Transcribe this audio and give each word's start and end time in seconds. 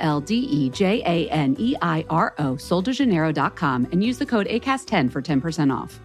L 0.00 0.20
D 0.20 0.34
E 0.34 0.70
J 0.70 1.02
A 1.06 1.30
N 1.30 1.54
E 1.58 1.76
I 1.80 2.04
R 2.10 2.34
O, 2.38 2.54
soldejaneiro.com, 2.54 3.88
and 3.92 4.02
use 4.02 4.18
the 4.18 4.26
code 4.26 4.46
ACAST10 4.46 5.12
for 5.12 5.22
10% 5.22 5.74
off. 5.74 6.00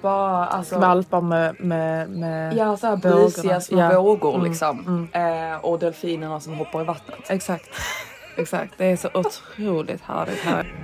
bara 0.02 0.46
alltså. 0.46 0.74
Skvalpar 0.74 1.20
med, 1.20 1.60
med, 1.60 2.10
med 2.10 2.56
Ja, 2.56 2.76
så 2.76 2.86
här 2.86 2.96
busiga 2.96 3.60
små 3.60 3.78
Ja. 3.80 4.02
vågor 4.02 4.34
Mm, 4.34 4.46
liksom. 4.46 5.08
Eh, 5.12 5.56
och 5.64 5.78
delfinerna 5.78 6.40
som 6.40 6.54
hoppar 6.54 6.80
i 6.80 6.84
vattnet. 6.84 7.18
Exakt. 7.30 7.68
Exakt. 8.36 8.74
Det 8.78 8.84
är 8.86 8.96
så 8.96 9.08
otroligt 9.14 10.02
härligt 10.02 10.38
här. 10.40 10.74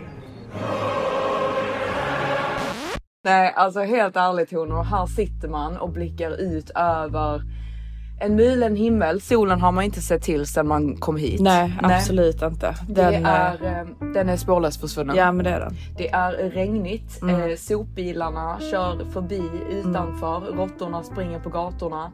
Nej, 3.27 3.53
alltså 3.57 3.81
helt 3.81 4.17
ärligt 4.17 4.53
honor. 4.53 4.83
Här 4.83 5.07
sitter 5.07 5.49
man 5.49 5.77
och 5.77 5.91
blickar 5.91 6.31
ut 6.41 6.71
över 6.75 7.43
en 8.21 8.37
mulen 8.37 8.77
himmel. 8.77 9.21
Solen 9.21 9.61
har 9.61 9.73
man 9.73 9.85
inte 9.85 10.01
sett 10.01 10.23
till 10.23 10.47
sedan 10.47 10.69
man 10.69 10.97
kom 10.97 11.17
hit. 11.17 11.41
Nej, 11.41 11.79
absolut 11.83 12.43
inte. 12.43 12.75
Det 12.89 13.03
Den, 13.03 13.15
eh, 13.15 13.31
är, 13.31 13.55
eh, 13.65 14.13
den 14.15 14.29
är 14.29 14.37
spårlöst 14.37 14.81
försvunnen. 14.81 15.17
Ja, 15.17 15.33
men 15.33 15.45
det 15.45 15.51
är 15.51 15.61
den. 15.61 15.75
Det 15.97 16.09
är 16.09 16.33
regnigt. 16.33 17.23
Mm. 17.23 17.51
Eh, 17.51 17.57
sopbilarna 17.57 18.59
kör 18.71 19.13
förbi 19.13 19.43
utanför. 19.71 20.41
Råttorna 20.41 21.03
springer 21.03 21.41
på 21.41 21.49
gatorna. 21.49 22.13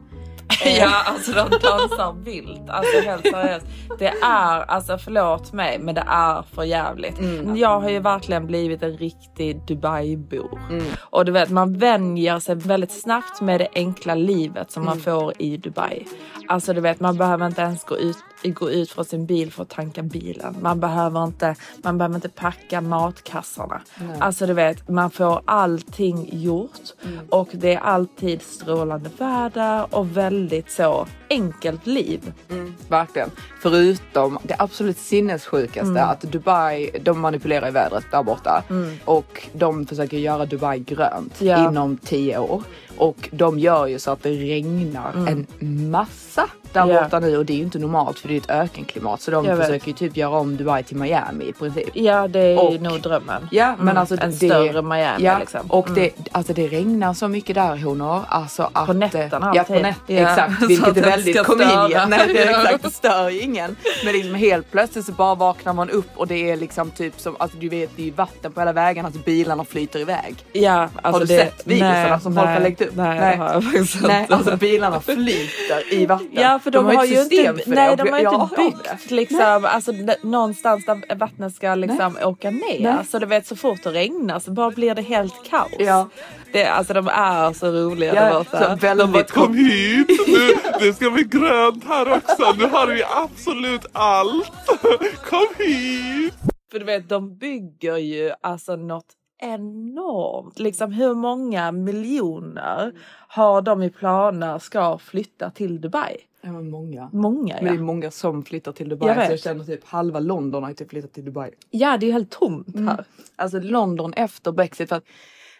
Ja, 0.79 1.03
alltså 1.05 1.31
de 1.31 1.49
dansar 1.49 2.23
vilt. 2.23 2.69
Alltså 2.69 2.99
helt 2.99 3.27
seriöst. 3.27 3.65
Det 3.99 4.07
är, 4.23 4.61
alltså 4.61 4.97
förlåt 4.97 5.53
mig, 5.53 5.79
men 5.79 5.95
det 5.95 6.03
är 6.07 6.41
för 6.41 6.63
jävligt. 6.63 7.19
Jag 7.55 7.79
har 7.79 7.89
ju 7.89 7.99
verkligen 7.99 8.47
blivit 8.47 8.83
en 8.83 8.97
riktig 8.97 9.61
Dubai-bor. 9.67 10.59
Och 10.99 11.25
du 11.25 11.31
vet, 11.31 11.49
man 11.49 11.77
vänjer 11.77 12.39
sig 12.39 12.55
väldigt 12.55 12.91
snabbt 12.91 13.41
med 13.41 13.59
det 13.59 13.67
enkla 13.75 14.15
livet 14.15 14.71
som 14.71 14.85
man 14.85 14.99
får 14.99 15.33
i 15.41 15.57
Dubai. 15.57 15.92
Alltså 16.47 16.73
du 16.73 16.81
vet, 16.81 16.99
man 16.99 17.17
behöver 17.17 17.45
inte 17.45 17.61
ens 17.61 17.83
gå 17.83 17.97
ut, 17.97 18.17
gå 18.49 18.69
ut 18.71 18.91
från 18.91 19.05
sin 19.05 19.25
bil 19.25 19.51
för 19.51 19.63
att 19.63 19.69
tanka 19.69 20.01
bilen. 20.03 20.55
Man 20.61 20.79
behöver 20.79 21.23
inte, 21.23 21.55
man 21.83 21.97
behöver 21.97 22.15
inte 22.15 22.29
packa 22.29 22.81
matkassarna. 22.81 23.81
Alltså 24.19 24.45
du 24.45 24.53
vet, 24.53 24.89
man 24.89 25.11
får 25.11 25.41
allting 25.45 26.29
gjort 26.31 26.81
och 27.29 27.49
det 27.51 27.73
är 27.73 27.79
alltid 27.79 28.41
strålande 28.41 29.09
väder 29.17 29.95
och 29.95 30.17
väldigt 30.17 30.71
så 30.71 31.07
enkelt 31.29 31.87
liv. 31.87 32.33
Verkligen. 32.87 33.29
Förutom 33.61 34.37
det 34.43 34.55
absolut 34.59 34.97
sinnessjukaste 34.97 35.89
Mm. 35.89 36.09
att 36.09 36.21
Dubai, 36.21 36.89
de 37.01 37.19
manipulerar 37.19 37.67
i 37.67 37.71
vädret 37.71 38.05
där 38.11 38.23
borta 38.23 38.63
och 39.05 39.47
de 39.53 39.85
försöker 39.85 40.17
göra 40.17 40.45
Dubai 40.45 40.79
grönt 40.79 41.41
Ja. 41.41 41.69
inom 41.69 41.97
tio 41.97 42.37
år. 42.37 42.63
Och 42.97 43.29
de 43.31 43.59
gör 43.59 43.87
ju 43.87 43.99
så 43.99 44.11
att 44.11 44.23
det 44.23 44.29
regnar 44.29 45.13
en 45.27 45.47
massa 45.91 46.49
där. 46.73 46.87
Ja. 46.87 47.01
borta 47.03 47.19
nu 47.19 47.37
och 47.37 47.45
det 47.45 47.53
är 47.53 47.57
ju 47.57 47.63
inte 47.63 47.79
normalt 47.79 48.19
för 48.19 48.27
det 48.27 48.33
är 48.33 48.37
ett 48.37 48.49
ökenklimat 48.49 49.21
så 49.21 49.31
de 49.31 49.45
Jag 49.45 49.57
försöker 49.59 49.87
ju 49.87 49.93
typ 49.93 50.17
göra 50.17 50.37
om 50.39 50.57
Dubai 50.57 50.83
till 50.83 50.97
Miami 50.97 51.45
i 51.45 51.53
princip. 51.53 51.89
Ja, 51.93 52.27
det 52.27 52.39
är 52.39 52.59
Och- 52.59 52.81
nog 52.81 53.01
drömmen. 53.01 53.47
Ja 53.51 53.75
men 53.77 53.87
Mm, 53.87 53.97
alltså 53.97 54.15
en 54.21 54.29
det, 54.31 54.35
större 54.35 54.81
Miami 54.81 55.23
ja, 55.25 55.39
liksom. 55.39 55.61
Och 55.67 55.87
Mm. 55.89 55.99
det, 56.01 56.11
alltså 56.31 56.53
det 56.53 56.67
regnar 56.67 57.13
så 57.13 57.27
mycket 57.27 57.55
där 57.55 57.77
honor. 57.83 58.21
Alltså 58.27 58.69
att, 58.73 58.85
På 58.87 58.93
nätterna 58.93 59.29
Ja 59.55 59.61
alltid. 59.61 59.65
på 59.65 59.73
nätterna, 59.81 60.19
Ja. 60.19 60.29
exakt. 60.29 60.61
Vilket 60.69 60.97
är 60.97 61.01
väldigt 61.01 61.43
comedian. 61.43 61.89
Nej 62.09 62.19
det 62.27 62.43
är 62.43 62.51
Ja. 62.51 62.61
exakt, 62.63 62.83
det 62.83 62.89
stör 62.89 63.29
ju 63.29 63.39
ingen. 63.41 63.75
Men 64.05 64.13
liksom 64.13 64.35
helt 64.35 64.71
plötsligt 64.71 65.05
så 65.05 65.11
bara 65.11 65.35
vaknar 65.35 65.73
man 65.73 65.89
upp 65.89 66.09
och 66.15 66.27
det 66.27 66.51
är 66.51 66.57
liksom 66.57 66.91
typ 66.91 67.19
som, 67.19 67.35
alltså 67.39 67.57
du 67.57 67.69
vet 67.69 67.89
det 67.95 68.07
är 68.07 68.11
vatten 68.11 68.51
på 68.51 68.61
hela 68.61 68.71
vägarna 68.73 69.11
så 69.11 69.17
bilarna 69.17 69.65
flyter 69.65 69.99
iväg. 69.99 70.35
Ja, 70.53 70.89
alltså 71.01 71.19
du 71.19 71.25
det, 71.25 71.37
sett 71.37 71.67
videorna 71.67 72.19
som 72.19 72.35
folk 72.35 72.47
har 72.47 72.59
lagt 72.59 72.81
upp? 72.81 72.95
Nej, 72.95 73.19
Nej. 73.19 73.37
har 73.37 73.55
inte. 73.77 74.07
Nej 74.07 74.27
alltså 74.29 74.57
bilarna 74.57 74.99
flyter 75.01 75.93
i 75.93 76.05
vatten. 76.05 76.29
Ja 76.31 76.59
för 76.63 76.71
de, 76.71 76.85
har, 76.85 77.03
ett 77.03 77.11
ju 77.11 77.21
inte, 77.21 77.63
nej, 77.65 77.95
det. 77.95 78.03
de 78.03 78.09
har 78.09 78.19
ju 78.19 78.25
inte 78.25 78.37
har 78.37 78.65
byggt 78.65 79.11
liksom, 79.11 79.65
alltså, 79.65 79.91
någonstans 80.21 80.85
där 80.85 81.15
vattnet 81.15 81.55
ska 81.55 81.75
liksom 81.75 82.17
åka 82.23 82.49
ner. 82.49 83.03
Så 83.03 83.19
du 83.19 83.25
vet 83.25 83.47
så 83.47 83.55
fort 83.55 83.83
det 83.83 83.91
regnar 83.91 84.39
så 84.39 84.51
bara 84.51 84.71
blir 84.71 84.95
det 84.95 85.01
helt 85.01 85.49
kaos. 85.49 85.71
Ja. 85.79 86.09
Det, 86.53 86.65
alltså 86.65 86.93
de 86.93 87.07
är 87.07 87.53
så 87.53 87.71
roliga 87.71 88.15
Ja, 88.15 88.23
där 88.23 88.33
borta. 88.33 88.69
så 88.69 88.75
väldigt 88.75 89.05
de 89.05 89.11
bara, 89.11 89.23
Kom 89.23 89.53
hit 89.53 90.07
nu, 90.27 90.53
det 90.79 90.93
ska 90.93 91.09
bli 91.09 91.23
grönt 91.23 91.83
här 91.83 92.11
också. 92.11 92.53
Nu 92.57 92.65
har 92.65 92.87
vi 92.87 93.03
absolut 93.03 93.85
allt. 93.93 94.81
Kom 95.29 95.47
hit. 95.57 96.33
För 96.71 96.79
du 96.79 96.85
vet 96.85 97.09
de 97.09 97.37
bygger 97.37 97.97
ju 97.97 98.31
alltså 98.41 98.75
något 98.75 99.13
enormt. 99.41 100.59
Liksom 100.59 100.91
hur 100.91 101.15
många 101.15 101.71
miljoner 101.71 102.93
har 103.27 103.61
de 103.61 103.83
i 103.83 103.89
planer 103.89 104.59
ska 104.59 104.97
flytta 104.97 105.49
till 105.49 105.81
Dubai? 105.81 106.17
Ja, 106.45 106.51
men 106.51 106.69
många. 106.69 107.09
Många 107.13 107.55
Men 107.55 107.63
det 107.63 107.69
är 107.69 107.75
ja. 107.75 107.81
många 107.81 108.11
som 108.11 108.43
flyttar 108.43 108.71
till 108.71 108.89
Dubai. 108.89 109.07
Jag 109.07 109.15
så 109.15 109.21
vet. 109.21 109.29
jag 109.29 109.39
känner 109.39 109.63
typ 109.63 109.85
halva 109.85 110.19
London 110.19 110.63
har 110.63 110.69
ju 110.69 110.75
typ 110.75 110.89
flyttat 110.89 111.13
till 111.13 111.25
Dubai. 111.25 111.51
Ja 111.69 111.97
det 111.97 112.05
är 112.05 112.07
ju 112.07 112.13
helt 112.13 112.31
tomt 112.31 112.79
här. 112.79 113.05
Alltså 113.35 113.59
London 113.59 114.13
efter 114.13 114.51
Brexit. 114.51 114.89
För 114.89 114.95
att, 114.95 115.03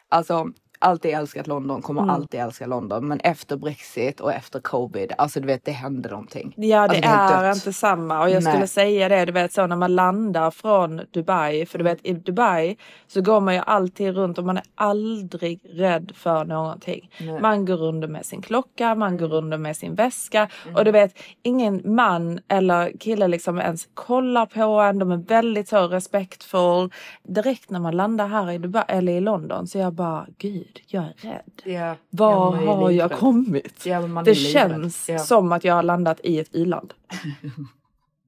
alltså 0.09 0.51
alltid 0.79 1.11
älskat 1.11 1.47
London, 1.47 1.81
kommer 1.81 2.01
Mm. 2.01 2.15
alltid 2.15 2.39
älska 2.39 2.65
London. 2.67 3.07
Men 3.07 3.19
efter 3.19 3.57
Brexit 3.57 4.19
och 4.19 4.33
efter 4.33 4.59
covid, 4.59 5.11
alltså 5.17 5.39
du 5.39 5.47
vet 5.47 5.65
det 5.65 5.71
hände 5.71 6.09
någonting. 6.09 6.53
Ja 6.57 6.87
det 6.87 6.93
Alltså, 6.95 7.09
helt 7.09 7.31
är 7.31 7.43
dött. 7.47 7.55
inte 7.55 7.73
samma 7.73 8.21
och 8.21 8.29
jag 8.29 8.43
Nej. 8.43 8.53
skulle 8.53 8.67
säga 8.67 9.09
det, 9.09 9.25
du 9.25 9.31
vet 9.31 9.53
så 9.53 9.67
när 9.67 9.75
man 9.75 9.95
landar 9.95 10.51
från 10.51 11.01
Dubai, 11.13 11.65
för 11.65 11.77
du 11.77 11.83
vet 11.83 11.99
i 12.05 12.13
Dubai 12.13 12.77
så 13.07 13.21
går 13.21 13.39
man 13.39 13.53
ju 13.55 13.61
alltid 13.65 14.15
runt 14.15 14.37
och 14.37 14.43
man 14.45 14.57
är 14.57 14.63
aldrig 14.75 15.59
rädd 15.73 16.11
för 16.15 16.45
någonting. 16.45 17.09
Man 17.41 17.65
går 17.65 17.81
under 17.83 18.07
med 18.07 18.25
sin 18.25 18.41
klocka, 18.41 18.95
man 18.95 19.17
går 19.17 19.33
under 19.33 19.57
med 19.57 19.77
sin 19.77 19.95
väska 19.95 20.49
och 20.75 20.85
du 20.85 20.91
vet 20.91 21.13
ingen 21.43 21.81
man 21.95 22.39
eller 22.47 22.97
kille 22.99 23.27
liksom 23.27 23.59
ens 23.59 23.87
kollar 23.93 24.45
på 24.45 24.61
en, 24.81 24.99
de 24.99 25.11
är 25.11 25.17
väldigt 25.17 25.67
så 25.69 25.87
respektfull. 25.87 26.91
Direkt 27.23 27.69
när 27.69 27.79
man 27.79 27.95
landar 27.97 28.27
här 28.27 28.51
i 28.51 28.57
Dubai 28.57 28.83
eller 28.87 29.13
i 29.13 29.19
London 29.21 29.67
så 29.67 29.77
jag 29.77 29.93
bara 29.93 30.25
gud, 30.37 30.72
jag 30.87 31.03
är 31.03 31.13
rädd. 31.17 31.73
Ja. 31.75 31.95
Var 32.09 32.61
Ja, 32.61 32.75
har 32.75 32.91
jag 32.91 33.11
kommit? 33.11 33.85
Ja, 33.85 34.01
det 34.25 34.35
känns 34.35 35.09
som 35.27 35.51
att 35.51 35.63
jag 35.63 35.73
har 35.75 35.83
landat 35.83 36.19
i 36.23 36.39
ett 36.39 36.49
iland. 36.51 36.93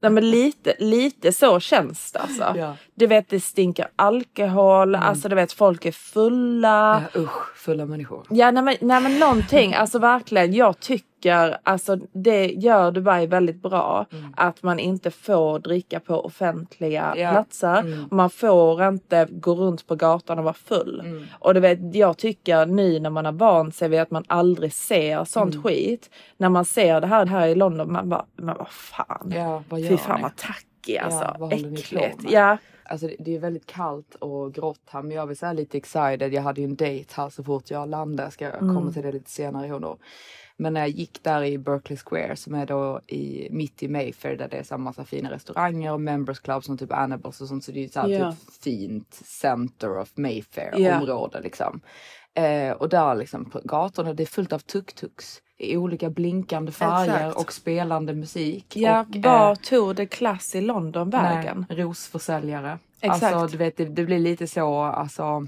Nej 0.01 0.11
men 0.11 0.29
lite, 0.31 0.75
lite 0.79 1.31
så 1.31 1.59
känns 1.59 2.11
det 2.11 2.19
alltså. 2.19 2.43
Ja. 2.43 2.65
Mm. 2.65 2.75
Du 2.95 3.07
vet 3.07 3.29
det 3.29 3.39
stinker 3.39 3.87
alkohol, 3.95 4.95
alltså 4.95 5.29
du 5.29 5.35
vet 5.35 5.51
folk 5.51 5.85
är 5.85 5.91
fulla. 5.91 7.03
Ja, 7.13 7.21
usch, 7.21 7.55
fulla 7.57 7.85
människor. 7.85 8.25
Ja 8.29 8.51
nej 8.51 8.63
men, 8.63 8.75
nej 8.81 9.01
men 9.01 9.19
någonting, 9.19 9.73
alltså 9.73 9.99
verkligen 9.99 10.53
jag 10.53 10.79
tycker 10.79 11.14
alltså 11.33 11.95
det 12.13 12.45
gör 12.45 12.91
Dubai 12.91 13.27
väldigt 13.27 13.61
bra 13.61 14.05
att 14.35 14.63
man 14.63 14.79
inte 14.79 15.11
får 15.11 15.59
dricka 15.59 15.99
på 15.99 16.25
offentliga 16.25 17.03
Mm. 17.03 17.19
Ja. 17.19 17.31
platser. 17.31 17.79
Mm. 17.79 18.05
Och 18.05 18.13
man 18.15 18.29
får 18.29 18.83
inte 18.87 19.27
gå 19.31 19.53
runt 19.55 19.87
på 19.87 19.95
gatan 19.95 20.37
och 20.37 20.43
vara 20.43 20.53
full. 20.53 20.99
Mm. 21.05 21.25
Och 21.39 21.53
du 21.53 21.59
vet 21.59 21.95
jag 21.95 22.17
tycker 22.17 22.65
nu 22.65 22.99
när 22.99 23.09
man 23.09 23.25
har 23.25 23.31
vant 23.31 23.75
sig 23.75 23.89
vid 23.89 23.99
att 23.99 24.11
man 24.11 24.23
aldrig 24.27 24.73
ser 24.73 25.23
sånt 25.23 25.53
Mm. 25.53 25.63
skit. 25.63 26.09
När 26.37 26.49
man 26.49 26.65
ser 26.65 27.01
det 27.01 27.07
här, 27.07 27.25
här 27.25 27.47
i 27.47 27.55
London 27.55 27.91
man 27.91 28.09
bara, 28.09 28.25
men 28.35 28.57
vad 28.57 28.67
fan. 28.69 29.31
Ja, 29.35 29.63
vad 29.69 29.79
gör 29.79 29.89
Fy 29.89 29.97
fan 29.97 30.15
ni? 30.17 30.23
vad 30.23 30.35
tacky 30.35 30.97
alltså. 30.97 31.35
Ja, 31.39 31.51
Äckligt. 31.51 32.17
Ja. 32.31 32.57
Alltså 32.89 33.07
det, 33.07 33.15
det 33.19 33.35
är 33.35 33.39
väldigt 33.39 33.65
kallt 33.65 34.15
och 34.15 34.53
grått 34.53 34.81
här 34.89 35.01
men 35.01 35.11
jag 35.11 35.27
vill 35.27 35.37
säga 35.37 35.53
lite 35.53 35.77
excited. 35.77 36.33
Jag 36.33 36.41
hade 36.41 36.61
ju 36.61 36.65
en 36.65 36.75
dejt 36.75 37.13
här 37.15 37.29
så 37.29 37.43
fort 37.43 37.71
jag 37.71 37.89
landade. 37.89 38.31
Ska 38.31 38.45
jag 38.45 38.53
Mm. 38.61 38.75
komma 38.75 38.91
till 38.91 39.01
det 39.01 39.11
lite 39.11 39.29
senare 39.31 39.67
då. 39.79 39.97
Men 40.57 40.73
när 40.73 40.81
jag 40.81 40.89
gick 40.89 41.23
där 41.23 41.43
i 41.43 41.57
Berkeley 41.57 41.97
Square 41.97 42.35
som 42.35 42.55
är 42.55 42.65
då 42.65 43.01
i, 43.07 43.47
mitt 43.51 43.83
i 43.83 43.87
Mayfair 43.87 44.37
där 44.37 44.47
det 44.47 44.57
är 44.57 44.63
så 44.63 44.77
massa 44.77 45.05
fina 45.05 45.31
restauranger 45.31 45.93
och 45.93 46.01
members 46.01 46.39
clubs 46.39 46.65
som 46.65 46.77
typ 46.77 46.91
Annabels 46.93 47.41
och 47.41 47.47
sånt. 47.47 47.63
Så 47.63 47.71
det 47.71 47.79
är 47.79 47.81
ju 47.83 47.89
så 47.89 47.99
här 47.99 48.07
Ja. 48.09 48.31
typ 48.31 48.63
fint 48.63 49.13
center 49.13 49.97
of 49.97 50.17
Mayfair 50.17 50.73
Ja. 50.79 50.97
område 50.99 51.41
liksom. 51.41 51.81
Eh, 52.33 52.71
och 52.71 52.89
där 52.89 53.15
liksom 53.15 53.49
på 53.49 53.61
gatorna 53.63 54.13
det 54.13 54.23
är 54.23 54.27
fullt 54.27 54.53
av 54.53 54.59
tuk-tuks 54.59 55.41
i 55.57 55.77
olika 55.77 56.09
blinkande 56.09 56.71
färger 56.71 57.27
Exakt. 57.27 57.37
och 57.37 57.53
spelande 57.53 58.13
musik. 58.13 58.75
Ja, 58.77 58.99
och, 59.01 59.15
var 59.15 59.49
eh, 59.51 59.55
tog 59.55 59.95
det 59.95 60.05
klass 60.05 60.55
i 60.55 60.61
London 60.61 61.09
vägen? 61.09 61.65
Nej, 61.69 61.77
rosförsäljare. 61.83 62.79
Exakt. 63.01 63.23
Alltså 63.35 63.57
du 63.57 63.57
vet 63.57 63.77
det, 63.77 63.85
det 63.85 64.03
blir 64.03 64.19
lite 64.19 64.47
så 64.47 64.81
alltså. 64.81 65.47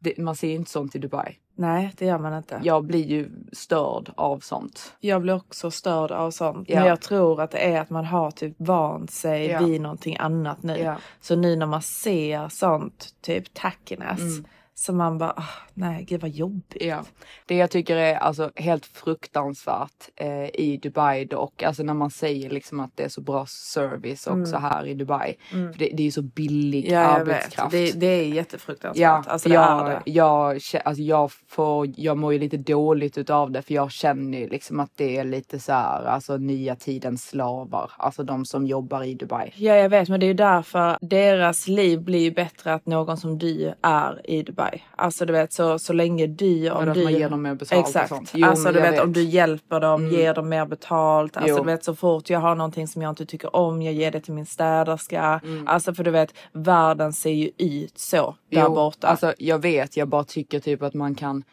Det, 0.00 0.18
man 0.18 0.36
ser 0.36 0.50
inte 0.54 0.70
sånt 0.70 0.94
i 0.94 0.98
Dubai. 0.98 1.36
Nej, 1.54 1.92
det 1.98 2.06
gör 2.06 2.18
man 2.18 2.36
inte. 2.36 2.60
Jag 2.62 2.84
blir 2.84 3.04
ju 3.06 3.30
störd 3.52 4.12
av 4.16 4.38
sånt. 4.38 4.94
Jag 5.00 5.22
blir 5.22 5.34
också 5.34 5.70
störd 5.70 6.10
av 6.10 6.30
sånt. 6.30 6.68
Ja. 6.68 6.78
Men 6.78 6.88
jag 6.88 7.00
tror 7.00 7.40
att 7.40 7.50
det 7.50 7.58
är 7.74 7.80
att 7.80 7.90
man 7.90 8.04
har 8.04 8.30
typ 8.30 8.54
vant 8.58 9.10
sig 9.10 9.46
Ja. 9.46 9.60
vid 9.66 9.80
någonting 9.80 10.16
annat 10.18 10.62
nu. 10.62 10.78
Ja. 10.78 10.96
Så 11.20 11.36
nu 11.36 11.56
när 11.56 11.66
man 11.66 11.82
ser 11.82 12.48
sånt, 12.48 13.14
typ 13.20 13.54
tackiness, 13.54 14.20
Mm. 14.20 14.44
Så 14.82 14.92
man 14.92 15.18
bara, 15.18 15.30
ah, 15.36 15.48
nej 15.74 16.04
gud 16.04 16.20
vad 16.20 16.30
jobbigt. 16.30 16.76
Ja. 16.80 17.04
Det 17.46 17.56
jag 17.56 17.70
tycker 17.70 17.96
är 17.96 18.14
alltså 18.14 18.50
helt 18.56 18.86
fruktansvärt 18.86 20.08
eh, 20.16 20.44
i 20.44 20.80
Dubai 20.82 21.24
dock, 21.24 21.62
alltså 21.62 21.82
när 21.82 21.94
man 21.94 22.10
säger 22.10 22.50
liksom 22.50 22.80
att 22.80 22.90
det 22.96 23.02
är 23.02 23.08
så 23.08 23.20
bra 23.20 23.46
service 23.46 24.26
också 24.26 24.56
här 24.56 24.86
i 24.86 24.94
Dubai. 24.94 25.34
För 25.50 25.78
det, 25.78 25.90
det 25.92 26.02
är 26.02 26.04
ju 26.04 26.10
så 26.10 26.22
billig 26.22 26.82
Mm. 26.82 27.00
Ja, 27.00 27.06
arbetskraft. 27.06 27.70
Det, 27.70 28.00
det 28.00 28.06
är 28.06 28.24
jättefruktansvärt. 28.24 29.00
Ja, 29.00 29.24
alltså 29.26 29.48
det 29.48 29.54
jag, 29.54 29.86
det. 29.86 30.02
Jag, 30.04 30.60
alltså 30.84 31.02
jag, 31.02 31.32
får, 31.48 31.88
jag 31.96 32.18
mår 32.18 32.32
ju 32.32 32.38
lite 32.38 32.56
dåligt 32.56 33.18
utav 33.18 33.50
det 33.50 33.62
för 33.62 33.74
jag 33.74 33.92
känner 33.92 34.38
ju 34.38 34.48
liksom 34.48 34.80
att 34.80 34.90
det 34.96 35.16
är 35.16 35.24
lite 35.24 35.58
så 35.58 35.72
här, 35.72 36.04
alltså 36.04 36.36
nya 36.36 36.76
tidens 36.76 37.28
slavar. 37.28 37.90
Alltså 37.96 38.22
de 38.22 38.44
som 38.44 38.66
jobbar 38.66 39.02
i 39.02 39.14
Dubai. 39.14 39.52
Ja, 39.56 39.74
jag 39.74 39.88
vet, 39.88 40.08
men 40.08 40.20
det 40.20 40.26
är 40.26 40.28
ju 40.28 40.34
därför 40.34 40.96
deras 41.00 41.68
liv 41.68 42.00
blir 42.02 42.20
ju 42.20 42.30
bättre 42.30 42.74
att 42.74 42.86
någon 42.86 43.16
som 43.16 43.38
du 43.38 43.74
är 43.82 44.30
i 44.30 44.42
Dubai. 44.42 44.71
Alltså 44.96 45.26
du 45.26 45.32
vet, 45.32 45.52
så, 45.52 45.78
så 45.78 45.92
länge 45.92 46.26
du... 46.26 46.70
Om 46.70 46.88
att 46.88 46.94
du 46.94 47.04
man 47.04 47.12
ger 47.12 47.30
dem 47.30 47.42
mer 47.42 47.54
betalt 47.54 47.82
och 47.82 47.88
Exakt. 47.88 48.08
sånt. 48.08 48.30
Jo, 48.34 48.46
alltså 48.46 48.72
du 48.72 48.80
vet, 48.80 48.82
vet. 48.82 48.92
Mm. 48.92 49.04
om 49.04 49.12
du 49.12 49.22
hjälper 49.22 49.80
dem, 49.80 50.08
ger 50.08 50.34
dem 50.34 50.48
mer 50.48 50.66
betalt. 50.66 51.36
Alltså 51.36 51.50
Jo. 51.50 51.58
du 51.58 51.64
vet, 51.64 51.84
så 51.84 51.94
fort 51.94 52.30
jag 52.30 52.40
har 52.40 52.54
någonting 52.54 52.88
som 52.88 53.02
jag 53.02 53.10
inte 53.10 53.26
tycker 53.26 53.56
om, 53.56 53.82
jag 53.82 53.94
ger 53.94 54.10
det 54.10 54.20
till 54.20 54.32
min 54.34 54.46
städerska. 54.46 55.40
Mm. 55.44 55.68
Alltså 55.68 55.94
för 55.94 56.04
du 56.04 56.10
vet, 56.10 56.34
världen 56.52 57.12
ser 57.12 57.30
ju 57.30 57.50
ut 57.58 57.98
så 57.98 58.36
där 58.50 58.62
Jo, 58.62 58.74
borta. 58.74 59.08
Alltså 59.08 59.34
jag 59.38 59.58
vet, 59.58 59.96
jag 59.96 60.08
bara 60.08 60.24
tycker 60.24 60.60
typ 60.60 60.82
att 60.82 60.94
man 60.94 61.14
kan 61.14 61.44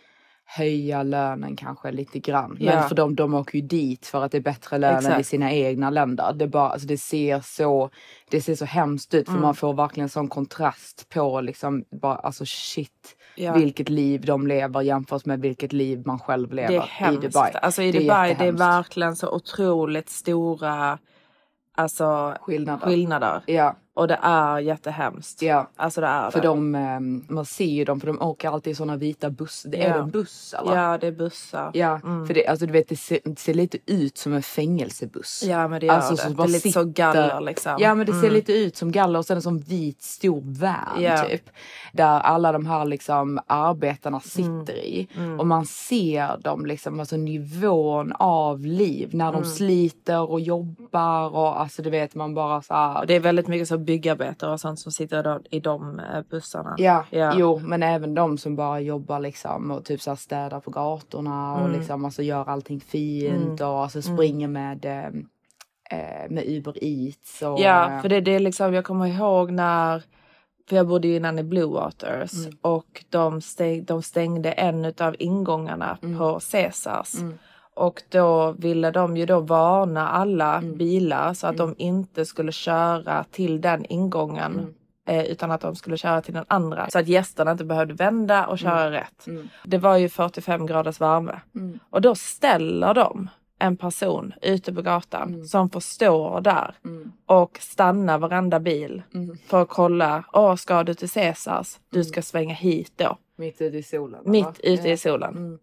höja 0.52 1.04
lönen 1.04 1.56
kanske 1.56 1.92
lite 1.92 2.20
grann. 2.20 2.52
Men 2.60 2.64
Ja. 2.68 2.82
för 2.82 2.96
dem, 2.96 3.16
de 3.16 3.34
åker 3.34 3.56
ju 3.60 3.62
dit 3.68 4.06
för 4.06 4.24
att 4.24 4.32
det 4.32 4.38
är 4.38 4.42
bättre 4.42 4.78
lön 4.78 5.06
än 5.06 5.20
i 5.20 5.24
sina 5.24 5.52
egna 5.54 5.90
länder. 5.90 6.34
Det, 6.34 6.48
bara, 6.48 6.70
alltså 6.70 6.88
det, 6.88 6.98
ser 6.98 7.40
så, 7.40 7.90
det 8.30 8.42
ser 8.42 8.56
så 8.56 8.66
hemskt 8.66 9.14
ut 9.14 9.26
för 9.26 9.32
Mm. 9.32 9.42
man 9.42 9.56
får 9.56 9.74
verkligen 9.74 10.10
sån 10.10 10.28
kontrast 10.28 11.10
på 11.10 11.42
liksom 11.42 11.84
bara 12.02 12.16
alltså 12.16 12.44
shit. 12.48 13.16
Ja. 13.36 13.54
Vilket 13.54 13.90
liv 13.90 14.22
de 14.26 14.48
lever 14.48 14.82
jämfört 14.82 15.26
med 15.26 15.42
vilket 15.42 15.74
liv 15.74 16.02
man 16.06 16.20
själv 16.20 16.54
lever 16.54 16.70
det 17.00 17.06
är 17.06 17.14
i. 17.14 17.16
Dubai. 17.18 17.52
Alltså 17.54 17.82
i 17.82 17.92
Det 17.92 17.98
är 17.98 18.02
Dubai 18.02 18.36
det 18.40 18.46
är 18.46 18.52
verkligen 18.52 19.16
så 19.16 19.32
otroligt 19.36 20.10
stora 20.10 21.00
alltså, 21.76 22.36
Skillnader. 22.42 22.86
skillnader. 22.88 23.42
Ja, 23.46 23.76
Och 24.00 24.08
det 24.08 24.20
är 24.22 24.60
jättehemskt. 24.60 25.42
ja. 25.42 25.70
Alltså 25.76 26.02
det 26.02 26.08
är 26.08 26.32
För 26.32 26.42
det. 26.42 26.48
de, 26.48 26.76
ehm, 26.76 27.26
man 27.30 27.46
ser 27.46 27.66
ju 27.66 27.86
dem 27.86 28.00
för 28.00 28.08
de 28.08 28.22
åker 28.22 28.50
alltid 28.50 28.72
i 28.72 28.76
såna 28.76 28.96
vita 28.98 29.30
bussar. 29.30 29.70
Det 29.70 29.84
är 29.84 29.90
Ja. 29.90 29.94
det 29.96 30.00
en 30.02 30.10
buss 30.10 30.54
eller? 30.60 30.76
Ja, 30.76 30.98
det 30.98 31.08
är 31.08 31.12
bussar. 31.12 31.72
Ja, 31.74 32.00
för 32.28 32.34
det, 32.34 32.48
alltså, 32.48 32.66
du 32.66 32.72
vet, 32.74 32.90
det, 32.90 32.96
ser, 32.96 33.20
det 33.24 33.40
ser 33.40 33.54
lite 33.54 33.78
ut 33.86 34.18
som 34.18 34.34
en 34.34 34.44
fängelsebuss. 34.44 35.44
Ja, 35.48 35.68
men 35.68 35.80
det 35.80 35.86
gör 35.86 35.94
Alltså, 35.94 36.12
det. 36.16 36.18
så 36.22 36.30
Det 36.30 36.44
är 36.44 36.48
lite 36.48 36.60
så 36.72 36.80
sitter- 36.84 36.84
galler 36.94 37.42
liksom. 37.42 37.76
Ja 37.80 37.96
men 37.96 38.06
det 38.06 38.12
ser 38.12 38.20
Mm. 38.20 38.34
lite 38.34 38.54
ut 38.54 38.76
som 38.76 38.92
galler 38.92 39.20
och 39.20 39.26
sen 39.26 39.36
en 39.38 39.42
sån 39.42 39.60
vit 39.60 40.02
stor 40.02 40.42
van 40.46 41.02
Ja. 41.04 41.18
typ. 41.24 41.50
Där 41.94 42.20
alla 42.20 42.52
de 42.52 42.66
här 42.66 42.86
liksom 42.86 43.40
arbetarna 43.48 44.20
sitter 44.20 44.74
i. 44.76 45.08
Mm. 45.18 45.40
Och 45.40 45.48
man 45.48 45.66
ser 45.66 46.38
dem 46.38 46.66
liksom, 46.66 47.00
alltså 47.00 47.18
nivån 47.18 48.14
av 48.20 48.66
liv. 48.66 49.10
När 49.14 49.30
Mm. 49.30 49.42
de 49.42 49.48
sliter 49.48 50.30
och 50.32 50.40
jobbar 50.42 51.30
och 51.36 51.60
alltså 51.62 51.82
du 51.82 51.90
vet 51.90 52.16
man 52.16 52.34
bara 52.34 52.62
så 52.62 52.74
här. 52.74 53.06
Det 53.06 53.16
är 53.16 53.20
väldigt 53.20 53.48
mycket 53.48 53.68
så 53.68 53.78
byggarbetare 53.90 54.52
och 54.52 54.60
sånt 54.60 54.80
som 54.80 54.92
sitter 54.92 55.42
i 55.52 55.60
de 55.60 56.00
eh, 56.00 56.22
bussarna. 56.30 56.76
Ja, 56.78 57.06
Ja. 57.10 57.34
jo 57.38 57.60
men 57.64 57.84
även 57.84 58.14
de 58.14 58.38
som 58.38 58.56
bara 58.56 58.80
jobbar 58.80 59.20
liksom 59.20 59.72
och 59.72 59.86
typ 59.86 60.02
så 60.02 60.12
här 60.12 60.16
städar 60.16 60.60
på 60.60 60.72
gatorna 60.72 61.54
och 61.54 61.66
Mm. 61.66 61.80
liksom 61.80 62.06
alltså 62.06 62.22
gör 62.22 62.50
allting 62.50 62.80
fint 62.80 63.62
och 63.62 63.68
alltså 63.84 64.02
springer 64.02 64.48
med 64.48 64.86
eh, 64.86 65.06
eh, 66.00 66.30
med 66.30 66.44
Uber 66.48 66.74
Eats 66.84 67.42
och 67.42 67.60
Ja, 67.60 67.92
eh, 67.92 68.02
för 68.02 68.10
det, 68.10 68.22
det 68.22 68.36
är 68.36 68.40
liksom, 68.40 68.74
jag 68.74 68.86
kommer 68.86 69.06
ihåg 69.08 69.52
när, 69.52 70.04
för 70.70 70.76
jag 70.76 70.88
bodde 70.88 71.08
ju 71.08 71.16
innan 71.16 71.40
i 71.40 71.44
Blue 71.44 71.66
Waters 71.74 72.46
Mm. 72.46 72.58
och 72.62 73.06
de, 73.10 73.42
stäng, 73.42 73.84
de 73.86 74.02
stängde 74.02 74.52
en 74.52 74.94
av 75.00 75.16
ingångarna 75.20 75.98
Mm. 76.04 76.18
på 76.18 76.40
Caesars. 76.52 77.14
Och 77.80 78.04
då 78.10 78.52
ville 78.52 78.92
de 78.92 79.18
ju 79.18 79.26
då 79.26 79.40
varna 79.40 80.10
alla 80.10 80.58
Mm. 80.58 80.78
bilar 80.78 81.34
så 81.34 81.48
att 81.48 81.58
de 81.58 81.76
inte 81.78 82.26
skulle 82.26 82.52
köra 82.52 83.24
till 83.32 83.62
den 83.62 83.86
ingången. 83.86 84.52
Mm. 85.08 85.20
eh, 85.20 85.26
Utan 85.32 85.52
att 85.52 85.62
de 85.62 85.76
skulle 85.76 85.98
köra 85.98 86.22
till 86.22 86.34
den 86.34 86.46
andra. 86.48 86.90
Så 86.90 87.00
att 87.00 87.08
gästerna 87.08 87.52
inte 87.52 87.66
behövde 87.66 87.94
vända 87.94 88.46
och 88.48 88.60
köra 88.60 88.82
Mm. 88.82 88.92
rätt. 88.92 89.26
Det 89.66 89.78
var 89.78 89.98
ju 89.98 90.10
45 90.10 90.66
graders 90.66 91.02
värme. 91.02 91.40
Och 91.90 92.02
då 92.02 92.16
ställer 92.16 92.94
de 92.94 93.30
en 93.60 93.78
person 93.78 94.34
ute 94.42 94.74
på 94.74 94.82
gatan 94.82 95.34
Mm. 95.34 95.46
som 95.46 95.70
får 95.70 95.80
stå 95.80 96.40
där 96.40 96.76
och 97.26 97.58
stanna 97.62 98.18
varenda 98.18 98.60
bil 98.60 99.02
för 99.48 99.62
att 99.62 99.70
kolla. 99.70 100.24
Åh, 100.34 100.56
ska 100.56 100.84
du 100.84 100.94
till 100.94 101.10
Caesars? 101.10 101.80
Du 101.90 102.04
ska 102.04 102.22
svänga 102.22 102.54
hit 102.54 102.94
då. 102.96 103.18
mitt 103.38 103.62
ute 103.62 103.78
i 103.78 103.84
solen. 103.84 104.20
va? 104.24 104.32
Mitt 104.32 104.60
ute 104.60 104.88
ja. 104.88 104.94
i 104.94 104.98
solen. 104.98 105.60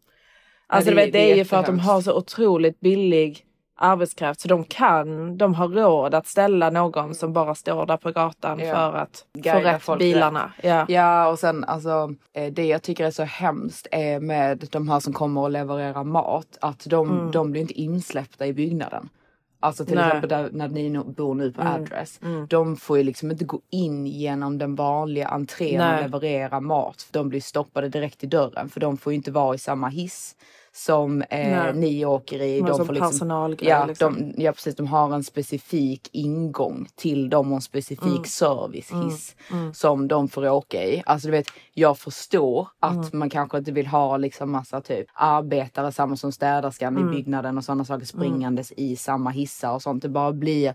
Alltså 0.68 0.90
Ja, 0.90 0.94
det, 0.96 1.02
vet, 1.04 1.12
det 1.12 1.18
det 1.18 1.32
är 1.32 1.36
ju 1.36 1.44
för 1.44 1.56
att 1.56 1.66
de 1.66 1.78
har 1.78 2.00
så 2.00 2.16
otroligt 2.16 2.80
billig 2.80 3.42
arbetskraft 3.78 4.40
så 4.40 4.48
de 4.48 4.64
kan, 4.64 5.38
de 5.38 5.54
har 5.54 5.68
råd 5.68 6.14
att 6.14 6.26
ställa 6.26 6.70
någon 6.70 7.14
som 7.14 7.32
bara 7.32 7.54
står 7.54 7.86
där 7.86 7.96
på 7.96 8.10
gatan 8.10 8.58
Ja. 8.60 8.74
för 8.74 8.92
att 8.98 9.24
Guida 9.32 9.60
få 9.60 9.66
rätt 9.68 9.82
folk 9.82 9.98
bilarna. 9.98 10.52
Ja. 10.62 10.84
Ja 10.88 11.28
och 11.28 11.38
sen 11.38 11.64
alltså 11.64 12.14
eh, 12.32 12.52
det 12.52 12.66
jag 12.66 12.82
tycker 12.82 13.04
är 13.04 13.10
så 13.10 13.22
hemskt 13.22 13.86
är 13.90 14.20
med 14.20 14.68
de 14.70 14.88
här 14.88 15.00
som 15.00 15.12
kommer 15.12 15.40
och 15.40 15.50
levererar 15.50 16.04
mat 16.04 16.58
att 16.60 16.84
de, 16.86 17.10
Mm. 17.10 17.30
de 17.30 17.50
blir 17.52 17.60
inte 17.62 17.80
insläppta 17.80 18.46
i 18.46 18.52
byggnaden. 18.52 19.08
Alltså 19.60 19.84
till 19.84 19.94
Nej. 19.94 20.06
exempel 20.06 20.28
där, 20.28 20.50
när 20.52 20.68
ni 20.68 20.98
bor 20.98 21.34
nu 21.34 21.52
på 21.52 21.62
Address. 21.62 22.20
De 22.48 22.76
får 22.76 22.98
ju 22.98 23.04
liksom 23.04 23.30
inte 23.30 23.44
gå 23.44 23.60
in 23.70 24.06
genom 24.06 24.58
den 24.58 24.74
vanliga 24.74 25.28
entrén 25.28 25.78
Nej. 25.78 25.96
och 25.96 26.02
leverera 26.02 26.60
mat. 26.60 27.02
För 27.02 27.12
de 27.12 27.28
blir 27.28 27.40
stoppade 27.40 27.88
direkt 27.88 28.24
i 28.24 28.26
dörren 28.26 28.68
för 28.68 28.80
de 28.80 28.96
får 28.96 29.12
ju 29.12 29.16
inte 29.16 29.30
vara 29.30 29.54
i 29.54 29.58
samma 29.58 29.88
hiss 29.88 30.36
som 30.78 31.22
eh, 31.22 31.74
ni 31.74 32.04
åker 32.04 32.42
i. 32.42 32.62
Men 32.62 32.70
De 32.70 32.86
får 32.86 32.92
liksom, 32.92 33.10
ja, 33.68 33.86
liksom. 33.86 34.32
de, 34.36 34.42
ja 34.42 34.52
precis, 34.52 34.76
de 34.76 34.86
har 34.86 35.14
en 35.14 35.24
specifik 35.24 36.08
ingång 36.12 36.86
till 36.94 37.30
dem 37.30 37.52
och 37.52 37.56
en 37.56 37.62
specifik 37.62 38.02
Mm. 38.06 38.24
servicehiss 38.24 39.36
som 39.72 40.08
de 40.08 40.28
får 40.28 40.48
åka 40.48 40.84
i. 40.84 41.02
Alltså 41.06 41.28
du 41.28 41.32
vet, 41.32 41.46
jag 41.74 41.98
förstår 41.98 42.68
att 42.80 42.92
Mm. 42.94 43.18
man 43.18 43.30
kanske 43.30 43.58
inte 43.58 43.72
vill 43.72 43.86
ha 43.86 44.16
liksom 44.16 44.50
massa 44.50 44.80
typ 44.80 45.06
arbetare, 45.14 45.92
samma 45.92 46.16
som 46.16 46.32
städerskan 46.32 46.96
Mm. 46.96 47.08
i 47.08 47.16
byggnaden 47.16 47.58
och 47.58 47.64
sådana 47.64 47.84
saker 47.84 48.06
springandes 48.06 48.72
i 48.72 48.96
samma 48.96 49.30
hissar 49.30 49.72
och 49.74 49.82
sånt. 49.82 50.02
Det 50.02 50.08
bara 50.08 50.32
blir, 50.32 50.74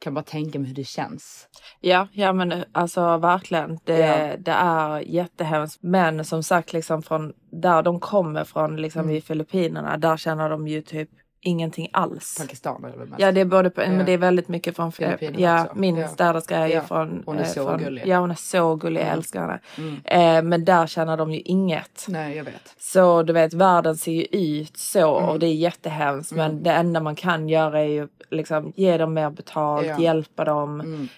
kan 0.00 0.14
bara 0.14 0.24
tänka 0.24 0.58
mig 0.58 0.68
hur 0.68 0.74
det 0.74 0.84
känns. 0.84 1.48
Ja, 1.80 2.08
ja 2.12 2.32
men 2.32 2.64
alltså 2.72 3.16
verkligen. 3.16 3.78
Det, 3.84 3.98
Ja. 3.98 4.36
det 4.38 4.50
är 4.52 4.98
jättehemskt. 5.00 5.82
Men 5.82 6.24
som 6.24 6.42
sagt, 6.42 6.72
liksom 6.72 7.02
från 7.02 7.32
där 7.52 7.82
de 7.82 8.00
kommer 8.00 8.44
från, 8.44 8.76
liksom 8.76 9.02
Mm. 9.02 9.14
i 9.16 9.20
Filippinerna, 9.20 9.96
där 9.96 10.16
känner 10.16 10.50
de 10.50 10.68
ju 10.68 10.82
typ 10.82 11.10
ingenting 11.42 11.88
alls. 11.92 12.36
Pakistan 12.40 12.84
är 12.84 12.88
det 12.90 12.96
väl 12.98 13.08
mest? 13.08 13.20
Ja 13.20 13.32
det 13.32 13.40
är 13.40 13.44
både 13.44 13.70
Ja. 13.76 13.82
men 13.88 14.06
det 14.06 14.12
är 14.12 14.18
väldigt 14.18 14.48
mycket 14.48 14.76
från 14.76 14.92
Filippinerna 14.92 15.38
Ja, 15.40 15.64
också. 15.64 15.78
min 15.78 15.96
Ja. 15.96 16.08
städerska 16.08 16.56
är 16.56 16.66
ju 16.66 16.72
Ja. 16.74 16.80
från... 16.82 17.22
Hon 17.26 17.36
är 17.38 17.40
eh, 17.42 17.46
så 17.46 17.66
från, 17.68 17.78
gullig. 17.78 18.02
Ja 18.06 18.18
hon 18.18 18.30
är 18.30 18.34
så 18.34 18.74
gullig, 18.74 19.00
jag 19.00 19.06
Mm. 19.06 19.18
älskar 19.18 19.40
henne. 19.40 19.60
Mm. 19.78 20.00
Eh, 20.04 20.42
men 20.50 20.64
där 20.64 20.86
känner 20.86 21.16
de 21.16 21.32
ju 21.32 21.40
inget. 21.40 22.06
Nej, 22.08 22.36
jag 22.36 22.44
vet. 22.44 22.74
Så 22.78 23.22
du 23.22 23.32
vet 23.32 23.52
världen 23.54 23.96
ser 23.96 24.12
ju 24.12 24.22
ut 24.24 24.76
så 24.76 25.18
Mm. 25.18 25.30
och 25.30 25.38
det 25.38 25.46
är 25.46 25.54
jättehemskt 25.54 26.32
men 26.32 26.62
det 26.62 26.70
enda 26.72 27.00
man 27.00 27.14
kan 27.14 27.48
göra 27.48 27.80
är 27.80 27.84
ju 27.88 28.08
liksom 28.30 28.72
ge 28.76 28.96
dem 28.98 29.14
mer 29.14 29.30
betalt, 29.30 29.86
Ja. 29.86 29.98
hjälpa 30.00 30.44
dem 30.44 30.80
Mm. 30.80 31.08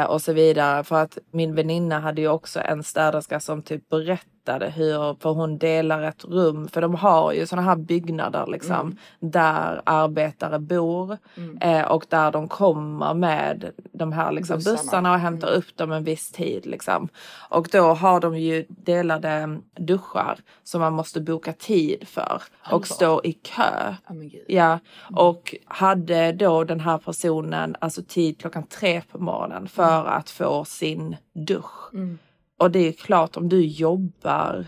eh, 0.00 0.04
och 0.06 0.22
så 0.22 0.32
vidare. 0.32 0.84
För 0.84 0.96
att 1.02 1.18
min 1.30 1.54
väninna 1.54 2.00
hade 2.00 2.20
ju 2.20 2.28
också 2.28 2.60
en 2.60 2.82
städerska 2.82 3.40
som 3.40 3.62
typ 3.62 3.88
berättade 3.88 4.28
hur, 4.52 5.20
för 5.20 5.30
hon 5.30 5.58
delar 5.58 6.02
ett 6.02 6.24
rum, 6.24 6.68
för 6.68 6.80
de 6.80 6.94
har 6.94 7.32
ju 7.32 7.46
sådana 7.46 7.68
här 7.68 7.76
byggnader 7.76 8.46
liksom 8.46 8.74
Mm. 8.74 8.96
där 9.20 9.82
arbetare 9.86 10.58
bor 10.58 11.18
eh, 11.60 11.82
och 11.82 12.06
där 12.08 12.30
de 12.32 12.48
kommer 12.48 13.14
med 13.14 13.70
de 13.92 14.12
här 14.12 14.32
liksom, 14.32 14.56
Bussarna. 14.56 14.76
bussarna. 14.76 15.12
och 15.12 15.18
hämtar 15.18 15.48
upp 15.50 15.76
dem 15.76 15.92
en 15.92 16.04
viss 16.04 16.32
tid 16.32 16.66
liksom. 16.66 17.08
Och 17.48 17.68
då 17.72 17.82
har 17.94 18.20
de 18.20 18.38
ju 18.38 18.64
delade 18.68 19.58
duschar 19.76 20.38
som 20.64 20.80
man 20.80 20.92
måste 20.92 21.20
boka 21.20 21.52
tid 21.52 22.08
för 22.08 22.42
och 22.72 22.86
stå 22.86 23.20
i 23.24 23.32
kö. 23.32 23.94
Gud. 24.08 24.44
Ja, 24.48 24.78
och 25.16 25.54
hade 25.64 26.32
då 26.32 26.64
den 26.64 26.80
här 26.80 26.98
personen 26.98 27.76
alltså 27.78 28.02
tid 28.08 28.40
klockan 28.40 28.62
tre 28.66 29.02
på 29.12 29.18
morgonen 29.18 29.68
för 29.68 30.04
att 30.04 30.30
få 30.30 30.64
sin 30.64 31.16
dusch. 31.32 31.94
Mm. 31.94 32.18
Och 32.58 32.70
det 32.70 32.78
är 32.88 32.92
klart 32.92 33.36
om 33.36 33.48
du 33.48 33.64
jobbar 33.66 34.66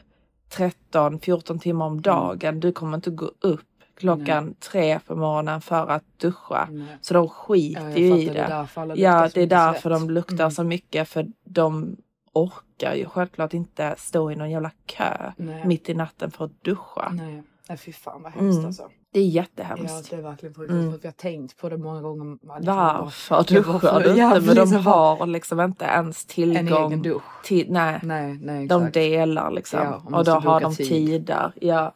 13-14 0.51 1.59
timmar 1.59 1.87
om 1.87 2.01
dagen, 2.03 2.61
du 2.61 2.73
kommer 2.73 2.95
inte 2.97 3.11
gå 3.11 3.31
upp 3.41 3.61
klockan 3.97 4.55
tre 4.71 5.01
på 5.07 5.17
morgonen 5.17 5.61
för 5.61 5.87
att 5.91 6.05
duscha. 6.21 6.69
Nej. 6.71 6.87
Så 7.01 7.15
de 7.15 7.29
skiter 7.29 7.89
Ja, 7.89 7.97
ju 7.97 8.07
i 8.07 8.27
fattar, 8.27 8.35
det 8.35 8.41
är 8.41 8.49
det. 8.49 8.55
därför 8.55 8.97
Ja, 8.97 9.29
det 9.35 9.43
är 9.43 9.47
därför 9.47 9.91
de 9.91 10.11
luktar 10.11 10.35
Mm. 10.45 10.51
så 10.51 10.65
mycket 10.65 11.09
för 11.09 11.27
de 11.45 11.97
orkar 12.33 12.95
ju 12.95 13.07
självklart 13.07 13.55
inte 13.55 13.95
stå 13.99 14.31
i 14.31 14.37
någon 14.37 14.51
jävla 14.51 14.71
kö 14.87 15.33
Nej. 15.37 15.67
mitt 15.67 15.89
i 15.89 15.95
natten 15.95 16.31
för 16.31 16.45
att 16.45 16.63
duscha. 16.65 17.09
Nej, 17.13 17.43
nej 17.69 17.79
fy 17.79 17.93
fan 17.93 18.23
vad 18.23 18.33
hemskt 18.33 18.55
Mm. 18.57 18.67
alltså. 18.67 18.89
Det 19.17 19.21
är 19.21 19.25
Ja, 19.25 19.31
jättehemskt. 19.31 20.11
det 20.11 20.17
är 20.17 20.23
verkligen 20.23 20.55
fruktansvärt. 20.55 20.87
Mm. 20.89 20.99
Vi 21.03 21.09
har 21.09 21.13
tänkt 21.13 21.57
på 21.57 21.69
det 21.69 21.77
många 21.79 22.03
gånger. 22.03 22.39
Varför 22.43 23.35
Jag 23.37 23.45
duschar 23.47 24.01
du 24.01 24.11
Ja, 24.11 24.37
inte? 24.37 24.47
Men 24.55 24.57
de 24.71 24.77
har 24.77 25.27
liksom 25.27 25.61
inte 25.61 25.85
ens 25.85 26.25
En 26.25 26.29
tillgång 26.29 26.87
egen 26.93 27.03
dusch. 27.03 27.23
till... 27.45 27.67
Nej, 27.73 28.01
Nej, 28.03 28.39
nej 28.43 28.67
de 28.67 28.91
delar 28.91 29.51
liksom. 29.51 29.81
Ja, 29.81 30.19
och 30.19 30.25
då 30.25 30.33
har 30.33 30.61
de 30.61 30.75
tid. 30.75 30.89
tider. 30.89 31.53
Ja, 31.61 31.93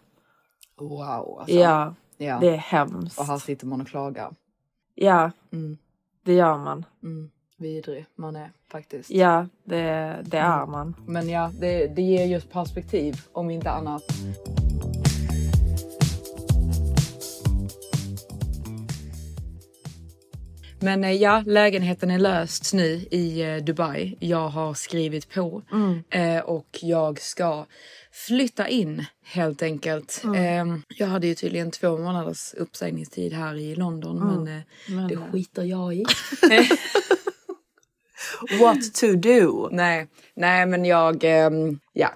Wow 0.80 1.38
alltså. 1.40 1.54
ja, 1.56 1.94
ja. 2.16 2.38
det 2.40 2.48
är 2.48 2.56
hemskt. 2.56 3.18
Och 3.18 3.24
här 3.26 3.38
sitter 3.38 3.66
man 3.66 3.80
och 3.80 3.86
klagar. 3.86 4.30
Ja, 4.94 5.30
Mm. 5.52 5.78
det 6.24 6.32
gör 6.32 6.58
man. 6.58 6.84
Mm. 7.02 7.30
Vidrig 7.58 8.06
man 8.16 8.36
är 8.36 8.50
faktiskt. 8.72 9.10
Ja, 9.10 9.46
det, 9.64 10.16
det 10.24 10.38
är 10.38 10.66
man. 10.66 10.94
Men 11.06 11.28
ja, 11.28 11.50
det, 11.60 11.86
det 11.86 12.02
ger 12.02 12.24
just 12.26 12.50
perspektiv 12.52 13.14
om 13.32 13.50
inte 13.50 13.70
annat. 13.70 14.02
Men 20.82 21.04
eh, 21.04 21.12
ja, 21.12 21.42
lägenheten 21.46 22.10
är 22.10 22.18
löst 22.18 22.74
nu 22.74 22.84
i 23.10 23.42
eh, 23.42 23.56
Dubai. 23.56 24.16
Jag 24.20 24.48
har 24.48 24.74
skrivit 24.74 25.34
på 25.34 25.62
eh, 26.10 26.38
och 26.38 26.78
jag 26.82 27.20
ska 27.20 27.66
flytta 28.12 28.68
in 28.68 29.04
helt 29.24 29.62
enkelt. 29.62 30.22
Eh, 30.36 30.64
jag 30.88 31.06
hade 31.06 31.26
ju 31.26 31.34
tydligen 31.34 31.70
två 31.70 31.98
månaders 31.98 32.54
uppsägningstid 32.54 33.32
här 33.32 33.54
i 33.54 33.74
London 33.74 34.18
men, 34.18 34.56
eh, 34.56 34.62
det 35.08 35.16
skiter 35.16 35.64
jag 35.64 35.94
i. 35.94 36.04
What 38.60 38.94
to 38.94 39.06
do? 39.06 39.68
nej, 39.72 40.06
nej 40.34 40.66
men 40.66 40.84
jag, 40.84 41.24
ehm, 41.24 41.78
ja. 41.92 42.08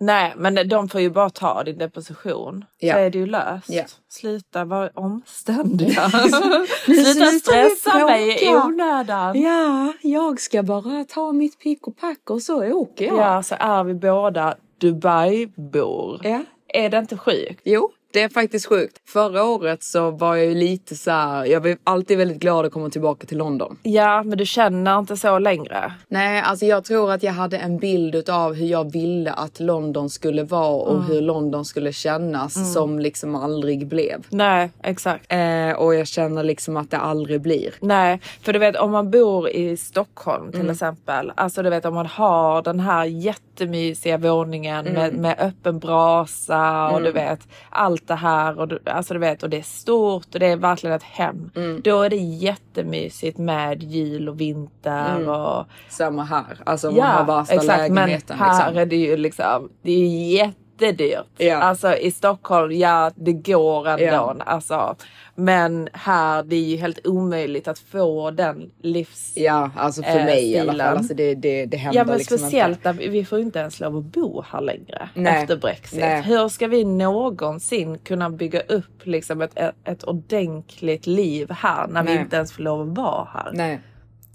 Nej, 0.00 0.32
men 0.36 0.68
de 0.68 0.88
får 0.88 1.00
ju 1.00 1.10
bara 1.10 1.30
ta 1.30 1.64
din 1.64 1.78
deposition. 1.78 2.64
Ja. 2.78 2.94
Så 2.94 2.98
är 3.00 3.10
det 3.10 3.18
ju 3.18 3.26
löst. 3.26 3.70
Ja. 3.70 3.84
Sluta 4.08 4.64
vara 4.64 4.90
omständiga. 4.94 6.08
Sluta 6.84 7.26
stressa 7.26 8.06
mig 8.06 8.44
i 8.44 8.48
onödan. 8.56 9.40
Ja, 9.40 9.92
jag 10.02 10.40
ska 10.40 10.62
bara 10.62 11.04
ta 11.04 11.32
mitt 11.32 11.58
pick 11.58 11.86
och 11.86 11.96
pack 11.96 12.30
och 12.30 12.42
så 12.42 12.72
åker 12.72 13.04
jag. 13.04 13.16
Ja, 13.18 13.42
så 13.42 13.54
är 13.58 13.84
vi 13.84 13.94
båda 13.94 14.54
Dubai-bor. 14.80 16.20
Ja. 16.24 16.40
Är 16.68 16.88
det 16.88 16.98
inte 16.98 17.16
sjukt? 17.16 17.60
Jo, 17.64 17.90
det 18.12 18.22
är 18.22 18.28
faktiskt 18.28 18.66
sjukt. 18.66 18.98
Förra 19.08 19.44
året 19.44 19.82
så 19.82 20.10
var 20.10 20.36
jag 20.36 20.46
ju 20.46 20.54
lite 20.54 20.96
så 20.96 21.10
här, 21.10 21.44
jag 21.44 21.60
var 21.60 21.76
alltid 21.84 22.18
väldigt 22.18 22.38
glad 22.38 22.66
att 22.66 22.72
komma 22.72 22.90
tillbaka 22.90 23.26
till 23.26 23.38
London. 23.38 23.78
Ja, 23.82 24.22
men 24.22 24.38
du 24.38 24.46
känner 24.46 24.98
inte 24.98 25.16
så 25.16 25.38
längre. 25.38 25.92
Nej, 26.08 26.40
alltså 26.42 26.66
jag 26.66 26.84
tror 26.84 27.12
att 27.12 27.22
jag 27.22 27.32
hade 27.32 27.58
en 27.58 27.78
bild 27.78 28.28
av 28.30 28.54
hur 28.54 28.66
jag 28.66 28.92
ville 28.92 29.32
att 29.32 29.60
London 29.60 30.10
skulle 30.10 30.42
vara 30.42 30.68
och 30.74 31.04
hur 31.04 31.20
London 31.20 31.64
skulle 31.64 31.92
kännas 31.92 32.72
som 32.72 32.98
liksom 32.98 33.34
aldrig 33.34 33.86
blev. 33.86 34.26
Nej, 34.30 34.70
exakt. 34.82 35.32
Eh, 35.32 35.70
och 35.72 35.94
jag 35.94 36.06
känner 36.06 36.42
liksom 36.42 36.76
att 36.76 36.90
det 36.90 36.98
aldrig 36.98 37.40
blir. 37.40 37.74
Nej, 37.80 38.20
för 38.42 38.52
du 38.52 38.58
vet 38.58 38.76
om 38.76 38.90
man 38.90 39.10
bor 39.10 39.48
i 39.48 39.76
Stockholm 39.76 40.50
till 40.50 40.60
Mm. 40.60 40.72
exempel. 40.72 41.32
Alltså 41.34 41.62
du 41.62 41.70
vet 41.70 41.84
om 41.84 41.94
man 41.94 42.06
har 42.06 42.62
den 42.62 42.80
här 42.80 43.04
jättemysiga 43.04 44.16
våningen 44.18 44.86
Mm. 44.86 44.92
med, 44.94 45.14
med 45.14 45.36
öppen 45.40 45.78
brasa 45.78 46.88
och 46.90 47.02
du 47.02 47.12
vet 47.12 47.40
allt 47.70 47.97
det 48.06 48.14
här. 48.14 48.58
Och 48.58 48.68
du, 48.68 48.78
alltså 48.84 49.14
du 49.14 49.20
vet 49.20 49.42
och 49.42 49.50
det 49.50 49.56
är 49.58 49.62
stort 49.62 50.34
och 50.34 50.40
det 50.40 50.46
är 50.46 50.56
verkligen 50.56 50.96
ett 50.96 51.02
hem. 51.02 51.50
Mm. 51.56 51.80
Då 51.84 52.02
är 52.02 52.10
det 52.10 52.16
jättemysigt 52.16 53.38
med 53.38 53.82
jul 53.82 54.28
och 54.28 54.40
vinter 54.40 55.16
Mm. 55.16 55.28
och 55.28 55.66
Samma 55.88 56.24
här, 56.24 56.58
alltså 56.66 56.90
man 56.90 57.00
har 57.06 57.24
värsta 57.24 57.62
lägenheten. 57.62 58.36
Men 58.38 58.48
här 58.48 58.66
liksom. 58.66 58.82
är 58.82 58.86
det 58.86 58.96
ju 58.96 59.16
liksom, 59.16 59.68
det 59.82 59.92
är 59.92 60.32
jättedyrt. 60.32 61.26
Ja. 61.36 61.56
Alltså 61.56 61.96
i 61.96 62.10
Stockholm, 62.10 62.72
ja 62.72 63.10
det 63.14 63.32
går 63.32 63.88
ändå. 63.88 64.04
Ja. 64.06 64.36
Alltså, 64.46 64.96
men 65.40 65.88
här, 65.92 66.42
det 66.42 66.56
är 66.56 66.64
ju 66.64 66.76
helt 66.76 67.06
omöjligt 67.06 67.68
att 67.68 67.78
få 67.78 68.30
den 68.30 68.70
livs... 68.82 69.32
Ja, 69.36 69.70
alltså 69.76 70.02
för 70.02 70.18
eh, 70.18 70.24
mig 70.24 70.50
i 70.50 70.58
alla 70.58 70.72
stilen. 70.72 70.86
fall. 70.86 70.96
Alltså 70.96 71.14
det, 71.14 71.34
det, 71.34 71.66
det 71.66 71.76
händer 71.76 72.00
Ja 72.00 72.04
men 72.04 72.18
liksom 72.18 72.38
speciellt 72.38 72.78
inte. 72.78 72.92
vi, 72.92 73.08
vi 73.08 73.24
får 73.24 73.40
inte 73.40 73.58
ens 73.58 73.80
lov 73.80 73.96
att 73.96 74.04
bo 74.04 74.42
här 74.42 74.60
längre 74.60 75.08
Nej. 75.14 75.42
efter 75.42 75.56
Brexit. 75.56 76.00
Nej. 76.00 76.22
Hur 76.22 76.48
ska 76.48 76.66
vi 76.66 76.84
någonsin 76.84 77.98
kunna 77.98 78.30
bygga 78.30 78.60
upp 78.60 79.06
liksom 79.06 79.40
ett, 79.40 79.58
ett, 79.84 80.04
ordentligt 80.04 81.06
liv 81.06 81.50
här 81.50 81.86
när 81.86 82.02
vi 82.02 82.14
Nej. 82.14 82.22
inte 82.22 82.36
ens 82.36 82.52
får 82.52 82.62
lov 82.62 82.90
att 82.90 82.96
vara 82.96 83.28
här? 83.34 83.52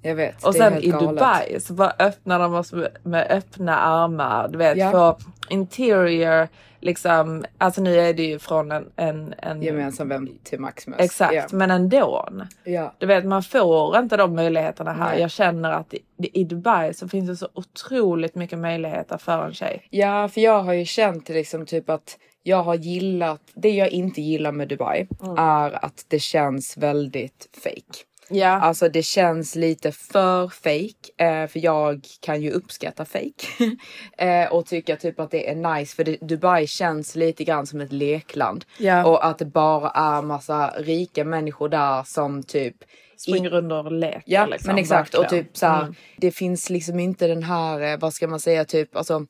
Jag 0.05 0.15
vet. 0.15 0.43
Och 0.45 0.55
sen 0.55 0.77
i 0.83 0.87
galet. 0.87 1.09
Dubai 1.09 1.59
så 1.59 1.73
bara 1.73 1.93
öppnar 1.99 2.39
de 2.39 2.53
oss 2.53 2.73
med, 3.03 3.27
öppna 3.29 3.77
armar. 3.79 4.47
Du 4.47 4.57
vet 4.57 4.77
Ja. 4.77 4.91
för 4.91 5.15
interior 5.49 6.47
liksom, 6.79 7.45
alltså 7.57 7.81
nu 7.81 7.99
är 7.99 8.13
det 8.13 8.23
ju 8.23 8.39
från 8.39 8.71
en, 8.71 8.87
en, 8.95 9.33
en 9.37 9.61
Gemensam 9.61 10.09
vem 10.09 10.29
till 10.43 10.59
Maximus. 10.59 10.99
Exakt, 10.99 11.33
Ja. 11.33 11.43
men 11.51 11.71
ändå. 11.71 12.29
Ja. 12.63 12.93
Du 12.97 13.05
vet 13.05 13.25
man 13.25 13.43
får 13.43 13.97
inte 13.97 14.17
de 14.17 14.35
möjligheterna 14.35 14.93
här. 14.93 15.09
Nej. 15.11 15.21
Jag 15.21 15.31
känner 15.31 15.71
att 15.71 15.93
i, 15.93 15.99
i 16.17 16.43
Dubai 16.43 16.93
så 16.93 17.07
finns 17.07 17.29
det 17.29 17.35
så 17.35 17.47
otroligt 17.53 18.35
mycket 18.35 18.59
möjligheter 18.59 19.17
för 19.17 19.45
en 19.45 19.53
tjej. 19.53 19.87
ja, 19.89 20.27
för 20.27 20.41
jag 20.41 20.63
har 20.63 20.73
ju 20.73 20.85
känt 20.85 21.29
liksom 21.29 21.65
typ 21.65 21.89
att 21.89 22.17
jag 22.45 22.63
har 22.63 22.75
gillat, 22.75 23.41
det 23.53 23.69
jag 23.69 23.89
inte 23.89 24.21
gillar 24.21 24.51
med 24.51 24.67
Dubai 24.67 25.07
Mm. 25.23 25.35
är 25.37 25.85
att 25.85 26.05
det 26.07 26.19
känns 26.19 26.77
väldigt 26.77 27.49
fake. 27.63 28.03
Ja. 28.29 28.47
Alltså 28.47 28.89
det 28.89 29.03
känns 29.03 29.55
lite 29.55 29.91
för 29.91 30.47
fake 30.47 31.23
eh, 31.25 31.47
för 31.47 31.59
jag 31.59 32.05
kan 32.21 32.41
ju 32.41 32.51
uppskatta 32.51 33.05
fake 33.05 33.75
eh, 34.17 34.53
och 34.53 34.65
tycka 34.65 34.95
typ 34.95 35.19
att 35.19 35.31
det 35.31 35.49
är 35.49 35.55
nice 35.75 35.95
för 35.95 36.03
det, 36.03 36.17
Dubai 36.21 36.67
känns 36.67 37.15
lite 37.15 37.43
grann 37.43 37.67
som 37.67 37.81
ett 37.81 37.91
lekland 37.93 38.65
Ja. 38.77 39.05
och 39.05 39.25
att 39.25 39.37
det 39.39 39.45
bara 39.45 39.89
är 39.89 40.21
massa 40.21 40.73
rika 40.77 41.23
människor 41.25 41.69
där 41.69 42.03
som 42.03 42.43
typ 42.43 42.75
Springer 43.17 43.49
runt 43.49 43.71
och 43.71 43.91
leker. 43.91 44.23
Ja 44.25 44.45
liksom, 44.45 44.67
men 44.67 44.77
exakt 44.77 45.13
och 45.15 45.23
verkligen. 45.23 45.45
typ 45.45 45.57
så 45.57 45.65
här, 45.65 45.81
Mm. 45.81 45.95
det 46.17 46.31
finns 46.31 46.69
liksom 46.69 46.99
inte 46.99 47.27
den 47.27 47.43
här, 47.43 47.81
eh, 47.93 47.99
vad 47.99 48.13
ska 48.13 48.27
man 48.27 48.39
säga, 48.39 48.65
typ 48.65 48.95
alltså 48.95 49.25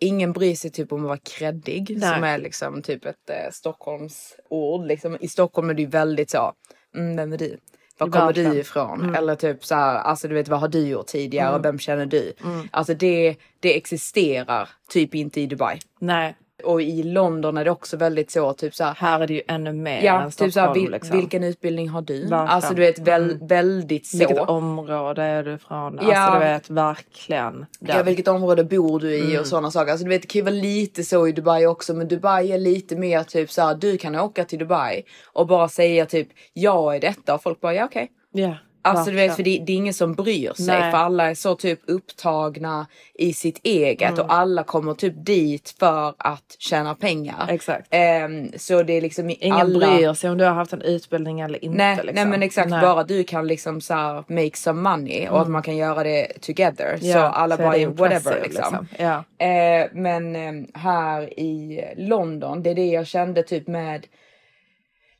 Ingen 0.00 0.32
bryr 0.32 0.54
sig 0.54 0.70
typ 0.70 0.92
om 0.92 1.00
att 1.00 1.06
vara 1.08 1.18
kreddig 1.38 1.96
Nej. 1.98 2.14
som 2.14 2.24
är 2.24 2.38
liksom 2.38 2.82
typ 2.82 3.04
ett 3.04 3.30
eh, 3.30 3.50
Stockholms 3.52 4.36
ord. 4.50 4.86
Liksom, 4.86 5.16
I 5.20 5.28
Stockholm 5.28 5.70
är 5.70 5.74
det 5.74 5.82
ju 5.82 5.88
väldigt 5.88 6.30
så, 6.30 6.52
mm, 6.96 7.16
vem 7.16 7.32
är 7.32 7.38
du? 7.38 7.58
Var 7.98 8.08
kommer 8.08 8.32
du 8.32 8.54
ifrån? 8.54 9.00
Mm. 9.00 9.14
Eller 9.14 9.34
typ 9.34 9.64
så 9.64 9.74
här, 9.74 9.94
alltså 9.98 10.28
du 10.28 10.34
vet 10.34 10.48
vad 10.48 10.60
har 10.60 10.68
du 10.68 10.78
gjort 10.88 11.06
tidigare 11.06 11.48
Mm. 11.48 11.58
och 11.60 11.64
vem 11.64 11.78
känner 11.78 12.06
du? 12.06 12.32
Mm. 12.44 12.68
Alltså 12.70 12.94
det, 12.94 13.36
det 13.60 13.76
existerar 13.76 14.68
typ 14.88 15.14
inte 15.14 15.40
i 15.40 15.46
Dubai. 15.46 15.78
Nej. 15.98 16.36
Och 16.64 16.82
i 16.82 17.02
London 17.02 17.56
är 17.56 17.64
det 17.64 17.70
också 17.70 17.96
väldigt 17.96 18.30
så 18.30 18.52
typ 18.52 18.74
så 18.74 18.84
här, 18.84 18.94
Här 18.94 19.20
är 19.20 19.26
det 19.26 19.34
ju 19.34 19.42
ännu 19.48 19.72
mer 19.72 20.02
Ja, 20.02 20.22
än 20.22 20.30
typ 20.30 20.36
så 20.36 20.44
här, 20.44 20.50
Stockholm. 20.50 20.82
vil, 20.82 20.90
liksom. 20.92 21.16
vilken 21.16 21.44
utbildning 21.44 21.88
har 21.88 22.02
du? 22.02 22.14
Verkligen. 22.20 22.48
Alltså 22.48 22.74
du 22.74 22.80
vet 22.82 22.98
väl, 22.98 23.30
Mm. 23.30 23.46
väldigt 23.46 24.06
så. 24.06 24.18
Vilket 24.18 24.38
område 24.38 25.22
är 25.22 25.42
du 25.42 25.54
ifrån? 25.54 25.98
Ja. 26.02 26.16
Alltså 26.18 26.38
du 26.38 26.44
vet 26.44 26.70
verkligen. 26.70 27.66
Ja, 27.80 28.02
vilket 28.02 28.28
område 28.28 28.64
bor 28.64 29.00
du 29.00 29.14
i 29.14 29.24
Mm. 29.30 29.40
och 29.40 29.46
sådana 29.46 29.70
saker. 29.70 29.90
Alltså 29.90 30.04
du 30.04 30.10
vet 30.10 30.22
det 30.22 30.28
kan 30.28 30.38
ju 30.38 30.44
vara 30.44 30.54
lite 30.54 31.04
så 31.04 31.28
i 31.28 31.32
Dubai 31.32 31.66
också 31.66 31.94
men 31.94 32.08
Dubai 32.08 32.52
är 32.52 32.58
lite 32.58 32.96
mer 32.96 33.22
typ 33.22 33.50
så 33.50 33.62
här, 33.62 33.74
du 33.74 33.98
kan 33.98 34.14
åka 34.16 34.44
till 34.44 34.58
Dubai 34.58 35.02
och 35.32 35.46
bara 35.46 35.68
säga 35.68 36.06
typ 36.06 36.28
jag 36.52 36.96
är 36.96 37.00
detta 37.00 37.34
och 37.34 37.42
folk 37.42 37.60
bara 37.60 37.74
ja 37.74 37.84
okej. 37.84 38.10
Ja, 38.32 38.54
Alltså 38.84 39.10
du 39.10 39.16
vet 39.16 39.36
för 39.36 39.42
det, 39.42 39.58
det 39.66 39.72
är 39.72 39.76
ingen 39.76 39.94
som 39.94 40.14
bryr 40.14 40.52
sig 40.52 40.66
Nej. 40.66 40.90
för 40.90 40.98
alla 40.98 41.30
är 41.30 41.34
så 41.34 41.54
typ 41.54 41.80
upptagna 41.86 42.86
i 43.14 43.32
sitt 43.32 43.60
eget 43.62 44.10
Mm. 44.10 44.20
och 44.26 44.32
alla 44.34 44.62
kommer 44.62 44.94
typ 44.94 45.14
dit 45.26 45.74
för 45.78 46.14
att 46.18 46.56
tjäna 46.58 46.94
pengar. 46.94 47.46
Exakt. 47.48 47.86
Ehm, 47.90 48.48
så 48.56 48.82
det 48.82 48.92
är 48.92 49.00
liksom 49.00 49.30
Ingen 49.30 49.52
alla... 49.52 49.86
bryr 49.96 50.12
sig 50.14 50.30
om 50.30 50.38
du 50.38 50.44
har 50.44 50.52
haft 50.52 50.72
en 50.72 50.82
utbildning 50.82 51.40
eller 51.40 51.64
inte. 51.64 51.76
Nej, 51.78 51.96
liksom. 51.96 52.14
nej 52.14 52.26
men 52.26 52.42
exakt 52.42 52.70
Nej. 52.70 52.80
bara 52.80 53.04
du 53.04 53.24
kan 53.24 53.46
liksom 53.46 53.80
så 53.80 53.94
här 53.94 54.24
make 54.28 54.56
some 54.56 54.90
money 54.90 55.28
och 55.28 55.36
att 55.38 55.42
Mm. 55.46 55.52
man 55.52 55.62
kan 55.62 55.76
göra 55.76 56.02
det 56.04 56.26
together. 56.40 56.98
Ja, 57.00 57.12
så 57.12 57.18
alla 57.18 57.56
så 57.56 57.62
bara 57.62 57.76
är 57.76 57.86
whatever 57.86 58.40
liksom. 58.42 58.86
liksom. 58.88 58.88
Ja. 59.38 59.46
Eh, 59.46 59.86
men 59.92 60.36
eh, 60.36 60.52
här 60.80 61.40
i 61.40 61.84
London, 61.96 62.62
det 62.62 62.70
är 62.70 62.74
det 62.74 62.86
jag 62.86 63.06
kände 63.06 63.42
typ 63.42 63.66
med 63.68 64.06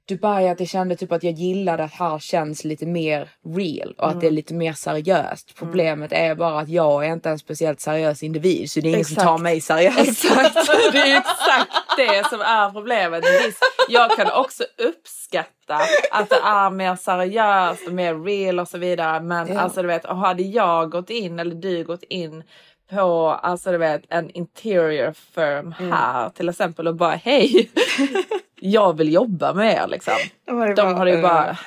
Dubai 0.08 0.49
att 0.49 0.61
jag 0.61 0.68
kände 0.68 0.96
typ 0.96 1.12
att 1.12 1.23
jag 1.23 1.32
gillade 1.32 1.84
att 1.84 1.92
här 1.92 2.18
känns 2.18 2.64
lite 2.64 2.87
mer 2.87 3.28
real 3.56 3.94
och 3.99 4.06
att 4.06 4.12
Mm. 4.12 4.20
det 4.20 4.26
är 4.26 4.30
lite 4.30 4.54
mer 4.54 4.73
seriöst. 4.73 5.54
Problemet 5.58 6.12
är 6.12 6.34
bara 6.34 6.61
att 6.61 6.68
jag 6.68 7.06
är 7.06 7.12
inte 7.12 7.30
en 7.30 7.38
speciellt 7.38 7.80
seriös 7.80 8.23
individ 8.23 8.70
så 8.70 8.80
det 8.80 8.88
är 8.88 8.92
ingen 8.92 9.04
som 9.04 9.12
Exakt. 9.12 9.26
tar 9.28 9.38
mig 9.38 9.61
seriöst. 9.61 10.08
Exakt, 10.08 10.54
det 10.92 10.99
är 10.99 11.18
exakt 11.18 11.70
det 11.96 12.28
som 12.28 12.40
är 12.40 12.70
problemet. 12.70 13.25
Visst, 13.46 13.58
jag 13.88 14.11
kan 14.16 14.30
också 14.32 14.64
uppskatta 14.78 15.75
att 16.11 16.28
det 16.30 16.37
är 16.44 16.70
mer 16.70 16.96
seriöst 16.96 17.87
och 17.87 17.92
mer 17.92 18.14
real 18.25 18.61
och 18.61 18.68
så 18.68 18.78
vidare. 18.78 19.20
Men 19.20 19.49
Ja. 19.54 19.61
alltså 19.61 19.82
du 19.82 19.88
vet, 19.88 20.06
hade 20.06 20.42
jag 20.42 20.90
gått 20.90 21.11
in 21.11 21.38
eller 21.38 21.54
du 21.54 21.84
gått 21.84 22.02
in 22.02 22.42
på 22.91 23.29
alltså 23.43 23.71
du 23.73 23.79
vet 23.79 24.03
en 24.09 24.31
interior 24.31 25.12
firm 25.35 25.75
Mm. 25.79 25.93
här 25.93 26.31
till 26.31 26.49
exempel 26.49 26.88
och 26.88 26.95
bara 26.97 27.14
hej, 27.17 27.71
jag 28.61 28.97
vill 28.97 29.12
jobba 29.12 29.53
med 29.53 29.73
er 29.75 29.87
liksom. 29.88 30.14
De 30.47 30.75
De 30.75 30.75
bara, 30.83 30.95
hade 30.95 31.11
ju 31.11 31.17
eh, 31.17 31.23
bara, 31.23 31.59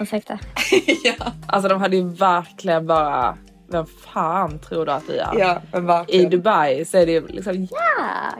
Ursäkta. 0.00 0.38
alltså 1.46 1.68
de 1.68 1.80
hade 1.80 1.96
ju 1.96 2.08
verkligen 2.08 2.86
bara, 2.86 3.38
vem 3.68 3.86
fan 3.86 4.58
tror 4.58 4.86
du 4.86 4.92
att 4.92 5.06
du 5.06 5.16
är? 5.18 5.38
Ja, 5.38 5.62
men 5.72 5.86
verkligen. 5.86 6.26
I 6.26 6.28
Dubai 6.28 6.84
så 6.84 6.98
är 6.98 7.06
det 7.06 7.12
ju 7.12 7.26
liksom 7.28 7.68
Ja, 7.70 7.78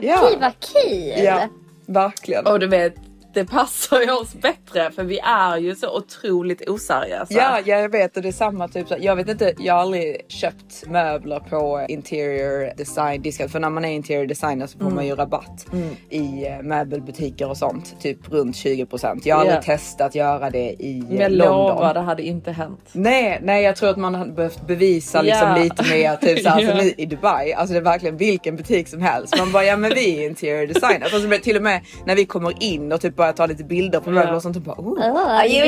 Ja. 0.01 0.29
gud 0.29 0.39
vad 0.39 0.53
kul! 0.59 1.23
Ja, 1.25 1.47
verkligen. 1.87 2.45
Och 2.47 2.59
du 2.59 2.67
vet, 2.67 2.95
det 3.33 3.45
passar 3.45 4.01
ju 4.01 4.11
oss 4.11 4.33
bättre 4.33 4.91
för 4.91 5.03
vi 5.03 5.19
är 5.19 5.57
ju 5.57 5.75
så 5.75 5.97
otroligt 5.97 6.69
oseriösa. 6.69 7.33
Ja, 7.33 7.59
ja, 7.65 7.77
jag 7.79 7.89
vet 7.89 8.15
och 8.17 8.23
det 8.23 8.27
är 8.27 8.31
samma 8.33 8.67
typ. 8.67 8.87
Jag 8.99 9.15
vet 9.15 9.29
inte, 9.29 9.53
jag 9.59 9.73
har 9.73 9.81
aldrig 9.81 10.25
köpt 10.27 10.83
möbler 10.87 11.39
på 11.39 11.85
interior 11.89 12.77
design 12.77 13.21
disken. 13.21 13.49
För 13.49 13.59
när 13.59 13.69
man 13.69 13.85
är 13.85 13.91
interior 13.93 14.25
designer 14.25 14.67
så 14.67 14.77
får 14.77 14.85
Mm. 14.85 14.95
man 14.95 15.07
ju 15.07 15.15
rabatt 15.15 15.65
i 16.09 16.47
eh, 16.47 16.61
möbelbutiker 16.61 17.49
och 17.49 17.57
sånt. 17.57 18.01
Typ 18.01 18.31
runt 18.31 18.55
20%. 18.55 19.21
Jag 19.23 19.35
har 19.35 19.45
Ja. 19.45 19.51
aldrig 19.51 19.65
testat 19.65 20.15
göra 20.15 20.49
det 20.49 20.75
i 20.79 20.99
eh, 20.99 21.17
Men 21.17 21.33
London. 21.37 21.57
lovar, 21.57 21.93
det 21.93 21.99
hade 21.99 22.23
inte 22.23 22.51
hänt. 22.51 22.89
Nej, 22.91 23.39
nej, 23.43 23.63
jag 23.63 23.75
tror 23.75 23.89
att 23.89 23.97
man 23.97 24.15
hade 24.15 24.31
behövt 24.31 24.67
bevisa 24.67 25.21
liksom 25.21 25.47
Ja. 25.49 25.57
lite 25.63 25.83
mer. 25.89 26.15
Typ 26.15 26.39
såhär, 26.43 26.65
för 26.67 26.73
nu 26.83 26.93
i 26.97 27.05
Dubai, 27.05 27.53
alltså 27.53 27.73
det 27.73 27.79
är 27.79 27.83
verkligen 27.83 28.17
vilken 28.17 28.55
butik 28.55 28.87
som 28.87 29.01
helst. 29.01 29.37
Man 29.37 29.51
bara, 29.51 29.63
ja 29.63 29.77
men 29.77 29.91
vi 29.95 30.23
är 30.23 30.29
interior 30.29 30.67
designers. 30.67 31.13
Alltså, 31.13 31.37
till 31.43 31.55
och 31.57 31.63
med 31.63 31.81
när 32.05 32.15
vi 32.15 32.25
kommer 32.25 32.63
in 32.63 32.91
och 32.91 33.01
typ 33.01 33.15
börjar 33.21 33.33
ta 33.33 33.45
lite 33.45 33.63
bilder 33.63 33.99
på 33.99 34.09
möbler 34.09 34.35
och 34.35 34.41
sånt. 34.41 34.55
Och 34.55 34.61
bara, 34.61 34.75
oh, 34.79 35.11
Oh, 35.11 35.31
are 35.39 35.47
you? 35.47 35.65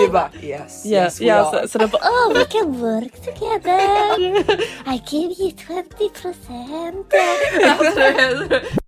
Vi 0.00 0.08
bara, 0.12 0.30
yes, 0.42 0.84
Ja, 0.84 1.02
yes 1.04 1.20
we 1.20 1.24
ja, 1.24 1.34
are. 1.34 1.68
så, 1.68 1.78
så 1.78 1.78
bara, 1.78 2.02
Oh, 2.10 2.34
we 2.34 2.44
can 2.44 2.80
work 2.80 3.12
together. 3.24 3.80
I 4.94 5.02
give 5.10 5.34
you 5.38 5.50
20 5.50 6.08
percent. 6.22 7.06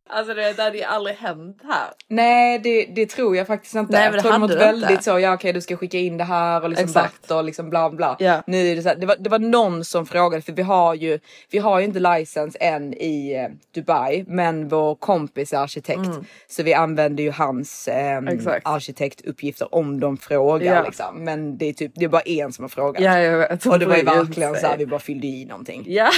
Alltså, 0.09 0.31
alltså 0.31 0.35
vet, 0.35 0.57
det 0.57 0.63
hade 0.63 0.79
ju 0.79 0.85
aldrig 0.85 1.17
hänt 1.17 1.61
här. 1.65 1.87
Nej 2.09 2.59
det, 2.59 2.85
det 2.85 3.07
tror 3.07 3.37
jag 3.37 3.47
faktiskt 3.47 3.75
inte. 3.75 3.93
Nej, 3.93 4.01
men 4.01 4.05
jag 4.05 4.19
det 4.19 4.21
tror 4.23 4.33
de 4.33 4.43
hade 4.43 4.55
det 4.55 4.61
väldigt 4.61 4.91
inte. 4.91 5.03
så, 5.03 5.19
ja 5.19 5.35
okej 5.35 5.53
du 5.53 5.61
ska 5.61 5.77
skicka 5.77 5.99
in 5.99 6.17
det 6.17 6.25
här 6.25 6.63
och 6.63 6.71
liksom 6.71 6.93
batt 6.93 7.31
och 7.31 7.45
liksom 7.45 7.71
bla 7.71 7.91
bla. 7.91 8.17
Ja. 8.19 8.43
Nu 8.47 8.75
det, 8.75 8.83
så 8.83 8.89
här, 8.89 8.97
det, 8.97 9.07
var, 9.07 9.17
det 9.19 9.31
var 9.31 9.39
någon 9.39 9.85
som 9.85 10.07
frågade 10.07 10.43
för 10.43 10.53
vi 10.53 10.63
har 10.63 10.95
ju, 10.95 11.19
vi 11.51 11.59
har 11.59 11.79
ju 11.79 11.85
inte 11.85 11.99
licens 12.01 12.57
än 12.61 12.95
i 12.95 13.35
eh, 13.35 13.49
Dubai 13.75 14.25
men 14.29 14.69
vår 14.69 14.95
kompis 14.95 15.53
är 15.53 15.59
arkitekt 15.59 16.01
så 16.49 16.63
vi 16.63 16.75
använder 16.75 17.25
ju 17.25 17.31
hans 17.31 17.89
eh, 17.89 18.17
Mm. 18.17 18.39
Arkitektuppgifter 18.65 19.75
om 19.75 20.01
de 20.01 20.17
frågar 20.17 20.75
Ja. 20.75 20.83
liksom. 20.83 21.25
Men 21.25 21.59
det 21.59 21.67
är 21.67 21.73
typ, 21.73 21.93
det 21.95 22.05
är 22.05 22.09
bara 22.09 22.21
en 22.23 22.53
som 22.53 22.65
har 22.65 22.69
frågat. 22.69 23.03
Vet. 23.03 23.67
och 23.67 23.79
det 23.79 23.87
var 23.87 23.97
ju 23.97 24.03
verkligen 24.03 24.55
så 24.55 24.67
här, 24.67 24.77
vi 24.77 24.87
bara 24.87 25.01
fyllde 25.01 25.27
i 25.27 25.45
någonting. 25.45 25.85
Ja, 25.87 26.09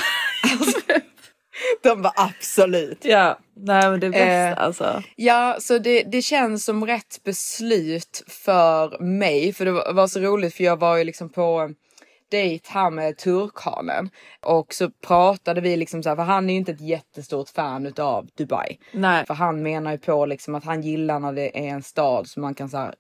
De 1.83 2.03
var 2.03 2.13
absolut. 2.17 3.05
ja. 3.05 3.39
Nej 3.61 3.91
men 3.91 4.01
det 4.01 4.07
är 4.07 4.11
bäst 4.11 4.59
Eh, 4.59 4.65
alltså. 4.65 5.03
Ja, 5.17 5.57
så 5.61 5.79
det, 5.79 6.03
det 6.03 6.23
känns 6.23 6.65
som 6.65 6.87
rätt 6.87 7.21
beslut 7.25 8.25
för 8.27 9.03
mig. 9.03 9.53
För 9.53 9.65
det 9.65 9.73
var, 9.73 9.93
var 9.93 10.07
så 10.07 10.21
roligt 10.21 10.55
för 10.55 10.65
jag 10.65 10.79
var 10.81 10.97
ju 10.97 11.05
liksom 11.05 11.29
på 11.29 11.71
dejt 12.31 12.69
här 12.73 12.91
med 12.91 13.17
turkhanen 13.17 14.11
och 14.47 14.75
så 14.75 14.91
pratade 14.91 15.61
vi 15.61 15.77
liksom 15.77 16.03
så 16.03 16.09
här, 16.09 16.17
för 16.17 16.23
han 16.23 16.51
är 16.51 16.53
ju 16.53 16.59
inte 16.59 16.73
ett 16.73 16.81
jättestort 16.81 17.49
fan 17.49 17.87
utav 17.87 18.29
Dubai. 18.39 18.79
Nej. 18.93 19.27
För 19.27 19.35
han 19.35 19.63
menar 19.63 19.93
ju 19.93 19.99
på 19.99 20.27
liksom 20.27 20.55
att 20.55 20.65
han 20.65 20.83
gillar 20.83 21.21
när 21.21 21.33
det 21.33 21.59
är 21.59 21.69
en 21.69 21.83
stad 21.83 22.27
som 22.27 22.43
man 22.43 22.55
kan 22.55 22.69
så 22.69 22.77
här, 22.77 22.95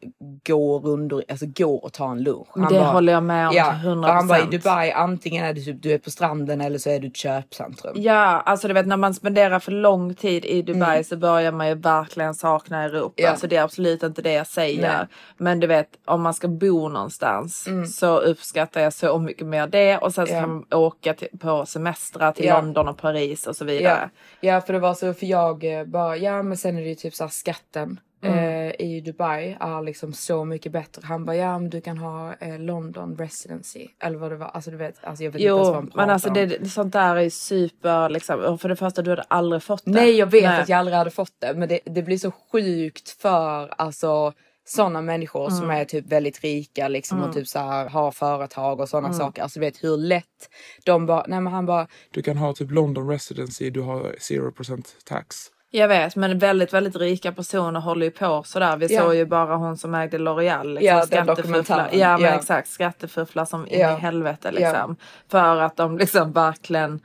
gå 0.47 0.79
rundor, 0.79 1.25
alltså 1.29 1.47
gå 1.47 1.75
och 1.75 1.93
ta 1.93 2.11
en 2.11 2.23
lunch. 2.23 2.49
Han 2.55 2.73
det 2.73 2.81
håller 2.81 3.13
jag 3.13 3.23
med 3.23 3.49
om 3.49 3.55
ja, 3.57 3.75
till 3.83 3.91
100%. 3.91 4.07
för 4.07 4.13
Han 4.13 4.29
bara 4.29 4.39
i 4.39 4.47
Dubai 4.51 4.91
antingen 4.91 5.45
är 5.45 5.55
det 5.55 5.61
typ 5.61 5.83
du 5.83 5.93
är 5.93 5.99
på 5.99 6.11
stranden 6.11 6.61
eller 6.61 6.79
så 6.79 6.91
är 6.91 7.01
du 7.01 7.07
ett 7.07 7.17
köpcentrum. 7.17 7.93
Ja, 7.97 8.41
alltså 8.41 8.69
du 8.69 8.75
vet 8.75 8.87
när 8.87 8.97
man 8.97 9.15
spenderar 9.15 9.59
för 9.59 9.73
lång 9.73 10.15
tid 10.15 10.45
i 10.45 10.63
Dubai 10.63 11.05
så 11.05 11.17
börjar 11.17 11.53
man 11.53 11.69
ju 11.69 11.75
verkligen 11.75 12.35
sakna 12.35 12.83
Europa. 12.83 13.15
Mm. 13.19 13.27
Ja. 13.27 13.31
Alltså 13.31 13.47
det 13.47 13.57
är 13.57 13.63
absolut 13.63 14.03
inte 14.03 14.23
det 14.23 14.33
jag 14.33 14.47
säger. 14.47 14.83
Nej. 14.83 14.91
Mm. 14.91 15.07
Men 15.37 15.61
du 15.61 15.67
vet 15.67 15.89
om 16.05 16.23
man 16.23 16.35
ska 16.35 16.49
bo 16.49 16.89
någonstans 16.89 17.69
så 17.99 18.19
uppskattar 18.19 18.81
jag 18.81 18.93
så 18.93 19.18
mycket 19.21 19.47
mer 19.47 19.67
det 19.67 19.99
och 19.99 20.15
sen 20.15 20.27
så 20.27 20.33
Ja. 20.33 20.41
kan 20.41 20.49
man 20.51 20.65
åka 20.75 21.15
till, 21.15 21.29
på 21.41 21.67
semestrar 21.67 22.33
till 22.33 22.45
Ja. 22.47 22.61
London 22.61 22.89
och 22.89 22.99
Paris 22.99 23.47
och 23.47 23.57
så 23.57 23.65
vidare. 23.65 24.11
ja 24.41 24.61
för 24.61 24.73
det 24.73 24.79
var 24.79 24.95
så 24.95 25.15
för 25.15 25.27
jag 25.27 25.79
eh, 25.81 25.85
bara 25.85 26.17
ja 26.17 26.43
men 26.43 26.57
sen 26.57 26.79
är 26.79 26.83
det 26.83 26.89
ju 26.89 26.95
typ 26.95 27.15
så 27.15 27.25
här 27.25 27.31
skatten 27.31 28.01
Mm. 28.23 28.39
eh, 28.39 28.75
i 28.87 29.01
Dubai 29.01 29.57
är 29.61 29.83
liksom 29.83 30.13
så 30.13 30.45
mycket 30.45 30.73
bättre. 30.73 31.03
Han 31.05 31.25
bara 31.25 31.37
ja 31.37 31.59
men 31.59 31.71
du 31.71 31.81
kan 31.81 31.99
ha 31.99 32.35
eh, 32.41 32.59
London 32.59 33.17
residency 33.19 33.89
eller 34.03 34.19
vad 34.19 34.31
det 34.33 34.37
var. 34.37 34.47
Alltså 34.47 34.71
du 34.71 34.77
vet, 34.77 35.05
alltså 35.05 35.25
jag 35.25 35.31
vet 35.31 35.41
inte 35.41 35.47
ens 35.49 35.59
vad 35.59 35.67
Jo, 35.69 35.75
han 35.75 35.85
men 35.85 35.91
pratar 35.93 36.13
alltså 36.13 36.29
om. 36.29 36.35
det, 36.35 36.69
sånt 36.71 36.93
där 36.93 37.17
är 37.17 37.21
ju 37.21 37.31
super 37.31 38.09
liksom. 38.09 38.41
Och 38.41 38.61
för 38.61 38.69
det 38.69 38.77
första 38.77 39.03
du 39.03 39.11
hade 39.11 39.23
aldrig 39.23 39.63
fått 39.63 39.85
det. 39.85 39.91
Nej 39.91 40.17
jag 40.17 40.27
vet 40.27 40.43
Nej. 40.45 40.61
att 40.63 40.69
jag 40.69 40.79
aldrig 40.79 40.97
hade 40.99 41.11
fått 41.11 41.33
det 41.39 41.55
men 41.55 41.69
det, 41.69 41.81
det 41.85 42.03
blir 42.03 42.19
så 42.19 42.31
sjukt 42.53 43.09
för 43.11 43.75
alltså 43.79 44.33
sådana 44.69 45.01
människor 45.03 45.51
som 45.51 45.65
Mm. 45.65 45.77
är 45.81 45.85
typ 45.85 46.13
väldigt 46.13 46.45
rika 46.45 46.89
liksom 46.89 47.23
och 47.23 47.33
typ 47.35 47.49
så 47.49 47.59
här 47.59 47.89
har 47.89 48.11
företag 48.11 48.81
och 48.81 48.89
sådana 48.89 49.09
Mm. 49.09 49.19
saker. 49.19 49.43
Alltså 49.43 49.61
du 49.61 49.67
vet 49.67 49.85
hur 49.85 49.97
lätt 49.97 50.49
de 50.85 51.07
bara, 51.07 51.25
nej 51.29 51.41
men 51.41 51.53
han 51.53 51.67
bara 51.67 51.87
Du 52.11 52.23
kan 52.23 52.37
ha 52.37 52.53
typ 52.55 52.71
London 52.71 53.09
residency, 53.09 53.71
du 53.71 53.81
har 53.81 54.17
0% 54.21 54.87
tax. 55.05 55.37
Jag 55.71 55.89
vet, 55.89 56.17
men 56.17 56.39
väldigt, 56.39 56.73
väldigt 56.73 56.97
rika 56.97 57.33
personer 57.33 57.81
håller 57.81 58.07
ju 58.07 58.11
på 58.11 58.43
sådär. 58.47 58.77
Vi 58.77 58.87
Ja. 58.95 59.01
såg 59.03 59.15
ju 59.15 59.27
bara 59.27 59.57
hon 59.57 59.77
som 59.77 59.95
ägde 59.95 60.19
L'Oreal. 60.19 60.65
Liksom, 60.75 61.01
skattefufflar. 61.07 61.37
dokumentären. 61.37 61.99
Ja, 61.99 62.19
men 62.19 62.35
exakt. 62.35 62.69
Skattefufflar 62.69 63.45
som 63.45 63.67
in 63.67 63.73
i 63.81 63.83
helvete 63.83 64.53
liksom. 64.53 64.97
För 65.31 65.57
att 65.61 65.77
de 65.77 65.99
liksom 65.99 66.33
verkligen, 66.33 67.01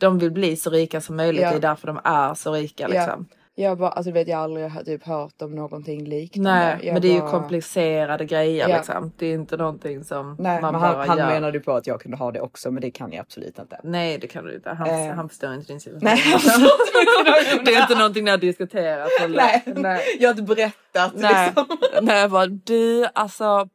de 0.00 0.18
vill 0.18 0.30
bli 0.30 0.56
så 0.56 0.70
rika 0.70 1.00
som 1.00 1.16
möjligt. 1.16 1.42
Det 1.42 1.56
är 1.56 1.60
därför 1.60 1.86
de 1.86 2.00
är 2.04 2.34
så 2.34 2.52
rika 2.52 2.88
liksom. 2.88 3.26
Jag 3.58 3.78
bara, 3.78 3.90
alltså 3.90 4.10
du 4.10 4.14
vet 4.14 4.28
jag 4.28 4.36
har 4.36 4.44
aldrig 4.44 4.84
typ 4.84 5.06
hört 5.06 5.42
om 5.42 5.54
någonting 5.54 6.04
liknande. 6.04 6.50
Nej, 6.60 6.78
Jag 6.86 6.92
men 6.92 7.02
det 7.02 7.08
är 7.08 7.12
ju 7.14 7.20
komplicerade 7.20 8.24
grejer 8.24 8.68
Ja. 8.68 8.76
liksom. 8.76 9.12
Det 9.18 9.26
är 9.26 9.34
inte 9.34 9.56
någonting 9.56 10.04
som 10.04 10.36
Nej, 10.38 10.60
man 10.62 10.72
men 10.72 10.82
bara 10.82 10.96
han, 10.96 11.08
han 11.08 11.18
gör. 11.18 11.26
menade 11.26 11.58
ju 11.58 11.64
på 11.64 11.72
att 11.72 11.86
jag 11.86 12.00
kunde 12.00 12.16
ha 12.16 12.30
det 12.32 12.40
också 12.40 12.70
men 12.70 12.80
det 12.80 12.90
kan 12.90 13.12
jag 13.12 13.20
absolut 13.20 13.58
inte. 13.58 13.80
Nej 13.82 14.18
det 14.18 14.26
kan 14.26 14.44
du 14.44 14.54
inte. 14.54 14.70
Han, 14.70 14.88
Eh. 14.90 15.14
han 15.14 15.28
förstår 15.28 15.54
inte 15.54 15.72
din 15.72 15.80
situation. 15.80 16.00
Nej, 16.02 16.22
det 17.64 17.74
är 17.74 17.82
inte 17.82 17.94
någonting 17.98 18.24
ni 18.24 18.30
har 18.30 18.38
diskuterat. 18.38 19.08
eller? 19.20 19.36
Nej, 19.36 19.62
Nej. 19.66 20.00
jag 20.20 20.28
har 20.28 20.40
inte 20.40 20.54
berättat 20.54 21.12
Nej. 21.14 21.46
liksom. 21.46 21.76
Nej 22.02 22.20
jag 22.20 22.30
bara 22.30 22.46
du 22.46 23.06
alltså. 23.14 23.68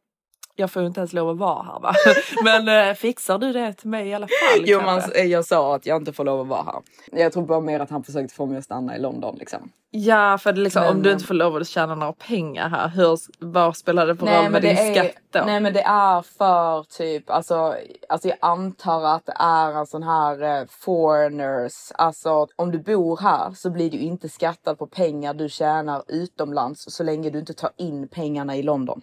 Jag 0.56 0.70
får 0.70 0.82
ju 0.82 0.88
inte 0.88 1.00
ens 1.00 1.12
lov 1.12 1.30
att 1.30 1.38
vara 1.38 1.62
här 1.62 1.80
va. 1.80 1.94
Men 2.44 2.88
eh, 2.88 2.94
fixar 2.94 3.38
du 3.38 3.52
det 3.52 3.72
till 3.72 3.88
mig 3.88 4.08
i 4.08 4.14
alla 4.14 4.26
fall? 4.26 4.64
Jo, 4.64 4.80
man, 4.80 5.02
jag 5.30 5.44
sa 5.44 5.74
att 5.74 5.86
jag 5.86 5.96
inte 5.96 6.12
får 6.12 6.24
lov 6.24 6.40
att 6.40 6.46
vara 6.46 6.62
här. 6.62 6.82
Jag 7.12 7.32
tror 7.32 7.46
bara 7.46 7.60
mer 7.60 7.80
att 7.80 7.90
han 7.90 8.04
försökte 8.04 8.34
få 8.34 8.46
mig 8.46 8.58
att 8.58 8.64
stanna 8.64 8.96
i 8.96 9.00
London 9.00 9.36
liksom. 9.38 9.72
Ja 9.94 10.38
för 10.38 10.52
liksom, 10.52 10.82
Men, 10.82 10.96
om 10.96 11.02
du 11.02 11.08
eh, 11.08 11.12
inte 11.12 11.24
får 11.24 11.34
lov 11.34 11.56
att 11.56 11.68
tjäna 11.68 11.94
några 11.94 12.12
pengar 12.12 12.68
här. 12.68 12.88
Hur, 12.88 13.18
vad 13.38 13.76
spelar 13.76 14.06
det 14.06 14.16
för 14.16 14.24
Nej, 14.24 14.42
roll 14.42 14.52
med 14.52 14.62
din 14.62 14.76
är, 14.76 14.94
skatt 14.94 15.22
då? 15.32 15.42
nej 15.46 15.60
men 15.60 15.72
det 15.72 15.82
är 15.82 16.22
för 16.22 16.82
typ, 16.82 17.30
alltså, 17.30 17.76
alltså 18.08 18.28
jag 18.28 18.38
antar 18.40 19.04
att 19.04 19.26
det 19.26 19.36
är 19.38 19.72
en 19.72 19.86
sån 19.86 20.02
här 20.02 20.42
eh, 20.42 20.66
foreigners, 20.68 21.92
alltså 21.94 22.46
om 22.56 22.70
du 22.70 22.78
bor 22.78 23.16
här 23.16 23.52
så 23.54 23.70
blir 23.70 23.90
du 23.90 23.98
inte 23.98 24.28
skattad 24.28 24.78
på 24.78 24.86
pengar 24.86 25.34
du 25.34 25.48
tjänar 25.48 26.02
utomlands 26.08 26.84
så 26.88 27.02
länge 27.02 27.30
du 27.30 27.38
inte 27.38 27.54
tar 27.54 27.70
in 27.76 28.08
pengarna 28.08 28.56
i 28.56 28.62
London. 28.62 29.02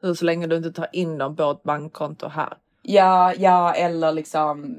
Hur 0.00 0.14
så 0.14 0.24
länge 0.24 0.46
du 0.46 0.56
inte 0.56 0.72
tar 0.72 0.88
in 0.92 1.18
dem 1.18 1.36
på 1.36 1.50
ett 1.50 1.62
bankkonto 1.62 2.28
här. 2.28 2.56
Ja, 2.82 3.34
ja 3.34 3.74
eller 3.74 4.12
liksom, 4.12 4.76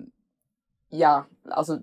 ja, 0.90 1.26
alltså 1.50 1.80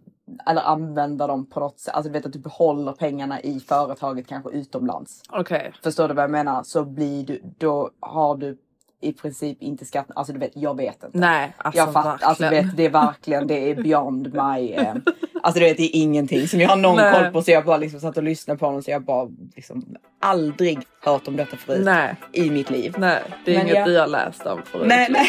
eller 0.46 0.62
använda 0.62 1.26
dem 1.26 1.46
på 1.46 1.60
något 1.60 1.80
sätt. 1.80 1.94
Alltså 1.94 2.08
du 2.08 2.12
vet 2.12 2.26
att 2.26 2.32
du 2.32 2.38
behåller 2.38 2.92
pengarna 2.92 3.40
i 3.40 3.60
företaget 3.60 4.26
kanske 4.26 4.50
utomlands. 4.50 5.22
Okej. 5.28 5.72
Förstår 5.82 6.08
du 6.08 6.14
vad 6.14 6.24
jag 6.24 6.30
menar? 6.30 6.62
Så 6.62 6.84
blir 6.84 7.26
du, 7.26 7.42
då 7.58 7.90
har 8.00 8.36
du 8.36 8.58
i 9.02 9.12
princip 9.12 9.62
inte 9.62 9.84
skatt. 9.84 10.06
Alltså 10.14 10.32
du 10.32 10.38
vet, 10.38 10.50
jag 10.54 10.76
vet 10.76 11.04
inte. 11.04 11.18
Nej 11.18 11.54
alltså 11.56 11.78
jag 11.78 11.92
fattar, 11.92 12.18
alltså, 12.26 12.42
du 12.42 12.48
verkligen. 12.50 12.66
vet, 12.68 12.76
det 12.76 12.84
är 12.84 12.90
verkligen, 12.90 13.46
det 13.46 13.70
är 13.70 13.74
beyond 13.82 14.34
my... 14.34 14.72
Eh, 14.72 14.94
alltså 15.42 15.60
du 15.60 15.66
vet, 15.66 15.76
det 15.76 15.82
är 15.82 16.00
ingenting 16.02 16.48
som 16.48 16.60
jag 16.60 16.68
har 16.68 16.76
någon 16.76 16.96
Nej. 16.96 17.12
koll 17.22 17.32
på. 17.32 17.42
Så 17.42 17.50
jag 17.50 17.64
bara 17.64 17.76
liksom 17.76 18.00
satt 18.00 18.16
och 18.16 18.22
lyssnade 18.22 18.58
på 18.58 18.66
honom 18.66 18.82
så 18.82 18.90
jag 18.90 19.02
bara 19.04 19.28
liksom 19.56 19.96
aldrig 20.20 20.78
hört 21.04 21.28
om 21.28 21.36
detta 21.36 21.56
förut 21.56 21.84
Nej. 21.84 22.14
i 22.32 22.50
mitt 22.50 22.70
liv. 22.70 22.94
Nej, 22.98 23.22
det 23.44 23.50
är 23.54 23.58
Men 23.58 23.66
inget 23.66 23.88
jag- 23.88 24.00
har 24.00 24.06
läst 24.06 24.46
om 24.46 24.60
förut. 24.64 24.86
Nej, 24.88 25.06
nej. 25.10 25.26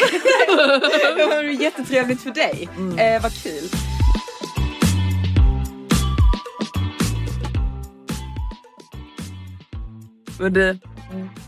det 1.16 1.26
var 1.26 1.42
ju 1.42 1.54
jättetrevligt 1.54 2.20
för 2.22 2.30
dig. 2.30 2.68
Eh, 2.98 3.22
vad 3.22 3.32
kul. 3.42 3.68
Men 10.40 10.52
du, 10.52 10.78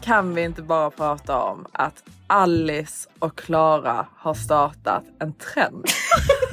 kan 0.02 0.34
vi 0.34 0.42
inte 0.42 0.62
bara 0.62 0.90
prata 0.90 1.36
om 1.42 1.66
att 1.72 2.02
Alice 2.26 3.08
och 3.18 3.38
Klara 3.38 4.06
har 4.16 4.34
startat 4.34 5.04
en 5.18 5.32
trend? 5.32 5.84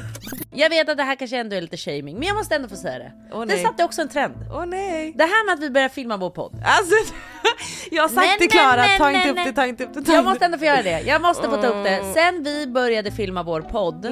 Jag 0.51 0.69
vet 0.69 0.89
att 0.89 0.97
det 0.97 1.03
här 1.03 1.15
kanske 1.15 1.37
ändå 1.37 1.55
är 1.55 1.61
lite 1.61 1.77
shaming, 1.77 2.19
men 2.19 2.27
jag 2.27 2.35
måste 2.35 2.55
ändå 2.55 2.67
få 2.67 2.75
säga 2.75 2.99
det. 2.99 3.11
Åh, 3.31 3.39
det 3.39 3.45
nej. 3.45 3.63
satte 3.63 3.83
också 3.83 4.01
en 4.01 4.09
trend. 4.09 4.35
Åh 4.53 4.65
nej! 4.65 5.13
Det 5.15 5.23
här 5.23 5.45
med 5.45 5.53
att 5.53 5.59
vi 5.59 5.69
börjar 5.69 5.89
filma 5.89 6.17
vår 6.17 6.29
podd. 6.29 6.61
Alltså, 6.65 7.13
jag 7.91 8.03
har 8.03 8.09
sagt 8.09 8.27
Nej, 8.27 8.37
till 8.37 8.47
nej, 8.53 8.63
Klara, 8.63 8.81
nej, 8.81 8.97
ta 8.97 9.11
inte 9.11 9.19
nej, 9.19 9.29
upp 9.29 9.35
nej. 9.35 9.45
det, 9.45 9.53
ta 9.53 9.65
inte 9.65 9.83
upp 9.83 9.93
det. 9.93 10.01
ta 10.01 10.13
Jag 10.13 10.23
måste 10.25 10.45
ändå 10.45 10.57
få 10.57 10.65
göra 10.65 10.81
det. 10.83 11.01
Jag 11.01 11.21
måste 11.21 11.43
få 11.43 11.61
ta 11.61 11.67
upp 11.67 11.83
det. 11.83 11.89
Mm. 11.95 12.13
Sen 12.13 12.43
vi 12.43 12.67
började 12.67 13.11
filma 13.11 13.43
vår 13.43 13.61
podd, 13.61 14.05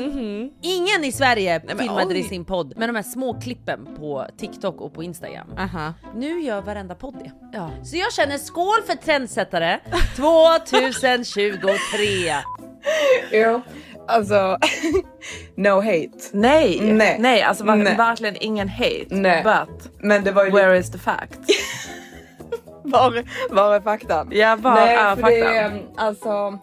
ingen 0.61 1.03
i 1.03 1.11
Sverige 1.11 1.61
men 1.67 1.77
filmade 1.77 2.05
oj. 2.13 2.19
i 2.19 2.23
sin 2.23 2.45
podd 2.45 2.77
med 2.77 2.89
de 2.89 2.95
här 2.95 3.03
små 3.03 3.41
klippen 3.41 3.87
på 3.97 4.25
TikTok 4.37 4.81
och 4.81 4.93
på 4.93 5.03
Instagram. 5.03 5.47
Aha. 5.57 5.93
Nu 6.15 6.41
gör 6.41 6.61
varenda 6.61 6.95
podd 6.95 7.15
det. 7.23 7.31
Ja. 7.53 7.71
Så 7.83 7.97
jag 7.97 8.13
känner 8.13 8.37
skål 8.37 8.81
för 8.87 8.95
trendsättare 8.95 9.79
2023. 11.05 12.33
Jo, 13.31 13.61
alltså 14.07 14.57
no 15.55 15.81
hate. 15.81 16.09
Nej, 16.31 16.79
Nej. 16.81 17.15
nej, 17.19 17.41
alltså 17.41 17.63
ver- 17.63 17.75
Nej. 17.83 17.95
verkligen 17.95 18.35
ingen 18.39 18.69
hate. 18.69 19.05
Nej. 19.09 19.43
But 19.43 19.89
Men 19.99 20.23
det 20.23 20.31
var 20.31 20.45
ju 20.45 20.51
where 20.51 20.77
is 20.77 20.91
the 20.91 20.97
fact? 20.97 21.39
var, 22.83 23.23
var 23.49 23.75
är 23.75 23.81
faktan? 23.81 24.27
Ja, 24.31 24.55
var 24.55 24.75
Nej, 24.75 24.95
är 24.95 25.15
faktan? 25.15 25.29
Det, 25.31 25.57
är, 25.57 25.83
alltså, 25.97 26.59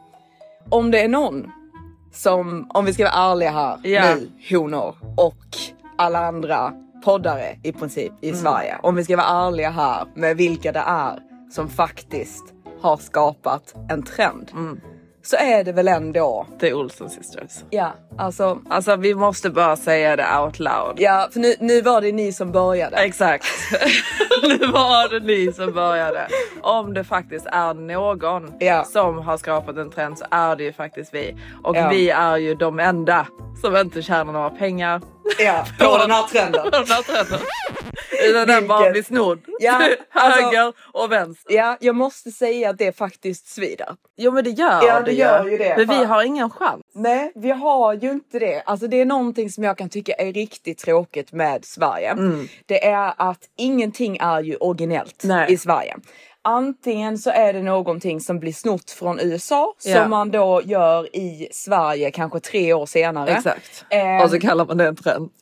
om 0.68 0.90
det 0.90 1.00
är 1.02 1.08
någon 1.08 1.50
som, 2.12 2.66
om 2.74 2.84
vi 2.84 2.92
ska 2.94 3.04
vara 3.04 3.32
ärliga 3.32 3.50
här 3.50 3.78
Ja. 3.82 4.14
nu, 4.14 4.30
honor 4.50 4.96
och 5.16 5.44
alla 5.98 6.18
andra 6.26 6.72
poddare 7.04 7.56
i 7.62 7.72
princip 7.72 8.12
Mm. 8.22 8.34
i 8.34 8.38
Sverige. 8.38 8.76
Om 8.82 8.94
vi 8.94 9.04
ska 9.04 9.16
vara 9.16 9.46
ärliga 9.46 9.70
här 9.70 10.06
med 10.14 10.36
vilka 10.36 10.72
det 10.72 10.82
är 10.86 11.18
som 11.52 11.68
faktiskt 11.68 12.44
har 12.80 12.96
skapat 12.96 13.74
en 13.90 14.02
trend. 14.02 14.50
Mm. 14.52 14.80
Så 15.24 15.36
är 15.36 15.64
det 15.64 15.72
väl 15.72 15.88
ändå, 15.88 16.46
är 16.60 16.74
Olsen 16.74 17.10
Sisters. 17.10 17.50
ja 17.70 17.92
alltså, 18.18 18.58
Alltså 18.70 18.96
vi 18.96 19.14
måste 19.14 19.50
bara 19.50 19.76
säga 19.76 20.16
det 20.16 20.38
out 20.38 20.58
loud. 20.58 20.94
ja 20.96 21.28
för 21.32 21.40
nu, 21.40 21.54
nu 21.60 21.80
var 21.82 22.00
det 22.00 22.12
ni 22.12 22.32
som 22.32 22.52
började. 22.52 22.96
Exakt. 22.96 23.44
nu 24.42 24.66
var 24.66 25.08
det 25.08 25.26
ni 25.26 25.52
som 25.52 25.72
började. 25.72 26.28
Om 26.62 26.94
det 26.94 27.04
faktiskt 27.04 27.46
är 27.46 27.74
någon 27.74 28.52
Ja. 28.58 28.84
som 28.84 29.18
har 29.18 29.36
skapat 29.36 29.76
en 29.76 29.90
trend 29.90 30.18
så 30.18 30.24
är 30.30 30.56
det 30.56 30.64
ju 30.64 30.72
faktiskt 30.72 31.14
vi. 31.14 31.36
Och 31.64 31.76
Ja. 31.76 31.88
vi 31.88 32.10
är 32.10 32.36
ju 32.36 32.54
de 32.54 32.80
enda 32.80 33.26
som 33.60 33.76
inte 33.76 34.02
tjänar 34.02 34.32
några 34.32 34.50
pengar 34.50 35.00
Ja, 35.38 35.64
på 35.78 35.98
den 35.98 36.10
här 36.10 36.22
trenden. 36.22 36.62
på 36.64 36.70
den 36.70 36.86
här 36.86 37.02
trenden. 37.02 37.38
Den 38.46 38.66
bara 38.68 38.78
Vilket- 38.78 38.92
blir 38.92 39.02
snodd. 39.02 39.38
Ja, 39.60 39.72
alltså- 40.12 40.40
Höger 40.44 40.72
och 40.92 41.12
vänster. 41.12 41.54
Ja, 41.54 41.76
jag 41.80 41.94
måste 41.96 42.30
säga 42.30 42.70
att 42.70 42.78
det 42.78 42.96
faktiskt 42.96 43.46
svider. 43.48 43.88
Jo 44.16 44.32
men 44.32 44.44
det 44.44 44.50
gör 44.50 44.82
Ja, 44.86 45.00
det, 45.00 45.06
det 45.06 45.12
gör 45.12 45.44
ju 45.46 45.58
det. 45.58 45.74
Men 45.76 45.88
vi 45.98 46.04
har 46.04 46.22
ingen 46.22 46.50
chans. 46.50 46.82
Nej, 46.94 47.32
vi 47.34 47.50
har 47.50 47.94
ju 47.94 48.10
inte 48.10 48.38
det. 48.38 48.62
Alltså 48.66 48.86
det 48.86 49.00
är 49.00 49.04
någonting 49.04 49.50
som 49.50 49.64
jag 49.64 49.78
kan 49.78 49.88
tycka 49.88 50.12
är 50.12 50.32
riktigt 50.32 50.78
tråkigt 50.78 51.32
med 51.32 51.64
Sverige. 51.64 52.16
Det 52.66 52.86
är 52.86 53.14
att 53.16 53.40
ingenting 53.58 54.16
är 54.20 54.42
ju 54.42 54.56
originellt 54.56 55.22
Nej. 55.24 55.52
i 55.52 55.56
Sverige. 55.58 55.96
Antingen 56.44 57.18
så 57.18 57.30
är 57.30 57.52
det 57.52 57.62
någonting 57.62 58.20
som 58.20 58.38
blir 58.40 58.52
snott 58.52 58.90
från 58.90 59.20
USA 59.20 59.74
Ja. 59.84 60.00
som 60.02 60.10
man 60.10 60.30
då 60.30 60.62
gör 60.64 61.16
i 61.16 61.48
Sverige 61.52 62.10
kanske 62.10 62.40
tre 62.40 62.72
år 62.72 62.86
senare. 62.86 63.30
Exakt. 63.30 63.84
Ehm, 63.90 64.20
Och 64.22 64.30
så 64.30 64.40
kallar 64.40 64.66
man 64.66 64.76
det 64.76 64.86
en 64.86 64.96
trend. 64.96 65.30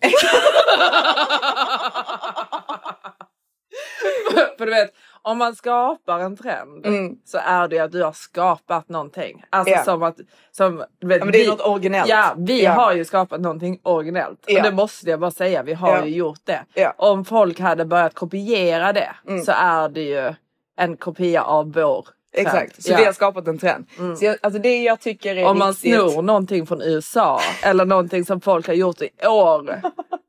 för, 4.58 4.66
du 4.66 4.70
vet, 4.72 4.90
om 5.22 5.38
man 5.38 5.54
skapar 5.56 6.18
en 6.18 6.36
trend 6.36 6.86
Mm. 6.86 7.16
så 7.24 7.38
är 7.38 7.68
det 7.68 7.78
att 7.78 7.92
du 7.92 8.02
har 8.04 8.12
skapat 8.12 8.88
någonting. 8.88 9.44
Alltså 9.50 9.74
Ja. 9.74 9.82
som 9.84 10.02
att, 10.02 10.16
som, 10.50 10.76
vet, 10.76 10.88
Ja, 10.98 11.24
men 11.24 11.32
det 11.32 11.38
är 11.38 11.44
vi, 11.44 11.46
något 11.50 11.60
originellt. 11.66 12.08
Ja, 12.08 12.34
vi 12.36 12.64
Ja. 12.64 12.70
har 12.72 12.92
ju 12.92 13.04
skapat 13.04 13.40
någonting 13.40 13.80
originellt. 13.82 14.44
Ja. 14.46 14.58
Och 14.58 14.64
det 14.64 14.72
måste 14.72 15.10
jag 15.10 15.20
bara 15.20 15.30
säga, 15.30 15.62
vi 15.62 15.72
har 15.74 16.04
ju 16.04 16.14
gjort 16.16 16.40
det. 16.44 16.64
Om 16.96 17.24
folk 17.24 17.60
hade 17.60 17.84
börjat 17.84 18.14
kopiera 18.14 18.92
det 18.92 19.10
Mm. 19.28 19.42
så 19.44 19.52
är 19.52 19.88
det 19.88 20.02
ju 20.02 20.34
en 20.76 20.96
kopia 20.96 21.42
av 21.42 21.72
vår. 21.72 22.06
Exakt, 22.32 22.82
så 22.82 22.92
Ja. 22.92 22.96
vi 22.96 23.04
har 23.04 23.12
skapat 23.12 23.48
en 23.48 23.58
trend. 23.58 23.86
Så 24.18 24.24
jag, 24.24 24.36
alltså 24.42 24.60
det 24.60 24.82
jag 24.82 25.00
tycker 25.00 25.36
är 25.36 25.44
Om 25.46 25.58
man 25.58 25.68
riktigt... 25.72 25.94
snor 25.94 26.22
någonting 26.22 26.66
från 26.66 26.82
USA 26.82 27.40
eller 27.64 27.84
någonting 27.84 28.24
som 28.24 28.40
folk 28.40 28.66
har 28.66 28.74
gjort 28.74 29.02
i 29.02 29.26
år 29.26 29.80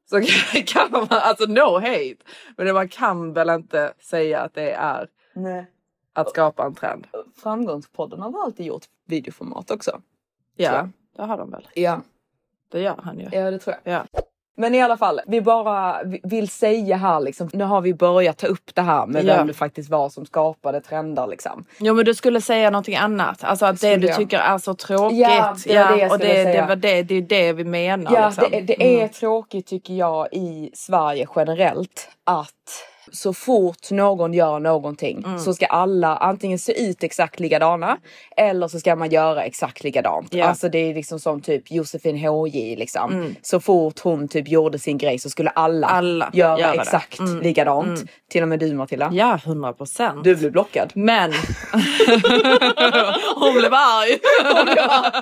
så 0.10 0.16
kan- 0.22 0.64
kan 0.66 0.92
man, 0.92 1.08
alltså 1.10 1.46
no 1.46 1.80
hate, 1.80 2.16
men 2.58 2.74
man 2.74 2.90
kan 2.90 3.34
väl 3.34 3.50
inte 3.50 3.94
säga 4.02 4.40
att 4.42 4.54
det 4.54 4.72
är 4.72 5.08
Nej. 5.36 5.66
att 6.14 6.30
skapa 6.30 6.64
en 6.66 6.76
trend. 6.76 7.08
Framgångspodden 7.44 8.20
har 8.22 8.32
väl 8.32 8.42
alltid 8.42 8.66
gjort 8.66 8.86
videoformat 9.08 9.72
också? 9.72 10.02
Ja, 10.56 10.90
det 11.16 11.22
har 11.24 11.38
de 11.38 11.52
väl. 11.52 11.68
Ja, 11.74 12.02
Det 12.72 12.82
gör 12.82 13.00
han 13.04 13.20
ju. 13.20 13.28
ja 13.32 13.52
det 13.52 13.60
tror 13.60 13.76
jag. 13.84 13.94
Ja. 13.94 14.06
Men 14.62 14.76
i 14.76 14.82
alla 14.82 14.97
fall, 14.97 15.21
vi 15.28 15.41
bara 15.41 16.04
vi- 16.04 16.19
vill 16.24 16.50
säga 16.50 16.95
här 16.97 17.19
liksom, 17.19 17.50
nu 17.54 17.63
har 17.63 17.82
vi 17.82 17.93
börjat 17.93 18.38
ta 18.38 18.47
upp 18.47 18.71
det 18.76 18.82
här 18.82 19.06
med 19.06 19.26
Ja. 19.26 19.36
vem 19.38 19.47
det 19.47 19.54
faktiskt 19.54 19.89
var 19.89 20.10
som 20.10 20.26
skapade 20.26 20.82
trender 20.82 21.28
liksom. 21.28 21.65
Jo 21.80 21.93
men 21.93 22.06
du 22.06 22.13
skulle 22.15 22.41
säga 22.41 22.69
någonting 22.69 22.95
annat, 22.95 23.43
alltså 23.43 23.65
att 23.65 23.82
det 23.82 23.95
du 23.97 24.08
jag? 24.08 24.17
tycker 24.17 24.39
är 24.39 24.58
så 24.58 24.74
tråkigt. 24.74 25.17
Ja, 25.19 25.56
det 25.65 25.78
var 25.84 25.97
det 25.97 26.10
och 26.10 26.19
det, 26.19 26.43
det, 26.43 26.65
var 26.67 26.76
det, 26.76 27.04
det 27.04 27.15
är 27.15 27.21
det 27.21 27.54
vi 27.54 27.63
menar. 27.63 28.13
Ja, 28.13 28.28
liksom. 28.28 28.45
det, 28.52 28.62
det 28.62 28.84
är 28.84 28.97
Mm. 28.97 29.10
tråkigt 29.10 29.67
tycker 29.67 29.93
jag 29.93 30.28
i 30.32 30.71
Sverige 30.74 31.28
generellt 31.36 32.10
att 32.24 32.47
så 33.12 33.34
fort 33.34 33.91
någon 33.91 34.34
gör 34.34 34.60
någonting 34.60 35.24
Mm. 35.26 35.39
så 35.39 35.54
ska 35.54 35.65
alla 35.65 36.17
antingen 36.17 36.60
se 36.60 36.84
ut 36.89 37.04
exakt 37.04 37.39
likadana 37.39 37.97
eller 38.38 38.67
så 38.67 38.80
ska 38.80 38.95
man 38.95 39.10
göra 39.10 39.43
exakt 39.43 39.84
likadant. 39.84 40.34
Ja. 40.34 40.45
Alltså 40.45 40.69
det 40.69 40.78
är 40.80 40.93
liksom 40.93 41.19
som 41.19 41.41
typ 41.41 41.71
Josefin 41.71 42.17
HJ 42.17 42.76
liksom. 42.76 43.36
Så 43.41 43.60
fort 43.60 44.00
hon 44.00 44.28
typ 44.28 44.47
gjorde 44.47 44.80
sin 44.80 44.97
grej 44.97 45.19
så 45.19 45.30
skulle 45.30 45.50
alla, 45.50 45.88
Alla 45.88 46.30
göra 46.34 46.60
göra 46.60 46.74
det. 46.74 46.82
exakt 46.82 47.19
Mm. 47.19 47.41
likadant. 47.41 48.04
Till 48.30 48.41
och 48.41 48.47
med 48.47 48.60
du 48.60 48.74
Matilda. 48.74 49.10
Ja, 49.13 49.39
hundra 49.45 49.74
procent. 49.74 50.24
Du 50.24 50.36
blev 50.36 50.52
blockad. 50.52 50.91
Men 50.95 51.34
hon 53.36 53.54
blev 53.54 53.74
arg. 53.74 54.19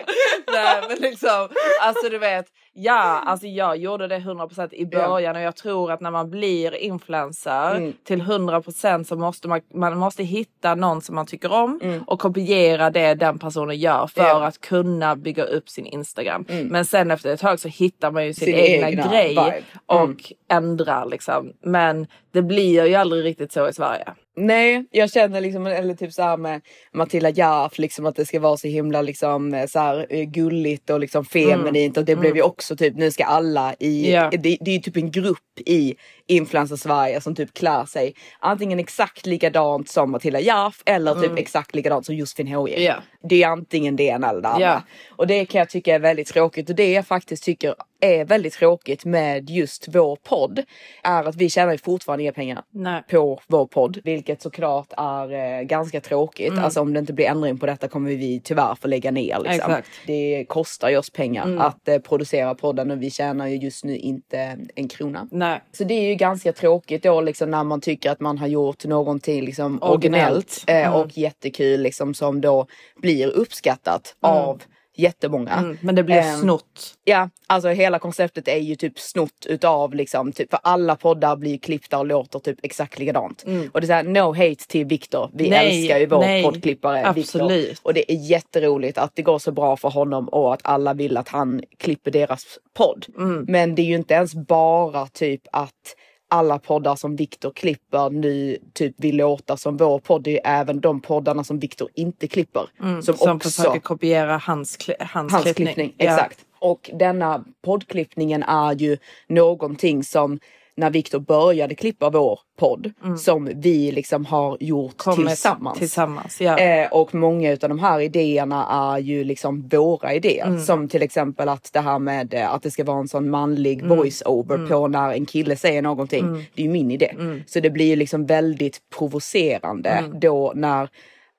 Nej 0.53 0.81
men 0.89 0.97
liksom, 0.99 1.47
alltså 1.81 2.09
du 2.09 2.17
vet, 2.17 2.45
ja 2.81 3.21
alltså 3.25 3.47
jag 3.47 3.77
gjorde 3.77 4.07
det 4.07 4.17
100% 4.19 4.73
i 4.73 4.85
början 4.85 5.35
och 5.35 5.41
jag 5.41 5.55
tror 5.55 5.91
att 5.91 6.01
när 6.01 6.11
man 6.11 6.29
blir 6.29 6.75
influencer 6.75 7.79
gör 7.79 7.93
till 8.03 8.21
100% 8.21 9.03
så 9.03 9.15
måste 9.15 9.47
man, 9.47 9.61
man 9.73 9.97
måste 9.97 10.23
hitta 10.23 10.75
någon 10.75 11.01
som 11.01 11.15
man 11.15 11.25
tycker 11.25 11.51
om 11.53 12.03
och 12.07 12.19
kopiera 12.19 12.89
det 12.89 13.13
den 13.13 13.39
personen 13.39 13.77
gör 13.77 14.07
för 14.07 14.21
Ja. 14.21 14.45
att 14.45 14.61
kunna 14.61 15.15
bygga 15.15 15.43
upp 15.43 15.69
sin 15.69 15.85
Instagram. 15.85 16.45
Men 16.63 16.85
sen 16.85 17.11
efter 17.11 17.33
ett 17.33 17.39
tag 17.39 17.59
så 17.59 17.67
hittar 17.67 18.11
man 18.11 18.25
ju 18.25 18.33
sin, 18.33 18.45
Sin 18.45 18.55
egna, 18.55 18.89
egna 18.89 19.07
grej 19.07 19.63
och 19.85 19.99
Mm. 20.03 20.17
ändrar 20.51 21.05
liksom. 21.05 21.53
Men 21.63 22.07
det 22.31 22.41
blir 22.41 22.85
ju 22.85 22.95
aldrig 22.95 23.25
riktigt 23.25 23.51
så 23.51 23.69
i 23.69 23.73
Sverige. 23.73 24.05
Nej, 24.37 24.85
jag 24.91 25.11
känner 25.11 25.41
liksom, 25.41 25.65
eller 25.67 25.93
typ 25.93 26.13
så 26.13 26.21
här 26.21 26.37
med 26.37 26.61
Matilda 26.93 27.29
Järf, 27.29 27.77
liksom 27.77 28.05
att 28.05 28.15
det 28.15 28.25
ska 28.25 28.39
vara 28.39 28.57
så 28.57 28.67
himla 28.67 29.01
liksom 29.01 29.65
så 29.69 29.79
här 29.79 30.07
eh, 30.09 30.23
gulligt 30.23 30.89
och 30.89 30.99
liksom 30.99 31.25
feminint. 31.25 31.97
Och 31.97 32.05
det 32.05 32.15
blev 32.15 32.35
ju 32.35 32.41
också 32.41 32.75
typ, 32.75 32.95
nu 32.95 33.11
ska 33.11 33.23
alla 33.25 33.75
i, 33.79 34.11
Ja. 34.13 34.29
det, 34.31 34.57
det 34.61 34.71
är 34.71 34.75
ju 34.75 34.79
typ 34.79 34.97
en 34.97 35.11
grupp 35.11 35.59
i 35.65 35.95
influencer 36.29 36.75
Sverige 36.75 37.21
som 37.21 37.35
typ 37.35 37.53
klär 37.53 37.85
sig 37.85 38.13
antingen 38.39 38.79
exakt 38.79 39.25
likadant 39.25 39.89
som 39.89 40.11
Matilda 40.11 40.39
Järf 40.39 40.81
eller 40.85 41.15
typ 41.15 41.37
exakt 41.37 41.75
likadant 41.75 42.05
som 42.05 42.15
Josefin 42.15 42.47
H 42.47 42.69
Ja. 42.69 42.95
Det 43.23 43.43
är 43.43 43.47
antingen 43.47 43.95
det 43.95 44.03
ena 44.03 44.29
eller 44.29 44.41
det 44.41 44.47
andra. 44.47 44.65
Ja. 44.65 44.81
Och 45.09 45.27
det 45.27 45.45
kan 45.45 45.59
jag 45.59 45.69
tycka 45.69 45.95
är 45.95 45.99
väldigt 45.99 46.27
tråkigt 46.27 46.69
och 46.69 46.75
det 46.75 46.91
jag 46.91 47.07
faktiskt 47.07 47.43
tycker 47.43 47.75
är 47.99 48.25
väldigt 48.25 48.53
tråkigt 48.53 49.05
med 49.05 49.49
just 49.49 49.87
vår 49.87 50.15
podd 50.15 50.63
är 51.03 51.23
att 51.23 51.35
vi 51.35 51.49
tjänar 51.49 51.71
ju 51.71 51.77
fortfarande 51.77 52.23
inga 52.23 52.31
pengar 52.31 52.63
Nej. 52.71 53.03
på 53.11 53.39
vår 53.47 53.65
podd, 53.65 53.99
vilket 54.03 54.41
såklart 54.41 54.93
är 54.97 55.33
eh, 55.33 55.61
ganska 55.61 56.01
tråkigt. 56.01 56.51
Mm. 56.51 56.63
Alltså 56.63 56.81
om 56.81 56.93
det 56.93 56.99
inte 56.99 57.13
blir 57.13 57.25
ändring 57.25 57.57
på 57.57 57.65
detta 57.65 57.87
kommer 57.87 58.09
vi 58.09 58.41
tyvärr 58.43 58.75
få 58.75 58.87
lägga 58.87 59.11
ner. 59.11 59.39
Liksom. 59.39 59.71
Mm. 59.71 59.83
Det 60.05 60.45
kostar 60.47 60.89
ju 60.89 60.97
oss 60.97 61.09
pengar 61.09 61.57
att 61.57 61.87
eh, 61.87 61.97
producera 61.97 62.55
podden 62.55 62.91
och 62.91 63.01
vi 63.01 63.11
tjänar 63.11 63.47
ju 63.47 63.55
just 63.55 63.83
nu 63.83 63.97
inte 63.97 64.57
en 64.75 64.87
krona. 64.87 65.27
Nej. 65.31 65.61
Så 65.71 65.83
det 65.83 65.93
är 65.93 66.09
ju 66.09 66.15
ganska 66.19 66.53
tråkigt 66.53 67.03
då 67.03 67.21
liksom 67.21 67.51
när 67.51 67.63
man 67.63 67.81
tycker 67.81 68.11
att 68.11 68.19
man 68.19 68.37
har 68.37 68.47
gjort 68.47 68.85
någonting 68.85 69.45
liksom 69.45 69.79
Originellt. 69.81 70.63
eh, 70.67 70.87
Mm. 70.87 70.93
och 70.93 71.17
jättekul 71.17 71.81
liksom 71.81 72.13
som 72.13 72.41
då 72.41 72.67
blir 73.01 73.27
uppskattat 73.27 74.15
av 74.21 74.61
jättemånga. 74.95 75.51
Mm. 75.53 75.77
Men 75.81 75.95
det 75.95 76.03
blir 76.03 76.15
Ehm, 76.15 76.39
snott. 76.41 76.93
Ja, 77.03 77.29
alltså 77.47 77.69
hela 77.69 77.99
konceptet 77.99 78.47
är 78.47 78.57
ju 78.57 78.75
typ 78.75 78.99
snott 78.99 79.45
utav 79.45 79.93
liksom, 79.95 80.31
typ, 80.31 80.49
för 80.49 80.59
alla 80.63 80.95
poddar 80.95 81.35
blir 81.35 81.57
klippta 81.57 81.99
och 81.99 82.05
låter 82.05 82.39
typ 82.39 82.59
exakt 82.63 82.99
likadant. 82.99 83.43
Och 83.73 83.81
det 83.81 83.85
är 83.85 83.87
såhär, 83.87 84.03
no 84.03 84.33
hate 84.33 84.67
till 84.67 84.85
Viktor. 84.85 85.29
Vi 85.33 85.47
Mm. 85.47 85.57
Nej, 85.59 85.79
älskar 85.81 85.97
ju 85.99 86.05
vår 86.05 86.19
nej, 86.19 86.43
poddklippare 86.43 87.13
Viktor. 87.13 87.41
Och 87.83 87.93
det 87.93 88.11
är 88.11 88.15
jätteroligt 88.15 88.97
att 88.97 89.15
det 89.15 89.21
går 89.21 89.39
så 89.39 89.51
bra 89.51 89.77
för 89.77 89.89
honom 89.89 90.29
och 90.29 90.53
att 90.53 90.61
alla 90.63 90.93
vill 90.93 91.17
att 91.17 91.29
han 91.29 91.61
klipper 91.77 92.11
deras 92.11 92.45
podd. 92.77 93.05
Mm. 93.17 93.45
Men 93.47 93.75
det 93.75 93.81
är 93.81 93.85
ju 93.85 93.95
inte 93.95 94.13
ens 94.13 94.33
bara 94.35 95.07
typ 95.07 95.41
att 95.51 95.95
alla 96.31 96.59
poddar 96.59 96.95
som 96.95 97.15
Viktor 97.15 97.51
klipper 97.51 98.09
nu 98.09 98.57
typ 98.73 98.95
vill 98.97 99.15
låta 99.17 99.57
som 99.57 99.77
vår 99.77 99.99
podd. 99.99 100.23
Det 100.23 100.29
är 100.29 100.33
ju 100.33 100.39
även 100.59 100.79
de 100.79 101.01
poddarna 101.01 101.43
som 101.43 101.59
Viktor 101.59 101.89
inte 101.93 102.27
klipper. 102.27 102.61
som, 103.01 103.03
Som 103.17 103.35
också 103.35 103.49
försöker 103.49 103.79
kopiera 103.79 104.37
hans, 104.37 104.77
kli- 104.77 104.93
hans, 104.99 105.31
hans 105.33 105.43
klippning. 105.43 105.65
klippning. 105.67 105.93
Ja. 105.97 106.05
Exakt. 106.13 106.39
Och 106.59 106.89
denna 106.93 107.43
poddklippningen 107.65 108.43
är 108.43 108.73
ju 108.75 108.97
någonting 109.27 110.03
som 110.03 110.39
när 110.79 110.89
Viktor 110.89 111.19
började 111.19 111.75
klippa 111.75 112.09
vår 112.09 112.39
podd 112.59 112.91
som 113.17 113.49
vi 113.55 113.91
liksom 113.91 114.25
har 114.25 114.57
gjort 114.59 114.97
Kommit 114.97 115.27
tillsammans. 115.27 115.79
Tillsammans, 115.79 116.41
ja. 116.41 116.59
Eh, 116.59 116.91
och 116.91 117.15
många 117.15 117.51
av 117.51 117.57
de 117.57 117.79
här 117.79 117.99
idéerna 117.99 118.65
är 118.93 118.99
ju 118.99 119.23
liksom 119.23 119.67
våra 119.67 120.13
idéer. 120.13 120.45
Mm. 120.47 120.61
Som 120.61 120.87
till 120.87 121.01
exempel 121.01 121.49
att 121.49 121.69
det 121.73 121.79
här 121.79 121.99
med 121.99 122.33
eh, 122.33 122.53
att 122.53 122.63
det 122.63 122.71
ska 122.71 122.83
vara 122.83 122.99
en 122.99 123.07
sån 123.07 123.29
manlig 123.29 123.79
Mm. 123.81 123.97
voice-over 123.97 124.67
på 124.67 124.87
när 124.87 125.13
en 125.13 125.25
kille 125.25 125.55
säger 125.55 125.81
någonting. 125.81 126.33
Det 126.55 126.61
är 126.61 126.65
ju 126.65 126.71
min 126.71 126.91
idé. 126.91 127.11
Mm. 127.19 127.43
Så 127.47 127.59
det 127.59 127.69
blir 127.69 127.85
ju 127.85 127.95
liksom 127.95 128.25
väldigt 128.25 128.79
provocerande 128.97 130.03
då 130.21 130.53
när 130.55 130.89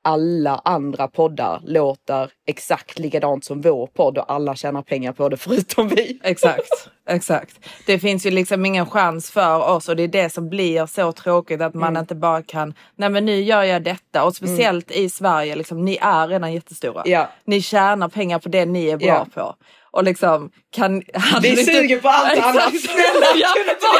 alla 0.02 0.60
andra 0.64 1.08
poddar 1.08 1.60
låter 1.64 2.30
exakt 2.46 2.98
likadant 2.98 3.44
som 3.44 3.60
vår 3.60 3.86
podd 3.86 4.18
och 4.18 4.32
alla 4.32 4.54
tjänar 4.56 4.82
pengar 4.82 5.12
på 5.12 5.28
det 5.28 5.36
förutom 5.36 5.88
vi. 5.88 6.20
Exakt, 6.22 6.88
exakt. 7.08 7.58
Det 7.86 7.98
finns 7.98 8.26
ju 8.26 8.30
liksom 8.30 8.66
ingen 8.66 8.86
chans 8.86 9.30
för 9.30 9.68
oss 9.68 9.88
och 9.88 9.96
det 9.96 10.02
är 10.02 10.08
det 10.08 10.30
som 10.30 10.48
blir 10.48 10.86
så 10.86 11.12
tråkigt 11.12 11.60
att 11.60 11.74
man 11.74 11.88
Mm. 11.90 12.00
inte 12.00 12.14
bara 12.14 12.42
kan, 12.42 12.74
nej 12.96 13.08
men 13.10 13.24
nu 13.26 13.40
gör 13.42 13.62
jag 13.62 13.82
detta 13.82 14.24
och 14.24 14.36
speciellt 14.36 14.90
i 14.90 15.08
Sverige, 15.08 15.56
liksom, 15.56 15.84
ni 15.84 15.98
är 16.00 16.28
redan 16.28 16.52
jättestora. 16.52 17.02
Ja. 17.04 17.28
Ni 17.44 17.62
tjänar 17.62 18.08
pengar 18.08 18.38
på 18.38 18.48
det 18.48 18.64
ni 18.66 18.88
är 18.88 18.96
bra 18.96 19.06
Ja. 19.06 19.26
på. 19.34 19.54
Och 19.90 20.04
liksom 20.04 20.50
kan... 20.72 20.98
Vi 20.98 21.04
ni 21.42 21.48
inte- 21.48 21.64
suger 21.64 22.00
på 22.00 22.08
allt 22.08 22.32
Exakt. 22.32 22.48
annat. 22.58 22.80
Snälla, 22.80 23.26
ja, 23.36 23.48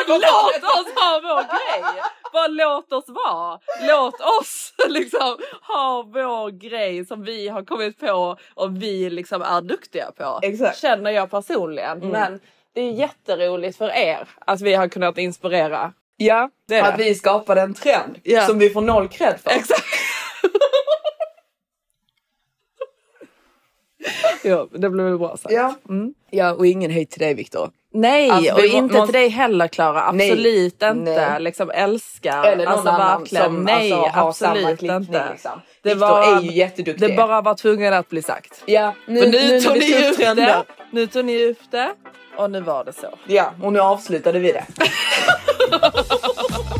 bara 0.09 0.17
låt 0.19 0.65
oss 0.65 0.95
ha 0.95 1.21
vår 1.23 1.43
grej. 1.43 2.03
Bara 2.33 2.47
låt 2.49 2.93
oss 2.93 3.05
vara. 3.09 3.59
Låt 3.83 4.21
oss 4.41 4.73
liksom 4.89 5.37
ha 5.63 6.03
vår 6.07 6.51
grej 6.51 7.07
som 7.07 7.25
vi 7.25 7.49
har 7.49 7.63
kommit 7.65 8.01
på 8.01 8.37
och 8.55 8.83
vi 8.83 9.11
liksom 9.11 9.43
är 9.43 9.61
duktiga 9.61 10.11
på. 10.17 10.39
Exakt. 10.43 10.79
Känner 10.79 11.11
jag 11.11 11.31
personligen. 11.31 11.99
Men 11.99 12.41
det 12.75 12.81
är 12.81 12.91
jätteroligt 12.93 13.79
för 13.79 13.89
er 13.89 14.29
att 14.47 14.61
vi 14.61 14.75
har 14.75 14.89
kunnat 14.89 15.19
inspirera. 15.19 15.93
Ja, 16.17 16.51
Det 16.69 16.77
är 16.77 16.83
att 16.83 16.99
det. 16.99 17.05
vi 17.05 17.15
skapade 17.15 17.61
en 17.61 17.75
trend 17.75 18.19
Ja. 18.23 18.47
som 18.47 18.59
vi 18.59 18.71
får 18.71 18.81
noll 18.81 19.09
cred 19.09 19.41
för. 19.45 19.51
Exakt. 19.51 19.85
jo, 24.45 24.69
det 24.73 24.91
blev 24.91 25.07
väl 25.07 25.19
bra 25.19 25.37
sagt. 25.37 25.55
Ja. 25.55 25.75
ja, 26.31 26.53
och 26.53 26.67
ingen 26.67 26.91
hate 26.91 27.07
till 27.07 27.21
dig 27.21 27.35
Viktor. 27.35 27.71
Nej, 27.93 28.31
Alltså, 28.31 28.55
och 28.55 28.65
inte 28.65 28.95
måste- 28.95 29.07
till 29.13 29.21
dig 29.21 29.29
heller 29.29 29.69
Klara. 29.69 30.13
Nej. 30.13 30.31
Absolut 30.31 30.73
inte. 30.83 30.95
Nej. 31.31 31.41
Liksom 31.41 31.71
älskar. 31.71 32.45
Eller 32.45 32.65
någon 32.65 32.73
alltså 32.75 32.89
annan 32.89 33.21
verkligen. 33.21 33.45
som 33.45 33.63
Nej, 33.63 33.93
alltså, 33.93 34.11
har 34.21 34.33
samma 34.33 34.51
absolut 34.53 34.79
klippning. 34.79 34.97
inte. 35.01 35.27
Liksom. 35.33 35.61
Det 35.83 35.89
Viktor 35.95 36.09
var- 36.09 36.37
är 36.37 36.41
ju 36.41 36.53
jätteduktig. 36.53 37.09
Det 37.09 37.17
bara 37.17 37.41
var 37.41 37.55
tvungen 37.55 37.95
att 37.95 38.09
bli 38.09 38.23
sagt. 38.23 38.63
Ja, 38.67 38.95
nu, 39.07 39.21
För 39.21 39.27
nu, 39.29 39.49
när 39.49 39.61
tog 39.61 39.79
ni 39.79 40.11
upp 40.11 40.19
det. 40.37 40.65
Nu 40.93 41.07
tog 41.07 41.25
ni 41.25 41.45
upp 41.47 41.71
det. 41.71 41.91
Och 42.37 42.51
nu 42.51 42.61
var 42.61 42.85
det 42.85 42.93
så. 42.93 43.07
Ja, 43.27 43.53
och 43.63 43.73
nu 43.73 43.81
avslutade 43.81 44.39
vi 44.39 44.53
det. 44.53 44.65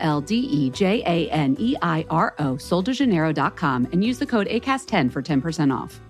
L 0.00 0.20
D 0.20 0.36
E 0.36 0.70
J 0.70 1.02
A 1.06 1.30
N 1.30 1.56
E 1.58 1.76
I 1.82 2.04
R 2.10 2.34
O, 2.38 2.54
soldejaneiro.com, 2.54 3.88
and 3.92 4.04
use 4.04 4.18
the 4.18 4.26
code 4.26 4.48
ACAST10 4.48 5.12
for 5.12 5.22
10% 5.22 5.74
off. 5.74 6.00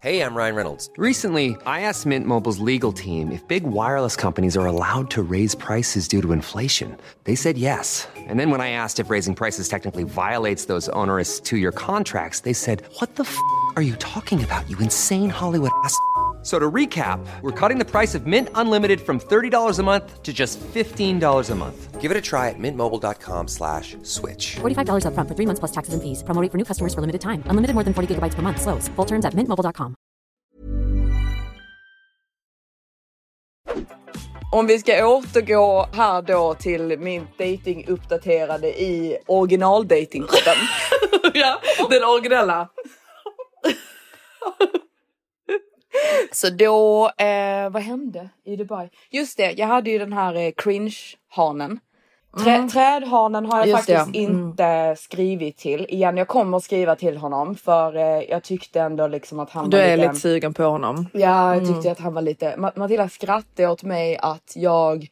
Hey, 0.00 0.20
I'm 0.20 0.34
Ryan 0.34 0.54
Reynolds. 0.54 0.90
Recently, 0.98 1.56
I 1.64 1.80
asked 1.80 2.04
Mint 2.04 2.26
Mobile's 2.26 2.58
legal 2.58 2.92
team 2.92 3.32
if 3.32 3.48
big 3.48 3.62
wireless 3.64 4.14
companies 4.14 4.58
are 4.58 4.66
allowed 4.66 5.10
to 5.12 5.22
raise 5.22 5.54
prices 5.54 6.06
due 6.06 6.20
to 6.20 6.32
inflation. 6.32 6.98
They 7.24 7.34
said 7.34 7.56
yes. 7.56 8.06
And 8.16 8.38
then 8.38 8.50
when 8.50 8.60
I 8.60 8.72
asked 8.72 9.00
if 9.00 9.08
raising 9.08 9.34
prices 9.34 9.66
technically 9.66 10.04
violates 10.04 10.66
those 10.66 10.90
onerous 10.90 11.40
two 11.40 11.56
year 11.56 11.72
contracts, 11.72 12.40
they 12.40 12.52
said, 12.52 12.82
What 12.98 13.16
the 13.16 13.24
f 13.24 13.38
are 13.74 13.82
you 13.82 13.96
talking 13.96 14.44
about, 14.44 14.68
you 14.68 14.76
insane 14.78 15.30
Hollywood 15.30 15.70
ass? 15.82 15.98
So 16.48 16.58
to 16.58 16.70
recap, 16.76 17.20
we're 17.42 17.52
cutting 17.52 17.78
the 17.78 17.84
price 17.84 18.14
of 18.14 18.26
Mint 18.26 18.48
Unlimited 18.54 19.02
from 19.02 19.20
$30 19.20 19.78
a 19.78 19.82
month 19.82 20.22
to 20.22 20.32
just 20.32 20.58
$15 20.60 21.50
a 21.50 21.54
month. 21.54 22.00
Give 22.00 22.10
it 22.10 22.16
a 22.16 22.22
try 22.22 22.48
at 22.48 22.58
mintmobile.com 22.58 23.48
slash 23.48 23.98
switch. 24.02 24.56
$45 24.56 25.08
up 25.08 25.12
front 25.12 25.28
for 25.28 25.34
three 25.34 25.44
months 25.44 25.60
plus 25.60 25.72
taxes 25.72 25.92
and 25.92 26.02
fees. 26.02 26.22
Promoting 26.22 26.48
for 26.48 26.56
new 26.56 26.64
customers 26.64 26.94
for 26.94 27.02
limited 27.02 27.20
time. 27.20 27.42
Unlimited 27.50 27.74
more 27.74 27.84
than 27.84 27.92
40 27.92 28.14
gigabytes 28.14 28.34
per 28.34 28.40
month. 28.40 28.62
Slows. 28.62 28.88
Full 28.96 29.04
terms 29.04 29.26
at 29.26 29.34
mintmobile.com. 29.34 29.94
Om 34.52 34.66
vi 34.66 34.78
ska 34.78 35.06
återgå 35.06 35.86
här 35.92 36.22
då 36.22 36.54
till 36.54 36.98
min 36.98 37.26
dating 37.38 37.86
uppdaterade 37.88 38.68
i 38.68 39.18
original 39.26 39.88
dating 39.88 40.26
ja, 41.34 41.60
den 41.90 42.04
originella. 42.04 42.68
Så 46.32 46.50
då, 46.50 47.10
eh, 47.24 47.70
vad 47.70 47.82
hände 47.82 48.28
i 48.44 48.56
Dubai? 48.56 48.88
Just 49.10 49.36
det, 49.36 49.52
jag 49.52 49.66
hade 49.66 49.90
ju 49.90 49.98
den 49.98 50.12
här 50.12 50.34
eh, 50.34 50.50
cringe-hanen. 50.56 51.80
Trä, 52.44 52.54
Mm. 52.54 52.68
Trädhanen 52.68 53.46
har 53.46 53.58
jag 53.58 53.66
Just 53.68 53.86
det, 53.86 53.96
faktiskt 53.96 54.16
ja. 54.16 54.28
Mm. 54.30 54.40
inte 54.48 54.96
skrivit 54.98 55.56
till. 55.58 55.86
Igen, 55.88 56.16
jag 56.16 56.28
kommer 56.28 56.58
skriva 56.58 56.96
till 56.96 57.16
honom 57.16 57.54
för 57.54 57.96
eh, 57.96 58.02
jag 58.30 58.42
tyckte 58.44 58.80
ändå 58.80 59.06
liksom 59.06 59.40
att 59.40 59.50
han 59.50 59.70
Du 59.70 59.76
var 59.76 59.84
är 59.84 59.96
lite... 59.96 60.08
lite 60.08 60.20
sugen 60.20 60.54
på 60.54 60.62
honom. 60.64 61.06
Ja, 61.12 61.54
jag 61.54 61.62
Mm. 61.62 61.74
tyckte 61.74 61.92
att 61.92 61.98
han 62.00 62.14
var 62.14 62.22
lite... 62.22 62.56
Ma- 62.56 62.78
Matilda 62.78 63.08
skrattade 63.08 63.68
åt 63.68 63.82
mig 63.82 64.16
att 64.16 64.52
jag 64.56 65.06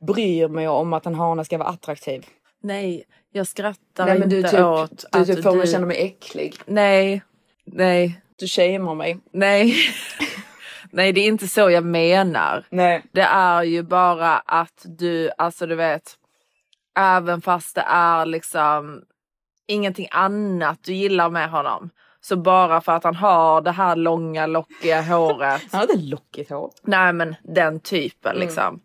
bryr 0.00 0.48
mig 0.48 0.68
om 0.68 0.92
att 0.92 1.06
en 1.06 1.14
hane 1.14 1.44
ska 1.44 1.58
vara 1.58 1.68
attraktiv. 1.68 2.26
Nej, 2.62 3.04
jag 3.32 3.46
skrattar 3.46 4.06
Nej, 4.06 4.18
men 4.18 4.22
inte 4.22 4.36
du 4.36 4.42
typ, 4.42 4.60
åt 4.60 5.04
du 5.12 5.18
att 5.20 5.26
typ 5.26 5.42
får 5.42 5.52
mig 5.52 5.66
du... 5.66 5.72
känna 5.72 5.86
mig 5.86 5.96
äcklig. 6.02 6.54
Nej, 6.66 7.22
nej, 7.64 8.20
Du 8.38 8.46
shamear 8.46 8.94
mig. 8.94 9.18
nej. 9.32 9.74
nej, 10.90 11.12
det 11.12 11.20
är 11.20 11.26
inte 11.26 11.48
så 11.48 11.70
jag 11.70 11.84
menar. 11.84 12.64
Nej. 12.70 13.02
Det 13.12 13.20
är 13.22 13.62
ju 13.62 13.82
bara 13.82 14.38
att 14.38 14.84
du, 14.84 15.30
alltså 15.38 15.66
du 15.66 15.74
vet, 15.74 16.14
även 16.98 17.40
fast 17.40 17.74
det 17.74 17.84
är 17.88 18.26
liksom 18.26 19.02
ingenting 19.66 20.08
annat 20.10 20.78
du 20.84 20.94
gillar 20.94 21.30
med 21.30 21.50
honom. 21.50 21.90
Så 22.20 22.36
bara 22.36 22.80
för 22.80 22.92
att 22.92 23.04
han 23.04 23.14
har 23.16 23.60
det 23.60 23.70
här 23.72 23.96
långa 23.96 24.46
lockiga 24.46 25.02
håret. 25.02 25.62
Han 25.72 25.80
hade 25.80 25.96
lockigt 25.96 26.50
hår. 26.50 26.70
Nej 26.82 27.12
men 27.12 27.34
den 27.42 27.80
typen 27.80 28.30
Mm. 28.36 28.40
liksom. 28.46 28.80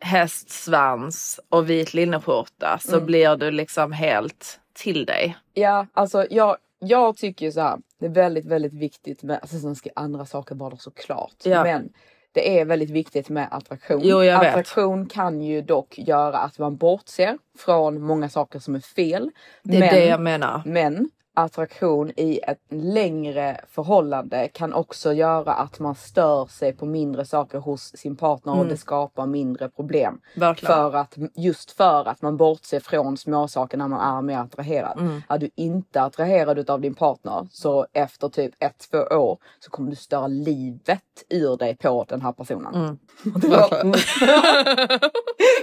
Hästsvans 0.00 1.40
och 1.48 1.70
vit 1.70 1.94
linneskjorta 1.94 2.78
så 2.80 2.94
Mm. 2.94 3.06
blir 3.06 3.36
du 3.36 3.50
liksom 3.50 3.92
helt 3.92 4.60
till 4.74 5.04
dig. 5.06 5.36
Ja, 5.54 5.86
alltså 5.94 6.26
jag, 6.30 6.56
jag 6.78 7.16
tycker 7.16 7.46
ju 7.46 7.52
så 7.52 7.60
här. 7.60 7.78
Det 7.98 8.06
är 8.06 8.10
väldigt, 8.10 8.44
väldigt 8.44 8.74
viktigt 8.74 9.22
med, 9.22 9.38
alltså 9.42 9.58
sen 9.58 9.76
ska 9.76 9.90
andra 9.96 10.26
saker 10.26 10.54
vara 10.54 10.76
såklart. 10.76 11.34
Ja. 11.44 11.62
Men 11.62 11.92
det 12.32 12.58
är 12.60 12.64
väldigt 12.64 12.90
viktigt 12.90 13.28
med 13.28 13.48
attraktion. 13.50 14.00
Jo, 14.04 14.22
jag 14.22 14.40
vet. 14.40 14.48
attraktion 14.48 15.06
kan 15.06 15.42
ju 15.42 15.62
dock 15.62 15.98
göra 15.98 16.38
att 16.38 16.58
man 16.58 16.76
bortser 16.76 17.38
från 17.58 18.00
många 18.02 18.28
saker 18.28 18.58
som 18.58 18.74
är 18.74 18.80
fel. 18.80 19.30
Det 19.62 19.76
är 19.76 19.92
det 19.92 20.04
jag 20.04 20.20
menar. 20.20 20.62
Men 20.66 21.10
attraktion 21.36 22.12
i 22.16 22.40
ett 22.42 22.60
längre 22.70 23.60
förhållande 23.70 24.48
kan 24.48 24.72
också 24.72 25.12
göra 25.12 25.52
att 25.52 25.78
man 25.78 25.94
stör 25.94 26.46
sig 26.46 26.72
på 26.72 26.86
mindre 26.86 27.24
saker 27.24 27.58
hos 27.58 27.96
sin 27.96 28.16
partner 28.16 28.52
och 28.52 28.58
Mm. 28.58 28.68
det 28.68 28.76
skapar 28.76 29.26
mindre 29.26 29.68
problem. 29.68 30.20
Verkligen. 30.34 30.74
För 30.74 30.96
att, 30.96 31.14
just 31.34 31.70
för 31.70 32.08
att 32.08 32.22
man 32.22 32.36
bortser 32.36 32.80
från 32.80 33.16
småsaker 33.16 33.78
när 33.78 33.88
man 33.88 34.16
är 34.16 34.22
mer 34.22 34.38
attraherad. 34.38 34.98
Mm. 34.98 35.22
Är 35.28 35.38
du 35.38 35.50
inte 35.54 36.02
attraherad 36.02 36.70
av 36.70 36.80
din 36.80 36.94
partner 36.94 37.48
så 37.50 37.86
efter 37.92 38.28
typ 38.28 38.54
ett, 38.58 38.88
två 38.90 38.98
år 38.98 39.38
så 39.60 39.70
kommer 39.70 39.90
du 39.90 39.96
störa 39.96 40.26
livet 40.26 41.02
ur 41.28 41.56
dig 41.56 41.76
på 41.76 42.04
den 42.08 42.22
här 42.22 42.32
personen. 42.32 42.74
Mm. 42.74 42.98
Och 43.52 43.72
mm. 43.72 43.92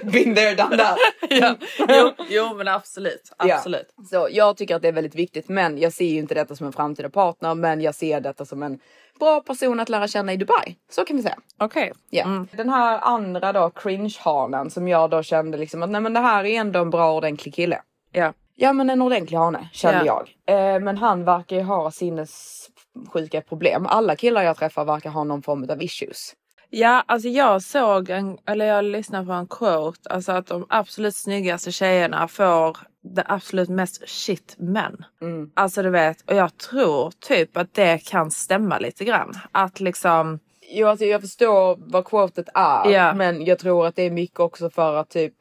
Been 0.03 0.35
there, 0.35 0.55
done 0.55 0.77
that. 0.77 0.97
ja. 1.29 1.55
jo, 1.87 2.11
jo 2.29 2.53
men 2.55 2.67
absolut. 2.67 3.31
absolut. 3.37 3.93
Ja. 3.97 4.03
Så 4.03 4.27
jag 4.31 4.57
tycker 4.57 4.75
att 4.75 4.81
det 4.81 4.87
är 4.87 4.91
väldigt 4.91 5.15
viktigt 5.15 5.49
men 5.63 5.77
jag 5.77 5.93
ser 5.93 6.05
ju 6.05 6.19
inte 6.19 6.33
detta 6.33 6.55
som 6.55 6.65
en 6.67 6.73
framtida 6.73 7.09
partner 7.09 7.55
men 7.55 7.81
jag 7.81 7.95
ser 7.95 8.21
detta 8.21 8.45
som 8.45 8.63
en 8.63 8.79
bra 9.19 9.41
person 9.41 9.79
att 9.79 9.89
lära 9.89 10.07
känna 10.07 10.33
i 10.33 10.37
Dubai. 10.37 10.75
Så 10.89 11.05
kan 11.05 11.17
vi 11.17 11.23
säga. 11.23 11.37
Okej. 11.57 11.93
Ja. 12.09 12.45
Den 12.51 12.69
här 12.69 12.99
andra 13.01 13.53
då 13.53 13.69
cringe-hanen 13.69 14.69
som 14.69 14.87
jag 14.87 15.09
då 15.09 15.23
kände 15.23 15.57
liksom 15.57 15.83
att 15.83 15.89
nej 15.89 16.01
men 16.01 16.13
det 16.13 16.19
här 16.19 16.45
är 16.45 16.59
ändå 16.59 16.79
en 16.81 16.89
bra 16.89 17.13
ordentlig 17.13 17.55
kille. 17.55 17.81
Ja. 18.11 18.33
Ja 18.55 18.73
men 18.73 18.89
en 18.89 19.01
ordentlig 19.01 19.37
hane 19.37 19.69
kände 19.73 20.05
Ja. 20.05 20.25
jag. 20.45 20.75
Eh, 20.75 20.79
men 20.79 20.97
han 20.97 21.25
verkar 21.25 21.55
ju 21.55 21.61
ha 21.61 21.91
sinnessjuka 21.91 23.41
problem. 23.41 23.85
Alla 23.85 24.15
killar 24.15 24.43
jag 24.43 24.57
träffar 24.57 24.85
verkar 24.85 25.09
ha 25.09 25.23
någon 25.23 25.41
form 25.41 25.69
av 25.69 25.81
issues. 25.83 26.33
Ja, 26.75 27.03
alltså 27.07 27.27
jag 27.29 27.61
såg, 27.61 28.09
en, 28.09 28.37
eller 28.45 28.65
jag 28.65 28.85
lyssnade 28.85 29.25
på 29.25 29.31
en 29.31 29.47
quote, 29.47 30.09
alltså 30.09 30.31
att 30.31 30.47
de 30.47 30.65
absolut 30.69 31.15
snyggaste 31.15 31.71
tjejerna 31.71 32.27
får 32.27 32.77
det 33.15 33.25
absolut 33.27 33.69
mest 33.69 34.09
shit 34.09 34.55
män. 34.57 35.05
Mm. 35.21 35.51
Alltså 35.53 35.83
du 35.83 35.89
vet, 35.89 36.21
och 36.21 36.35
jag 36.35 36.57
tror 36.57 37.11
typ 37.19 37.57
att 37.57 37.73
det 37.73 37.97
kan 37.97 38.31
stämma 38.31 38.79
lite 38.79 39.05
grann. 39.05 39.33
Att 39.51 39.79
liksom, 39.79 40.39
Jo 40.71 40.87
alltså 40.87 41.05
jag 41.05 41.21
förstår 41.21 41.77
vad 41.79 42.05
quotet 42.05 42.49
är 42.53 42.91
Ja. 42.91 43.13
men 43.13 43.45
jag 43.45 43.59
tror 43.59 43.87
att 43.87 43.95
det 43.95 44.03
är 44.03 44.11
mycket 44.11 44.39
också 44.39 44.69
för 44.69 44.95
att 44.95 45.09
typ 45.09 45.33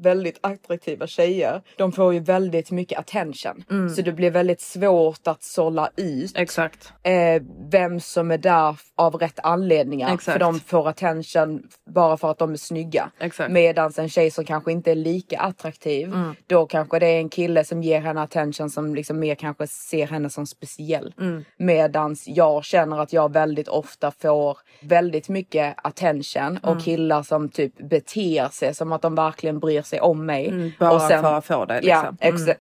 väldigt 0.00 0.38
attraktiva 0.40 1.06
tjejer, 1.06 1.62
de 1.76 1.92
får 1.92 2.14
ju 2.14 2.20
väldigt 2.20 2.70
mycket 2.70 2.98
attention. 2.98 3.64
Mm. 3.70 3.88
Så 3.88 4.02
det 4.02 4.12
blir 4.12 4.30
väldigt 4.30 4.60
svårt 4.60 5.26
att 5.26 5.42
sålla 5.42 5.90
ut 5.96 6.32
exakt. 6.36 6.92
eh, 7.02 7.42
vem 7.70 8.00
som 8.00 8.30
är 8.30 8.38
där 8.38 8.76
av 8.96 9.14
rätt 9.14 9.38
anledningar. 9.42 10.14
Exakt. 10.14 10.32
För 10.32 10.38
de 10.38 10.60
får 10.60 10.88
attention 10.88 11.62
bara 11.90 12.16
för 12.16 12.30
att 12.30 12.38
de 12.38 12.52
är 12.52 12.56
snygga. 12.56 13.10
Exakt. 13.20 13.52
Medan 13.52 13.92
en 13.98 14.08
tjej 14.08 14.30
som 14.30 14.44
kanske 14.44 14.72
inte 14.72 14.90
är 14.90 14.94
lika 14.94 15.38
attraktiv, 15.40 16.08
Mm. 16.14 16.34
då 16.46 16.66
kanske 16.66 16.98
det 16.98 17.06
är 17.06 17.18
en 17.18 17.28
kille 17.28 17.64
som 17.64 17.82
ger 17.82 18.00
henne 18.00 18.22
attention 18.22 18.70
som 18.70 18.94
liksom 18.94 19.18
mer 19.18 19.34
kanske 19.34 19.66
ser 19.66 20.06
henne 20.06 20.30
som 20.30 20.46
speciell. 20.46 21.14
Mm. 21.20 21.44
Medans 21.58 22.28
jag 22.28 22.64
känner 22.64 22.98
att 22.98 23.12
jag 23.12 23.32
väldigt 23.32 23.68
ofta 23.68 24.10
får 24.10 24.58
väldigt 24.80 25.28
mycket 25.28 25.74
attention 25.86 26.58
och 26.62 26.70
Mm. 26.70 26.82
killar 26.82 27.22
som 27.22 27.48
typ 27.48 27.88
beter 27.88 28.48
sig 28.48 28.74
som 28.74 28.92
att 28.92 29.02
de 29.02 29.14
verkligen 29.14 29.58
bryr 29.58 29.82
sig 29.86 30.00
om 30.00 30.26
mig. 30.26 30.48
Mm, 30.48 30.72
bara 30.78 30.90
och 30.92 31.02
sen, 31.02 31.22
för 31.22 31.34
att 31.34 31.44
få 31.44 31.64
det 31.64 31.74
Ja, 31.74 31.80
liksom. 31.80 32.16
Mm. 32.20 32.34
exakt. 32.34 32.60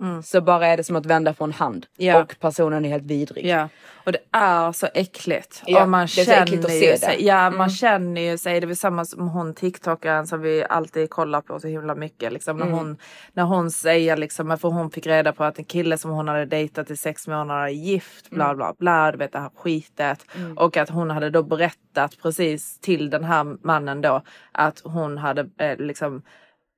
Mm. 0.00 0.22
Så 0.22 0.40
bara 0.40 0.66
är 0.66 0.76
det 0.76 0.84
som 0.84 0.96
att 0.96 1.06
vända 1.06 1.34
på 1.34 1.44
en 1.44 1.52
hand 1.52 1.86
Ja. 1.96 2.22
och 2.22 2.36
personen 2.40 2.84
är 2.84 2.88
helt 2.88 3.04
vidrig. 3.04 3.46
Ja, 3.46 3.68
och 4.04 4.12
det 4.12 4.18
är 4.32 4.72
så 4.72 4.88
äckligt. 4.94 5.62
Ja, 5.66 5.82
och 5.82 5.88
man 5.88 6.08
känner 6.08 6.46
ju 6.46 6.62
sig, 6.62 6.98
det. 7.00 7.24
Ja, 7.24 7.46
Mm. 7.46 7.58
man 7.58 7.70
känner 7.70 8.20
ju 8.20 8.38
sig. 8.38 8.60
Det 8.60 8.70
är 8.70 8.74
samma 8.74 9.04
som 9.04 9.28
hon 9.28 9.54
TikTokaren 9.54 10.26
som 10.26 10.40
vi 10.40 10.64
alltid 10.68 11.10
kollar 11.10 11.40
på 11.40 11.60
så 11.60 11.68
himla 11.68 11.94
mycket. 11.94 12.32
Liksom, 12.32 12.56
när, 12.56 12.66
Mm. 12.66 12.78
hon, 12.78 12.96
när 13.32 13.42
hon 13.44 13.70
säger 13.70 14.16
liksom, 14.16 14.58
för 14.58 14.68
hon 14.68 14.90
fick 14.90 15.06
reda 15.06 15.32
på 15.32 15.44
att 15.44 15.58
en 15.58 15.64
kille 15.64 15.98
som 15.98 16.10
hon 16.10 16.28
hade 16.28 16.44
dejtat 16.46 16.90
i 16.90 16.96
sex 16.96 17.28
månader 17.28 17.62
är 17.62 17.68
gift, 17.68 18.30
bla 18.30 18.44
Mm. 18.44 18.56
bla 18.56 18.74
bla, 18.78 19.12
du 19.12 19.18
vet 19.18 19.32
det 19.32 19.38
här 19.38 19.50
skitet. 19.56 20.24
Mm. 20.36 20.58
Och 20.58 20.76
att 20.76 20.90
hon 20.90 21.10
hade 21.10 21.30
då 21.30 21.42
berättat 21.42 22.16
precis 22.22 22.78
till 22.80 23.10
den 23.10 23.24
här 23.24 23.56
mannen 23.66 24.00
då 24.00 24.22
att 24.52 24.80
hon 24.84 25.18
hade 25.18 25.48
eh, 25.58 25.76
liksom 25.78 26.22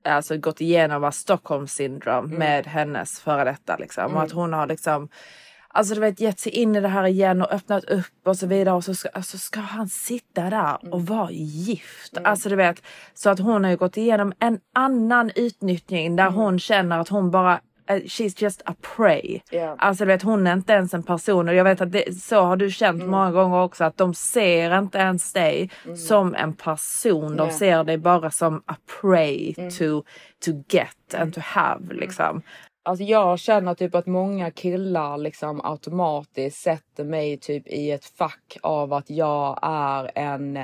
alltså 0.03 0.37
gått 0.37 0.61
igenom 0.61 1.01
vad 1.01 1.13
Stockholm 1.15 1.67
syndrom 1.67 2.25
Mm. 2.25 2.39
med 2.39 2.67
hennes 2.67 3.19
före 3.19 3.43
detta 3.43 3.77
liksom. 3.77 4.03
Mm. 4.03 4.17
Och 4.17 4.23
att 4.23 4.31
hon 4.31 4.53
har 4.53 4.67
liksom 4.67 5.09
Alltså 5.71 5.93
du 5.93 5.99
vet 6.01 6.19
gett 6.19 6.39
sig 6.39 6.51
in 6.51 6.75
i 6.75 6.81
det 6.81 6.87
här 6.87 7.07
igen 7.07 7.41
och 7.41 7.51
öppnat 7.53 7.83
upp 7.83 8.05
och 8.27 8.37
så 8.37 8.47
vidare 8.47 8.75
och 8.75 8.83
så 8.83 8.95
ska, 8.95 9.09
alltså, 9.09 9.37
ska 9.37 9.59
han 9.59 9.89
sitta 9.89 10.41
där 10.49 10.77
Mm. 10.81 10.93
och 10.93 11.05
vara 11.05 11.31
gift. 11.31 12.17
Alltså 12.23 12.49
du 12.49 12.55
vet 12.55 12.81
så 13.13 13.29
att 13.29 13.39
hon 13.39 13.63
har 13.63 13.71
ju 13.71 13.77
gått 13.77 13.97
igenom 13.97 14.33
en 14.39 14.59
annan 14.75 15.31
utnyttjning 15.35 16.15
där 16.15 16.29
hon 16.29 16.59
känner 16.59 16.99
att 16.99 17.09
hon 17.09 17.31
bara 17.31 17.59
She's 17.89 18.43
just 18.43 18.61
a 18.65 18.75
prey. 18.97 19.39
Ja. 19.51 19.75
Alltså 19.79 20.03
du 20.05 20.07
vet 20.07 20.21
hon 20.23 20.47
är 20.47 20.53
inte 20.53 20.73
ens 20.73 20.93
en 20.93 21.03
person 21.03 21.49
och 21.49 21.55
jag 21.55 21.63
vet 21.63 21.81
att 21.81 21.91
det, 21.91 22.17
så 22.21 22.41
har 22.41 22.55
du 22.55 22.71
känt 22.71 22.95
Mm. 23.01 23.11
många 23.11 23.31
gånger 23.31 23.61
också 23.61 23.83
att 23.83 23.97
de 23.97 24.13
ser 24.13 24.77
inte 24.77 24.97
ens 24.97 25.33
dig 25.33 25.69
som 26.07 26.35
en 26.35 26.53
person. 26.53 27.35
De 27.37 27.47
Nej. 27.47 27.53
ser 27.53 27.83
dig 27.83 27.97
bara 27.97 28.31
som 28.31 28.63
a 28.65 28.75
prey 29.01 29.53
Mm. 29.57 29.69
to, 29.69 30.03
to 30.45 30.51
get 30.69 31.13
and 31.17 31.33
to 31.33 31.39
have 31.43 31.93
liksom. 31.93 32.41
Alltså 32.83 33.03
jag 33.03 33.39
känner 33.39 33.73
typ 33.73 33.95
att 33.95 34.05
många 34.05 34.51
killar 34.51 35.17
liksom 35.17 35.61
automatiskt 35.63 36.57
sätter 36.61 37.03
mig 37.03 37.37
typ 37.37 37.67
i 37.67 37.91
ett 37.91 38.05
fack 38.05 38.57
av 38.63 38.93
att 38.93 39.09
jag 39.09 39.59
är 39.61 40.11
en 40.15 40.59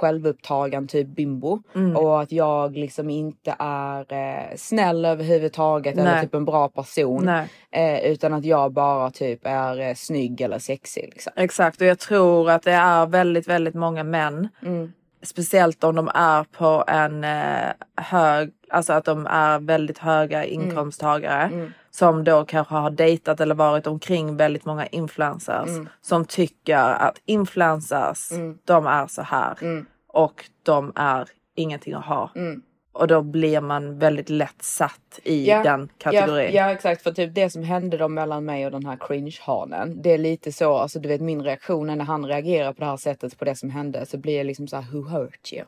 självupptagen 0.00 0.86
typ 0.88 1.06
bimbo 1.06 1.62
Mm. 1.74 1.96
och 1.96 2.20
att 2.22 2.32
jag 2.32 2.76
liksom 2.76 3.10
inte 3.10 3.56
är 3.58 4.12
eh, 4.12 4.56
snäll 4.56 5.04
överhuvudtaget 5.04 5.94
eller 5.94 6.04
Nej. 6.14 6.22
typ 6.22 6.34
en 6.34 6.44
bra 6.44 6.68
person 6.68 7.28
eh, 7.70 7.98
utan 8.04 8.34
att 8.34 8.44
jag 8.44 8.72
bara 8.72 9.10
typ 9.10 9.40
är 9.42 9.80
eh, 9.80 9.94
snygg 9.94 10.40
eller 10.40 10.58
sexig 10.58 11.08
liksom. 11.12 11.32
Exakt 11.36 11.80
och 11.80 11.86
jag 11.86 11.98
tror 11.98 12.50
att 12.50 12.62
det 12.62 12.72
är 12.72 13.06
väldigt, 13.06 13.48
väldigt 13.48 13.74
många 13.74 14.04
män. 14.04 14.48
Mm. 14.62 14.92
Speciellt 15.22 15.84
om 15.84 15.94
de 15.94 16.08
är 16.14 16.44
på 16.44 16.84
en 16.86 17.24
eh, 17.24 17.72
hög, 17.96 18.50
alltså 18.70 18.92
att 18.92 19.04
de 19.04 19.26
är 19.26 19.58
väldigt 19.58 19.98
höga 19.98 20.44
inkomsttagare. 20.44 21.42
Mm. 21.42 21.72
Som 21.98 22.24
då 22.24 22.44
kanske 22.44 22.74
har 22.74 22.90
dejtat 22.90 23.40
eller 23.40 23.54
varit 23.54 23.86
omkring 23.86 24.36
väldigt 24.36 24.64
många 24.64 24.86
influencers. 24.86 25.68
Mm. 25.68 25.88
Som 26.00 26.24
tycker 26.24 26.78
att 26.78 27.20
influencers, 27.24 28.32
Mm. 28.32 28.58
de 28.64 28.86
är 28.86 29.06
så 29.06 29.22
här. 29.22 29.58
Mm. 29.62 29.86
Och 30.08 30.44
de 30.62 30.92
är 30.94 31.28
ingenting 31.54 31.94
att 31.94 32.04
ha. 32.04 32.30
Mm. 32.34 32.62
Och 32.92 33.06
då 33.06 33.22
blir 33.22 33.60
man 33.60 33.98
väldigt 33.98 34.30
lätt 34.30 34.62
satt 34.62 35.20
i 35.24 35.48
Ja, 35.48 35.62
den 35.62 35.88
kategorin. 35.98 36.54
Ja, 36.54 36.66
ja 36.66 36.72
exakt 36.72 37.02
för 37.02 37.12
typ 37.12 37.34
det 37.34 37.50
som 37.50 37.62
hände 37.62 37.96
då 37.96 38.08
mellan 38.08 38.44
mig 38.44 38.66
och 38.66 38.72
den 38.72 38.86
här 38.86 38.96
cringe-hanen. 38.96 40.02
Det 40.02 40.12
är 40.12 40.18
lite 40.18 40.52
så, 40.52 40.76
alltså 40.76 40.98
du 41.00 41.08
vet 41.08 41.20
min 41.20 41.42
reaktion 41.42 41.90
är 41.90 41.96
när 41.96 42.04
han 42.04 42.26
reagerar 42.26 42.72
på 42.72 42.80
det 42.80 42.86
här 42.86 42.96
sättet 42.96 43.38
på 43.38 43.44
det 43.44 43.56
som 43.56 43.70
hände 43.70 44.06
så 44.06 44.18
blir 44.18 44.38
det 44.38 44.44
liksom 44.44 44.68
så 44.68 44.76
här 44.76 44.92
who 44.92 45.08
hurt 45.08 45.52
you? 45.52 45.64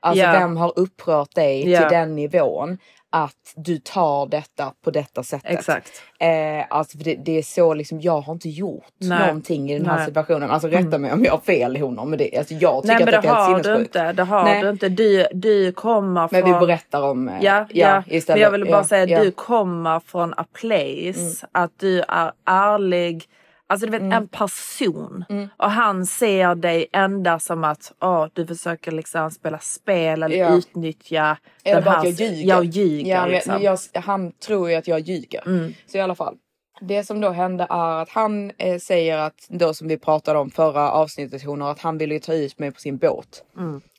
Alltså 0.00 0.24
Ja. 0.24 0.32
vem 0.32 0.56
har 0.56 0.72
upprört 0.78 1.34
dig 1.34 1.70
Ja. 1.70 1.80
till 1.80 1.96
den 1.96 2.16
nivån 2.16 2.78
att 3.12 3.52
du 3.56 3.78
tar 3.78 4.26
detta 4.26 4.72
på 4.84 4.90
detta 4.90 5.22
sättet? 5.22 5.50
Exakt. 5.50 6.02
Eh, 6.18 6.64
alltså 6.70 6.98
det, 6.98 7.14
det 7.14 7.38
är 7.38 7.42
så 7.42 7.74
liksom, 7.74 8.00
jag 8.00 8.20
har 8.20 8.32
inte 8.32 8.48
gjort 8.48 8.84
Nej. 8.98 9.26
någonting 9.26 9.70
i 9.70 9.78
den 9.78 9.86
här 9.86 9.96
Nej. 9.96 10.06
situationen. 10.06 10.50
Alltså 10.50 10.68
rätta 10.68 10.98
mig 10.98 11.12
om 11.12 11.24
jag 11.24 11.32
har 11.32 11.38
fel 11.38 11.76
honom 11.76 12.10
men 12.10 12.18
det, 12.18 12.38
alltså, 12.38 12.54
jag 12.54 12.82
tycker 12.82 12.94
Nej 12.96 13.04
men 13.04 13.14
att 13.14 13.22
det 13.22 13.28
det 13.28 13.32
är 13.32 13.34
helt 13.36 13.48
har 13.48 13.56
du 13.58 13.62
sinnessjukt. 13.64 13.96
inte. 13.96 14.12
Det 14.12 14.22
har 14.22 14.44
Nej. 14.44 14.62
du 14.62 14.70
inte. 14.70 14.88
Du, 14.88 15.26
du 15.32 15.72
kommer 15.72 16.28
Men 16.32 16.42
från... 16.42 16.52
vi 16.60 16.66
berättar 16.66 17.02
om... 17.02 17.28
eh, 17.28 17.34
Ja, 17.40 17.66
ja. 17.70 18.02
istället. 18.06 18.36
men 18.36 18.42
jag 18.42 18.50
vill 18.50 18.64
bara 18.64 18.72
Ja, 18.76 18.84
säga 18.84 19.06
ja. 19.06 19.24
du 19.24 19.30
kommer 19.30 20.00
från 20.00 20.34
a 20.36 20.44
place. 20.60 21.46
Att 21.52 21.70
du 21.76 22.00
är 22.08 22.32
ärlig. 22.46 23.24
Alltså 23.70 23.86
du 23.86 23.92
vet 23.92 24.00
Mm. 24.00 24.12
en 24.12 24.28
person. 24.28 25.24
Och 25.56 25.70
han 25.70 26.06
ser 26.06 26.54
dig 26.54 26.86
enda 26.92 27.38
som 27.38 27.64
att 27.64 27.92
åh, 28.00 28.26
du 28.32 28.46
försöker 28.46 28.92
liksom 28.92 29.30
spela 29.30 29.58
spel 29.58 30.22
eller 30.22 30.36
Ja. 30.36 30.56
utnyttja 30.56 31.36
Eller 31.64 31.82
bara 31.82 31.90
här... 31.90 31.98
att 31.98 32.20
jag 32.20 32.28
ljuger. 32.30 32.48
Jag 32.48 32.64
ljuger 32.64 33.10
Ja, 33.16 33.26
liksom. 33.26 33.62
jag, 33.62 33.78
han 33.94 34.32
tror 34.32 34.70
ju 34.70 34.76
att 34.76 34.88
jag 34.88 35.00
ljuger. 35.00 35.72
Så 35.86 35.98
i 35.98 36.00
alla 36.00 36.14
fall. 36.14 36.36
Det 36.80 37.04
som 37.04 37.20
då 37.20 37.30
hände 37.30 37.66
är 37.70 38.02
att 38.02 38.08
han 38.08 38.52
eh, 38.58 38.78
säger 38.78 39.18
att, 39.18 39.46
då 39.48 39.74
som 39.74 39.88
vi 39.88 39.98
pratade 39.98 40.38
om 40.38 40.50
förra 40.50 40.90
avsnittet 40.90 41.44
Honor, 41.44 41.70
att 41.70 41.80
han 41.80 41.98
ville 41.98 42.20
ta 42.20 42.34
ut 42.34 42.58
mig 42.58 42.70
på 42.72 42.80
sin 42.80 42.96
båt. 42.96 43.44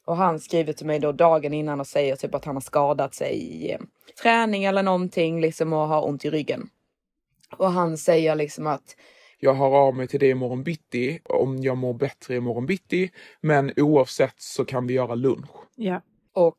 Och 0.06 0.18
han 0.18 0.40
skriver 0.40 0.74
till 0.74 0.86
mig 0.86 1.00
då 1.00 1.12
dagen 1.12 1.54
innan 1.54 1.80
och 1.80 1.88
säger 1.88 2.16
typ 2.16 2.36
att 2.36 2.46
han 2.46 2.56
har 2.56 2.62
skadat 2.62 3.16
sig 3.16 3.34
i 3.34 3.72
eh, 3.72 3.80
träning 4.22 4.64
eller 4.64 4.84
någonting 4.84 5.42
liksom 5.42 5.74
och 5.74 5.88
har 5.88 6.08
ont 6.08 6.26
i 6.26 6.30
ryggen. 6.30 6.70
Och 7.58 7.72
han 7.72 7.98
säger 7.98 8.36
liksom 8.36 8.68
att 8.68 8.96
Jag 9.44 9.54
hör 9.54 9.68
av 9.88 9.96
mig 9.96 10.08
till 10.08 10.20
dig 10.20 10.30
imorgon 10.30 10.64
bitti 10.64 11.20
om 11.24 11.58
jag 11.64 11.78
mår 11.78 11.94
bättre 11.94 12.36
imorgon 12.36 12.66
bitti. 12.66 13.10
Men 13.42 13.72
oavsett 13.78 14.36
så 14.38 14.66
kan 14.66 14.88
vi 14.88 14.94
göra 14.94 15.16
lunch. 15.16 15.50
Ja. 15.76 16.02
Och 16.34 16.58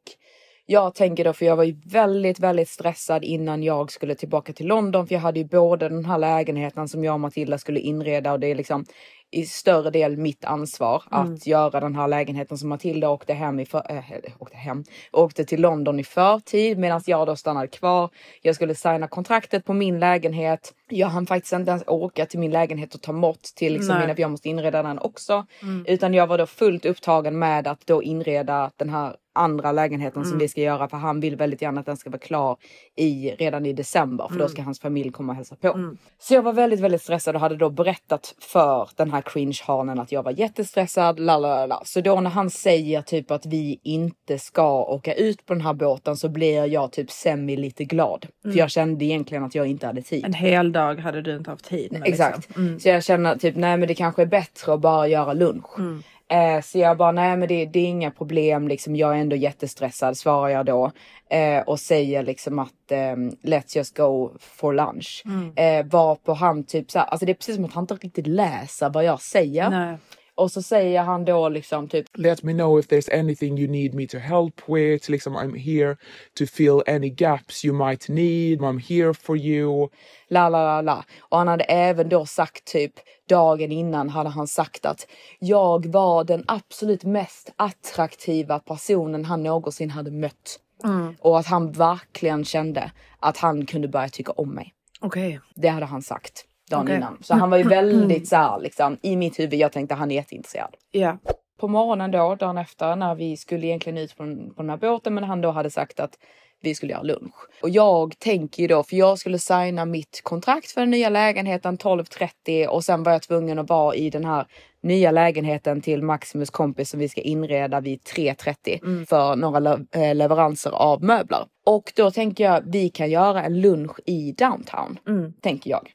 jag 0.66 0.94
tänker 0.94 1.24
då, 1.24 1.32
för 1.32 1.46
jag 1.46 1.56
var 1.56 1.64
ju 1.64 1.76
väldigt, 1.86 2.40
väldigt 2.40 2.68
stressad 2.68 3.24
innan 3.24 3.62
jag 3.62 3.92
skulle 3.92 4.14
tillbaka 4.14 4.52
till 4.52 4.66
London. 4.66 5.06
För 5.06 5.14
jag 5.14 5.20
hade 5.20 5.40
ju 5.40 5.44
både 5.46 5.88
den 5.88 6.04
här 6.04 6.18
lägenheten 6.18 6.88
som 6.88 7.04
jag 7.04 7.14
och 7.14 7.20
Matilda 7.20 7.58
skulle 7.58 7.80
inreda 7.80 8.32
och 8.32 8.40
det 8.40 8.46
är 8.46 8.54
liksom 8.54 8.84
i 9.30 9.46
större 9.46 9.90
del 9.90 10.16
mitt 10.16 10.44
ansvar 10.44 11.02
Mm. 11.12 11.34
att 11.34 11.46
göra 11.46 11.80
den 11.80 11.94
här 11.94 12.08
lägenheten 12.08 12.58
som 12.58 12.68
Matilda 12.68 13.10
åkte 13.10 13.32
hem 13.34 13.60
i 13.60 13.66
för, 13.66 13.82
äh, 13.90 14.02
åkte 14.38 14.56
hem, 14.56 14.84
åkte 15.12 15.44
till 15.44 15.60
London 15.60 16.00
i 16.00 16.04
förtid 16.04 16.78
medan 16.78 17.00
jag 17.06 17.26
då 17.26 17.36
stannade 17.36 17.68
kvar. 17.68 18.10
Jag 18.42 18.54
skulle 18.54 18.74
signa 18.74 19.08
kontraktet 19.08 19.64
på 19.64 19.72
min 19.72 20.00
lägenhet. 20.00 20.74
Jag 20.92 21.08
hann 21.08 21.26
faktiskt 21.26 21.52
inte 21.52 21.70
ens 21.70 21.84
åka 21.86 22.26
till 22.26 22.38
min 22.38 22.50
lägenhet 22.50 22.94
och 22.94 23.02
ta 23.02 23.12
mått 23.12 23.42
till 23.42 23.72
liksom 23.72 23.94
Nej. 23.94 24.00
mina, 24.04 24.14
för 24.14 24.22
jag 24.22 24.30
måste 24.30 24.48
inreda 24.48 24.82
den 24.82 24.98
också. 24.98 25.46
Mm. 25.62 25.84
Utan 25.88 26.14
jag 26.14 26.26
var 26.26 26.38
då 26.38 26.46
fullt 26.46 26.84
upptagen 26.84 27.38
med 27.38 27.66
att 27.66 27.86
då 27.86 28.02
inreda 28.02 28.70
den 28.76 28.88
här 28.90 29.16
andra 29.34 29.72
lägenheten 29.72 30.22
som 30.24 30.32
Mm. 30.32 30.38
vi 30.38 30.48
ska 30.48 30.60
göra 30.60 30.88
för 30.88 30.96
han 30.96 31.20
vill 31.20 31.36
väldigt 31.36 31.62
gärna 31.62 31.80
att 31.80 31.86
den 31.86 31.96
ska 31.96 32.10
vara 32.10 32.18
klar 32.18 32.56
i, 32.96 33.30
redan 33.38 33.66
i 33.66 33.72
december 33.72 34.24
för 34.28 34.34
då 34.34 34.40
Mm. 34.40 34.48
ska 34.48 34.62
hans 34.62 34.80
familj 34.80 35.10
komma 35.12 35.32
och 35.32 35.36
hälsa 35.36 35.56
på. 35.56 35.96
Så 36.18 36.34
jag 36.34 36.42
var 36.42 36.52
väldigt, 36.52 36.80
väldigt 36.80 37.02
stressad 37.02 37.34
och 37.34 37.40
hade 37.40 37.56
då 37.56 37.70
berättat 37.70 38.34
för 38.40 38.88
den 38.96 39.10
här 39.10 39.22
cringe-hanen 39.22 39.98
att 39.98 40.12
jag 40.12 40.22
var 40.22 40.30
jättestressad, 40.32 41.20
la 41.20 41.38
la 41.38 41.48
la, 41.56 41.66
la. 41.66 41.82
Så 41.84 42.00
då 42.00 42.20
när 42.20 42.30
han 42.30 42.50
säger 42.50 43.02
typ 43.02 43.30
att 43.30 43.46
vi 43.46 43.80
inte 43.82 44.38
ska 44.38 44.84
åka 44.84 45.14
ut 45.14 45.46
på 45.46 45.54
den 45.54 45.60
här 45.62 45.74
båten 45.74 46.16
så 46.16 46.28
blir 46.28 46.64
jag 46.64 46.92
typ 46.92 47.10
semi 47.10 47.56
lite 47.56 47.84
glad. 47.84 48.26
Mm. 48.44 48.52
För 48.52 48.58
jag 48.58 48.70
kände 48.70 49.04
egentligen 49.04 49.44
att 49.44 49.54
jag 49.54 49.66
inte 49.66 49.86
hade 49.86 50.02
tid. 50.02 50.24
En 50.24 50.34
hel 50.34 50.72
dag 50.72 50.81
hade 50.82 51.22
du 51.22 51.36
inte 51.36 51.50
haft 51.50 51.64
tid 51.64 51.92
med. 51.92 52.02
Exakt. 52.04 52.36
Liksom. 52.36 52.66
Mm. 52.66 52.80
Så 52.80 52.88
jag 52.88 53.04
känner 53.04 53.36
typ, 53.36 53.56
nej 53.56 53.76
men 53.76 53.88
det 53.88 53.94
kanske 53.94 54.22
är 54.22 54.26
bättre 54.26 54.74
att 54.74 54.80
bara 54.80 55.08
göra 55.08 55.32
lunch. 55.32 55.78
Mm. 55.78 56.02
Eh, 56.28 56.62
så 56.62 56.78
jag 56.78 56.96
bara, 56.96 57.12
nej 57.12 57.36
men 57.36 57.48
det, 57.48 57.66
det 57.66 57.78
är 57.78 57.86
inga 57.86 58.10
problem, 58.10 58.68
liksom, 58.68 58.96
jag 58.96 59.16
är 59.16 59.20
ändå 59.20 59.36
jättestressad, 59.36 60.16
svarar 60.16 60.48
jag 60.48 60.66
då. 60.66 60.90
Eh, 61.30 61.62
och 61.62 61.80
säger 61.80 62.22
liksom 62.22 62.58
att 62.58 62.90
ehm, 62.90 63.30
let's 63.30 63.76
just 63.76 63.96
go 63.96 64.30
for 64.40 64.72
lunch. 64.72 65.22
Mm. 65.24 65.52
Eh, 65.56 65.86
varpå 65.90 66.32
han 66.32 66.64
typ 66.64 66.90
så 66.90 66.98
här, 66.98 67.06
alltså 67.06 67.26
det 67.26 67.32
är 67.32 67.34
precis 67.34 67.56
som 67.56 67.64
att 67.64 67.72
han 67.72 67.84
inte 67.84 67.94
riktigt 67.94 68.26
läser 68.26 68.90
vad 68.90 69.04
jag 69.04 69.20
säger. 69.20 69.70
Nej. 69.70 69.96
Och 70.34 70.50
så 70.50 70.62
säger 70.62 71.02
han 71.02 71.24
då 71.24 71.48
liksom 71.48 71.88
typ 71.88 72.06
Let 72.14 72.42
me 72.42 72.52
know 72.52 72.78
if 72.78 72.86
there's 72.86 73.18
anything 73.20 73.58
you 73.58 73.70
need 73.70 73.94
me 73.94 74.06
to 74.06 74.18
help 74.18 74.68
with. 74.68 75.10
Liksom, 75.10 75.36
I'm 75.36 75.56
here 75.56 75.96
to 76.38 76.46
fill 76.46 76.82
any 76.86 77.10
gaps 77.10 77.64
you 77.64 77.86
might 77.86 78.08
need. 78.08 78.60
I'm 78.60 78.80
here 78.88 79.14
for 79.14 79.36
you. 79.36 79.88
la 80.28 80.48
la 80.48 80.64
la 80.64 80.80
la. 80.80 81.04
Och 81.20 81.38
han 81.38 81.48
hade 81.48 81.64
även 81.64 82.08
då 82.08 82.26
sagt 82.26 82.64
typ 82.64 82.92
dagen 83.28 83.72
innan 83.72 84.08
hade 84.08 84.30
han 84.30 84.46
sagt 84.46 84.86
att 84.86 85.06
jag 85.38 85.86
var 85.86 86.24
den 86.24 86.44
absolut 86.48 87.04
mest 87.04 87.52
attraktiva 87.56 88.58
personen 88.58 89.24
han 89.24 89.42
någonsin 89.42 89.90
hade 89.90 90.10
mött. 90.10 90.58
Mm. 90.84 91.14
Och 91.20 91.38
att 91.38 91.46
han 91.46 91.72
verkligen 91.72 92.44
kände 92.44 92.92
att 93.20 93.36
han 93.36 93.66
kunde 93.66 93.88
börja 93.88 94.08
tycka 94.08 94.32
om 94.32 94.54
mig. 94.54 94.74
Okej. 95.00 95.40
Det 95.54 95.68
hade 95.68 95.86
han 95.86 96.02
sagt 96.02 96.46
dagen 96.72 96.84
Okej. 96.84 96.96
innan. 96.96 97.18
Så 97.22 97.34
han 97.34 97.50
var 97.50 97.58
ju 97.58 97.64
väldigt 97.64 98.28
så 98.32 98.36
här 98.36 98.60
liksom 98.60 98.98
i 99.02 99.16
mitt 99.16 99.38
huvud. 99.38 99.54
Jag 99.54 99.72
tänkte 99.72 99.94
han 99.94 100.10
är 100.10 100.14
jätteintresserad. 100.14 100.74
Ja. 100.90 101.18
På 101.60 101.68
morgonen 101.68 102.10
då, 102.10 102.34
dagen 102.34 102.58
efter, 102.58 102.96
när 102.96 103.14
vi 103.14 103.36
skulle 103.36 103.66
egentligen 103.66 103.98
ut 103.98 104.16
på 104.16 104.24
på 104.56 104.62
den 104.62 104.70
här 104.70 104.76
båten, 104.76 105.14
men 105.14 105.24
han 105.24 105.40
då 105.40 105.50
hade 105.50 105.70
sagt 105.70 106.00
att 106.00 106.18
vi 106.62 106.74
skulle 106.74 106.92
göra 106.92 107.02
lunch. 107.02 107.34
Och 107.62 107.70
jag 107.70 108.18
tänker 108.18 108.62
ju 108.62 108.68
då, 108.68 108.82
för 108.82 108.96
jag 108.96 109.18
skulle 109.18 109.38
signa 109.38 109.84
mitt 109.84 110.20
kontrakt 110.22 110.70
för 110.70 110.80
den 110.80 110.90
nya 110.90 111.08
lägenheten 111.08 111.78
12.30 111.78 112.66
och 112.66 112.84
sen 112.84 113.02
var 113.02 113.12
jag 113.12 113.22
tvungen 113.22 113.58
att 113.58 113.68
vara 113.68 113.94
i 113.94 114.10
den 114.10 114.24
här 114.24 114.46
nya 114.82 115.10
lägenheten 115.10 115.80
till 115.80 116.02
Maximus 116.02 116.50
kompis 116.50 116.90
som 116.90 117.00
vi 117.00 117.08
ska 117.08 117.20
inreda 117.20 117.80
vid 117.80 118.00
3.30 118.00 119.06
för 119.06 119.36
några 119.36 119.58
le- 119.58 119.78
eh, 119.92 120.14
leveranser 120.14 120.70
av 120.70 121.02
möbler. 121.02 121.44
Och 121.66 121.92
då 121.96 122.10
tänker 122.10 122.44
jag, 122.44 122.62
vi 122.66 122.88
kan 122.88 123.10
göra 123.10 123.42
en 123.42 123.60
lunch 123.60 124.00
i 124.06 124.32
downtown, 124.32 124.98
tänker 125.40 125.70
jag. 125.70 125.92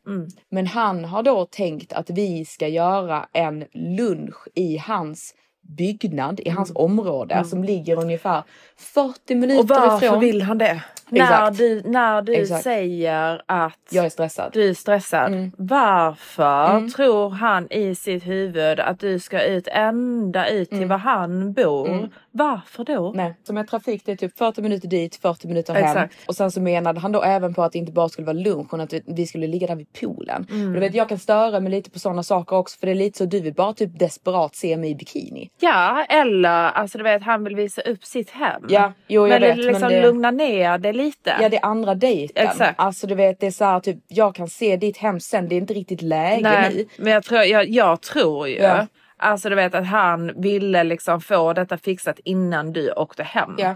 Men 0.51 0.67
han 0.67 1.05
har 1.05 1.23
då 1.23 1.45
tänkt 1.45 1.93
att 1.93 2.09
vi 2.09 2.45
ska 2.45 2.67
göra 2.67 3.27
en 3.33 3.65
lunch 3.73 4.47
i 4.55 4.77
hans 4.77 5.33
byggnad, 5.67 6.39
i 6.39 6.49
hans 6.49 6.71
område 6.75 7.43
som 7.45 7.63
ligger 7.63 7.99
ungefär 7.99 8.43
40 8.77 9.35
minuter 9.35 9.59
Och 9.59 9.67
varför 9.67 10.05
ifrån. 10.05 10.19
vill 10.19 10.41
han 10.41 10.57
det? 10.57 10.83
När 11.09 11.51
du, 11.51 11.81
när 11.85 12.21
du 12.21 12.33
Exakt. 12.33 12.63
säger 12.63 13.41
att 13.45 13.79
Jag 13.89 14.05
är 14.05 14.09
stressad. 14.09 14.49
du 14.53 14.69
är 14.69 14.73
stressad. 14.73 15.33
Mm. 15.33 15.51
Varför 15.57 16.89
tror 16.89 17.29
han 17.29 17.71
i 17.71 17.95
sitt 17.95 18.27
huvud 18.27 18.79
att 18.79 18.99
du 18.99 19.19
ska 19.19 19.43
ut 19.43 19.67
ända 19.71 20.49
ut 20.49 20.69
till 20.69 20.85
var 20.85 20.97
han 20.97 21.53
bor? 21.53 21.89
Mm. 21.89 22.09
Varför 22.31 22.83
då? 22.83 23.11
Nej, 23.15 23.33
som 23.43 23.55
med 23.55 23.67
trafik 23.67 24.01
det 24.05 24.11
är 24.11 24.15
typ 24.15 24.37
40 24.37 24.61
minuter 24.61 24.87
dit, 24.87 25.15
40 25.15 25.47
minuter 25.47 25.73
hem. 25.73 25.83
Exakt. 25.85 26.15
Och 26.27 26.35
sen 26.35 26.51
så 26.51 26.61
menade 26.61 26.99
han 26.99 27.11
då 27.11 27.23
även 27.23 27.53
på 27.53 27.63
att 27.63 27.71
det 27.71 27.77
inte 27.79 27.91
bara 27.91 28.09
skulle 28.09 28.25
vara 28.25 28.37
lunch 28.37 28.67
utan 28.67 28.81
att 28.81 28.93
vi 29.05 29.27
skulle 29.27 29.47
ligga 29.47 29.67
där 29.67 29.75
vid 29.75 29.93
poolen. 29.93 30.47
Mm. 30.49 30.67
Och 30.67 30.73
du 30.73 30.79
vet, 30.79 30.93
jag 30.93 31.09
kan 31.09 31.19
störa 31.19 31.59
mig 31.59 31.71
lite 31.71 31.89
på 31.89 31.99
sådana 31.99 32.23
saker 32.23 32.55
också 32.55 32.79
för 32.79 32.87
det 32.87 32.93
är 32.93 32.95
lite 32.95 33.17
så 33.17 33.25
du 33.25 33.39
vill 33.39 33.53
bara 33.53 33.73
typ 33.73 33.99
desperat 33.99 34.55
se 34.55 34.77
mig 34.77 34.89
i 34.89 34.95
bikini. 34.95 35.49
Ja, 35.59 36.05
eller 36.09 36.49
alltså 36.49 36.97
du 36.97 37.03
vet 37.03 37.23
han 37.23 37.43
vill 37.43 37.55
visa 37.55 37.81
upp 37.81 38.05
sitt 38.05 38.29
hem. 38.29 38.61
Ja, 38.69 38.93
jo 39.07 39.21
jag 39.21 39.29
men 39.29 39.41
vet. 39.41 39.57
det 39.57 39.63
liksom 39.63 39.81
men 39.81 39.91
det... 39.91 40.01
lugna 40.01 40.31
ner 40.31 40.77
det 40.77 40.93
lite. 40.97 41.35
Ja 41.41 41.49
det 41.49 41.57
är 41.57 41.65
andra 41.65 41.95
dejten. 41.95 42.47
Exakt. 42.47 42.79
Alltså 42.79 43.07
du 43.07 43.15
vet 43.15 43.39
det 43.39 43.47
är 43.47 43.51
så 43.51 43.65
här, 43.65 43.79
typ 43.79 43.97
jag 44.07 44.35
kan 44.35 44.47
se 44.49 44.77
ditt 44.77 44.97
hem 44.97 45.19
sen, 45.19 45.47
det 45.47 45.55
är 45.55 45.57
inte 45.57 45.73
riktigt 45.73 46.01
läge 46.01 46.41
Nej, 46.41 46.75
nu. 46.75 46.85
men 47.03 47.13
jag 47.13 47.23
tror, 47.23 47.41
jag, 47.43 47.69
jag 47.69 48.01
tror 48.01 48.47
ju. 48.47 48.55
Ja. 48.55 48.87
Alltså 49.17 49.49
du 49.49 49.55
vet 49.55 49.75
att 49.75 49.87
han 49.87 50.41
ville 50.41 50.83
liksom 50.83 51.21
få 51.21 51.53
detta 51.53 51.77
fixat 51.77 52.19
innan 52.23 52.73
du 52.73 52.91
åkte 52.91 53.23
hem. 53.23 53.55
Ja. 53.57 53.75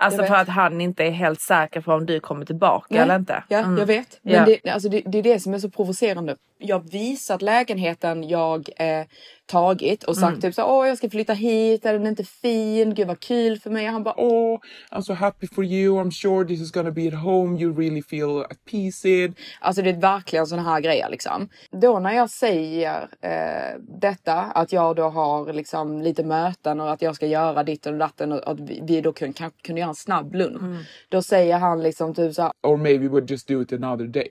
Alltså 0.00 0.24
för 0.24 0.34
att 0.34 0.48
han 0.48 0.80
inte 0.80 1.04
är 1.04 1.10
helt 1.10 1.40
säker 1.40 1.80
på 1.80 1.92
om 1.92 2.06
du 2.06 2.20
kommer 2.20 2.44
tillbaka 2.44 2.86
Nej. 2.90 2.98
eller 3.00 3.16
inte. 3.16 3.42
Ja, 3.48 3.58
Mm. 3.58 3.78
jag 3.78 3.86
vet. 3.86 4.18
Men 4.22 4.34
Ja. 4.34 4.44
det, 4.44 4.70
alltså 4.70 4.88
det, 4.88 5.02
det 5.06 5.18
är 5.18 5.22
det 5.22 5.40
som 5.40 5.54
är 5.54 5.58
så 5.58 5.70
provocerande. 5.70 6.36
Jag 6.58 6.90
visat 6.90 7.42
lägenheten 7.42 8.28
jag 8.28 8.68
eh, 8.76 9.06
tagit 9.46 10.04
och 10.04 10.16
sagt 10.16 10.28
Mm. 10.28 10.40
typ 10.40 10.54
så 10.54 10.64
åh 10.64 10.88
jag 10.88 10.98
ska 10.98 11.10
flytta 11.10 11.32
hit, 11.32 11.86
är 11.86 11.92
den 11.92 12.06
inte 12.06 12.24
fin? 12.24 12.94
Gud 12.94 13.06
vad 13.06 13.20
kul 13.20 13.58
för 13.58 13.70
mig. 13.70 13.86
Och 13.86 13.92
han 13.92 14.02
bara 14.02 14.14
Oh, 14.16 14.58
I'm 14.90 15.00
so 15.00 15.12
happy 15.12 15.46
for 15.46 15.64
you. 15.64 16.02
I'm 16.02 16.10
sure 16.10 16.48
this 16.48 16.60
is 16.60 16.72
gonna 16.72 16.90
be 16.90 17.08
at 17.08 17.14
home. 17.14 17.60
You 17.60 17.74
really 17.76 18.02
feel 18.02 18.40
at 18.50 18.64
peace 18.70 19.08
in. 19.08 19.34
Alltså 19.60 19.82
det 19.82 19.90
är 19.90 20.00
verkligen 20.00 20.46
sådana 20.46 20.70
här 20.70 20.80
grejer 20.80 21.08
liksom. 21.10 21.48
Då 21.70 21.98
när 21.98 22.12
jag 22.12 22.30
säger 22.30 23.08
eh, 23.20 23.80
detta, 24.00 24.34
att 24.34 24.72
jag 24.72 24.96
då 24.96 25.08
har 25.08 25.52
liksom 25.52 26.02
lite 26.02 26.24
möten 26.24 26.80
och 26.80 26.92
att 26.92 27.02
jag 27.02 27.14
ska 27.14 27.26
göra 27.26 27.62
ditten 27.64 27.92
och 27.92 27.98
datten 27.98 28.32
och 28.32 28.50
att 28.50 28.60
vi, 28.60 29.00
då 29.00 29.12
kanske 29.12 29.50
kunde 29.62 29.80
göra 29.80 29.88
en 29.88 29.94
snabb 29.94 30.34
lunch. 30.34 30.86
Då 31.08 31.22
säger 31.22 31.58
han 31.58 31.82
liksom 31.82 32.14
typ 32.14 32.34
så 32.34 32.52
Or 32.62 32.76
maybe 32.76 33.08
we'll 33.08 33.30
just 33.30 33.48
do 33.48 33.62
it 33.62 33.72
another 33.72 34.06
day. 34.06 34.28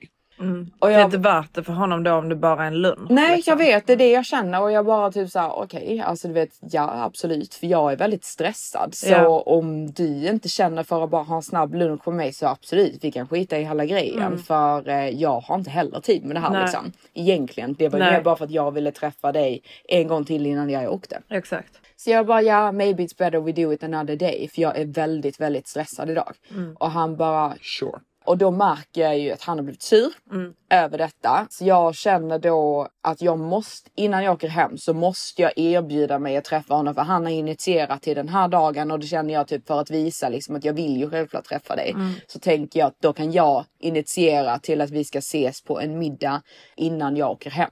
Och 0.80 0.88
det 0.90 0.94
är 0.94 1.06
inte 1.06 1.18
värt 1.18 1.54
det 1.54 1.64
för 1.64 1.74
honom 1.74 2.04
då 2.04 2.14
om 2.14 2.30
det 2.30 2.36
bara 2.36 2.64
är 2.64 2.68
en 2.68 2.82
lunch. 2.82 3.10
Nej 3.12 3.36
liksom. 3.36 3.52
jag 3.52 3.58
vet, 3.58 3.88
det 3.88 3.94
är 3.94 3.98
det 3.98 4.12
jag 4.12 4.26
känner 4.26 4.62
och 4.62 4.72
jag 4.72 4.86
bara 4.86 5.12
typ 5.12 5.30
såhär 5.30 5.52
okej, 5.60 6.00
alltså 6.00 6.28
du 6.28 6.34
vet 6.34 6.50
ja 6.62 7.04
absolut 7.04 7.54
för 7.54 7.68
jag 7.68 7.92
är 7.92 7.96
väldigt 7.96 8.24
stressad 8.26 8.96
så 8.96 9.10
Ja. 9.12 9.28
om 9.46 9.92
du 9.92 10.28
inte 10.30 10.50
känner 10.50 10.84
för 10.84 11.04
att 11.04 11.10
bara 11.10 11.24
ha 11.24 11.36
en 11.36 11.42
snabb 11.42 11.76
lunch 11.76 12.08
med 12.08 12.16
mig 12.16 12.34
så 12.34 12.48
absolut 12.48 13.04
vi 13.04 13.12
kan 13.12 13.28
skita 13.28 13.58
i 13.58 13.64
hela 13.64 13.86
grejen 13.86 14.24
Mm. 14.24 14.40
för 14.40 14.90
eh, 14.90 15.10
jag 15.10 15.40
har 15.40 15.56
inte 15.56 15.70
heller 15.70 16.00
tid 16.00 16.26
med 16.26 16.36
det 16.36 16.40
här 16.40 16.50
Nej. 16.50 16.62
liksom. 16.62 16.92
Egentligen, 17.14 17.74
det 17.74 17.90
var 17.90 18.00
mer 18.00 18.22
bara 18.22 18.36
för 18.36 18.46
att 18.46 18.52
jag 18.52 18.72
ville 18.72 18.92
träffa 18.92 19.32
dig 19.32 19.62
en 19.90 20.08
gång 20.08 20.26
till 20.26 20.46
innan 20.46 20.70
jag 20.70 20.94
åkte. 20.94 21.22
Exakt. 21.30 21.74
Så 21.96 22.10
jag 22.10 22.26
bara 22.26 22.42
ja, 22.42 22.72
maybe 22.72 23.04
it's 23.04 23.18
better 23.18 23.40
we 23.40 23.52
do 23.52 23.74
it 23.74 23.84
another 23.84 24.16
day 24.16 24.50
för 24.54 24.62
jag 24.62 24.78
är 24.78 24.86
väldigt, 24.86 25.40
väldigt 25.40 25.68
stressad 25.68 26.10
idag. 26.10 26.34
Mm. 26.52 26.76
Och 26.80 26.92
han 26.92 27.16
bara 27.16 27.54
Sure. 27.62 28.00
Och 28.28 28.38
då 28.38 28.52
märker 28.52 29.02
jag 29.02 29.20
ju 29.20 29.32
att 29.32 29.42
han 29.42 29.58
har 29.58 29.64
blivit 29.64 29.82
sur 29.82 30.14
över 30.70 30.98
detta. 30.98 31.48
Så 31.50 31.66
jag 31.66 31.96
känner 31.96 32.40
då 32.40 32.88
att 33.04 33.22
jag 33.22 33.40
måste, 33.40 33.90
innan 33.96 34.24
jag 34.24 34.34
åker 34.34 34.48
hem 34.48 34.78
så 34.78 34.94
måste 34.94 35.42
jag 35.42 35.52
erbjuda 35.56 36.20
mig 36.20 36.38
att 36.38 36.44
träffa 36.44 36.74
honom 36.74 36.96
för 36.96 37.02
han 37.02 37.26
har 37.26 37.32
initierat 37.32 38.02
till 38.02 38.16
den 38.16 38.30
här 38.30 38.48
dagen 38.48 38.92
och 38.92 39.00
det 39.00 39.08
känner 39.08 39.34
jag 39.34 39.48
typ 39.48 39.68
för 39.68 39.82
att 39.82 39.92
visa 39.92 40.30
liksom 40.30 40.56
att 40.56 40.66
jag 40.66 40.74
vill 40.74 40.98
ju 40.98 41.10
självklart 41.10 41.46
träffa 41.46 41.76
dig. 41.76 41.96
Så 42.28 42.40
tänker 42.40 42.80
jag 42.80 42.88
att 42.88 43.02
då 43.02 43.14
kan 43.14 43.32
jag 43.32 43.66
initiera 43.80 44.60
till 44.60 44.82
att 44.82 44.90
vi 44.90 45.04
ska 45.04 45.20
ses 45.20 45.62
på 45.62 45.80
en 45.80 46.00
middag 46.00 46.42
innan 46.76 47.16
jag 47.18 47.32
åker 47.32 47.50
hem. 47.50 47.70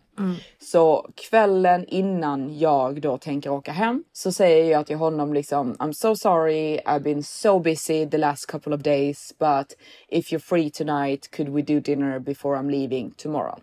Så 0.59 1.09
kvällen 1.15 1.85
innan 1.87 2.57
jag 2.59 3.01
då 3.01 3.17
tänker 3.17 3.49
åka 3.49 3.71
hem 3.71 4.03
så 4.13 4.31
säger 4.31 4.71
jag 4.71 4.85
till 4.85 4.95
honom 4.97 5.33
liksom 5.33 5.73
I'm 5.75 5.91
so 5.93 6.15
sorry 6.15 6.77
I've 6.85 6.99
been 6.99 7.23
so 7.23 7.59
busy 7.59 8.09
the 8.09 8.17
last 8.17 8.51
couple 8.51 8.75
of 8.75 8.81
days 8.81 9.33
but 9.39 9.77
if 10.09 10.31
you're 10.31 10.39
free 10.39 10.69
tonight 10.69 11.31
could 11.31 11.49
we 11.49 11.61
do 11.61 11.79
dinner 11.79 12.19
before 12.19 12.57
I'm 12.57 12.69
leaving 12.71 13.11
tomorrow? 13.17 13.59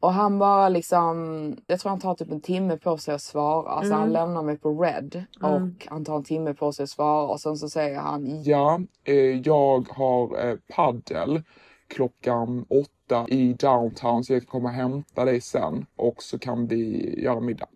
Och 0.00 0.12
han 0.12 0.38
bara 0.38 0.68
liksom, 0.68 1.56
jag 1.66 1.80
tror 1.80 1.90
han 1.90 2.00
tar 2.00 2.14
typ 2.14 2.30
en 2.30 2.40
timme 2.40 2.76
på 2.76 2.98
sig 2.98 3.14
att 3.14 3.22
svara. 3.22 3.82
Så 3.84 3.94
han 3.94 4.12
lämnar 4.12 4.42
mig 4.42 4.58
på 4.58 4.82
red 4.82 5.24
och 5.42 5.86
han 5.86 6.04
tar 6.04 6.16
en 6.16 6.24
timme 6.24 6.54
på 6.54 6.72
sig 6.72 6.82
att 6.84 6.90
svara. 6.90 7.26
Och 7.26 7.40
sen 7.40 7.56
så 7.56 7.68
säger 7.68 7.98
han 7.98 8.42
Ja, 8.42 8.80
eh, 9.04 9.14
jag 9.40 9.88
har 9.90 10.48
eh, 10.48 10.56
paddel 10.76 11.42
klockan 11.88 12.66
åtta 12.68 13.26
i 13.28 13.52
downtown 13.52 14.24
så 14.24 14.32
jag 14.32 14.42
kan 14.42 14.46
komma 14.46 14.68
och 14.68 14.74
hämta 14.74 15.24
dig 15.24 15.40
sen 15.40 15.86
och 15.96 16.22
så 16.22 16.38
kan 16.38 16.66
vi 16.66 17.14
göra 17.22 17.40
middag. 17.40 17.68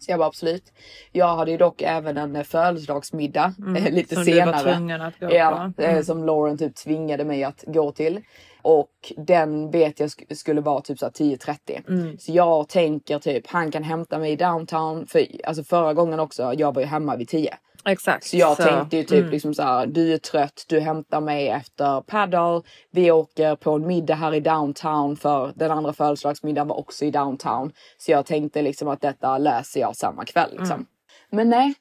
Så 0.00 0.10
jag 0.10 0.18
bara 0.18 0.28
absolut. 0.28 0.72
Jag 1.12 1.36
hade 1.36 1.50
ju 1.50 1.56
dock 1.56 1.82
även 1.82 2.16
en 2.16 2.36
eh, 2.36 2.42
födelsedagsmiddag 2.42 3.54
eh, 3.76 3.90
lite 3.92 4.14
Som 4.14 4.24
du 4.24 4.30
var 4.32 4.38
senare. 4.52 4.74
tvungen 4.74 5.00
att 5.00 5.18
gå 5.20 5.34
ja, 5.34 5.72
på. 5.76 5.82
eh, 5.82 5.90
Mm. 5.90 6.04
Som 6.04 6.24
Lauren 6.24 6.58
typ 6.58 6.74
tvingade 6.74 7.24
mig 7.24 7.44
att 7.44 7.64
gå 7.66 7.92
till. 7.92 8.20
Och 8.62 9.12
den 9.16 9.70
vet 9.70 10.00
jag 10.00 10.06
sk- 10.06 10.34
skulle 10.34 10.60
vara 10.60 10.80
typ 10.80 10.98
så 10.98 11.06
här 11.06 11.12
10.30. 11.12 11.88
Mm. 11.88 12.18
Så 12.18 12.32
jag 12.32 12.68
tänker 12.68 13.18
typ 13.18 13.46
han 13.46 13.70
kan 13.70 13.82
hämta 13.82 14.18
mig 14.18 14.32
i 14.32 14.36
downtown. 14.36 15.06
För 15.06 15.26
alltså 15.44 15.64
förra 15.64 15.94
gången 15.94 16.20
också, 16.20 16.54
jag 16.56 16.74
var 16.74 16.82
ju 16.82 16.88
hemma 16.88 17.16
vid 17.16 17.28
10. 17.28 17.54
Exakt. 17.88 18.24
Så 18.24 18.36
jag 18.36 18.56
Så, 18.56 18.62
tänkte 18.62 18.96
ju 18.96 19.02
typ 19.02 19.18
mm. 19.18 19.30
liksom 19.30 19.54
så 19.54 19.62
här, 19.62 19.86
du 19.86 20.12
är 20.12 20.18
trött, 20.18 20.64
du 20.68 20.80
hämtar 20.80 21.20
mig 21.20 21.48
efter 21.48 22.00
paddle. 22.00 22.62
Vi 22.90 23.10
åker 23.10 23.56
på 23.56 23.72
en 23.72 23.86
middag 23.86 24.14
här 24.14 24.34
i 24.34 24.40
downtown 24.40 25.16
för 25.16 25.52
den 25.56 25.70
andra 25.70 25.92
födelsedagsmiddagen 25.92 26.68
var 26.68 26.78
också 26.78 27.04
i 27.04 27.10
downtown. 27.10 27.72
Så 27.98 28.10
jag 28.10 28.26
tänkte 28.26 28.62
liksom 28.62 28.88
att 28.88 29.00
detta 29.00 29.38
läser 29.38 29.80
jag 29.80 29.96
samma 29.96 30.24
kväll 30.24 30.50
liksom. 30.50 30.70
Mm. 30.70 30.86
Men 31.30 31.48
nej, 31.48 31.74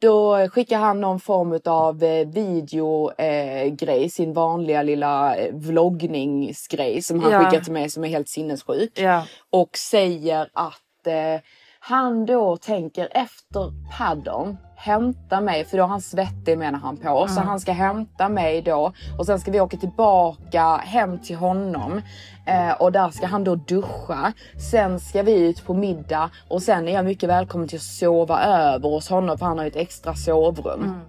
då 0.00 0.48
skickar 0.48 0.78
han 0.78 1.00
någon 1.00 1.20
form 1.20 1.60
av 1.64 2.02
eh, 2.02 2.28
videogrej, 2.28 3.66
eh, 3.66 3.74
grej, 3.74 4.10
sin 4.10 4.32
vanliga 4.32 4.82
lilla 4.82 5.36
eh, 5.36 5.54
vloggningsgrej 5.54 7.02
som 7.02 7.20
han 7.20 7.32
Ja. 7.32 7.44
skickar 7.44 7.64
till 7.64 7.72
mig 7.72 7.90
som 7.90 8.04
är 8.04 8.08
helt 8.08 8.28
sinnessjuk. 8.28 8.92
Ja. 8.94 9.24
Och 9.50 9.76
säger 9.76 10.50
att 10.52 11.06
eh, 11.06 11.40
han 11.80 12.26
då 12.26 12.56
tänker 12.56 13.08
efter 13.10 13.72
paddeln 13.98 14.56
hämta 14.78 15.40
mig, 15.40 15.64
för 15.64 15.76
då 15.76 15.84
är 15.84 15.88
han 15.88 16.00
svettig 16.00 16.58
menar 16.58 16.78
han 16.78 16.96
på. 16.96 17.26
Så 17.28 17.40
han 17.40 17.60
ska 17.60 17.72
hämta 17.72 18.28
mig 18.28 18.62
då 18.62 18.92
och 19.18 19.26
sen 19.26 19.40
ska 19.40 19.50
vi 19.50 19.60
åka 19.60 19.76
tillbaka 19.76 20.76
hem 20.76 21.18
till 21.18 21.36
honom. 21.36 22.02
Eh, 22.46 22.72
och 22.72 22.92
där 22.92 23.10
ska 23.10 23.26
han 23.26 23.44
då 23.44 23.54
duscha. 23.54 24.32
Sen 24.70 25.00
ska 25.00 25.22
vi 25.22 25.48
ut 25.48 25.66
på 25.66 25.74
middag 25.74 26.30
och 26.48 26.62
sen 26.62 26.88
är 26.88 26.92
jag 26.92 27.04
mycket 27.04 27.28
välkommen 27.28 27.68
till 27.68 27.76
att 27.76 27.82
sova 27.82 28.42
över 28.44 28.88
hos 28.88 29.08
honom 29.08 29.38
för 29.38 29.46
han 29.46 29.58
har 29.58 29.64
ju 29.64 29.68
ett 29.70 29.76
extra 29.76 30.14
sovrum. 30.14 31.00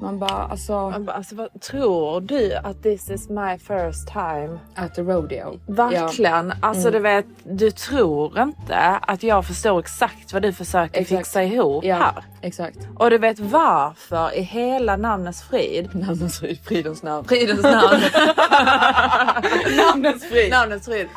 Man 0.00 0.18
bara 0.18 0.30
alltså... 0.30 0.72
Man 0.90 1.04
bara, 1.04 1.16
Alltså, 1.16 1.34
vad, 1.34 1.60
tror 1.60 2.20
du 2.20 2.54
att 2.54 2.82
this 2.82 3.10
is 3.10 3.28
my 3.28 3.58
first 3.58 4.08
time? 4.08 4.58
At 4.74 4.94
the 4.94 5.02
rodeo. 5.02 5.60
Verkligen. 5.66 6.52
Alltså 6.62 6.88
Mm. 6.88 6.92
du 6.92 6.98
vet, 6.98 7.26
du 7.44 7.70
tror 7.70 8.38
inte 8.42 8.78
att 9.02 9.22
jag 9.22 9.46
förstår 9.46 9.78
exakt 9.78 10.32
vad 10.32 10.42
du 10.42 10.52
försöker 10.52 11.00
Exakt. 11.00 11.18
fixa 11.18 11.42
ihop 11.42 11.84
Ja, 11.84 11.96
här. 11.96 12.24
exakt. 12.42 12.78
Och 12.96 13.10
du 13.10 13.18
vet 13.18 13.38
varför 13.40 14.34
i 14.36 14.42
hela 14.42 14.96
namnens 14.96 15.42
frid. 15.42 15.88
Namnens 15.92 16.38
frid, 16.40 16.58
fridens 16.64 17.02
namn. 17.02 17.28
Fridens 17.28 17.62
namn. 17.62 18.00
Namnens 19.76 20.24
frid. 20.24 20.50
Namnens 20.50 20.84
frid. 20.84 21.08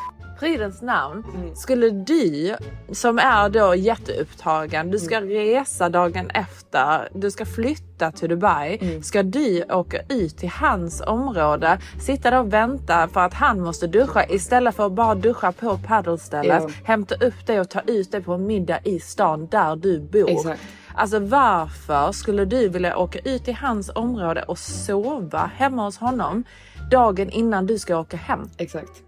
Fridens 0.42 0.82
namn. 0.82 1.24
Mm. 1.34 1.54
Skulle 1.56 1.90
du 1.90 2.54
som 2.92 3.18
är 3.18 3.48
då 3.48 3.74
jätteupptagen, 3.74 4.90
du 4.90 4.98
ska 4.98 5.16
Mm. 5.16 5.28
resa 5.28 5.88
dagen 5.88 6.30
efter, 6.30 7.08
du 7.14 7.30
ska 7.30 7.46
flytta 7.46 8.12
till 8.12 8.28
Dubai. 8.28 8.78
Mm. 8.80 9.02
Ska 9.02 9.22
du 9.22 9.64
åka 9.70 9.98
ut 10.08 10.36
till 10.38 10.48
hans 10.48 11.00
område, 11.06 11.78
sitta 12.00 12.30
där 12.30 12.40
och 12.40 12.52
vänta 12.52 13.08
för 13.08 13.20
att 13.20 13.34
han 13.34 13.60
måste 13.60 13.86
duscha 13.86 14.26
istället 14.28 14.74
för 14.74 14.86
att 14.86 14.92
bara 14.92 15.14
duscha 15.14 15.52
på 15.52 15.78
paddelstället, 15.86 16.62
Ja. 16.62 16.70
hämta 16.84 17.14
upp 17.14 17.46
dig 17.46 17.60
och 17.60 17.70
ta 17.70 17.80
ut 17.86 18.12
dig 18.12 18.22
på 18.22 18.32
en 18.32 18.46
middag 18.46 18.78
i 18.84 19.00
stan 19.00 19.46
där 19.46 19.76
du 19.76 20.00
bor. 20.00 20.30
Exakt. 20.30 20.60
Alltså 20.94 21.18
varför 21.18 22.12
skulle 22.12 22.44
du 22.44 22.68
vilja 22.68 22.96
åka 22.96 23.18
ut 23.18 23.48
i 23.48 23.52
hans 23.52 23.90
område 23.94 24.42
och 24.42 24.58
sova 24.58 25.50
hemma 25.56 25.84
hos 25.84 25.98
honom 25.98 26.44
dagen 26.90 27.30
innan 27.30 27.66
du 27.66 27.78
ska 27.78 27.98
åka 27.98 28.16
hem? 28.16 28.50
Exakt. 28.58 29.02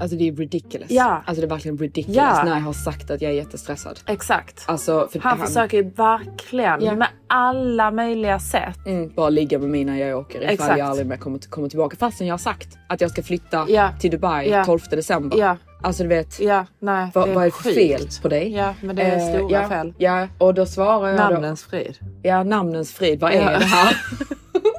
Alltså 0.00 0.16
det 0.16 0.28
är 0.28 0.32
ridiculous. 0.32 0.90
Ja. 0.90 1.22
Alltså 1.26 1.40
det 1.40 1.46
är 1.46 1.50
verkligen 1.50 1.78
ridiculous 1.78 2.16
Ja. 2.16 2.42
när 2.44 2.54
jag 2.54 2.60
har 2.60 2.72
sagt 2.72 3.10
att 3.10 3.20
jag 3.22 3.30
är 3.30 3.34
jättestressad. 3.36 4.00
Exakt. 4.06 4.64
Alltså 4.66 5.08
för 5.12 5.20
Han 5.20 5.38
försöker 5.38 5.76
ju 5.76 5.90
verkligen 5.90 6.80
Ja. 6.84 6.94
med 6.96 7.08
alla 7.26 7.90
möjliga 7.90 8.38
sätt. 8.38 8.86
mm, 8.86 9.12
bara 9.14 9.30
ligga 9.30 9.58
med 9.58 9.70
mig 9.70 9.84
när 9.84 9.96
jag 9.96 10.18
åker 10.18 10.38
ifall 10.42 10.50
Exakt. 10.54 10.78
jag 10.78 10.88
aldrig 10.88 11.06
mer 11.06 11.16
kommer, 11.16 11.38
kommer 11.38 11.68
tillbaka. 11.68 11.96
Fastän 11.96 12.26
jag 12.26 12.32
har 12.32 12.38
sagt 12.38 12.68
att 12.88 13.00
jag 13.00 13.10
ska 13.10 13.22
flytta 13.22 13.66
Ja. 13.68 13.90
till 14.00 14.10
Dubai 14.10 14.50
Ja. 14.50 14.64
12 14.64 14.80
december. 14.90 15.38
Ja. 15.38 15.56
Alltså 15.82 16.02
du 16.02 16.08
vet. 16.08 16.40
Ja, 16.40 16.66
nej. 16.78 17.10
Vad, 17.14 17.28
vad 17.28 17.46
är 17.46 17.50
för 17.50 17.70
fel 17.70 18.08
på 18.22 18.28
dig? 18.28 18.52
Ja, 18.52 18.74
men 18.82 18.96
det 18.96 19.02
är 19.02 19.16
Eh, 19.34 19.36
stora 19.38 19.62
ja, 19.62 19.68
fel. 19.68 19.94
Ja, 19.98 20.28
och 20.38 20.54
då 20.54 20.66
svarar 20.66 21.08
jag 21.08 21.16
Namnens 21.16 21.64
frid. 21.64 21.96
då. 22.00 22.06
Ja, 22.22 22.42
namnens 22.42 22.92
frid. 22.92 23.20
Vad 23.20 23.32
är 23.32 23.58
det 23.58 23.64
här? 23.64 23.96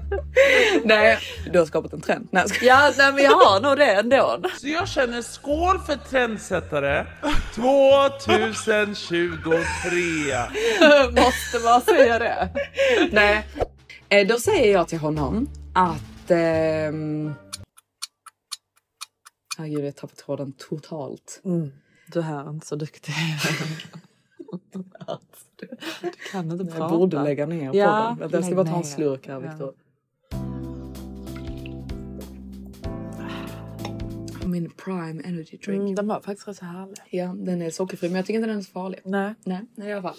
Nej, 0.87 1.17
du 1.51 1.59
har 1.59 1.65
skapat 1.65 1.93
en 1.93 2.01
trend. 2.01 2.27
Nej, 2.31 2.41
jag 2.43 2.49
skojar. 2.49 2.75
Ja, 2.75 2.93
nej, 2.97 3.13
men 3.13 3.23
jag 3.23 3.31
har 3.37 3.61
nog 3.61 3.77
det 3.77 3.85
ändå. 3.93 4.41
Så 4.59 4.67
jag 4.67 4.87
känner 4.87 5.21
skål 5.21 5.79
för 5.79 5.95
trendsättare 5.95 7.05
2023. 7.55 9.51
Måste 11.11 11.59
man 11.65 11.81
säga 11.81 12.19
det? 12.19 12.49
Nej. 13.11 13.47
Eh, 14.09 14.27
Då 14.27 14.39
säger 14.39 14.73
jag 14.73 14.87
till 14.87 14.99
honom 14.99 15.49
att... 15.75 16.31
ehm, 16.31 17.33
Herregud, 19.57 19.85
jag 19.85 19.95
tappade 19.95 20.21
tråden 20.21 20.53
totalt. 20.69 21.41
Mm. 21.45 21.71
Du 22.07 22.19
är 22.19 22.49
inte 22.49 22.67
så 22.67 22.75
duktig. 22.75 23.13
du, 24.71 24.83
du 26.01 26.11
kan 26.31 26.51
inte 26.51 26.65
prata. 26.65 26.77
Jag 26.79 26.89
borde 26.91 27.23
lägga 27.23 27.45
ner 27.45 27.71
Ja, 27.73 28.15
podden. 28.19 28.31
Jag 28.33 28.45
ska 28.45 28.55
bara 28.55 28.65
ta 28.65 28.77
en 28.77 28.83
slurk 28.83 29.27
här, 29.27 29.55
Ja. 29.59 29.71
Min 34.47 34.69
prime 34.69 35.23
energy 35.25 35.57
drink. 35.57 35.81
Mm, 35.81 35.95
den 35.95 36.07
var 36.07 36.21
faktiskt 36.21 36.47
rätt 36.47 36.57
så 36.57 36.65
härlig. 36.65 36.97
Ja, 37.09 37.25
den 37.37 37.61
är 37.61 37.69
sockerfri 37.69 38.09
men 38.09 38.15
jag 38.15 38.25
tycker 38.25 38.37
inte 38.39 38.47
den 38.49 38.57
är 38.57 38.61
så 38.61 38.71
farlig. 38.71 38.99
Nej. 39.05 39.33
Nej, 39.45 39.61
nej 39.75 39.89
i 39.89 39.91
alla 39.93 40.01
fall. 40.01 40.15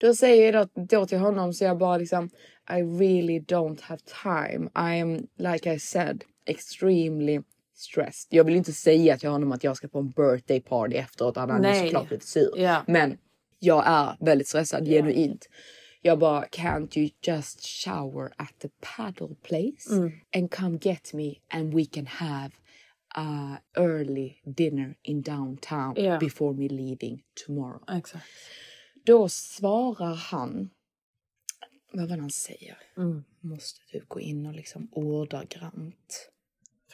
Då 0.00 0.14
säger 0.14 0.52
jag 0.52 0.68
då, 0.74 0.82
då 0.82 1.06
till 1.06 1.18
honom 1.18 1.52
så 1.52 1.64
jag 1.64 1.78
bara 1.78 1.96
liksom 1.96 2.30
I 2.70 2.82
really 2.82 3.40
don't 3.40 3.82
have 3.82 4.00
time. 4.22 4.70
I 4.96 5.00
am 5.00 5.26
like 5.36 5.74
I 5.74 5.78
said 5.78 6.24
extremely 6.46 7.40
stressed. 7.74 8.26
Jag 8.30 8.44
vill 8.44 8.56
inte 8.56 8.72
säga 8.72 9.18
till 9.18 9.28
honom 9.28 9.52
att 9.52 9.64
jag 9.64 9.76
ska 9.76 9.88
på 9.88 9.98
en 9.98 10.10
birthday 10.10 10.60
party 10.60 10.96
efteråt. 10.96 11.36
Han 11.36 11.62
Nej. 11.62 11.84
såklart 11.84 12.08
blivit 12.08 12.24
sur. 12.26 12.52
Ja. 12.56 12.82
Men 12.86 13.18
jag 13.58 13.82
är 13.86 14.16
väldigt 14.20 14.48
stressad 14.48 14.86
genuint. 14.86 15.48
Jag 16.02 16.18
bara 16.18 16.44
can't 16.44 16.98
you 16.98 17.10
just 17.22 17.66
shower 17.66 18.32
at 18.36 18.54
the 18.62 18.68
paddle 18.96 19.34
place 19.42 19.96
Mm. 19.96 20.12
and 20.36 20.50
come 20.54 20.78
get 20.82 21.12
me 21.14 21.34
and 21.48 21.74
we 21.74 21.84
can 21.84 22.06
have 22.06 22.50
a 23.14 23.56
early 23.76 24.40
dinner 24.44 24.94
in 25.02 25.22
downtown 25.22 25.94
Ja. 25.96 26.18
before 26.18 26.54
me 26.56 26.68
leaving 26.68 27.22
tomorrow. 27.46 27.82
Exakt. 27.98 28.24
Då 29.04 29.28
svarar 29.28 30.14
han, 30.14 30.70
vad 31.92 32.08
var 32.08 32.16
det 32.16 32.22
han 32.22 32.30
säger? 32.30 32.78
Mm. 32.96 33.24
Måste 33.40 33.80
du 33.92 34.04
gå 34.08 34.20
in 34.20 34.46
och 34.46 34.54
liksom 34.54 34.88
ordagrant 34.92 36.30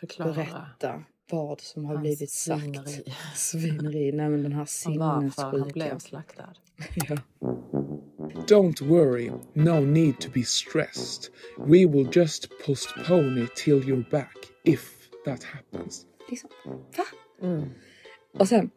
Förklara. 0.00 0.32
berätta 0.34 1.04
vad 1.30 1.60
som 1.60 1.84
har 1.84 1.96
blivit 1.96 2.30
sagt. 2.30 2.60
svineri. 2.62 3.04
Svineri. 3.34 4.12
Nej 4.12 4.28
men 4.28 4.42
den 4.42 4.52
här 4.52 4.62
Och 4.86 4.94
varför 4.96 5.58
han 5.58 5.68
blev 5.68 5.98
slaktad. 5.98 6.54
Ja. 7.08 7.16
Don't 8.48 8.82
worry, 8.88 9.30
no 9.54 9.80
need 9.80 10.20
to 10.20 10.30
be 10.34 10.42
stressed. 10.44 11.32
We 11.58 11.86
will 11.86 12.08
just 12.12 12.48
postpone 12.66 13.42
it 13.44 13.56
till 13.56 13.80
you're 13.82 14.10
back, 14.10 14.36
if 14.64 14.93
that 15.24 15.44
happens. 15.44 16.06
Liksom, 16.30 16.50
va? 16.96 17.04
Och 18.38 18.48
sen, 18.48 18.70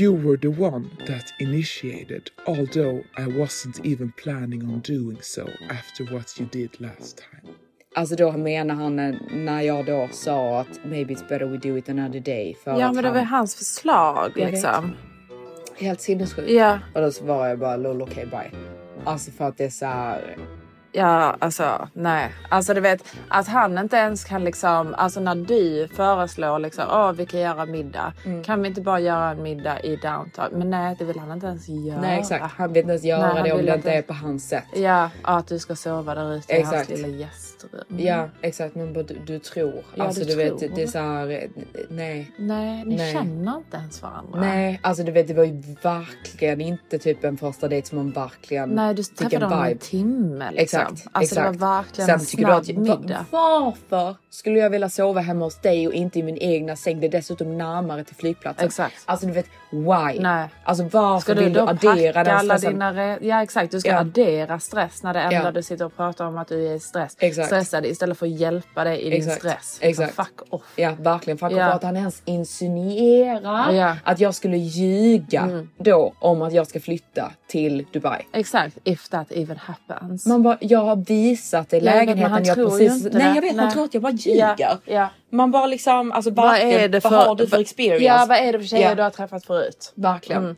You 0.00 0.16
were 0.16 0.38
the 0.38 0.62
one 0.62 0.88
that 1.06 1.24
initiated, 1.38 2.30
although 2.46 2.98
I 3.18 3.26
wasn't 3.26 3.86
even 3.86 4.12
planning 4.12 4.62
on 4.62 4.80
doing 4.80 5.18
so 5.20 5.42
after 5.70 6.04
what 6.14 6.40
you 6.40 6.48
did 6.52 6.80
last 6.80 7.16
time. 7.16 7.54
alltså 7.94 8.16
då 8.16 8.32
menar 8.32 8.74
han 8.74 8.96
när 9.30 9.62
jag 9.62 9.86
då 9.86 10.08
sa 10.12 10.60
att 10.60 10.80
maybe 10.84 11.14
it's 11.14 11.28
better 11.28 11.46
we 11.46 11.56
do 11.56 11.78
it 11.78 11.88
another 11.88 12.20
day. 12.20 12.56
För 12.64 12.70
Ja 12.70 12.92
men 12.92 13.02
det 13.04 13.08
han, 13.08 13.16
var 13.16 13.24
hans 13.24 13.54
förslag 13.54 14.32
liksom. 14.34 14.92
Helt 15.76 16.00
sinnessjukt. 16.00 16.50
Ja. 16.50 16.78
Och 16.94 17.00
då 17.00 17.12
svarade 17.12 17.48
jag 17.48 17.58
bara 17.58 17.76
lol 17.76 18.02
okej 18.02 18.26
bye. 18.26 18.50
Alltså 19.04 19.30
för 19.30 19.44
att 19.44 19.58
det 19.58 19.64
är 19.64 19.70
så 19.70 19.86
här. 19.86 20.36
Ja, 20.98 21.36
alltså 21.38 21.88
nej. 21.92 22.30
Alltså 22.48 22.74
du 22.74 22.80
vet 22.80 23.04
att 23.28 23.48
han 23.48 23.78
inte 23.78 23.96
ens 23.96 24.24
kan 24.24 24.44
liksom, 24.44 24.94
alltså 24.94 25.20
när 25.20 25.34
du 25.34 25.88
föreslår 25.94 26.58
liksom, 26.58 26.84
åh 26.90 27.12
vi 27.12 27.26
kan 27.26 27.40
göra 27.40 27.66
middag. 27.66 28.12
Mm. 28.24 28.44
Kan 28.44 28.62
vi 28.62 28.68
inte 28.68 28.80
bara 28.80 29.00
göra 29.00 29.30
en 29.30 29.42
middag 29.42 29.80
i 29.80 29.96
downtown? 29.96 30.48
Men 30.52 30.70
nej, 30.70 30.96
det 30.98 31.04
vill 31.04 31.18
han 31.18 31.32
inte 31.32 31.46
ens 31.46 31.68
göra. 31.68 32.00
Nej 32.00 32.18
exakt. 32.18 32.44
Han 32.56 32.72
vill 32.72 32.80
inte 32.80 32.90
ens 32.92 33.04
göra 33.04 33.34
Nej, 33.34 33.42
det 33.42 33.52
om 33.52 33.66
det 33.66 33.74
inte- 33.74 33.92
är 33.92 34.02
på 34.02 34.12
hans 34.14 34.48
sätt. 34.48 34.64
Ja, 34.74 35.10
att 35.22 35.46
du 35.46 35.58
ska 35.58 35.76
sova 35.76 36.14
där 36.14 36.34
ute 36.34 36.52
i 36.56 36.62
hans 36.62 36.88
lilla 36.88 37.08
gästrum. 37.08 37.84
Ja 37.88 38.28
exakt 38.40 38.74
men 38.74 38.92
du, 38.92 39.02
du 39.26 39.38
tror. 39.38 39.82
Ja, 39.94 40.04
alltså 40.04 40.20
du 40.20 40.26
du, 40.26 40.36
vet 40.36 40.58
tror. 40.58 40.70
det 40.74 40.82
är 40.82 40.86
så 40.86 40.98
här. 40.98 41.30
eh, 41.30 41.38
Nej. 41.88 42.30
Nej, 42.38 42.84
ni 42.84 42.96
Nej. 42.96 43.12
känner 43.12 43.56
inte 43.56 43.76
ens 43.76 44.02
varandra. 44.02 44.40
Nej, 44.40 44.80
alltså 44.82 45.02
du 45.02 45.12
vet 45.12 45.28
det 45.28 45.34
var 45.34 45.44
ju 45.44 45.62
verkligen 45.82 46.60
inte 46.60 46.98
typ 46.98 47.24
en 47.24 47.36
första 47.36 47.68
dejt 47.68 47.88
som 47.88 47.98
man 47.98 48.10
verkligen 48.10 48.68
Nej, 48.70 48.94
du 48.94 49.04
fick 49.04 49.16
träffade 49.16 49.36
en 49.36 49.42
honom 49.42 49.58
en 49.64 49.68
vibe. 49.68 49.80
timme 49.80 50.50
liksom. 50.52 50.80
Exakt, 50.80 50.87
Alltså 51.12 51.34
det 51.34 51.40
exakt. 51.40 51.56
var 51.60 51.76
verkligen 51.76 52.06
Sen 52.06 52.14
en 52.14 52.20
snabb 52.20 52.50
att, 52.50 52.68
middag. 52.68 53.26
va- 53.30 53.74
varför 53.90 54.16
skulle 54.30 54.58
jag 54.58 54.70
vilja 54.70 54.88
sova 54.88 55.20
hemma 55.20 55.44
hos 55.44 55.56
dig 55.60 55.86
och 55.88 55.92
inte 55.94 56.18
i 56.18 56.22
min 56.22 56.38
egna 56.38 56.76
säng? 56.76 57.00
Det 57.00 57.06
är 57.06 57.10
dessutom 57.10 57.58
närmare 57.58 58.04
till 58.04 58.16
flygplatsen. 58.16 58.66
Exakt. 58.66 58.94
Alltså 59.06 59.26
du 59.26 59.32
vet, 59.32 59.46
why? 59.70 60.20
Nej. 60.20 60.48
Alltså 60.64 60.84
varför 60.84 61.20
Ska 61.20 61.34
du 61.34 61.44
vill 61.44 61.52
du 61.52 61.60
addera 61.60 62.24
den 62.24 62.36
alla 62.36 62.58
stressen? 62.58 62.82
Re- 62.82 63.18
ja 63.22 63.42
exakt, 63.42 63.70
du 63.72 63.80
ska 63.80 63.88
Ja. 63.90 63.98
addera 64.00 64.58
stress 64.60 65.02
när 65.02 65.14
det 65.14 65.20
enda 65.20 65.34
Ja. 65.36 65.50
du 65.50 65.62
sitter 65.62 65.84
och 65.84 65.96
pratar 65.96 66.24
om 66.26 66.38
att 66.38 66.48
du 66.48 66.74
är 66.74 66.78
stress. 66.78 67.16
Exakt. 67.18 67.46
stressad 67.46 67.86
istället 67.86 68.18
för 68.18 68.26
att 68.26 68.32
hjälpa 68.32 68.84
dig 68.84 69.00
i 69.00 69.10
din 69.10 69.18
Exakt. 69.18 69.38
stress. 69.38 69.78
Exakt. 69.80 70.14
Så 70.14 70.22
fuck 70.24 70.40
off. 70.50 70.62
Ja 70.76 70.92
verkligen. 70.98 71.38
Fuck 71.38 71.52
Ja. 71.52 71.68
off 71.68 71.74
att 71.74 71.82
han 71.82 71.96
ens 71.96 72.22
insinuerar 72.24 73.72
Ja. 73.72 73.96
att 74.04 74.20
jag 74.20 74.34
skulle 74.34 74.56
ljuga 74.56 75.40
Mm. 75.40 75.68
då 75.78 76.12
om 76.18 76.42
att 76.42 76.52
jag 76.52 76.66
ska 76.66 76.80
flytta 76.80 77.32
till 77.46 77.86
Dubai. 77.92 78.26
Exakt, 78.32 78.78
if 78.84 79.08
that 79.08 79.32
even 79.32 79.56
happens. 79.56 80.26
Man 80.26 80.42
bara, 80.42 80.58
jag 80.68 80.78
har 80.78 80.96
visat 80.96 81.70
dig 81.70 81.84
Ja, 81.84 81.90
jag 81.90 81.98
vet, 81.98 82.06
lägenheten 82.08 82.44
jag 82.44 82.56
precis... 82.56 83.04
Nej 83.04 83.12
det. 83.12 83.34
jag 83.34 83.42
vet, 83.42 83.56
Nej. 83.56 83.64
han 83.64 83.72
tror 83.72 83.84
att 83.84 83.94
jag 83.94 84.02
bara 84.02 84.12
ljuger. 84.12 84.54
Ja, 84.58 84.78
ja. 84.84 85.08
Man 85.30 85.50
bara 85.50 85.66
liksom, 85.66 86.12
alltså 86.12 86.30
Vad 86.30 86.56
är 86.56 86.88
det 86.88 87.00
för, 87.00 87.10
vad 87.10 87.26
har 87.26 87.34
du 87.34 87.46
för 87.46 87.58
experience? 87.58 88.04
Ja, 88.04 88.26
vad 88.28 88.38
är 88.38 88.52
det 88.52 88.58
för 88.58 88.66
tjejer 88.66 88.88
Ja. 88.88 88.94
du 88.94 89.02
har 89.02 89.10
träffat 89.10 89.44
förut? 89.44 89.92
Verkligen. 89.94 90.42
Mm. 90.44 90.56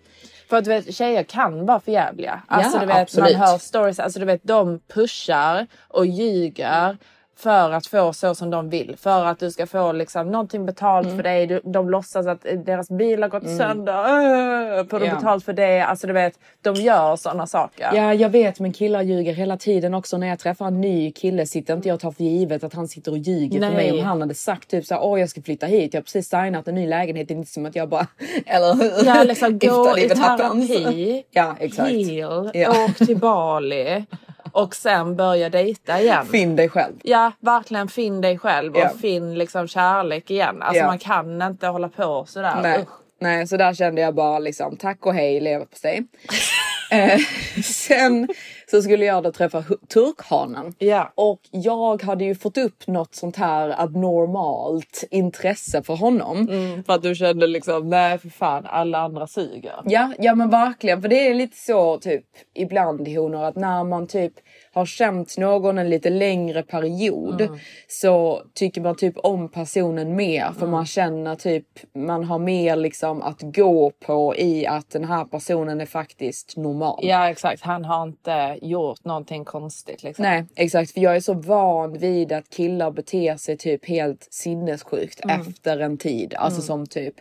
För 0.49 0.57
att 0.57 0.65
du 0.65 0.71
vet, 0.71 0.95
tjejer 0.95 1.23
kan 1.23 1.67
vara 1.67 1.81
för 1.81 1.93
jävliga. 1.93 2.43
Alltså 2.49 2.77
Ja, 2.77 2.81
du 2.81 2.87
vet, 2.87 2.97
absolut. 2.97 3.39
man 3.39 3.49
hör 3.49 3.59
stories, 3.59 3.99
alltså 3.99 4.19
du 4.19 4.25
vet, 4.25 4.41
de 4.45 4.81
pushar 4.95 5.67
och 5.89 6.07
ljuger 6.07 6.97
för 7.41 7.71
att 7.71 7.87
få 7.87 8.13
så 8.13 8.35
som 8.35 8.51
de 8.51 8.71
vill. 8.71 8.97
För 8.99 9.25
att 9.25 9.39
du 9.39 9.51
ska 9.51 9.67
få 9.67 9.93
liksom 9.93 10.31
någonting 10.31 10.67
betalt 10.67 11.07
Mm. 11.07 11.17
för 11.17 11.23
dig. 11.23 11.47
Du, 11.47 11.61
de 11.65 11.91
låtsas 11.91 12.27
att 12.27 12.43
deras 12.67 12.89
bil 12.91 13.23
har 13.23 13.29
gått 13.31 13.49
sönder. 13.59 14.79
Äh, 14.79 14.85
får 14.87 15.01
de 15.01 15.07
Ja. 15.07 15.15
betalt 15.15 15.45
för 15.45 15.53
det? 15.53 15.81
Alltså 15.81 16.07
du 16.07 16.13
vet, 16.13 16.33
de 16.63 16.75
gör 16.75 17.17
sådana 17.17 17.47
saker. 17.47 17.91
Ja 17.95 18.15
jag 18.15 18.29
vet 18.29 18.61
men 18.61 18.73
killar 18.73 19.03
ljuger 19.03 19.33
hela 19.33 19.57
tiden 19.57 19.95
också. 19.95 20.19
När 20.19 20.27
jag 20.27 20.39
träffar 20.39 20.67
en 20.67 20.81
ny 20.81 21.13
kille 21.13 21.47
sitter 21.47 21.75
inte 21.75 21.89
jag 21.89 21.95
och 21.95 22.01
tar 22.01 22.11
för 22.11 22.25
givet 22.25 22.65
att 22.65 22.75
han 22.75 22.89
sitter 22.89 23.11
och 23.13 23.19
ljuger 23.19 23.61
för 23.61 23.67
Nej. 23.67 23.91
mig. 23.91 24.01
Om 24.01 24.07
han 24.07 24.21
hade 24.21 24.35
sagt 24.35 24.71
typ 24.71 24.87
såhär, 24.87 25.03
åh 25.05 25.21
jag 25.21 25.29
ska 25.31 25.43
flytta 25.43 25.67
hit, 25.67 25.95
jag 25.95 26.01
har 26.01 26.03
precis 26.05 26.29
signat 26.29 26.69
en 26.69 26.75
ny 26.75 26.87
lägenhet. 26.87 27.29
Det 27.29 27.35
är 27.35 27.37
inte 27.37 27.53
som 27.53 27.67
att 27.67 27.77
jag 27.77 27.89
bara, 27.89 28.07
eller 28.47 28.75
hur? 28.75 29.07
Ja, 29.07 29.23
liksom 29.25 29.59
gå 29.59 29.99
i 29.99 30.09
terapi, 30.09 31.25
Ja 31.31 31.57
exakt. 31.61 31.91
heal, 31.91 32.51
Ja. 32.55 32.85
åk 32.85 32.97
till 32.97 33.17
Bali 33.19 34.05
och 34.53 34.75
sen 34.75 35.17
börja 35.17 35.49
dejta 35.49 36.01
igen. 36.01 36.27
Finn 36.27 36.57
dig 36.57 36.69
själv. 36.69 36.95
Ja, 37.03 37.33
verkligen 37.41 37.89
finn 37.89 38.21
dig 38.21 38.39
själv 38.39 38.75
och 38.75 38.81
Ja. 38.81 38.91
finn 39.01 39.35
liksom 39.39 39.69
kärlek 39.69 40.31
igen. 40.31 40.63
Alltså 40.63 40.79
Ja. 40.81 40.87
man 40.87 40.99
kan 40.99 41.43
inte 41.43 41.67
hålla 41.67 41.89
på 41.89 42.25
sådär. 42.29 42.59
Nej. 42.63 42.83
Usch. 42.83 42.89
Nej, 43.23 43.47
så 43.47 43.57
där 43.57 43.75
kände 43.75 44.01
jag 44.01 44.15
bara 44.15 44.39
liksom 44.39 44.77
tack 44.77 45.07
och 45.07 45.15
hej 45.15 45.41
leverpastej. 45.41 46.03
eh, 46.91 47.19
sen 47.65 48.29
så 48.71 48.83
skulle 48.83 49.05
jag 49.05 49.23
då 49.23 49.33
träffa 49.33 49.65
turkhanen. 49.89 50.75
Ja. 50.79 51.13
Och 51.15 51.41
jag 51.51 52.03
hade 52.03 52.25
ju 52.25 52.35
fått 52.35 52.59
upp 52.59 52.87
något 52.87 53.15
sånt 53.15 53.37
här 53.37 53.75
abnormalt 53.83 55.05
intresse 55.11 55.83
för 55.83 55.97
honom. 55.97 56.47
För 56.87 56.93
att 56.93 57.03
du 57.03 57.15
kände 57.15 57.47
liksom, 57.47 57.89
nej 57.89 58.19
för 58.19 58.29
fan 58.29 58.67
alla 58.67 58.99
andra 58.99 59.27
suger. 59.27 59.83
Ja, 59.85 60.13
ja 60.19 60.35
men 60.35 60.51
verkligen. 60.51 61.03
För 61.03 61.09
det 61.09 61.29
är 61.29 61.35
lite 61.35 61.57
så 61.57 61.99
typ 61.99 62.25
ibland 62.55 63.09
i 63.09 63.15
honor 63.15 63.45
att 63.45 63.57
när 63.57 63.85
man 63.85 64.07
typ 64.07 64.33
har 64.73 64.87
känt 64.87 65.39
någon 65.39 65.79
en 65.79 65.91
lite 65.91 66.11
längre 66.11 66.63
period 66.63 67.59
så 67.89 68.43
tycker 68.55 68.81
man 68.81 68.97
typ 68.97 69.19
om 69.19 69.49
personen 69.49 70.17
mer 70.17 70.53
för 70.59 70.67
man 70.67 70.87
känner 70.87 71.35
typ 71.37 71.67
man 71.95 72.25
har 72.25 72.39
mer 72.39 72.77
liksom 72.77 73.23
att 73.23 73.39
gå 73.43 73.93
på 74.07 74.37
i 74.37 74.67
att 74.67 74.91
den 74.91 75.05
här 75.05 75.25
personen 75.25 75.81
är 75.81 75.87
faktiskt 75.87 76.57
normal. 76.57 77.01
Ja 77.03 77.31
exakt, 77.31 77.63
han 77.63 77.85
har 77.85 78.03
inte 78.03 78.59
gjort 78.63 79.05
någonting 79.05 79.45
konstigt 79.45 80.03
liksom. 80.03 80.23
Nej 80.23 80.45
exakt 80.57 80.93
för 80.93 81.01
jag 81.01 81.17
är 81.17 81.21
så 81.21 81.35
van 81.35 81.99
vid 81.99 82.33
att 82.33 82.51
killar 82.51 82.91
beter 82.91 83.37
sig 83.37 83.57
typ 83.57 83.89
helt 83.89 84.29
sinnessjukt 84.31 85.21
Mm. 85.25 85.41
efter 85.41 85.79
en 85.81 85.99
tid. 85.99 86.35
Alltså 86.35 86.61
som 86.63 86.87
typ 86.87 87.15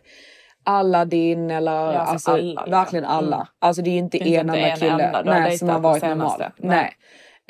Aladdin 0.64 1.52
eller 1.52 1.72
Ja, 1.72 2.00
alltså 2.00 2.14
alltså, 2.14 2.32
alla, 2.32 2.42
liksom. 2.42 2.72
verkligen 2.72 3.06
alla. 3.06 3.36
Mm. 3.36 3.48
Alltså 3.60 3.82
det 3.82 3.90
är 3.90 3.98
inte 3.98 4.18
Finns 4.18 4.28
en 4.28 4.40
inte 4.40 4.58
enda 4.58 4.70
en 4.70 4.78
kille 4.78 5.04
enda 5.04 5.24
nej, 5.24 5.58
som 5.58 5.70
har 5.70 5.80
varit 5.80 6.04
normal. 6.04 6.40
Nej. 6.40 6.52
Nej. 6.58 6.94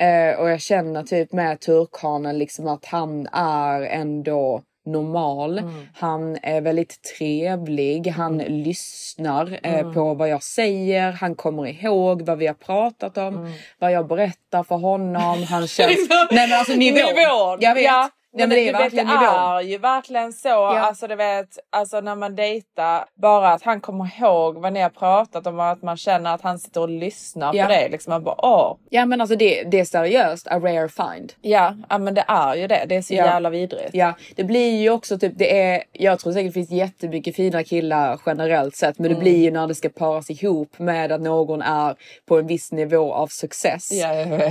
Eh, 0.00 0.40
och 0.40 0.50
jag 0.50 0.60
känner 0.60 1.02
typ 1.02 1.32
med 1.32 1.60
turkhanen 1.60 2.38
liksom 2.38 2.68
att 2.68 2.84
han 2.84 3.26
är 3.32 3.82
ändå 3.82 4.62
normal. 4.86 5.58
Mm. 5.58 5.86
Han 5.94 6.38
är 6.42 6.60
väldigt 6.60 7.02
trevlig. 7.18 8.06
Han 8.06 8.38
lyssnar 8.38 9.58
eh, 9.62 9.78
Mm. 9.78 9.94
på 9.94 10.14
vad 10.14 10.28
jag 10.28 10.42
säger. 10.42 11.12
Han 11.12 11.34
kommer 11.34 11.66
ihåg 11.84 12.22
vad 12.22 12.38
vi 12.38 12.46
har 12.46 12.54
pratat 12.54 13.18
om. 13.18 13.36
Mm. 13.36 13.52
Vad 13.78 13.92
jag 13.92 14.06
berättar 14.06 14.62
för 14.62 14.76
honom. 14.76 15.42
Han 15.42 15.66
känns... 15.68 16.08
Nej 16.30 16.48
men 16.48 16.58
alltså 16.58 16.72
nivån. 16.72 16.96
Nivån! 16.98 17.58
Jag 17.60 17.74
vet. 17.74 17.84
Ja. 17.84 18.10
Nej, 18.32 18.46
men 18.46 18.56
det 18.56 18.68
är 18.68 18.72
verkligen 18.72 19.06
det 19.06 19.12
är 19.14 19.60
ju 19.60 19.78
verkligen 19.78 20.32
så. 20.32 20.64
Alltså 20.66 21.06
du 21.06 21.14
vet, 21.14 21.58
alltså 21.70 22.00
när 22.00 22.16
man 22.16 22.36
dejtar, 22.36 23.04
bara 23.22 23.48
att 23.52 23.62
han 23.62 23.80
kommer 23.80 24.10
ihåg 24.20 24.58
vad 24.58 24.72
ni 24.72 24.80
har 24.80 24.88
pratat 24.90 25.46
om 25.46 25.58
och 25.58 25.66
att 25.68 25.82
man 25.82 25.96
känner 25.96 26.34
att 26.34 26.42
han 26.42 26.58
sitter 26.58 26.80
och 26.80 26.88
lyssnar 26.88 27.54
Ja. 27.54 27.64
på 27.64 27.70
det. 27.72 27.88
Liksom 27.88 28.10
man 28.10 28.22
bara 28.24 28.34
åh. 28.38 28.76
Ja 28.90 29.06
men 29.06 29.20
alltså 29.20 29.36
det, 29.36 29.62
det 29.62 29.80
är 29.80 29.84
seriöst 29.84 30.46
a 30.48 30.58
rare 30.58 30.88
find. 30.88 31.32
Ja, 31.40 31.74
ja 31.88 31.98
men 31.98 32.14
det 32.14 32.24
är 32.28 32.54
ju 32.54 32.66
det. 32.66 32.84
Det 32.88 32.96
är 32.96 33.02
så 33.02 33.14
Ja. 33.14 33.24
jävla 33.24 33.50
vidrigt. 33.50 33.90
Ja, 33.92 34.12
det 34.36 34.44
blir 34.44 34.80
ju 34.80 34.90
också 34.90 35.18
typ, 35.18 35.32
det 35.36 35.60
är, 35.62 35.82
jag 35.92 36.18
tror 36.18 36.32
säkert 36.32 36.48
det 36.48 36.52
finns 36.52 36.70
jättemycket 36.70 37.36
fina 37.36 37.64
killar 37.64 38.20
generellt 38.26 38.76
sett, 38.76 38.98
men 38.98 39.06
Mm. 39.06 39.18
det 39.18 39.22
blir 39.24 39.36
ju 39.44 39.50
när 39.50 39.66
det 39.66 39.74
ska 39.74 39.88
paras 39.88 40.30
ihop 40.30 40.78
med 40.78 41.12
att 41.12 41.20
någon 41.20 41.62
är 41.62 41.94
på 42.28 42.38
en 42.38 42.46
viss 42.46 42.72
nivå 42.72 43.12
av 43.14 43.26
success. 43.26 43.88
Ja. 43.92 44.08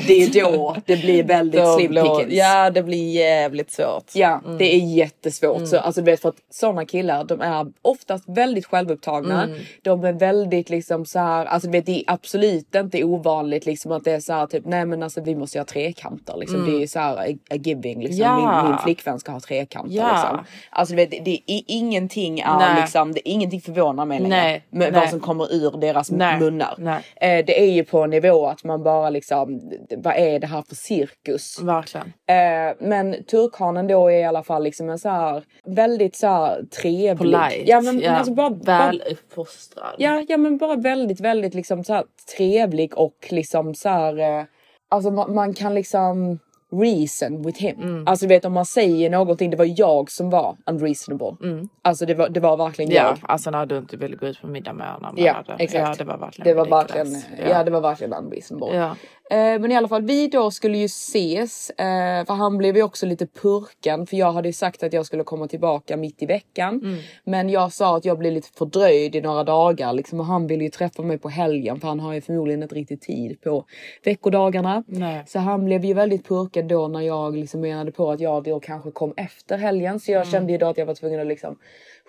Det 0.07 0.23
är 0.23 0.41
då 0.43 0.75
det 0.85 0.95
blir 0.95 1.23
väldigt 1.39 1.73
slim 1.75 1.93
pickings. 1.95 2.33
Ja, 2.33 2.69
det 2.69 2.83
blir 2.83 3.11
jävligt 3.11 3.68
svårt. 3.71 4.11
Ja, 4.13 4.41
Mm. 4.45 4.57
det 4.57 4.75
är 4.75 4.79
jättesvårt. 4.79 5.55
Mm. 5.57 5.67
Så, 5.67 5.77
alltså, 5.79 6.01
du 6.01 6.11
vet, 6.11 6.21
för 6.21 6.29
att 6.29 6.35
sådana 6.49 6.85
killar 6.85 7.23
de 7.23 7.41
är 7.41 7.67
oftast 7.81 8.23
väldigt 8.27 8.65
självupptagna. 8.65 9.43
Mm. 9.43 9.59
De 9.81 10.03
är 10.03 10.13
väldigt 10.13 10.69
liksom 10.69 11.05
så 11.05 11.19
här, 11.19 11.45
alltså 11.45 11.67
du 11.67 11.71
vet, 11.71 11.85
det 11.85 11.99
är 11.99 12.03
absolut 12.07 12.75
inte 12.75 13.03
ovanligt 13.03 13.65
liksom 13.65 13.91
att 13.91 14.03
det 14.03 14.11
är 14.11 14.19
så 14.19 14.33
här 14.33 14.47
typ 14.47 14.65
nej 14.65 14.85
men 14.85 15.03
alltså 15.03 15.21
vi 15.21 15.35
måste 15.35 15.59
ha 15.59 15.65
trekanter 15.65 16.37
liksom. 16.37 16.59
Mm. 16.63 16.71
Det 16.77 16.83
är 16.83 16.87
så 16.87 16.99
här 16.99 17.17
a, 17.17 17.35
a 17.49 17.55
giving 17.55 17.99
liksom. 18.03 18.21
Ja. 18.21 18.61
Min, 18.61 18.69
min 18.71 18.79
flickvän 18.79 19.19
ska 19.19 19.31
ha 19.31 19.39
trekanter 19.39 19.95
Ja. 19.95 20.11
liksom. 20.13 20.45
Alltså 20.69 20.95
du 20.95 21.05
vet, 21.05 21.25
det, 21.25 21.31
är 21.47 21.61
ingenting 21.67 22.39
är 22.39 22.57
Nej. 22.59 22.81
liksom, 22.81 23.13
det 23.13 23.29
är 23.29 23.31
ingenting 23.31 23.61
förvånar 23.61 24.05
mig 24.05 24.19
längre. 24.19 24.37
Nej, 24.37 24.63
Med 24.69 24.91
nej. 24.93 25.01
vad 25.01 25.09
som 25.09 25.19
kommer 25.19 25.53
ur 25.53 25.77
deras 25.77 26.11
Nej, 26.11 26.39
munnar. 26.39 26.75
nej. 26.77 27.03
Eh, 27.39 27.45
det 27.45 27.61
är 27.61 27.71
ju 27.71 27.83
på 27.83 27.99
en 28.03 28.09
nivå 28.09 28.47
att 28.47 28.63
man 28.63 28.83
bara 28.83 29.09
liksom, 29.09 29.61
vad 29.97 30.15
är 30.15 30.39
det 30.39 30.47
här 30.47 30.61
för 30.67 30.75
cirkus? 30.75 31.59
Verkligen. 31.61 32.13
Eh, 32.27 32.75
men 32.79 33.23
turkhanen 33.59 33.87
då 33.87 34.07
är 34.07 34.19
i 34.19 34.23
alla 34.23 34.43
fall 34.43 34.63
liksom 34.63 34.89
en 34.89 34.99
så 34.99 35.09
här 35.09 35.43
väldigt 35.65 36.15
så 36.15 36.27
här 36.27 36.63
trevlig. 36.81 37.17
Polite. 37.17 37.63
Ja 37.65 37.81
men 37.81 38.05
alltså 38.07 38.33
bara, 38.33 38.49
Väl 38.49 39.03
uppfostrad. 39.11 39.95
ja, 39.97 40.23
ja 40.27 40.37
men 40.37 40.57
bara 40.57 40.75
väldigt 40.75 41.19
väldigt 41.19 41.53
liksom 41.53 41.83
så 41.83 41.93
här 41.93 42.03
trevlig 42.37 42.97
och 42.97 43.27
liksom 43.29 43.75
så 43.75 43.89
här. 43.89 44.39
Eh, 44.39 44.45
alltså 44.89 45.11
man, 45.11 45.35
man 45.35 45.53
kan 45.53 45.73
liksom 45.73 46.39
reason 46.71 47.41
with 47.41 47.61
him. 47.61 48.03
Alltså 48.07 48.25
du 48.25 48.29
vet 48.29 48.45
om 48.45 48.53
man 48.53 48.65
säger 48.65 49.09
någonting, 49.09 49.49
det 49.49 49.57
var 49.57 49.73
jag 49.77 50.11
som 50.11 50.29
var 50.29 50.57
unreasonable. 50.65 51.67
Alltså 51.81 52.05
det 52.05 52.13
var, 52.13 52.29
det 52.29 52.39
var 52.39 52.57
verkligen 52.57 52.91
Ja, 52.91 53.03
jag. 53.03 53.17
alltså 53.21 53.51
när 53.51 53.65
du 53.65 53.77
inte 53.77 53.97
ville 53.97 54.15
gå 54.15 54.27
ut 54.27 54.41
på 54.41 54.47
middag 54.47 54.73
med 54.73 54.93
honom. 54.93 55.15
Ja, 55.17 55.43
exakt. 55.59 55.73
Ja, 55.73 55.95
det 55.97 56.03
var 56.03 56.17
verkligen 56.17 56.47
det 56.47 56.53
var 56.53 56.65
verkligen, 56.65 57.21
ja. 57.49 57.63
det 57.63 57.71
var 57.71 57.81
verkligen 57.81 58.13
unreasonable. 58.13 58.77
Ja. 58.77 58.95
Eh, 59.29 59.59
men 59.59 59.71
i 59.71 59.75
alla 59.75 59.87
fall, 59.87 60.01
vi 60.01 60.27
då 60.27 60.51
skulle 60.51 60.77
ju 60.77 60.85
ses. 60.85 61.69
Eh, 61.69 62.25
för 62.25 62.33
han 62.33 62.57
blev 62.57 62.77
ju 62.77 62.83
också 62.83 63.05
lite 63.05 63.27
purkan. 63.27 64.05
För 64.07 64.17
jag 64.17 64.31
hade 64.31 64.47
ju 64.49 64.53
sagt 64.53 64.83
att 64.83 64.93
jag 64.93 65.05
skulle 65.05 65.23
komma 65.23 65.47
tillbaka 65.47 65.97
mitt 65.97 66.21
i 66.23 66.25
veckan. 66.25 66.81
Mm. 66.83 66.99
Men 67.23 67.49
jag 67.49 67.73
sa 67.73 67.97
att 67.97 68.05
jag 68.05 68.17
blev 68.17 68.33
lite 68.33 68.47
fördröjd 68.57 69.15
i 69.15 69.21
några 69.21 69.43
dagar. 69.43 69.93
Liksom, 69.93 70.19
och 70.19 70.25
han 70.25 70.47
ville 70.47 70.63
ju 70.63 70.69
träffa 70.69 71.01
mig 71.01 71.17
på 71.17 71.29
helgen. 71.29 71.79
För 71.79 71.87
han 71.87 71.99
har 71.99 72.13
ju 72.13 72.21
förmodligen 72.21 72.63
inte 72.63 72.75
riktigt 72.75 73.01
tid 73.01 73.41
på 73.41 73.65
veckodagarna. 74.03 74.83
Nej. 74.87 75.23
Så 75.27 75.39
han 75.39 75.65
blev 75.65 75.85
ju 75.85 75.93
väldigt 75.93 76.27
purkad 76.27 76.65
då 76.65 76.87
när 76.87 77.01
jag 77.01 77.35
liksom 77.37 77.61
menade 77.61 77.91
på 77.91 78.11
att 78.11 78.19
jag 78.19 78.43
då 78.43 78.59
kanske 78.59 78.91
kom 78.91 79.13
efter 79.17 79.57
helgen. 79.57 79.99
Så 79.99 80.11
jag 80.11 80.21
Mm. 80.21 80.31
kände 80.31 80.51
ju 80.51 80.57
då 80.57 80.65
att 80.65 80.77
jag 80.77 80.85
var 80.85 80.95
tvungen 80.95 81.19
att 81.19 81.27
liksom 81.27 81.57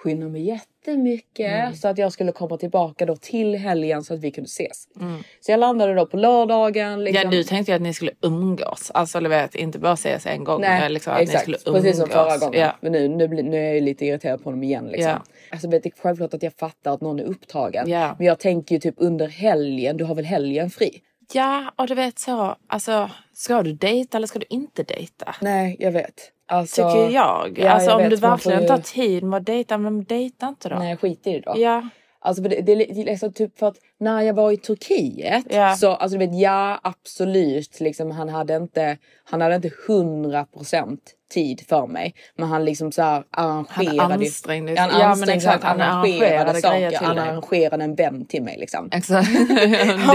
skynda 0.03 0.29
mig 0.29 0.43
jättemycket. 0.43 1.53
Mm. 1.53 1.75
Så 1.75 1.89
att 1.89 1.99
jag 1.99 2.13
skulle 2.13 2.33
komma 2.33 2.57
tillbaka 2.57 3.07
då 3.07 3.17
till 3.17 3.57
helgen 3.57 4.05
så 4.05 4.15
att 4.15 4.21
vi 4.21 4.31
kunde 4.31 4.49
ses. 4.49 4.89
Mm. 5.01 5.23
Så 5.41 5.51
jag 5.53 5.61
landade 5.61 5.95
då 5.95 6.07
på 6.07 6.17
lördagen. 6.17 7.05
Liksom. 7.05 7.23
Ja, 7.25 7.31
du 7.31 7.45
tänkte 7.45 7.73
ju 7.73 7.77
att 7.77 7.83
ni 7.83 7.95
skulle 7.95 8.13
umgås. 8.23 8.91
Alltså 8.95 9.19
eller 9.19 9.29
vet, 9.29 9.55
inte 9.55 9.79
bara 9.79 9.93
ses 9.93 10.27
en 10.27 10.45
gång. 10.45 10.61
Nej, 10.61 10.81
men 10.81 10.93
liksom 10.93 11.13
att 11.13 11.21
exakt. 11.21 11.49
ni 11.49 11.55
skulle 11.55 11.59
umgås. 11.67 11.83
Precis 11.83 12.01
som 12.01 12.09
förra 12.09 12.39
gången. 12.39 12.61
Ja. 12.61 12.77
Men 12.81 12.93
nu, 12.93 13.09
nu, 13.09 13.29
nu 13.29 13.57
är 13.57 13.65
jag 13.65 13.75
ju 13.75 13.81
lite 13.81 14.07
irriterad 14.07 14.39
på 14.39 14.45
honom 14.45 14.63
igen. 14.63 14.87
Liksom. 14.87 15.11
Ja. 15.11 15.23
Alltså, 15.51 15.69
vet, 15.69 15.83
det 15.83 15.89
är 15.89 16.03
självklart 16.03 16.35
att 16.35 16.43
jag 16.43 16.53
fattar 16.53 16.95
att 16.95 17.01
någon 17.01 17.21
är 17.21 17.25
upptagen. 17.25 17.91
Ja. 17.91 18.15
Men 18.19 18.27
jag 18.27 18.39
tänker 18.39 18.75
ju 18.75 18.81
typ 18.81 18.95
under 18.99 19.29
helgen. 19.29 19.97
Du 19.97 20.05
har 20.05 20.15
väl 20.15 20.25
helgen 20.25 20.71
fri? 20.71 21.03
Ja, 21.35 21.73
och 21.77 21.87
du 21.87 21.95
vet 21.95 22.19
så. 22.19 22.57
Alltså, 22.67 23.11
ska 23.33 23.63
du 23.63 23.73
dejta 23.73 24.17
eller 24.17 24.27
ska 24.27 24.39
du 24.39 24.47
inte 24.51 24.83
dejta? 24.83 25.35
Nej, 25.41 25.77
jag 25.79 25.93
vet. 25.93 26.33
Alltså, 26.47 26.91
Tycker 26.91 27.15
jag. 27.15 27.59
Ja, 27.59 27.71
alltså 27.71 27.91
jag 27.91 27.97
om 27.97 28.03
vet, 28.03 28.11
du 28.11 28.17
verkligen 28.17 28.61
inte 28.61 28.73
har 28.73 28.81
tid 28.81 29.23
med 29.23 29.37
att 29.37 29.47
dejta, 29.47 29.79
men 29.79 30.05
dejta 30.05 30.49
inte 30.49 30.69
då. 30.69 30.77
Nej, 30.77 30.97
skit 30.97 31.27
i 31.27 31.33
det 31.33 31.41
då. 31.41 31.55
Ja. 31.57 31.89
Alltså 32.21 32.43
det, 32.43 32.61
det, 32.61 32.73
är 32.73 33.05
liksom 33.05 33.33
typ 33.33 33.59
för 33.59 33.67
att 33.67 33.77
när 34.01 34.23
jag 34.23 34.35
var 34.35 34.53
i 34.53 34.57
Turkiet 34.57 35.45
Ja. 35.51 35.75
så 35.77 35.91
alltså 35.91 36.19
du 36.19 36.27
vet 36.27 36.39
ja 36.41 36.81
absolut 36.83 37.81
liksom 37.81 38.11
han 38.11 38.29
hade 38.29 38.57
inte 38.57 38.97
han 39.25 39.41
hade 39.41 39.55
inte 39.57 39.71
100% 39.89 40.99
tid 41.35 41.61
för 41.69 41.87
mig 41.87 42.15
men 42.37 42.49
han 42.49 42.65
liksom 42.65 42.93
så 42.93 43.03
här 43.03 43.23
arrangerade 43.31 44.03
Han 44.03 44.13
ansträngde 44.13 44.73
Ja, 44.73 45.15
men 45.19 45.29
exakt, 45.29 45.65
arrangerade 45.65 46.55
saker 46.61 46.97
han 47.05 47.19
arrangerade 47.19 47.85
en 47.85 47.95
vän 47.95 48.27
till 48.27 48.43
mig 48.43 48.57
liksom. 48.59 48.89
Exakt. 48.93 49.29
Han 49.29 49.47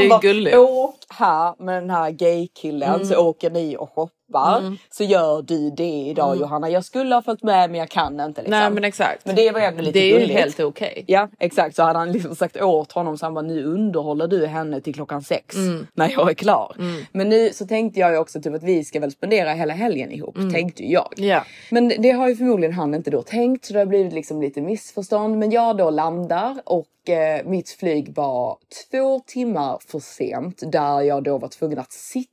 det 0.01 0.05
är 0.05 0.09
bara, 0.09 0.19
gulligt. 0.19 0.57
åk 0.57 0.95
här 1.09 1.63
med 1.63 1.83
den 1.83 1.89
här 1.89 2.11
gaykillen 2.11 2.93
Mm. 2.95 3.05
så 3.07 3.17
åker 3.27 3.49
ni 3.49 3.77
och 3.79 3.89
shoppar. 3.89 4.77
Så 4.89 5.03
gör 5.03 5.41
du 5.41 5.69
det 5.69 5.83
idag 5.83 6.27
Mm. 6.27 6.39
Johanna. 6.41 6.69
Jag 6.69 6.85
skulle 6.85 7.15
ha 7.15 7.21
följt 7.21 7.43
med 7.43 7.69
men 7.71 7.79
jag 7.79 7.89
kan 7.89 8.19
inte. 8.19 8.41
Liksom. 8.41 8.59
Nej 8.59 8.69
men 8.69 8.83
exakt. 8.83 9.25
Men 9.25 9.35
det 9.35 9.51
var 9.51 9.59
ändå 9.59 9.81
lite 9.81 9.99
Det 9.99 10.05
är 10.05 10.13
ju 10.13 10.19
gulligt. 10.19 10.39
helt 10.39 10.59
okej. 10.59 11.03
Ja 11.07 11.29
exakt 11.39 11.75
så 11.75 11.83
hade 11.83 11.99
han 11.99 12.11
liksom 12.11 12.35
sagt 12.35 12.61
åt 12.61 12.91
honom 12.91 13.17
så 13.17 13.25
han 13.25 13.33
bara 13.33 13.41
nu 13.45 13.74
underhåller 13.75 14.27
du 14.27 14.45
henne 14.45 14.81
till 14.81 14.93
klockan 14.93 15.21
sex 15.21 15.55
Mm. 15.55 15.87
när 15.93 16.11
jag 16.11 16.29
är 16.29 16.33
klar. 16.33 16.75
Men 17.11 17.29
nu 17.29 17.49
så 17.53 17.67
tänkte 17.67 17.99
jag 17.99 18.11
ju 18.11 18.17
också 18.17 18.41
typ 18.41 18.53
att 18.53 18.63
vi 18.63 18.83
ska 18.83 18.99
väl 18.99 19.11
spendera 19.11 19.53
hela 19.53 19.73
helgen 19.73 20.11
ihop 20.11 20.35
tänkte 20.53 20.83
ju 20.83 20.91
jag. 20.91 21.13
Mm. 21.17 21.29
Ja. 21.29 21.45
Men 21.71 21.87
det 21.87 22.11
har 22.11 22.29
ju 22.29 22.35
förmodligen 22.35 22.73
han 22.73 22.93
inte 22.93 23.11
då 23.11 23.21
tänkt 23.21 23.65
så 23.65 23.73
det 23.73 23.79
har 23.79 23.85
blivit 23.85 24.13
liksom 24.13 24.41
lite 24.41 24.61
missförstånd. 24.61 25.37
Men 25.37 25.51
jag 25.51 25.77
då 25.77 25.89
landar 25.89 26.57
och 26.65 27.09
eh, 27.09 27.45
mitt 27.45 27.69
flyg 27.69 28.15
var 28.15 28.57
två 28.91 29.19
timmar 29.19 29.79
för 29.87 29.99
sent 29.99 30.63
där 30.71 31.01
jag 31.01 31.23
då 31.23 31.37
var 31.37 31.47
tvungen 31.47 31.79
att 31.79 31.91
sitta 31.91 32.29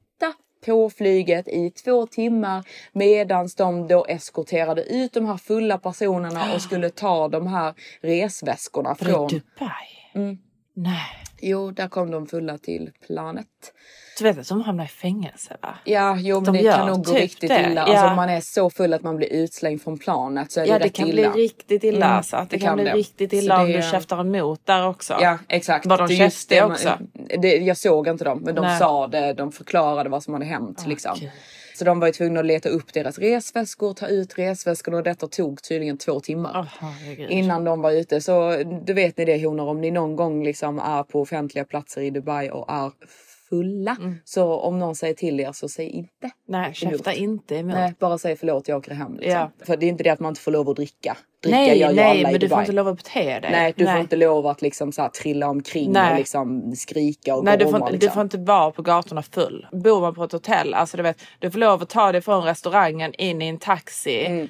på 0.67 0.91
flyget 0.91 1.49
i 1.49 1.71
två 1.71 2.07
timmar 2.07 2.65
medans 2.93 3.55
de 3.55 3.89
då 3.89 4.05
eskorterade 4.05 4.83
ut 4.83 5.13
de 5.13 5.27
här 5.27 5.37
fulla 5.37 5.79
personerna 5.79 6.55
och 6.55 6.63
skulle 6.69 6.91
ta 6.91 7.29
de 7.29 7.47
här 7.47 7.75
resväskorna 8.01 8.95
från... 8.95 9.29
Dubai? 9.29 9.71
Mm. 10.15 10.39
Nej. 10.75 11.01
Jo, 11.45 11.71
där 11.71 11.89
kom 11.89 12.11
de 12.11 12.27
fulla 12.27 12.59
till 12.59 12.91
planet. 13.07 13.47
Du 14.19 14.25
vet 14.25 14.39
att 14.39 14.49
de 14.49 14.61
hamnar 14.63 14.85
i 14.85 14.89
fängelse 14.89 15.57
va? 15.63 15.75
Ja, 15.85 16.17
jo 16.21 16.41
men 16.41 16.53
De 16.55 16.63
det 16.63 16.73
kan 16.73 16.87
nog 16.87 17.05
gå 17.05 17.13
typ 17.13 17.21
riktigt 17.23 17.49
det, 17.51 17.61
illa. 17.71 17.81
ja. 17.81 17.93
Alltså 17.93 18.07
om 18.07 18.17
man 18.17 18.29
är 18.31 18.41
så 18.41 18.71
full 18.71 18.95
att 18.95 19.03
man 19.03 19.17
blir 19.17 19.33
utslängd 19.33 19.83
från 19.83 19.99
planet 19.99 20.53
så 20.53 20.61
är 20.61 20.65
det 20.65 20.71
Ja 20.71 20.79
det 20.79 20.85
rätt 20.85 20.93
kan 20.95 21.09
illa. 21.09 21.31
bli 21.31 21.43
riktigt 21.45 21.85
illa 21.85 22.07
Mm, 22.07 22.17
alltså. 22.17 22.37
Det, 22.37 22.47
det 22.51 22.59
kan, 22.59 22.67
kan 22.69 22.77
bli 22.77 22.85
det. 22.85 22.93
riktigt 22.93 23.31
Så 23.31 23.37
illa 23.37 23.61
om 23.61 23.67
det- 23.67 23.77
du 23.77 23.83
käftar 23.83 24.21
emot 24.21 24.61
där 24.67 24.87
också. 24.89 25.17
Ja 25.21 25.39
exakt. 25.49 25.87
Var 25.87 25.99
de 25.99 26.07
Det 26.09 26.15
käftiga 26.17 26.67
det 26.67 26.73
också? 26.73 26.99
Det, 27.43 27.57
jag 27.57 27.77
såg 27.77 28.09
inte 28.09 28.25
dem 28.25 28.39
men 28.45 28.55
de 28.55 28.61
Nej. 28.61 28.79
sa 28.79 29.07
det, 29.07 29.33
de 29.33 29.53
förklarade 29.53 30.09
vad 30.11 30.23
som 30.23 30.35
hade 30.35 30.47
hänt 30.47 30.85
liksom. 30.87 31.17
gud. 31.21 31.31
Så 31.75 31.85
de 31.85 32.01
var 32.01 32.07
ju 32.07 32.13
tvungna 32.13 32.41
att 32.41 32.47
leta 32.47 32.69
upp 32.69 32.93
deras 32.93 33.19
resväskor, 33.19 33.95
ta 33.95 34.07
ut 34.07 34.39
resväskorna 34.39 34.97
och 34.97 35.03
detta 35.03 35.29
tog 35.29 35.63
tydligen 35.63 35.99
två 35.99 36.21
timmar. 36.21 36.73
Herregud. 36.79 37.31
Innan 37.31 37.65
de 37.65 37.81
var 37.83 37.93
ute. 37.93 38.21
Så 38.21 38.57
du 38.87 38.93
vet 38.93 39.17
ni 39.17 39.25
det 39.25 39.45
honor 39.47 39.69
om 39.69 39.81
ni 39.81 39.91
någon 39.91 40.17
gång 40.17 40.45
liksom 40.45 40.79
är 40.79 41.03
på 41.03 41.21
offentliga 41.21 41.65
platser 41.65 42.01
i 42.01 42.11
Dubai 42.11 42.51
och 42.51 42.73
är 42.73 42.91
fulla. 43.53 43.97
Så 44.25 44.55
om 44.55 44.79
någon 44.79 44.95
säger 44.95 45.15
till 45.15 45.41
er 45.41 45.53
så 45.53 45.69
säg 45.69 45.89
inte. 45.89 46.11
Mm. 46.23 46.33
Nej 46.49 46.75
käfta 46.75 47.13
inte 47.13 47.57
emot. 47.57 47.75
Nej, 47.75 47.95
bara 47.99 48.19
säg 48.19 48.37
förlåt 48.37 48.69
jag 48.69 48.79
åker 48.79 48.95
hem. 48.95 49.15
Liksom. 49.15 49.33
Ja. 49.33 49.51
För 49.67 49.77
det 49.77 49.87
är 49.87 49.89
inte 49.89 50.05
det 50.05 50.11
att 50.11 50.21
man 50.21 50.29
inte 50.29 50.41
får 50.41 50.53
lov 50.53 50.69
att 50.69 50.77
dricka. 50.77 51.17
Dricka 51.43 51.57
nej 51.57 51.79
ju 51.79 51.93
nej 51.93 52.21
i 52.21 52.23
men 52.23 52.33
du 52.33 52.39
får 52.39 52.49
Dubai. 52.49 52.63
inte 52.63 52.73
lov 52.73 52.89
att 52.89 52.97
bete 52.97 53.41
dig. 53.41 53.51
Nej, 53.51 53.75
du 53.77 53.87
får 53.87 53.99
inte 53.99 54.17
lov 54.17 54.47
att 54.47 54.63
liksom 54.63 54.93
så 54.93 55.03
här 55.03 55.09
trilla 55.09 55.49
omkring 55.49 55.93
Nej. 55.93 56.13
och 56.13 56.19
liksom 56.19 56.73
skrika 56.77 57.37
och 57.37 57.45
Nej 57.45 57.59
du 57.59 57.65
får, 57.65 57.77
inte, 57.77 57.93
liksom. 57.93 58.09
du 58.09 58.15
får 58.15 58.23
inte 58.23 58.39
vara 58.39 58.71
på 58.71 58.83
gatorna 58.83 59.23
full. 59.23 59.67
Bor 59.73 60.01
man 60.01 60.15
på 60.15 60.25
ett 60.25 60.33
hotell, 60.33 60.75
alltså 60.75 60.97
du 60.97 61.03
vet, 61.03 61.21
du 61.39 61.51
får 61.51 61.59
lov 61.59 61.83
att 61.83 61.89
ta 61.89 62.13
dig 62.13 62.21
från 62.21 62.45
restaurangen 62.45 63.15
in 63.15 63.43
i 63.43 63.49
en 63.49 63.59
taxi. 63.59 64.49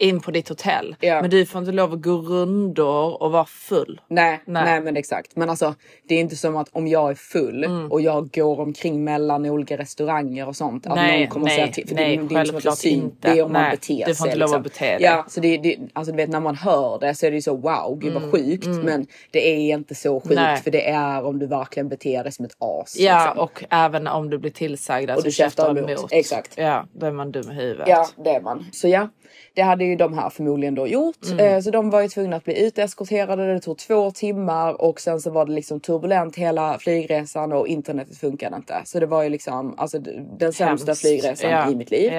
In 0.00 0.20
på 0.20 0.30
ditt 0.30 0.48
hotell. 0.48 0.86
Mm. 0.86 0.96
Ja. 1.14 1.20
Men 1.20 1.30
du 1.30 1.46
får 1.46 1.58
inte 1.58 1.72
lov 1.72 1.92
att 1.92 2.02
gå 2.02 2.12
rundor 2.16 3.22
och 3.22 3.32
vara 3.32 3.44
full. 3.44 4.00
Nej, 4.08 4.40
Nej. 4.44 4.64
nej. 4.64 4.80
men 4.80 4.96
exakt. 4.96 5.36
Men 5.36 5.50
alltså 5.50 5.74
det 6.08 6.14
är 6.14 6.20
inte 6.20 6.36
som 6.36 6.56
att 6.56 6.68
om 6.72 6.86
jag 6.88 7.10
är 7.10 7.14
full 7.14 7.64
Mm. 7.64 7.92
och 7.92 8.00
jag 8.00 8.30
går 8.30 8.60
omkring 8.60 9.04
mellan 9.04 9.46
olika 9.46 9.78
restauranger 9.78 10.48
och 10.48 10.56
sånt. 10.56 10.86
Att 10.86 10.94
Nej, 10.94 11.20
någon 11.20 11.28
kommer 11.28 11.46
nej, 11.46 11.54
säga 11.56 11.68
till. 11.72 11.88
För 11.88 11.94
nej, 11.94 12.16
det, 12.16 12.22
det 12.28 12.34
är 12.34 12.40
inte 12.40 12.62
som 12.62 12.72
att 12.72 12.84
inte. 12.84 13.32
Det 13.32 13.38
är 13.38 13.42
om 13.44 13.52
man 13.52 13.62
Nej, 13.62 13.70
beter 13.70 13.94
sig. 13.94 14.04
du 14.06 14.14
får 14.14 14.26
inte 14.26 14.38
lov 14.38 14.54
att 14.54 14.64
liksom. 14.64 14.84
bete 14.86 14.92
dig. 14.92 15.02
Ja, 15.02 15.24
så 15.28 15.40
det, 15.40 15.56
det, 15.56 15.78
alltså 15.92 16.12
du 16.12 16.16
vet 16.16 16.28
när 16.30 16.40
man 16.40 16.54
hör 16.56 16.98
det 16.98 17.14
så 17.14 17.26
är 17.26 17.30
det 17.30 17.36
ju 17.36 17.42
så 17.42 17.56
wow, 17.56 17.98
gud 18.00 18.12
vad 18.14 18.30
sjukt. 18.30 18.66
Men 18.66 19.06
det 19.30 19.48
är 19.48 19.74
inte 19.74 19.94
så 19.94 20.20
sjukt 20.20 20.32
Mm, 20.32 20.44
Nej. 20.44 20.56
för 20.62 20.70
det 20.70 20.88
är 20.90 21.24
om 21.24 21.38
du 21.38 21.46
verkligen 21.46 21.88
beter 21.88 22.22
dig 22.22 22.32
som 22.32 22.44
ett 22.44 22.56
as. 22.58 22.96
Ja 22.98 23.24
liksom. 23.26 23.38
och 23.44 23.64
även 23.70 24.06
om 24.06 24.30
du 24.30 24.38
blir 24.38 24.50
tillsagd 24.50 25.10
att 25.10 25.18
Och 25.18 25.24
du 25.24 25.30
käftar 25.30 25.78
emot. 25.78 26.12
Exakt. 26.12 26.52
Ja 26.56 26.86
då 26.92 27.06
är 27.06 27.12
man 27.12 27.32
dum 27.32 27.50
i 27.50 27.54
huvudet. 27.54 27.88
Ja, 27.88 28.06
det 28.24 28.30
är 28.30 28.40
man. 28.40 28.66
Så 28.72 28.88
ja, 28.88 29.08
det 29.54 29.62
hade 29.62 29.84
ju 29.90 29.96
de 29.96 30.14
här 30.14 30.30
förmodligen 30.30 30.74
då 30.74 30.86
gjort. 30.86 31.26
Mm. 31.32 31.46
Eh, 31.46 31.60
så 31.60 31.70
de 31.70 31.90
var 31.90 32.00
ju 32.00 32.08
tvungna 32.08 32.36
att 32.36 32.44
bli 32.44 32.66
uteskorterade. 32.66 33.54
Det 33.54 33.60
tog 33.60 33.78
två 33.78 34.10
timmar 34.10 34.82
och 34.82 35.00
sen 35.00 35.20
så 35.20 35.30
var 35.30 35.46
det 35.46 35.52
liksom 35.52 35.80
turbulent 35.80 36.36
hela 36.36 36.78
flygresan 36.78 37.52
och 37.52 37.68
internetet 37.68 38.18
funkade 38.18 38.56
inte. 38.56 38.74
Så 38.84 39.00
det 39.00 39.06
var 39.06 39.22
ju 39.22 39.28
liksom 39.28 39.74
alltså, 39.78 39.98
den 40.38 40.52
sämsta 40.52 40.90
Hemskt. 40.90 41.00
flygresan 41.00 41.50
Ja, 41.50 41.70
i 41.70 41.74
mitt 41.74 41.90
liv. 41.90 42.12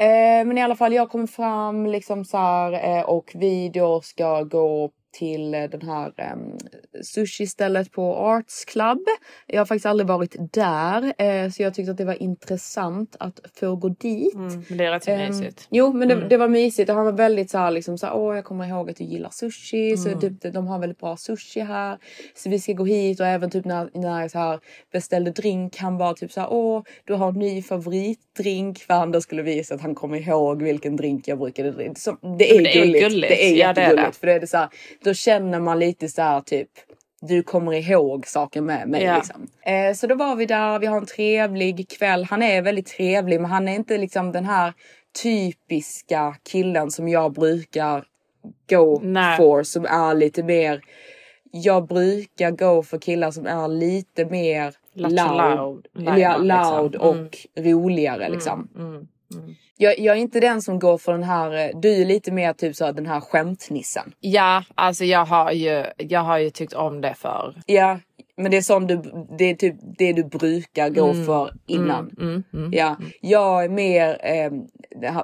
Eh, 0.00 0.46
men 0.46 0.58
i 0.58 0.62
alla 0.62 0.76
fall, 0.76 0.92
jag 0.94 1.10
kom 1.10 1.28
fram 1.28 1.86
liksom 1.86 2.24
så 2.24 2.36
här 2.36 2.98
eh, 2.98 3.02
och 3.02 3.30
vi 3.34 3.68
då 3.68 4.00
ska 4.00 4.42
gå 4.42 4.90
till 5.12 5.54
eh, 5.54 5.62
den 5.62 5.82
här 5.82 6.12
um, 6.34 6.58
sushi-stället 7.02 7.92
på 7.92 8.16
Arts 8.16 8.64
Club. 8.64 8.98
Jag 9.46 9.60
har 9.60 9.66
faktiskt 9.66 9.86
aldrig 9.86 10.06
varit 10.06 10.36
där 10.52 11.12
eh, 11.18 11.50
så 11.50 11.62
jag 11.62 11.74
tyckte 11.74 11.90
att 11.90 11.96
det 11.98 12.04
var 12.04 12.22
intressant 12.22 13.16
att 13.20 13.40
få 13.60 13.76
gå 13.76 13.88
dit. 13.88 14.34
Mm, 14.34 14.64
men 14.68 14.78
det 14.78 14.84
är 14.84 14.90
rätt 14.90 15.08
Ehm, 15.08 15.28
mysigt. 15.28 15.66
Jo 15.70 15.92
men 15.92 16.08
det, 16.08 16.14
Mm. 16.14 16.28
det 16.28 16.36
var 16.36 16.48
mysigt 16.48 16.90
och 16.90 16.96
han 16.96 17.04
var 17.04 17.12
väldigt 17.12 17.50
så 17.50 17.58
här 17.58 17.70
liksom 17.70 17.98
så 17.98 18.06
här, 18.06 18.14
åh 18.16 18.36
jag 18.36 18.44
kommer 18.44 18.66
ihåg 18.68 18.90
att 18.90 18.96
du 18.96 19.04
gillar 19.04 19.30
sushi 19.30 19.86
Mm. 19.88 19.96
så 19.96 20.20
typ 20.20 20.52
de 20.54 20.66
har 20.66 20.78
väldigt 20.78 20.98
bra 20.98 21.16
sushi 21.16 21.60
här. 21.60 21.98
Så 22.34 22.50
vi 22.50 22.58
ska 22.58 22.72
gå 22.72 22.84
hit 22.84 23.20
och 23.20 23.26
även 23.26 23.50
typ 23.50 23.64
när, 23.64 23.90
när 23.94 24.20
jag 24.20 24.30
så 24.30 24.38
här 24.38 24.60
beställde 24.92 25.30
drink 25.30 25.76
han 25.76 25.96
var 25.98 26.14
typ 26.14 26.32
så 26.32 26.40
här, 26.40 26.48
åh 26.52 26.82
du 27.04 27.14
har 27.14 27.28
en 27.28 27.34
ny 27.34 27.62
favoritdrink 27.62 28.78
för 28.78 28.94
han 28.94 29.12
då 29.12 29.20
skulle 29.20 29.42
visa 29.42 29.74
att 29.74 29.80
han 29.80 29.94
kommer 29.94 30.28
ihåg 30.28 30.62
vilken 30.62 30.96
drink 30.96 31.28
jag 31.28 31.38
brukade 31.38 31.70
dricka. 31.70 31.94
Så 31.94 32.10
Det 32.38 32.56
är, 32.56 32.62
det 32.62 32.78
är 32.78 32.84
gulligt. 32.84 33.08
gulligt. 33.08 33.28
Det 33.28 33.44
är 33.44 33.56
Ja, 33.56 33.72
det 33.72 33.80
är 33.80 33.84
jättegulligt 33.84 34.12
det. 34.14 34.18
för 34.18 34.26
det 34.26 34.32
är 34.32 34.40
det 34.40 34.46
så 34.46 34.56
här, 34.56 34.68
då 35.04 35.14
känner 35.14 35.60
man 35.60 35.78
lite 35.78 36.08
så 36.08 36.22
här 36.22 36.40
typ 36.40 36.68
du 37.20 37.42
kommer 37.42 37.72
ihåg 37.72 38.26
saker 38.26 38.60
med 38.60 38.88
mig 38.88 39.02
Ja. 39.02 39.16
liksom. 39.16 39.46
Eh, 39.62 39.94
så 39.94 40.06
då 40.06 40.14
var 40.14 40.36
vi 40.36 40.46
där, 40.46 40.78
vi 40.78 40.86
har 40.86 40.96
en 40.98 41.06
trevlig 41.06 41.88
kväll. 41.88 42.24
Han 42.24 42.42
är 42.42 42.62
väldigt 42.62 42.86
trevlig 42.86 43.40
men 43.40 43.50
han 43.50 43.68
är 43.68 43.74
inte 43.74 43.98
liksom 43.98 44.32
den 44.32 44.44
här 44.44 44.72
typiska 45.22 46.36
killen 46.42 46.90
som 46.90 47.08
jag 47.08 47.32
brukar 47.32 48.04
gå 48.70 49.00
Nej. 49.02 49.36
for 49.36 49.62
som 49.62 49.84
är 49.84 50.14
lite 50.14 50.42
mer 50.42 50.80
jag 51.52 51.86
brukar 51.86 52.50
gå 52.50 52.82
för 52.82 52.98
killar 52.98 53.30
som 53.30 53.46
är 53.46 53.68
lite 53.68 54.24
mer 54.24 54.74
Lattjo 54.94 55.34
loud, 55.34 55.86
loud. 55.94 56.18
ja, 56.18 56.36
Liksom. 56.38 56.46
loud 56.82 56.94
Mm. 56.94 57.06
och 57.26 57.36
roligare 57.58 58.28
liksom. 58.28 58.68
Mm, 58.76 58.88
mm. 58.94 59.54
Jag, 59.80 59.98
jag 59.98 60.16
är 60.16 60.20
inte 60.20 60.40
den 60.40 60.62
som 60.62 60.78
går 60.78 60.98
för 60.98 61.12
den 61.12 61.22
här, 61.22 61.52
eh, 61.68 61.78
du 61.80 62.02
är 62.02 62.04
lite 62.04 62.32
mer 62.32 62.52
typ 62.52 62.76
så 62.76 62.84
här, 62.84 62.92
den 62.92 63.06
här 63.06 63.20
skämtnissen. 63.20 64.12
Ja, 64.20 64.64
alltså 64.74 65.04
jag 65.04 65.24
har 65.24 65.52
ju, 65.52 65.84
jag 65.96 66.20
har 66.20 66.38
ju 66.38 66.50
tyckt 66.50 66.72
om 66.72 67.00
det 67.00 67.14
för. 67.14 67.54
Ja, 67.66 67.98
Men 68.36 68.50
det 68.50 68.56
är 68.56 68.60
sån 68.62 68.86
du, 68.86 68.96
det 69.38 69.44
är 69.44 69.54
typ 69.54 69.76
det 69.98 70.12
du 70.12 70.24
brukar 70.24 70.88
gå 70.90 71.10
Mm, 71.10 71.26
för 71.26 71.52
innan. 71.66 72.10
mm, 72.20 72.28
mm, 72.30 72.44
mm. 72.54 72.70
Ja, 72.72 72.96
jag 73.20 73.64
är 73.64 73.68
mer 73.68 74.18
eh, 74.22 74.52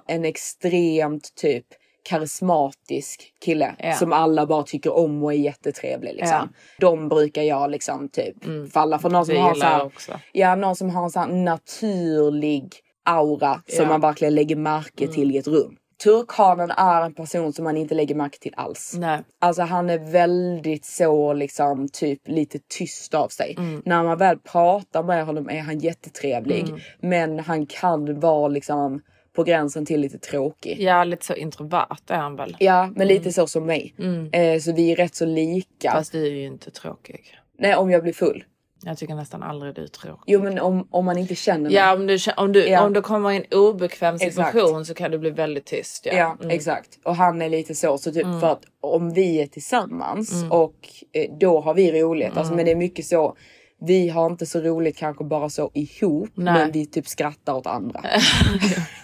en 0.07 0.25
extremt 0.25 1.35
typ 1.35 1.65
karismatisk 2.09 3.33
kille 3.45 3.75
Ja. 3.79 3.93
som 3.93 4.13
alla 4.13 4.47
bara 4.47 4.63
tycker 4.63 4.97
om 4.97 5.23
och 5.23 5.33
är 5.33 5.37
jättetrevlig. 5.37 6.15
Liksom. 6.15 6.29
Ja. 6.29 6.49
De 6.81 7.09
brukar 7.09 7.43
jag 7.43 7.71
liksom 7.71 8.09
typ 8.09 8.37
falla 8.73 8.99
för. 8.99 9.11
Någon 9.11 9.27
som 9.27 9.37
har 9.37 9.55
så 9.55 9.65
här, 9.65 9.91
ja, 10.33 10.55
någon 10.55 10.77
som 10.77 10.91
har 10.91 11.05
en 11.05 11.11
sån 11.11 11.23
här 11.23 11.37
naturlig 11.45 12.75
aura 13.05 13.63
som 13.67 13.83
Ja. 13.85 13.89
man 13.89 14.01
verkligen 14.01 14.35
lägger 14.35 14.57
märke 14.57 15.09
till 15.09 15.35
i 15.35 15.39
ett 15.39 15.47
rum. 15.49 15.77
Turkhanen 16.05 16.71
är 16.71 17.03
en 17.03 17.15
person 17.15 17.53
som 17.53 17.65
man 17.65 17.77
inte 17.77 17.95
lägger 17.95 18.15
märke 18.15 18.39
till 18.39 18.53
alls. 18.57 18.95
Nej. 18.99 19.23
Alltså 19.39 19.63
han 19.63 19.91
är 19.91 19.99
väldigt 20.13 20.85
så 20.85 21.33
liksom 21.33 21.89
typ 21.89 22.29
lite 22.29 22.59
tyst 22.79 23.15
av 23.15 23.29
sig. 23.29 23.55
Mm. 23.59 23.83
När 23.85 24.03
man 24.03 24.19
väl 24.19 24.39
pratar 24.39 25.03
med 25.03 25.27
honom 25.27 25.49
är 25.51 25.61
han 25.61 25.79
jättetrevlig. 25.79 26.69
Mm. 26.69 26.81
Men 27.01 27.39
han 27.39 27.67
kan 27.67 28.21
vara 28.21 28.49
liksom 28.49 29.03
på 29.37 29.45
gränsen 29.45 29.87
till 29.87 30.01
lite 30.01 30.19
tråkig. 30.19 30.77
Ja, 30.81 31.05
lite 31.05 31.27
så 31.27 31.35
introvert 31.35 31.97
är 32.09 32.17
han 32.17 32.37
väl. 32.37 32.57
Ja, 32.59 32.91
men 32.97 33.09
lite 33.09 33.33
så 33.33 33.47
som 33.47 33.67
mig. 33.67 33.95
Mm. 33.99 34.31
Eh, 34.33 34.61
så 34.61 34.73
vi 34.73 34.93
är 34.93 34.97
rätt 34.97 35.15
så 35.15 35.27
lika. 35.27 35.93
Fast 35.93 36.13
du 36.13 36.27
är 36.27 36.31
ju 36.31 36.47
inte 36.47 36.71
tråkig. 36.71 37.39
Nej, 37.59 37.77
om 37.77 37.91
jag 37.91 38.03
blir 38.03 38.13
full. 38.13 38.45
Jag 38.87 38.99
tycker 38.99 39.15
nästan 39.15 39.43
aldrig 39.43 39.75
du 39.75 39.89
tråkig. 39.89 40.23
Jo, 40.27 40.43
men 40.43 40.59
om, 40.59 40.89
om 40.91 41.05
man 41.05 41.19
inte 41.19 41.35
känner 41.35 41.61
mig. 41.65 41.73
Ja, 41.73 41.95
om 41.95 42.07
du, 42.07 42.19
om, 42.37 42.53
du, 42.53 42.67
Ja. 42.69 42.85
om 42.87 42.93
du 42.93 43.01
kommer 43.03 43.31
i 43.33 43.37
en 43.37 43.59
obekväm 43.59 44.15
Exakt. 44.15 44.35
situation 44.35 44.85
så 44.85 44.95
kan 44.95 45.11
du 45.11 45.19
bli 45.19 45.31
väldigt 45.31 45.67
tyst. 45.67 46.07
Ja, 46.07 46.13
Ja, 46.15 46.37
Mm. 46.41 46.51
exakt. 46.51 46.99
Och 47.05 47.17
han 47.17 47.43
är 47.43 47.49
lite 47.49 47.75
så. 47.75 47.99
Så 47.99 48.13
typ 48.13 48.25
Mm. 48.25 48.41
för 48.41 48.47
att 48.53 48.63
om 48.81 49.13
vi 49.13 49.41
är 49.43 49.47
tillsammans 49.47 50.33
Mm. 50.33 50.53
och 50.53 50.75
eh, 51.13 51.31
då 51.41 51.61
har 51.61 51.75
vi 51.75 52.03
roligt. 52.03 52.29
Alltså, 52.29 52.43
Mm. 52.53 52.57
men 52.57 52.65
det 52.65 52.71
är 52.71 52.77
mycket 52.77 53.07
så. 53.07 53.37
Vi 53.81 54.09
har 54.09 54.27
inte 54.27 54.47
så 54.47 54.61
roligt 54.61 54.97
kanske 54.97 55.25
bara 55.25 55.49
så 55.51 55.71
ihop. 55.75 56.29
Nej. 56.35 56.55
Men 56.55 56.73
vi 56.73 56.87
typ 56.87 57.07
skrattar 57.07 57.55
åt 57.55 57.67
andra. 57.67 58.01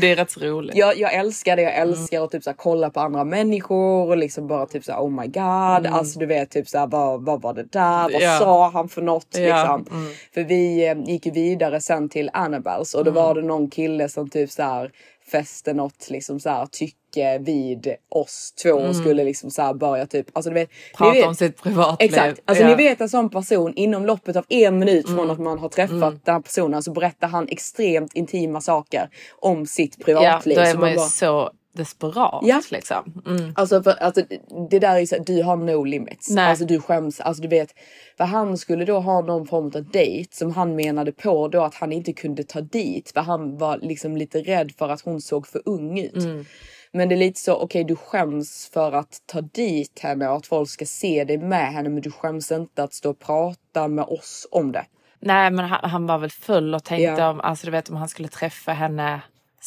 Det 0.00 0.12
är 0.12 0.16
rätt 0.16 0.30
så 0.30 0.40
roligt. 0.40 0.76
Jag, 0.76 0.98
jag 0.98 1.14
älskar 1.14 1.56
det. 1.56 1.62
Jag 1.62 1.74
Mm. 1.74 1.88
älskar 1.88 2.24
att 2.24 2.30
typ 2.30 2.42
så 2.44 2.50
här, 2.50 2.56
kolla 2.56 2.90
på 2.90 3.00
andra 3.00 3.24
människor 3.24 4.08
och 4.08 4.16
liksom 4.16 4.46
bara 4.46 4.66
typ 4.66 4.84
så 4.84 4.92
här, 4.92 5.00
oh 5.00 5.10
my 5.10 5.26
god. 5.26 5.86
Mm. 5.86 5.94
Alltså 5.94 6.18
du 6.18 6.26
vet 6.26 6.50
typ 6.50 6.68
så 6.68 6.78
här, 6.78 6.86
vad, 6.86 7.24
vad 7.24 7.42
var 7.42 7.54
det 7.54 7.72
där? 7.72 8.02
Vad 8.02 8.22
Ja. 8.22 8.38
sa 8.38 8.70
han 8.70 8.88
för 8.88 9.02
något? 9.02 9.26
Ja, 9.30 9.40
Liksom. 9.40 9.96
mm. 10.00 10.12
För 10.34 10.44
vi 10.44 10.88
eh, 10.88 10.98
gick 11.06 11.26
ju 11.26 11.32
vidare 11.32 11.80
sen 11.80 12.08
till 12.08 12.30
Annabels 12.32 12.94
och 12.94 13.04
då 13.04 13.10
Mm. 13.10 13.22
var 13.22 13.34
det 13.34 13.42
någon 13.42 13.70
kille 13.70 14.08
som 14.08 14.30
typ 14.30 14.50
så 14.50 14.62
här 14.62 14.90
fäste 15.30 15.72
något 15.74 16.10
liksom 16.10 16.40
så 16.40 16.50
här 16.50 16.66
tycke 16.66 17.38
vid 17.38 17.94
oss 18.08 18.52
två 18.62 18.70
och 18.72 18.80
Mm. 18.80 18.94
skulle 18.94 19.24
liksom 19.24 19.50
så 19.50 19.62
här 19.62 19.74
börja 19.74 20.06
typ, 20.06 20.26
alltså 20.32 20.50
du 20.50 20.54
vet. 20.54 20.68
Prata 20.96 21.12
vet, 21.12 21.26
om 21.26 21.34
sitt 21.34 21.62
privatliv. 21.62 22.08
Exakt. 22.10 22.40
Alltså 22.44 22.64
Ja. 22.64 22.70
ni 22.70 22.74
vet 22.76 23.00
en 23.00 23.08
sån 23.08 23.30
person 23.30 23.74
inom 23.74 24.06
loppet 24.06 24.36
av 24.36 24.44
en 24.48 24.78
minut 24.78 25.06
från 25.06 25.18
Mm. 25.18 25.30
att 25.30 25.38
man 25.38 25.58
har 25.58 25.68
träffat 25.68 25.92
Mm. 25.96 26.20
den 26.24 26.34
här 26.34 26.40
personen 26.42 26.82
så 26.82 26.92
berättar 26.92 27.28
han 27.28 27.48
extremt 27.48 28.14
intima 28.14 28.60
saker 28.60 29.08
om 29.40 29.66
sitt 29.66 29.94
Ja, 29.98 30.04
privatliv. 30.04 30.56
då 30.56 30.62
är 30.62 30.72
Så 30.72 30.78
man 30.78 30.90
ju 30.90 30.96
bara- 30.96 31.06
så 31.06 31.50
desperat 31.72 32.40
Ja. 32.42 32.62
liksom. 32.70 33.22
Mm. 33.26 33.52
Alltså, 33.56 33.82
för, 33.82 33.90
alltså 33.90 34.22
det 34.70 34.78
där 34.78 34.96
är 34.96 35.06
så, 35.06 35.16
du 35.26 35.42
har 35.42 35.56
no 35.56 35.84
limits. 35.84 36.30
Nej. 36.30 36.50
Alltså 36.50 36.64
du 36.64 36.80
skäms, 36.80 37.20
alltså 37.20 37.42
du 37.42 37.48
vet. 37.48 37.74
För 38.16 38.24
han 38.24 38.58
skulle 38.58 38.84
då 38.84 38.98
ha 39.00 39.20
någon 39.20 39.46
form 39.46 39.66
av 39.74 39.90
dejt 39.90 40.36
som 40.36 40.52
han 40.52 40.76
menade 40.76 41.12
på 41.12 41.48
då 41.48 41.62
att 41.62 41.74
han 41.74 41.92
inte 41.92 42.12
kunde 42.12 42.44
ta 42.44 42.60
dit. 42.60 43.10
För 43.14 43.20
han 43.20 43.58
var 43.58 43.78
liksom 43.78 44.16
lite 44.16 44.40
rädd 44.42 44.72
för 44.78 44.88
att 44.88 45.00
hon 45.00 45.20
såg 45.20 45.46
för 45.46 45.62
ung 45.64 45.98
ut. 45.98 46.16
Mm. 46.16 46.44
Men 46.92 47.08
det 47.08 47.14
är 47.14 47.16
lite 47.16 47.40
så, 47.40 47.54
okej 47.56 47.84
du 47.84 47.96
skäms 47.96 48.70
för 48.72 48.92
att 48.92 49.22
ta 49.26 49.40
dit 49.40 49.98
henne 50.02 50.28
och 50.28 50.36
att 50.36 50.46
folk 50.46 50.70
ska 50.70 50.86
se 50.86 51.24
dig 51.24 51.38
med 51.38 51.72
henne. 51.72 51.88
Men 51.88 52.02
du 52.02 52.10
skäms 52.10 52.52
inte 52.52 52.82
att 52.82 52.94
stå 52.94 53.10
och 53.10 53.18
prata 53.18 53.88
med 53.88 54.04
oss 54.04 54.46
om 54.50 54.72
det. 54.72 54.84
Nej 55.20 55.50
men 55.50 55.64
han, 55.64 55.90
han 55.90 56.06
var 56.06 56.18
väl 56.18 56.30
full 56.30 56.74
och 56.74 56.84
tänkte 56.84 57.22
Ja. 57.22 57.30
om, 57.30 57.40
alltså 57.40 57.66
du 57.66 57.70
vet 57.72 57.90
om 57.90 57.96
han 57.96 58.08
skulle 58.08 58.28
träffa 58.28 58.72
henne 58.72 59.20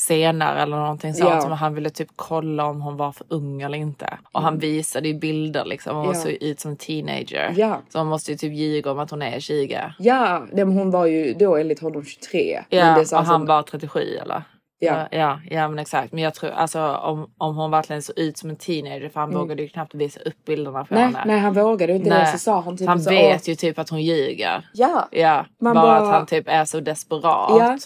senare 0.07 0.61
eller 0.61 0.77
någonting 0.77 1.13
sånt. 1.13 1.29
Ja. 1.29 1.49
Men 1.49 1.57
han 1.57 1.73
ville 1.75 1.89
typ 1.89 2.07
kolla 2.15 2.65
om 2.65 2.81
hon 2.81 2.97
var 2.97 3.11
för 3.11 3.25
ung 3.29 3.61
eller 3.61 3.77
inte. 3.77 4.17
Och 4.31 4.41
han 4.41 4.57
visade 4.59 5.07
ju 5.07 5.13
bilder 5.19 5.65
liksom. 5.65 5.95
Hon 5.97 6.05
Ja. 6.05 6.13
såg 6.13 6.31
ut 6.31 6.59
som 6.59 6.71
en 6.71 6.77
teenager. 6.77 7.53
Ja. 7.57 7.81
Så 7.89 7.97
man 7.97 8.07
måste 8.07 8.31
ju 8.31 8.37
typ 8.37 8.53
ljuga 8.53 8.91
om 8.91 8.99
att 8.99 9.11
hon 9.11 9.21
är 9.21 9.39
20. 9.39 9.93
Ja, 9.99 10.39
nej, 10.51 10.65
men 10.65 10.77
hon 10.77 10.91
var 10.91 11.05
ju 11.05 11.33
då 11.33 11.55
enligt 11.57 11.79
honom 11.81 12.03
23. 12.05 12.63
men 12.69 12.79
Ja, 12.79 12.85
det 12.85 12.91
och 12.91 12.97
alltså- 12.97 13.15
han 13.15 13.45
var 13.45 13.61
37 13.63 14.17
eller? 14.21 14.43
Ja. 14.83 15.07
ja, 15.11 15.39
ja, 15.49 15.67
men 15.67 15.79
exakt. 15.79 16.11
Men 16.13 16.23
jag 16.23 16.33
tror 16.33 16.49
alltså 16.51 16.81
om, 16.81 17.31
om 17.37 17.55
hon 17.55 17.71
verkligen 17.71 18.01
såg 18.01 18.17
ut 18.19 18.37
som 18.37 18.49
en 18.49 18.55
teenager 18.55 19.09
för 19.09 19.19
han 19.19 19.29
Mm. 19.29 19.41
vågade 19.41 19.61
ju 19.61 19.67
knappt 19.69 19.93
visa 19.95 20.19
upp 20.19 20.45
bilderna 20.45 20.85
för 20.85 20.95
Nej, 20.95 21.03
henne. 21.03 21.23
nej 21.25 21.39
han 21.39 21.53
vågade 21.53 21.93
inte 21.93 22.09
det. 22.09 22.15
Nej. 22.17 22.31
Så 22.31 22.37
sa 22.37 22.61
han 22.61 22.77
typ 22.77 22.87
han 22.87 22.99
så, 23.01 23.09
vet 23.09 23.47
ju 23.47 23.55
typ 23.55 23.79
att 23.79 23.89
hon 23.89 24.01
ljuger. 24.01 24.69
Ja. 24.73 25.07
Ja, 25.11 25.45
Man 25.61 25.73
bara, 25.75 25.83
bara- 25.85 25.97
att 25.97 26.13
han 26.13 26.25
typ 26.25 26.47
är 26.47 26.65
så 26.65 26.79
desperat 26.79 27.23
Ja. 27.49 27.77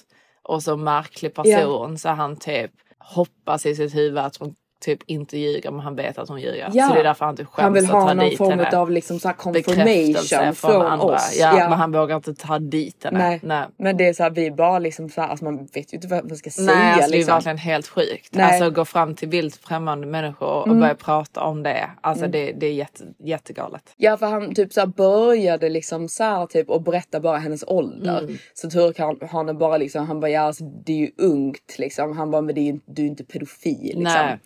Och 0.46 0.64
så 0.64 0.78
märklig 0.78 1.34
person 1.34 1.98
så 1.98 2.10
han 2.10 2.38
typ 2.38 2.72
hoppas 3.00 3.66
i 3.66 3.76
sitt 3.76 3.96
huvud 3.96 4.18
att 4.18 4.38
hon 4.38 4.56
typ 4.86 5.00
inte 5.06 5.38
ljuger 5.38 5.72
men 5.72 5.80
han 5.80 5.96
vet 5.96 6.18
att 6.18 6.30
hon 6.30 6.42
ljuger. 6.42 6.70
Ja. 6.74 6.88
Så 6.88 6.94
det 6.94 7.00
är 7.00 7.04
därför 7.04 7.26
han 7.26 7.38
typ 7.38 7.48
skäms 7.48 7.64
Han 7.64 7.74
vill 7.74 7.86
att 7.86 7.92
ha 7.92 8.14
någon 8.14 8.30
dit 8.30 8.38
form 8.38 8.66
av 8.74 8.92
liksom 8.92 9.20
så 9.20 9.34
confirmation 9.34 10.54
från, 10.56 11.00
oss. 11.00 11.38
Ja, 11.40 11.58
Ja. 11.60 11.70
men 11.70 11.78
han 11.80 11.92
vågar 11.92 12.16
inte 12.16 12.34
ta 12.36 12.60
dit 12.60 13.04
henne. 13.04 13.18
Nej. 13.20 13.40
Nej. 13.44 13.66
Men 13.78 13.98
det 13.98 14.08
är 14.08 14.14
så 14.14 14.24
här, 14.24 14.30
vi 14.30 14.52
bara 14.52 14.80
liksom 14.80 15.10
så 15.10 15.22
här, 15.22 15.28
alltså 15.28 15.46
man 15.46 15.66
vet 15.66 15.94
ju 15.94 15.96
inte 15.96 16.08
vad 16.08 16.28
man 16.28 16.38
ska 16.38 16.50
säga. 16.50 16.66
Nej, 16.68 16.94
alltså 16.94 17.12
det 17.12 17.16
är 17.16 17.18
liksom. 17.18 17.34
verkligen 17.34 17.58
helt 17.58 17.88
sjukt. 17.88 18.30
Nej. 18.32 18.46
Alltså 18.46 18.70
gå 18.70 18.86
fram 18.86 19.16
till 19.16 19.30
vilt 19.30 19.56
främmande 19.56 20.08
människor 20.08 20.48
och 20.48 20.68
Mm. 20.68 20.80
börja 20.80 20.96
prata 20.96 21.42
om 21.44 21.64
det. 21.64 21.90
Alltså 22.02 22.26
Mm. 22.26 22.32
det, 22.32 22.52
det 22.52 22.68
är 22.68 22.74
jätte, 22.74 23.04
jättegalet. 23.24 23.84
Ja 23.98 24.18
för 24.18 24.26
han 24.26 24.56
typ 24.56 24.74
så 24.74 24.80
här 24.80 24.88
började 24.88 25.70
liksom 25.70 26.10
så 26.10 26.24
här 26.24 26.46
typ 26.46 26.70
och 26.70 26.82
berätta 26.82 27.20
bara 27.20 27.38
hennes 27.38 27.64
ålder. 27.68 28.20
Mm. 28.20 28.38
Så 28.54 28.70
Turk 28.70 29.00
han 29.32 29.50
är 29.50 29.54
bara 29.54 29.78
liksom, 29.78 30.08
han 30.08 30.20
bara 30.20 30.32
ja 30.32 30.42
alltså, 30.42 30.64
det 30.64 30.92
är 30.92 30.98
ju 30.98 31.12
ungt 31.18 31.76
liksom. 31.78 32.18
Han 32.18 32.32
bara 32.32 32.42
men 32.42 32.56
det 32.56 32.62
är 32.62 32.72
ju, 32.74 32.80
du 32.86 33.02
är 33.02 33.08
inte 33.08 33.24
pedofil 33.24 33.82
liksom. 33.84 34.04
Nej. 34.04 34.40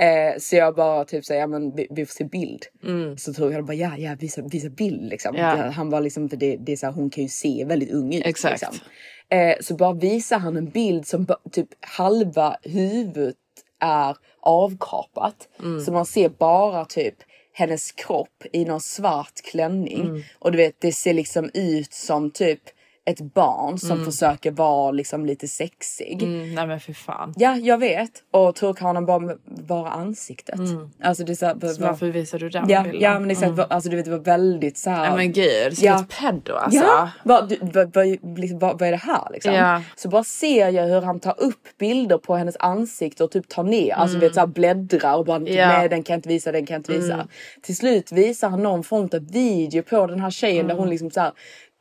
Eh, 0.00 0.38
så 0.38 0.56
jag 0.56 0.74
bara 0.74 1.04
typ 1.04 1.24
säger 1.24 1.40
ja 1.40 1.46
men 1.46 1.76
vi, 1.76 1.86
vi 1.90 2.06
får 2.06 2.12
se 2.12 2.24
bild. 2.24 2.66
Mm. 2.84 3.18
Så 3.18 3.32
Turk 3.32 3.54
han 3.54 3.66
bara 3.66 3.74
ja 3.74 3.96
ja 3.98 4.16
visa, 4.20 4.42
visa 4.42 4.68
bild 4.68 5.08
liksom. 5.08 5.36
Ja. 5.36 5.70
Han 5.70 5.90
var 5.90 6.00
liksom 6.00 6.28
för 6.28 6.36
det, 6.36 6.56
det 6.56 6.72
är 6.72 6.76
så 6.76 6.86
här, 6.86 6.92
hon 6.92 7.10
kan 7.10 7.24
ju 7.24 7.28
se 7.28 7.64
väldigt 7.64 7.90
ung 7.90 8.14
ut. 8.14 8.26
Exakt. 8.26 8.62
Liksom. 8.62 8.86
Eh, 9.28 9.56
så 9.60 9.74
bara 9.74 9.92
visar 9.92 10.38
han 10.38 10.56
en 10.56 10.70
bild 10.70 11.06
som 11.06 11.26
typ 11.52 11.68
halva 11.80 12.56
huvudet 12.62 13.36
är 13.80 14.16
avkapat. 14.40 15.48
Mm. 15.62 15.80
Så 15.80 15.92
man 15.92 16.06
ser 16.06 16.28
bara 16.28 16.84
typ 16.84 17.14
hennes 17.52 17.92
kropp 17.92 18.44
i 18.52 18.64
någon 18.64 18.80
svart 18.80 19.40
klänning. 19.50 20.00
Mm. 20.00 20.22
Och 20.38 20.52
du 20.52 20.58
vet 20.58 20.80
det 20.80 20.92
ser 20.92 21.14
liksom 21.14 21.50
ut 21.54 21.92
som 21.92 22.30
typ 22.30 22.60
ett 23.04 23.20
barn 23.34 23.78
som 23.78 23.90
Mm. 23.90 24.04
försöker 24.04 24.50
vara 24.50 24.90
liksom 24.90 25.26
lite 25.26 25.48
sexig. 25.48 26.22
Mm, 26.22 26.54
nej 26.54 26.66
men 26.66 26.80
för 26.80 26.92
fan. 26.92 27.34
Ja 27.36 27.56
jag 27.56 27.78
vet. 27.78 28.10
Och 28.30 28.54
turkhanen 28.54 29.06
bara 29.06 29.36
bara 29.44 29.90
ansiktet. 29.90 30.58
Mm. 30.58 30.90
Alltså 31.02 31.24
det 31.24 31.32
är 31.32 31.34
så 31.34 31.46
här, 31.46 31.68
Så 31.74 31.82
varför 31.82 32.06
visar 32.06 32.38
du 32.38 32.48
den 32.48 32.68
ja, 32.68 32.82
bilden? 32.82 33.00
ja 33.00 33.18
men 33.20 33.30
exakt. 33.30 33.48
Mm. 33.48 33.66
Alltså 33.70 33.90
du 33.90 33.96
vet 33.96 34.04
det 34.04 34.10
var 34.10 34.18
väldigt 34.18 34.78
så 34.78 34.90
här. 34.90 35.08
Nej 35.08 35.16
men 35.16 35.32
gud, 35.32 35.78
som 35.78 35.88
ett 35.88 36.08
pedo 36.20 36.54
alltså. 36.54 36.78
Ja, 36.84 37.10
vad, 37.24 37.52
vad, 37.60 37.94
vad, 37.94 38.06
liksom, 38.38 38.58
vad, 38.58 38.78
vad 38.78 38.88
är 38.88 38.90
det 38.90 38.96
här 38.96 39.28
liksom? 39.32 39.54
Ja. 39.54 39.82
Så 39.96 40.08
bara 40.08 40.24
ser 40.24 40.68
jag 40.68 40.86
hur 40.86 41.00
han 41.00 41.20
tar 41.20 41.34
upp 41.40 41.68
bilder 41.78 42.18
på 42.18 42.34
hennes 42.36 42.56
ansikte 42.58 43.24
och 43.24 43.30
typ 43.30 43.48
tar 43.48 43.62
ner, 43.64 43.92
alltså 43.94 44.16
Mm. 44.16 44.26
vet 44.28 44.34
så 44.34 44.40
här 44.40 44.46
bläddrar 44.46 45.16
och 45.16 45.24
bara 45.24 45.40
Ja. 45.40 45.68
nej 45.68 45.88
den 45.88 46.02
kan 46.02 46.14
jag 46.14 46.18
inte 46.18 46.28
visa, 46.28 46.52
den 46.52 46.66
kan 46.66 46.74
jag 46.74 46.78
inte 46.80 46.92
visa. 46.92 47.14
Mm. 47.14 47.26
Till 47.62 47.76
slut 47.76 48.12
visar 48.12 48.48
han 48.48 48.62
någon 48.62 48.84
form 48.84 49.08
av 49.12 49.20
video 49.32 49.82
på 49.82 50.06
den 50.06 50.20
här 50.20 50.30
tjejen 50.30 50.66
där 50.66 50.74
Mm. 50.74 50.78
hon 50.82 50.90
liksom 50.90 51.10
så 51.10 51.20
här 51.20 51.32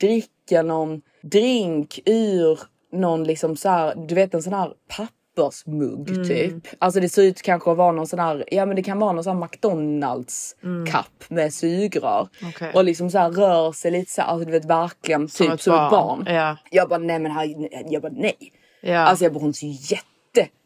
dricker 0.01 0.29
någon 0.51 1.01
drink 1.23 1.99
ur 2.05 2.59
någon 2.91 3.23
liksom 3.23 3.55
så 3.57 3.69
här, 3.69 3.95
du 4.07 4.15
vet 4.15 4.33
en 4.33 4.43
sån 4.43 4.53
här 4.53 4.71
pappersmugg 4.97 6.09
Mm. 6.09 6.27
typ. 6.27 6.67
Alltså 6.79 6.99
det 6.99 7.09
ser 7.09 7.23
ut 7.23 7.41
kanske 7.41 7.71
att 7.71 7.77
vara 7.77 7.91
någon 7.91 8.07
sån 8.07 8.19
här, 8.19 8.43
ja 8.51 8.65
men 8.65 8.75
det 8.75 8.83
kan 8.83 8.99
vara 8.99 9.11
någon 9.11 9.23
sån 9.23 9.39
McDonalds 9.39 10.55
Mm. 10.63 10.85
kapp 10.91 11.23
med 11.29 11.53
sugrör. 11.53 12.27
Okej. 12.43 12.71
Och 12.73 12.83
liksom 12.83 13.09
så 13.09 13.17
här 13.17 13.29
rör 13.31 13.71
sig 13.71 13.91
lite 13.91 14.11
så 14.11 14.21
här, 14.21 14.27
alltså 14.29 14.45
du 14.45 14.51
vet 14.51 14.65
verkligen 14.65 15.27
Som 15.29 15.45
typ 15.45 15.53
ett 15.53 15.61
som 15.61 15.73
ett 15.73 15.91
barn. 15.91 16.23
barn. 16.25 16.35
Ja. 16.35 16.57
Jag 16.71 16.89
bara 16.89 16.99
nej 16.99 17.19
men 17.19 17.31
här, 17.31 17.55
jag 17.91 18.01
bara 18.01 18.11
nej. 18.15 18.37
Ja. 18.81 18.97
Alltså 18.99 19.25
jag 19.25 19.33
bara 19.33 19.39
hon 19.39 19.53
ser 19.53 19.67
ju 19.67 19.73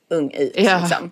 jätteung 0.09 0.31
ut 0.31 0.51
Ja. 0.55 0.79
liksom. 0.79 1.11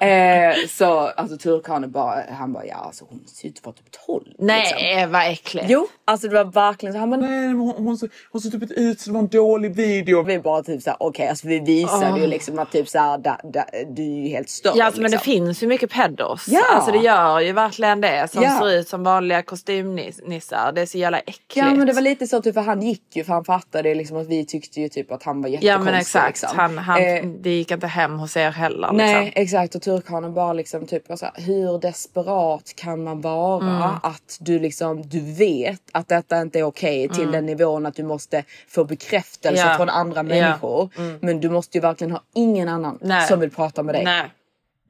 eh, 0.08 0.54
så 0.68 0.98
alltså 0.98 1.36
turkhanen 1.36 1.90
bara, 1.90 2.22
han 2.38 2.52
bara 2.52 2.66
ja 2.66 2.74
alltså 2.76 3.04
hon 3.08 3.24
ser 3.26 3.48
ut 3.48 3.58
att 3.58 3.66
vara 3.66 3.74
typ 3.76 3.90
12. 4.06 4.24
Nej 4.38 4.92
liksom. 4.94 5.12
vad 5.12 5.30
äckligt. 5.30 5.66
Jo, 5.70 5.86
alltså 6.04 6.28
det 6.28 6.34
var 6.34 6.44
verkligen 6.52 6.92
så. 6.92 6.98
Han 6.98 7.10
bara, 7.10 7.20
Nej, 7.20 7.48
hon, 7.48 7.74
hon, 7.76 7.98
ser, 7.98 8.10
hon 8.32 8.40
ser 8.40 8.50
typ 8.50 8.70
ut 8.70 9.00
som 9.00 9.16
en 9.16 9.28
dålig 9.28 9.74
video. 9.74 10.22
Vi 10.22 10.38
bara 10.38 10.62
typ 10.62 10.82
såhär, 10.82 10.96
okej 11.00 11.28
alltså 11.28 11.48
vi 11.48 11.58
visade 11.60 12.10
Åh. 12.12 12.20
ju 12.20 12.26
liksom 12.26 12.58
att 12.58 12.72
typ 12.72 12.88
såhär, 12.88 13.18
da, 13.18 13.40
da, 13.44 13.64
du 13.90 14.02
är 14.02 14.22
ju 14.22 14.28
helt 14.28 14.48
störd. 14.48 14.72
Ja 14.76 14.84
alltså, 14.84 15.00
men 15.00 15.10
det 15.10 15.16
liksom. 15.16 15.32
finns 15.32 15.62
ju 15.62 15.66
mycket 15.66 15.90
pedos. 15.90 16.44
Ja. 16.48 16.62
Alltså 16.74 16.92
det 16.92 16.98
gör 16.98 17.40
ju 17.40 17.52
verkligen 17.52 18.00
det. 18.00 18.28
Som 18.32 18.42
Ja. 18.42 18.58
ser 18.58 18.70
ut 18.70 18.88
som 18.88 19.04
vanliga 19.04 19.42
kostymnissar. 19.42 20.72
Det 20.74 20.80
är 20.80 20.86
så 20.86 20.98
jävla 20.98 21.18
äckligt. 21.18 21.56
Ja 21.56 21.74
men 21.74 21.86
det 21.86 21.92
var 21.92 22.00
lite 22.02 22.26
så 22.26 22.42
typ 22.42 22.54
för 22.54 22.60
han 22.60 22.82
gick 22.82 23.16
ju 23.16 23.24
för 23.24 23.32
han 23.32 23.44
fattade 23.44 23.94
liksom 23.94 24.16
att 24.16 24.26
vi 24.26 24.46
tyckte 24.46 24.80
ju 24.80 24.88
typ 24.88 25.12
att 25.12 25.22
han 25.22 25.42
var 25.42 25.48
Ja 25.48 25.54
jättekonstig. 25.54 25.84
men 25.92 26.00
exakt. 26.00 26.42
Liksom. 26.42 26.58
Han, 26.58 26.78
han, 26.78 26.98
Eh, 27.02 27.24
det 27.24 27.50
gick 27.50 27.70
inte 27.70 27.86
hem 27.86 28.18
hos 28.18 28.27
hos 28.28 28.36
er 28.36 28.50
heller. 28.50 28.92
Nej 28.92 29.24
liksom. 29.24 29.42
exakt 29.42 29.74
och 29.74 29.82
turkhanen 29.82 30.34
bara 30.34 30.52
liksom 30.52 30.86
typ 30.86 31.02
så 31.06 31.24
här, 31.26 31.32
hur 31.36 31.78
desperat 31.78 32.72
kan 32.76 33.04
man 33.04 33.20
vara 33.20 33.62
Mm. 33.66 33.82
att 34.02 34.38
du 34.40 34.58
liksom 34.58 35.02
du 35.08 35.20
vet 35.20 35.82
att 35.92 36.08
detta 36.08 36.40
inte 36.40 36.58
är 36.58 36.62
okej 36.62 37.08
till 37.08 37.20
Mm. 37.22 37.32
den 37.32 37.46
nivån 37.46 37.86
att 37.86 37.94
du 37.94 38.02
måste 38.02 38.44
få 38.68 38.84
bekräftelse 38.84 39.66
Ja. 39.66 39.76
från 39.76 39.88
andra 39.88 40.22
människor. 40.22 40.90
Mm. 40.98 41.18
Men 41.22 41.40
du 41.40 41.48
måste 41.50 41.78
ju 41.78 41.82
verkligen 41.82 42.10
ha 42.10 42.22
ingen 42.34 42.68
annan 42.68 42.98
Nej. 43.00 43.28
som 43.28 43.40
vill 43.40 43.50
prata 43.50 43.82
med 43.82 43.94
dig. 43.94 44.04
Nej. 44.04 44.30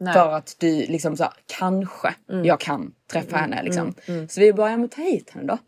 Nej. 0.01 0.15
För 0.15 0.33
att 0.33 0.57
du 0.59 0.87
liksom 0.87 1.17
så 1.17 1.23
här, 1.23 1.33
kanske 1.59 2.15
Mm. 2.31 2.45
jag 2.45 2.61
kan 2.61 2.93
träffa 3.13 3.37
Mm, 3.39 3.41
henne 3.51 3.63
liksom. 3.63 3.83
mm, 3.83 3.95
mm. 4.19 4.29
Så 4.29 4.41
vi 4.41 4.53
bara, 4.53 4.71
ja 4.71 4.77
men 4.77 4.89
ta 4.89 5.03
hit 5.03 5.31
henne 5.31 5.47
då. 5.47 5.59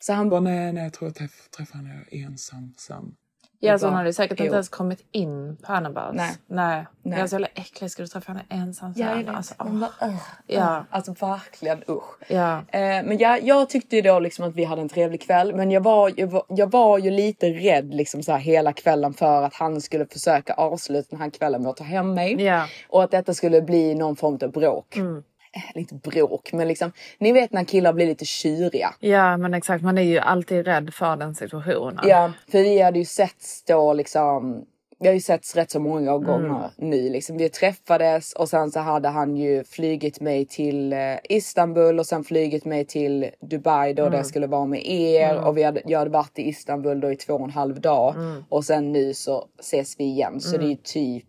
Så 0.00 0.12
han 0.12 0.28
bara, 0.28 0.40
nej 0.40 0.72
nej 0.72 0.82
jag 0.84 0.92
tror 0.92 1.08
jag 1.08 1.14
träff, 1.16 1.48
träffar 1.56 1.76
henne 1.78 2.04
ensam 2.10 2.74
sen. 2.78 3.14
Ja, 3.66 3.78
så 3.78 3.86
hon 3.86 3.92
bara, 3.92 3.96
hade 3.98 4.12
säkert 4.12 4.38
jo. 4.40 4.44
inte 4.44 4.54
ens 4.54 4.68
kommit 4.68 5.04
in 5.12 5.56
på 5.56 5.72
Annabels. 5.72 6.16
Nej. 6.16 6.30
Nej. 6.46 6.84
Nej. 7.02 7.18
Jag 7.18 7.24
är 7.24 7.26
så 7.26 7.34
jävla 7.34 7.46
äcklig. 7.54 7.90
Ska 7.90 8.02
du 8.02 8.08
träffa 8.08 8.32
henne 8.32 8.44
ensam 8.48 8.92
Ja, 8.96 9.06
jag 9.06 9.16
sen? 9.16 9.26
vet. 9.26 9.36
Alltså, 9.36 9.54
åh. 9.58 9.72
bara, 9.72 10.08
"Ugh, 10.08 10.16
Ja. 10.46 10.76
ugh." 10.76 10.86
Alltså 10.90 11.12
verkligen 11.20 11.82
usch. 11.88 12.04
Ja. 12.28 12.56
Eh, 12.68 12.80
men 12.80 13.18
jag, 13.18 13.42
jag 13.42 13.68
tyckte 13.70 13.96
ju 13.96 14.02
då 14.02 14.18
liksom 14.18 14.44
att 14.48 14.54
vi 14.54 14.64
hade 14.64 14.82
en 14.82 14.88
trevlig 14.88 15.22
kväll. 15.22 15.54
Men 15.54 15.70
jag 15.70 15.80
var, 15.80 16.12
jag 16.16 16.26
var, 16.26 16.42
jag 16.48 16.70
var 16.70 16.98
ju 16.98 17.10
lite 17.10 17.46
rädd 17.50 17.94
liksom 17.94 18.22
så 18.22 18.32
här 18.32 18.38
hela 18.38 18.72
kvällen 18.72 19.14
för 19.14 19.42
att 19.42 19.54
han 19.54 19.80
skulle 19.80 20.06
försöka 20.06 20.54
avsluta 20.54 21.06
den 21.10 21.20
här 21.20 21.30
kvällen 21.30 21.62
med 21.62 21.70
att 21.70 21.76
ta 21.76 21.84
hem 21.84 22.14
mig. 22.14 22.42
Ja. 22.42 22.66
Och 22.88 23.02
att 23.04 23.10
detta 23.10 23.34
skulle 23.34 23.62
bli 23.62 23.94
någon 23.94 24.16
form 24.16 24.38
av 24.42 24.50
bråk. 24.52 24.96
Mm. 24.96 25.22
Eh, 25.56 25.80
inte 25.80 25.94
bråk 25.94 26.52
men 26.52 26.68
liksom. 26.68 26.92
Ni 27.18 27.32
vet 27.32 27.52
när 27.52 27.64
killar 27.64 27.92
blir 27.92 28.06
lite 28.06 28.24
tjuriga. 28.24 28.94
ja, 29.00 29.36
men 29.36 29.54
exakt. 29.54 29.84
Man 29.84 29.98
är 29.98 30.02
ju 30.02 30.18
alltid 30.18 30.64
rädd 30.66 30.94
för 30.94 31.16
den 31.16 31.34
situationen. 31.34 32.04
Ja, 32.08 32.32
för 32.50 32.58
vi 32.62 32.80
hade 32.80 32.98
ju 32.98 33.04
setts 33.04 33.64
då 33.64 33.92
liksom. 33.92 34.64
Vi 34.98 35.06
har 35.08 35.14
ju 35.14 35.20
setts 35.20 35.56
rätt 35.56 35.70
så 35.70 35.80
många 35.80 36.18
gånger 36.18 36.46
Mm. 36.46 36.60
nu 36.76 37.08
liksom. 37.10 37.36
Vi 37.36 37.48
träffades 37.48 38.32
och 38.32 38.48
sen 38.48 38.70
så 38.70 38.80
hade 38.80 39.08
han 39.08 39.36
ju 39.36 39.64
flygit 39.64 40.20
mig 40.20 40.46
till 40.46 40.92
eh, 40.92 40.98
Istanbul 41.24 41.98
och 41.98 42.06
sen 42.06 42.24
flygit 42.24 42.64
mig 42.64 42.84
till 42.86 43.30
Dubai 43.50 43.92
då 43.94 44.02
Mm. 44.06 44.18
det 44.18 44.24
skulle 44.24 44.46
vara 44.46 44.66
med 44.66 44.86
er 44.90 45.30
Mm. 45.32 45.44
och 45.44 45.56
vi 45.56 45.62
hade, 45.62 45.82
jag 45.84 45.98
hade 45.98 46.10
varit 46.10 46.38
i 46.38 46.48
Istanbul 46.48 47.00
då 47.00 47.12
i 47.12 47.16
två 47.16 47.34
och 47.34 47.44
en 47.44 47.50
halv 47.50 47.80
dag 47.80 48.14
Mm. 48.16 48.44
och 48.48 48.64
sen 48.64 48.92
nu 48.92 49.14
så 49.14 49.44
ses 49.60 50.00
vi 50.00 50.04
igen 50.04 50.40
så 50.40 50.48
Mm. 50.56 50.60
det 50.60 50.66
är 50.66 50.70
ju 50.70 50.76
typ 50.82 51.26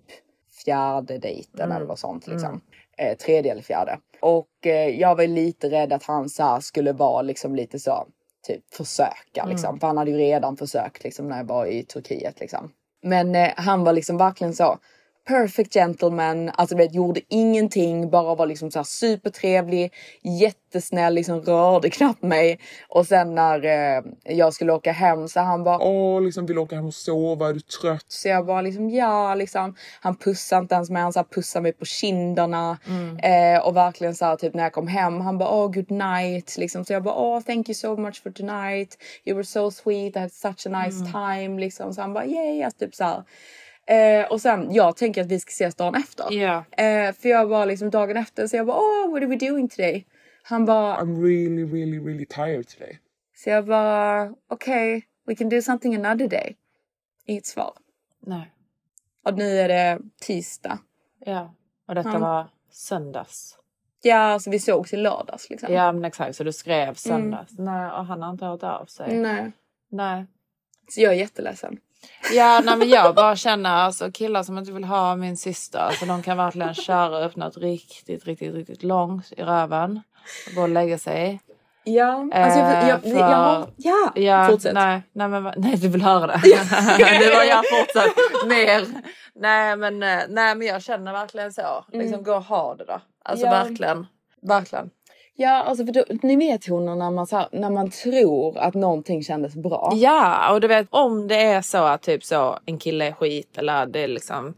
fjärde 0.66 1.18
dejten 1.18 1.62
Mm. 1.66 1.76
eller 1.78 1.86
något 1.88 2.00
sånt 2.00 2.28
liksom. 2.28 2.62
Eh, 2.98 3.18
tredje 3.18 3.52
eller 3.52 3.62
fjärde. 3.62 4.00
Och 4.22 4.48
eh, 4.66 4.90
jag 4.90 5.16
var 5.16 5.28
lite 5.28 5.70
rädd 5.70 5.94
att 5.94 6.04
han 6.04 6.30
så 6.30 6.58
skulle 6.62 6.92
vara 6.92 7.22
liksom 7.22 7.56
lite 7.56 7.80
så 7.80 8.08
typ 8.48 8.74
försöka 8.74 9.42
Mm. 9.42 9.50
liksom. 9.50 9.80
För 9.80 9.88
han 9.88 9.98
hade 9.98 10.12
ju 10.12 10.18
redan 10.18 10.58
försökt 10.58 11.04
liksom 11.04 11.28
när 11.30 11.38
jag 11.38 11.46
var 11.46 11.66
i 11.66 11.84
Turkiet 11.84 12.40
liksom. 12.40 12.72
Men 13.04 13.36
eh, 13.36 13.52
han 13.56 13.84
var 13.84 13.94
liksom 13.94 14.18
verkligen 14.18 14.54
så 14.54 14.80
perfect 15.28 15.74
gentleman, 15.74 16.50
alltså 16.56 16.76
vet 16.76 16.94
gjorde 16.96 17.22
ingenting, 17.30 18.10
bara 18.10 18.36
var 18.36 18.46
liksom 18.46 18.72
så 18.72 18.80
här 18.80 18.84
supertrevlig, 18.84 19.94
jättesnäll, 20.22 21.14
liksom 21.14 21.42
rörde 21.42 21.90
knappt 21.98 22.22
mig. 22.24 22.60
Och 22.90 23.08
sen 23.08 23.36
när 23.36 23.66
eh, 23.66 24.04
jag 24.24 24.54
skulle 24.54 24.74
åka 24.74 24.92
hem 24.92 25.28
så 25.28 25.40
han 25.40 25.64
bara 25.64 25.80
Åh, 25.80 26.22
liksom 26.22 26.46
vill 26.46 26.58
åka 26.58 26.76
hem 26.76 26.86
och 26.86 26.94
sova, 26.94 27.50
är 27.50 27.54
du 27.54 27.60
trött? 27.60 28.06
så 28.08 28.28
jag 28.28 28.46
bara 28.46 28.62
liksom 28.62 28.90
ja 28.90 29.36
liksom. 29.36 29.76
Han 30.02 30.16
pussade 30.16 30.62
inte 30.62 30.76
ens 30.76 30.90
mig, 30.90 31.02
han 31.02 31.14
så 31.14 31.20
här 31.20 31.28
pussade 31.32 31.64
mig 31.64 31.74
på 31.74 31.86
kinderna. 31.86 32.78
Mm. 32.88 33.18
Eh, 33.56 33.68
och 33.68 33.76
verkligen 33.76 34.16
så 34.16 34.26
här, 34.26 34.36
typ 34.36 34.54
när 34.54 34.64
jag 34.64 34.74
kom 34.74 34.88
hem, 34.88 35.22
han 35.22 35.38
bara 35.38 35.50
oh 35.50 35.72
good 35.72 35.92
night. 35.92 36.58
Liksom. 36.58 36.86
Så 36.86 36.94
jag 36.94 37.04
bara 37.04 37.16
oh 37.16 37.42
thank 37.42 37.70
you 37.70 37.74
so 37.76 37.96
much 37.98 38.24
for 38.24 38.32
tonight. 38.32 38.98
You 39.26 39.36
were 39.36 39.46
so 39.46 39.72
sweet, 39.72 40.16
I 40.16 40.20
had 40.20 40.32
such 40.32 40.68
a 40.68 40.84
nice 40.84 40.96
Mm. 41.00 41.12
time. 41.12 41.60
Liksom. 41.62 41.94
Så 41.94 42.02
han 42.02 42.14
bara 42.14 42.26
yeah, 42.26 42.66
alltså, 42.66 42.80
typ 42.80 42.96
så 42.96 43.04
här. 43.04 43.24
Eh, 43.88 44.32
och 44.32 44.42
sen 44.42 44.74
jag 44.74 44.98
tänker 44.98 45.22
att 45.22 45.28
vi 45.28 45.40
ska 45.40 45.50
ses 45.50 45.76
dagen 45.76 45.96
efter. 45.96 46.34
Ja. 46.34 46.64
Eh, 46.72 47.14
för 47.14 47.30
jag 47.30 47.46
var 47.46 47.66
liksom 47.66 47.90
dagen 47.90 48.18
efter 48.18 48.48
så 48.48 48.56
jag 48.56 48.66
bara 48.66 48.78
oh 48.78 49.12
what 49.12 49.24
are 49.24 49.26
we 49.30 49.36
doing 49.36 49.70
today? 49.70 50.08
Han 50.44 50.66
bara 50.66 50.98
I'm 50.98 51.22
really, 51.22 51.66
really, 51.66 52.00
really 52.00 52.26
tired 52.26 52.68
today. 52.68 53.00
så 53.36 53.50
jag 53.50 53.66
bara 53.66 54.34
okej 54.50 54.98
okay, 54.98 55.02
we 55.28 55.36
can 55.36 55.50
do 55.50 55.62
something 55.62 55.96
another 55.96 56.28
day. 56.28 56.56
Inget 57.26 57.46
svar. 57.46 57.74
Nej. 58.20 58.52
Och 59.26 59.38
nu 59.38 59.60
är 59.60 59.68
det 59.68 60.00
tisdag. 60.22 60.80
Ja. 61.26 61.54
Och 61.88 61.96
detta 61.96 62.10
Ja. 62.14 62.20
var 62.20 62.48
söndags. 62.72 63.58
Ja, 64.02 64.18
alltså 64.18 64.50
vi 64.50 64.60
sågs 64.60 64.94
i 64.94 64.98
lördags 64.98 65.50
liksom. 65.50 65.74
Ja 65.74 65.92
men 65.92 66.06
exakt 66.06 66.36
så 66.36 66.44
du 66.44 66.54
skrev 66.54 66.94
söndags. 66.94 67.52
Nej 67.58 67.92
och 67.92 68.06
han 68.06 68.22
har 68.22 68.32
inte 68.32 68.46
hört 68.46 68.64
av 68.64 68.86
sig. 68.86 69.12
Mm. 69.12 69.22
Nej. 69.22 69.52
Nej. 69.90 70.26
Så 70.90 71.02
jag 71.02 71.14
är 71.14 71.18
jätteledsen. 71.18 71.78
Ja 72.34 72.62
nej 72.64 72.78
men 72.78 72.90
jag 72.90 73.16
bara 73.16 73.36
känner 73.36 73.70
alltså 73.70 74.12
killar 74.12 74.44
som 74.44 74.58
inte 74.58 74.72
vill 74.72 74.84
ha 74.84 75.16
min 75.16 75.38
syster. 75.38 75.80
Alltså 75.80 76.06
de 76.06 76.24
kan 76.24 76.38
verkligen 76.38 76.74
köra 76.74 77.26
upp 77.26 77.36
något 77.36 77.58
riktigt 77.58 78.26
riktigt 78.26 78.54
riktigt 78.56 78.84
långt 78.84 79.32
i 79.38 79.42
röven. 79.44 80.02
Och 80.50 80.56
gå 80.56 80.62
och 80.62 80.70
lägga 80.70 80.98
sig. 80.98 81.42
Ja, 81.88 82.30
alltså 82.34 82.60
jag, 82.60 82.72
jag, 82.84 82.90
jag, 82.90 83.02
för- 83.02 83.10
ja, 83.20 83.68
ja, 83.78 84.12
Ja, 84.16 84.48
fortsätt. 84.52 84.74
nej, 84.74 85.02
nej, 85.14 85.28
men, 85.28 85.54
nej, 85.58 85.78
du 85.78 85.88
vill 85.88 86.02
höra 86.02 86.28
det. 86.28 86.42
det 86.98 87.36
var 87.36 87.44
jag 87.44 87.64
fortsatt 87.70 88.16
mer. 88.48 88.86
Nej, 89.36 89.78
men, 89.78 90.04
eh, 90.04 90.20
nej, 90.30 90.56
men 90.56 90.68
jag 90.68 90.82
känner 90.84 91.14
verkligen 91.14 91.54
så. 91.54 91.86
Liksom 91.92 92.14
Mm. 92.14 92.24
gå 92.24 92.36
och 92.36 92.44
ha 92.44 92.76
det 92.76 92.86
då. 92.86 93.02
Alltså 93.26 93.46
Ja. 93.46 93.52
verkligen. 93.52 94.08
Verkligen. 94.42 94.90
Ja, 95.38 95.64
alltså 95.64 95.86
för 95.86 95.94
då, 95.94 96.04
ni 96.24 96.36
vet 96.36 96.68
hon 96.68 96.86
när 96.86 97.12
man, 97.12 97.28
så 97.28 97.48
när 97.52 97.70
man 97.70 97.90
tror 97.92 98.58
att 98.58 98.74
någonting 98.74 99.24
kändes 99.24 99.56
bra. 99.56 99.92
Ja, 99.96 100.54
och 100.54 100.62
du 100.62 100.68
vet 100.68 100.88
om 100.90 101.28
det 101.28 101.36
är 101.44 101.62
så 101.62 101.78
att 101.84 102.02
typ 102.02 102.24
så 102.24 102.60
en 102.66 102.78
kille 102.80 103.08
är 103.08 103.12
skit 103.12 103.58
eller 103.58 103.86
det 103.86 104.08
liksom 104.08 104.54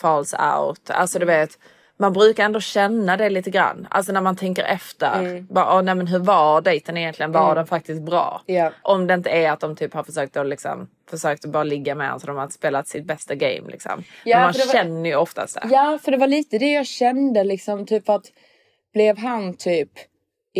falls 0.00 0.34
out. 0.58 0.90
Alltså 0.90 1.18
du 1.18 1.26
vet. 1.26 1.50
Man 1.96 2.12
brukar 2.12 2.44
ändå 2.44 2.60
känna 2.60 3.16
det 3.16 3.30
lite 3.30 3.50
grann. 3.50 3.86
Alltså 3.90 4.12
när 4.12 4.20
man 4.20 4.36
tänker 4.36 4.64
efter. 4.64 5.18
Mm. 5.18 5.46
Bara, 5.50 5.74
åh, 5.76 5.82
nej, 5.82 5.94
men 5.94 6.06
hur 6.06 6.18
var 6.18 6.60
dejten 6.60 6.96
egentligen? 6.96 7.32
Var 7.32 7.42
Mm. 7.44 7.54
den 7.54 7.66
faktiskt 7.66 8.02
bra? 8.02 8.42
Ja. 8.46 8.70
Om 8.82 9.06
det 9.06 9.14
inte 9.14 9.30
är 9.30 9.50
att 9.50 9.60
de 9.60 9.76
typ 9.76 9.94
har 9.94 10.02
försökt 10.02 10.36
att 10.36 10.46
liksom 10.46 10.88
försökt 11.10 11.44
att 11.44 11.50
bara 11.50 11.64
ligga 11.64 11.94
med 11.94 12.06
honom 12.06 12.20
så 12.20 12.26
de 12.26 12.36
har 12.36 12.48
spelat 12.48 12.88
sitt 12.88 13.04
bästa 13.04 13.34
game 13.34 13.70
liksom. 13.70 14.04
Ja, 14.24 14.36
Men 14.36 14.44
man 14.44 14.52
var- 14.66 14.72
känner 14.72 15.10
ju 15.10 15.16
oftast 15.16 15.54
det. 15.54 15.68
Ja, 15.70 15.98
för 16.02 16.10
det 16.10 16.16
var 16.16 16.26
lite 16.26 16.58
det 16.58 16.72
jag 16.72 16.86
kände 16.86 17.44
liksom 17.44 17.86
typ 17.86 18.08
att 18.08 18.24
blev 18.92 19.18
han 19.18 19.54
typ 19.54 19.90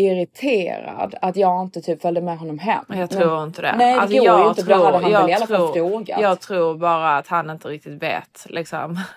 irriterad 0.01 1.15
att 1.21 1.35
jag 1.35 1.61
inte 1.61 1.81
typ 1.81 2.01
följde 2.01 2.21
med 2.21 2.37
honom 2.37 2.59
hem. 2.59 2.85
Jag 2.87 3.09
tror 3.09 3.43
inte 3.43 3.61
det. 3.61 3.75
Nej, 3.77 3.95
det 3.95 4.01
Alltså, 4.01 4.17
går 4.17 4.25
jag 4.25 4.39
ju 4.39 4.47
inte. 4.49 4.63
för 4.65 4.69
Då 4.73 4.85
hade 4.85 4.97
han 4.97 5.11
väl 5.11 5.29
i 5.29 5.33
alla 5.33 5.47
fall 5.47 5.57
tror- 5.57 5.73
frågat. 5.73 6.21
Jag 6.21 6.39
tror 6.39 6.75
bara 6.77 7.17
att 7.17 7.27
han 7.27 7.49
inte 7.49 7.67
riktigt 7.67 8.03
vet 8.03 8.45
liksom. 8.45 8.99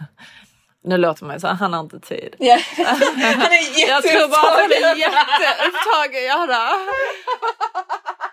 Nu 0.86 0.96
låter 0.96 1.24
man 1.24 1.36
ju 1.36 1.40
så 1.40 1.48
han 1.48 1.72
har 1.72 1.80
inte 1.80 2.00
tid. 2.00 2.34
Ja. 2.38 2.58
Han 2.76 2.86
är 2.86 3.88
Jag 3.88 4.02
tror 4.02 4.28
bara 4.28 4.54
att 4.54 4.60
han 4.60 4.70
är 4.72 4.96
jätteupptagen. 4.98 6.22
jätteupptagen. 6.22 6.78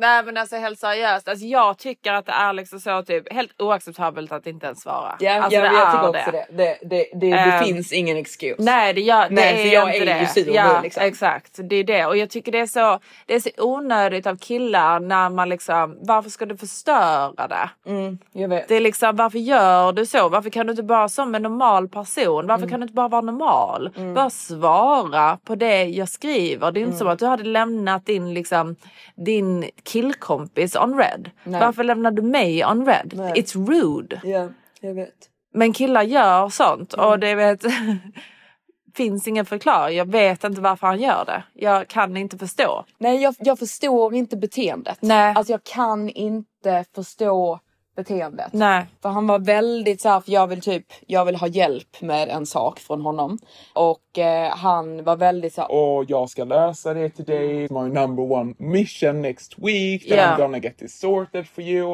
Nej 0.00 0.22
men 0.24 0.36
alltså 0.36 0.56
helt 0.56 0.78
seriöst, 0.78 1.28
alltså, 1.28 1.46
jag 1.46 1.78
tycker 1.78 2.12
att 2.12 2.26
det 2.26 2.32
är 2.32 2.52
liksom 2.52 2.80
så 2.80 3.02
typ 3.02 3.32
helt 3.32 3.60
oacceptabelt 3.62 4.32
att 4.32 4.46
inte 4.46 4.66
ens 4.66 4.80
svara. 4.82 5.16
Ja, 5.20 5.42
alltså, 5.42 5.58
ja 5.60 5.64
jag 5.64 5.92
tycker 5.92 6.08
också 6.08 6.30
det. 6.30 6.46
Det, 6.50 6.78
det, 6.82 7.06
det, 7.14 7.26
det 7.30 7.30
Ehm, 7.38 7.64
finns 7.64 7.92
ingen 7.92 8.16
excuse. 8.16 8.62
Nej 8.62 8.92
det, 8.94 9.00
gör, 9.00 9.28
det 9.28 9.34
Nej, 9.34 9.52
är 9.60 9.62
för 9.68 9.74
jag 9.74 9.94
inte 9.94 10.10
är 10.10 10.14
det. 10.14 10.20
ju 10.20 10.26
sur 10.26 10.54
ja, 10.54 10.76
nu, 10.76 10.82
liksom. 10.82 11.02
Exakt, 11.02 11.58
det 11.62 11.76
är 11.76 11.84
det. 11.84 12.06
Och 12.06 12.16
jag 12.16 12.30
tycker 12.30 12.52
det 12.52 12.58
är 12.58 12.66
så, 12.66 12.98
det 13.26 13.34
är 13.34 13.40
så 13.40 13.50
onödigt 13.58 14.26
av 14.26 14.36
killar 14.36 15.00
när 15.00 15.30
man 15.30 15.48
liksom, 15.48 15.98
varför 16.00 16.30
ska 16.30 16.46
du 16.46 16.56
förstöra 16.56 17.48
det? 17.48 17.70
Mm, 17.90 18.18
jag 18.32 18.48
vet. 18.48 18.68
Det 18.68 18.74
är 18.74 18.80
liksom, 18.80 19.16
varför 19.16 19.38
gör 19.38 19.92
du 19.92 20.06
så? 20.06 20.28
Varför 20.28 20.50
kan 20.50 20.66
du 20.66 20.70
inte 20.70 20.82
bara 20.82 21.08
som 21.08 21.34
en 21.34 21.42
normal 21.42 21.88
person? 21.88 22.46
Varför 22.46 22.62
Mm. 22.62 22.70
kan 22.70 22.80
du 22.80 22.84
inte 22.84 22.94
bara 22.94 23.08
vara 23.08 23.20
normal? 23.22 23.90
Bara 24.14 24.30
svara 24.30 25.38
på 25.44 25.54
det 25.54 25.84
jag 25.84 26.08
skriver. 26.08 26.72
Det 26.72 26.78
är 26.80 26.82
inte 26.82 26.88
Mm. 26.90 26.98
som 26.98 27.08
att 27.08 27.18
du 27.18 27.26
hade 27.26 27.44
lämnat 27.44 28.06
din, 28.06 28.34
liksom, 28.34 28.76
din 29.16 29.70
killkompis 29.90 30.76
on 30.76 30.98
red. 30.98 31.30
Nej. 31.44 31.60
Varför 31.60 31.84
lämnar 31.84 32.10
du 32.10 32.22
mig 32.22 32.64
on 32.64 32.86
red? 32.86 33.12
Nej. 33.16 33.32
It's 33.32 33.66
rude. 33.66 34.20
Ja, 34.24 34.48
jag 34.80 34.94
vet. 34.94 35.14
Men 35.54 35.72
killar 35.72 36.02
gör 36.02 36.48
sånt 36.48 36.92
och 36.92 37.06
Mm. 37.06 37.20
det 37.20 37.34
vet 37.34 37.62
finns 38.96 39.28
ingen 39.28 39.46
förklaring. 39.46 39.96
Jag 39.98 40.10
vet 40.10 40.44
inte 40.44 40.60
varför 40.60 40.86
han 40.86 41.00
gör 41.00 41.24
det. 41.24 41.42
Jag 41.54 41.88
kan 41.88 42.16
inte 42.16 42.38
förstå. 42.38 42.84
Nej, 42.98 43.22
jag, 43.22 43.34
jag 43.38 43.58
förstår 43.58 44.14
inte 44.14 44.36
beteendet. 44.36 44.98
Nej. 45.00 45.34
Alltså 45.36 45.52
jag 45.52 45.64
kan 45.64 46.08
inte 46.08 46.84
förstå 46.94 47.60
beteendet. 47.96 48.52
Nej. 48.52 48.86
För 49.02 49.08
han 49.08 49.26
var 49.26 49.38
väldigt 49.38 50.00
så 50.00 50.08
här, 50.08 50.20
för 50.20 50.32
jag 50.32 50.46
vill 50.46 50.60
typ, 50.60 50.86
jag 51.06 51.24
vill 51.24 51.36
ha 51.36 51.46
hjälp 51.46 52.00
med 52.00 52.28
en 52.28 52.46
sak 52.46 52.78
från 52.78 53.00
honom. 53.00 53.38
Och 53.74 54.09
eh, 54.18 54.56
han 54.56 55.04
var 55.04 55.16
väldigt 55.16 55.54
så 55.54 55.62
Och 55.62 56.04
jag 56.08 56.28
ska 56.30 56.44
lösa 56.44 56.94
det 56.94 57.08
till 57.10 57.24
dig. 57.24 57.46
My 57.70 57.80
number 57.88 58.32
one 58.32 58.54
mission 58.58 59.22
next 59.22 59.54
week. 59.58 60.08
Then 60.08 60.18
Ja. 60.18 60.24
I'm 60.24 60.38
gonna 60.38 60.58
get 60.58 60.78
this 60.78 61.00
sorted 61.00 61.48
for 61.48 61.64
you. 61.64 61.92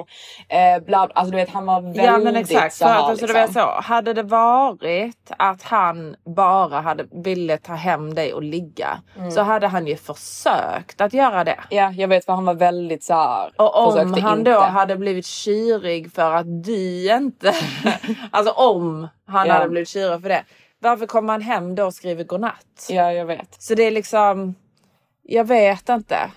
eh, 0.48 0.84
bla, 0.86 1.08
alltså 1.14 1.30
du 1.30 1.36
vet 1.36 1.50
han 1.50 1.66
var 1.66 1.80
väldigt 1.80 2.04
Ja 2.04 2.18
men 2.18 2.36
exakt. 2.36 2.74
så 2.74 2.84
här, 2.84 2.94
alltså, 2.94 3.26
du 3.26 3.32
liksom. 3.32 3.42
vet 3.42 3.52
så, 3.52 3.80
hade 3.82 4.12
det 4.12 4.22
varit 4.22 5.30
att 5.38 5.62
han 5.62 6.16
bara 6.36 6.80
hade 6.80 7.04
ville 7.24 7.56
ta 7.58 7.72
hem 7.74 8.14
dig 8.14 8.32
och 8.34 8.42
ligga 8.42 8.98
Mm. 9.18 9.30
så 9.30 9.42
hade 9.42 9.66
han 9.66 9.86
ju 9.86 9.96
försökt 9.96 11.00
att 11.00 11.12
göra 11.12 11.44
det. 11.44 11.58
Ja 11.70 11.90
jag 11.92 12.08
vet 12.08 12.24
för 12.24 12.32
han 12.32 12.44
var 12.44 12.54
väldigt 12.54 13.04
så 13.04 13.14
här, 13.14 13.50
Och 13.56 13.86
om 13.86 14.14
han 14.22 14.38
inte. 14.38 14.50
då 14.50 14.60
hade 14.60 14.96
blivit 14.96 15.26
kyrig 15.26 16.12
för 16.12 16.32
att 16.32 16.64
du 16.64 17.12
inte... 17.16 17.52
alltså 18.30 18.52
om 18.52 19.08
han 19.26 19.46
Ja. 19.46 19.52
hade 19.54 19.68
blivit 19.68 19.88
tjurig 19.88 20.22
för 20.22 20.28
det. 20.28 20.44
Varför 20.86 21.06
kommer 21.06 21.32
han 21.32 21.42
hem 21.42 21.74
då 21.74 21.84
och 21.84 21.94
skriver 21.94 22.24
godnatt? 22.24 22.86
Ja, 22.88 23.12
jag 23.12 23.26
vet. 23.26 23.62
Så 23.62 23.74
det 23.74 23.82
är 23.82 23.90
liksom... 23.90 24.54
Jag 25.22 25.44
vet 25.44 25.88
inte. 25.88 26.30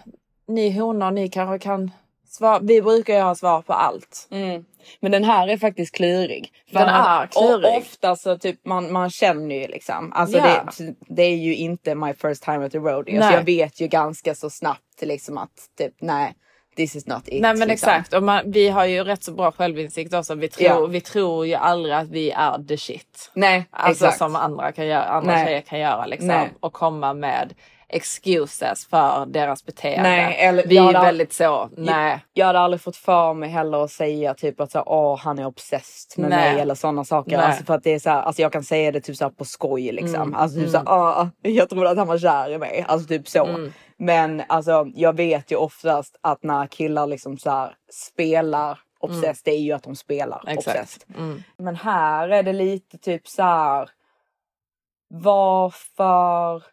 Ni 0.48 0.80
honor, 0.80 1.12
ni 1.12 1.30
kanske 1.30 1.60
kan 1.60 1.92
svara. 2.28 2.60
Vi 2.60 2.82
brukar 2.82 3.16
ju 3.16 3.22
ha 3.22 3.36
svar 3.36 3.62
på 3.62 3.74
allt. 3.74 4.28
Mm. 4.32 4.66
Men 5.00 5.12
den 5.12 5.24
här 5.24 5.48
är 5.48 5.58
faktiskt 5.58 5.96
klurig. 5.96 6.52
För 6.72 6.80
Den 6.80 6.90
är 6.90 7.28
klurig. 7.28 7.78
Ofta 7.78 8.16
så 8.16 8.38
typ 8.38 8.66
man, 8.66 8.92
man 8.92 9.10
känner 9.10 9.56
ju 9.56 9.68
liksom. 9.68 10.14
Alltså 10.14 10.38
Ja. 10.38 10.66
det, 10.78 10.96
det 11.08 11.24
är 11.24 11.36
ju 11.36 11.56
inte 11.56 11.96
my 11.96 12.14
first 12.14 12.44
time 12.44 12.66
at 12.66 12.72
the 12.72 12.78
rodeo. 12.78 13.14
Så 13.14 13.20
Nej. 13.20 13.34
jag 13.34 13.44
vet 13.44 13.82
ju 13.82 13.88
ganska 13.88 14.36
så 14.36 14.50
snabbt 14.50 15.02
liksom 15.02 15.38
att 15.38 15.70
typ 15.78 15.94
nej, 16.00 16.34
this 16.80 16.96
is 16.96 17.08
not 17.08 17.28
it. 17.28 17.42
Nej 17.42 17.56
men 17.56 17.68
liksom. 17.68 17.90
exakt. 17.90 18.14
Och 18.14 18.24
man, 18.24 18.52
vi 18.52 18.70
har 18.70 18.86
ju 18.86 19.04
rätt 19.04 19.24
så 19.24 19.32
bra 19.32 19.52
självinsikt 19.52 20.14
också. 20.14 20.36
Vi 20.36 20.50
tror, 20.50 20.68
Ja. 20.68 20.86
vi 20.86 21.02
tror 21.02 21.48
ju 21.48 21.54
aldrig 21.54 21.94
att 21.96 22.08
vi 22.10 22.32
är 22.32 22.68
the 22.68 22.78
shit. 22.78 23.32
Nej, 23.34 23.66
Alltså 23.72 24.06
exakt. 24.06 24.18
som 24.18 24.36
andra, 24.36 24.72
kan 24.72 24.88
göra, 24.88 25.04
andra 25.04 25.32
Nej. 25.34 25.46
tjejer 25.46 25.62
kan 25.62 25.80
göra 25.80 26.06
liksom. 26.06 26.28
Nej. 26.28 26.54
Och 26.60 26.74
komma 26.74 27.14
med 27.14 27.54
excuses 27.92 28.86
för 28.88 29.26
deras 29.26 29.66
beteende. 29.66 30.10
Nej, 30.10 30.38
eller- 30.40 30.64
vi 30.68 30.78
är 30.78 30.92
väldigt 30.92 31.34
så, 31.34 31.70
nej. 31.78 32.20
Jag 32.34 32.46
hade 32.46 32.60
aldrig 32.60 32.82
fått 32.82 32.96
för 32.96 33.34
mig 33.34 33.50
heller 33.50 33.84
att 33.84 33.92
säga 33.92 34.34
typ 34.34 34.60
att 34.62 34.72
så, 34.72 34.84
åh, 34.86 35.18
han 35.20 35.40
är 35.40 35.46
obsessed 35.46 36.20
med 36.20 36.30
Nej. 36.30 36.54
mig 36.54 36.62
eller 36.62 36.76
sådana 36.76 37.06
saker. 37.06 37.38
Nej. 37.38 37.46
Alltså 37.46 37.64
för 37.64 37.74
att 37.74 37.84
det 37.84 37.94
är 37.94 38.00
så 38.00 38.10
här, 38.10 38.22
alltså 38.22 38.42
jag 38.42 38.52
kan 38.52 38.64
säga 38.64 38.92
det 38.92 39.02
typ 39.02 39.16
så 39.18 39.30
på 39.30 39.46
skoj 39.46 39.92
liksom. 39.92 40.16
Mm, 40.22 40.36
Alltså 40.36 40.60
typ 40.60 40.70
mm. 40.70 40.86
så 40.86 40.92
här, 40.92 41.00
åh, 41.00 41.28
jag 41.42 41.70
trodde 41.70 41.90
att 41.90 41.98
han 41.98 42.08
var 42.08 42.18
kär 42.18 42.52
i 42.52 42.58
mig. 42.58 42.86
Alltså 42.88 43.08
typ 43.08 43.28
så. 43.28 43.46
Mm. 43.46 43.74
Men 44.00 44.44
alltså 44.50 44.88
jag 44.96 45.16
vet 45.16 45.52
ju 45.52 45.56
oftast 45.56 46.16
att 46.22 46.44
när 46.44 46.68
killar 46.68 47.08
liksom 47.08 47.38
så 47.38 47.50
här 47.50 47.76
spelar 47.92 48.80
obsessed, 49.00 49.42
det 49.44 49.52
är 49.52 49.60
ju 49.60 49.72
att 49.72 49.84
de 49.84 49.96
spelar 49.96 50.42
Mm. 50.44 50.58
Exakt. 50.58 50.78
obsessed. 50.80 51.16
Mm. 51.18 51.44
Men 51.58 51.76
här 51.76 52.30
är 52.30 52.44
det 52.44 52.54
lite 52.54 52.98
typ 52.98 53.28
så 53.28 53.44
här. 53.44 53.90
Varför 55.08 56.64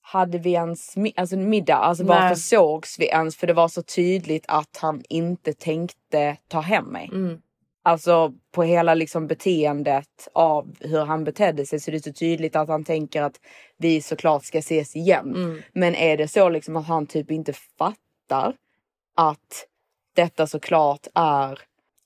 hade 0.00 0.38
vi 0.38 0.52
ens 0.52 0.94
alltså 1.16 1.36
middag? 1.36 1.76
Alltså 1.76 2.04
Nej. 2.04 2.20
varför 2.20 2.34
sågs 2.34 2.98
vi 2.98 3.06
ens? 3.06 3.36
För 3.36 3.46
det 3.46 3.52
var 3.52 3.68
så 3.68 3.82
tydligt 3.82 4.44
att 4.48 4.78
han 4.80 5.02
inte 5.08 5.52
tänkte 5.52 6.36
ta 6.48 6.60
hem 6.60 6.84
mig. 6.84 7.10
Mm. 7.12 7.40
Alltså 7.86 8.32
på 8.52 8.62
hela 8.62 8.94
liksom 8.94 9.26
beteendet 9.26 10.28
av 10.32 10.74
hur 10.80 11.04
han 11.04 11.24
betedde 11.24 11.66
sig 11.66 11.80
så 11.80 11.90
det 11.90 11.96
är 11.96 12.00
så 12.00 12.12
tydligt 12.12 12.56
att 12.56 12.68
han 12.68 12.84
tänker 12.84 13.22
att 13.22 13.40
vi 13.76 14.02
såklart 14.02 14.44
ska 14.44 14.58
ses 14.58 14.96
igen. 14.96 15.34
Mm. 15.36 15.62
Men 15.72 15.94
är 15.94 16.16
det 16.16 16.28
så 16.28 16.48
liksom 16.48 16.76
att 16.76 16.86
han 16.86 17.06
typ 17.06 17.30
inte 17.30 17.52
fattar 17.78 18.54
att 19.16 19.66
detta 20.16 20.46
såklart 20.46 21.06
är 21.14 21.58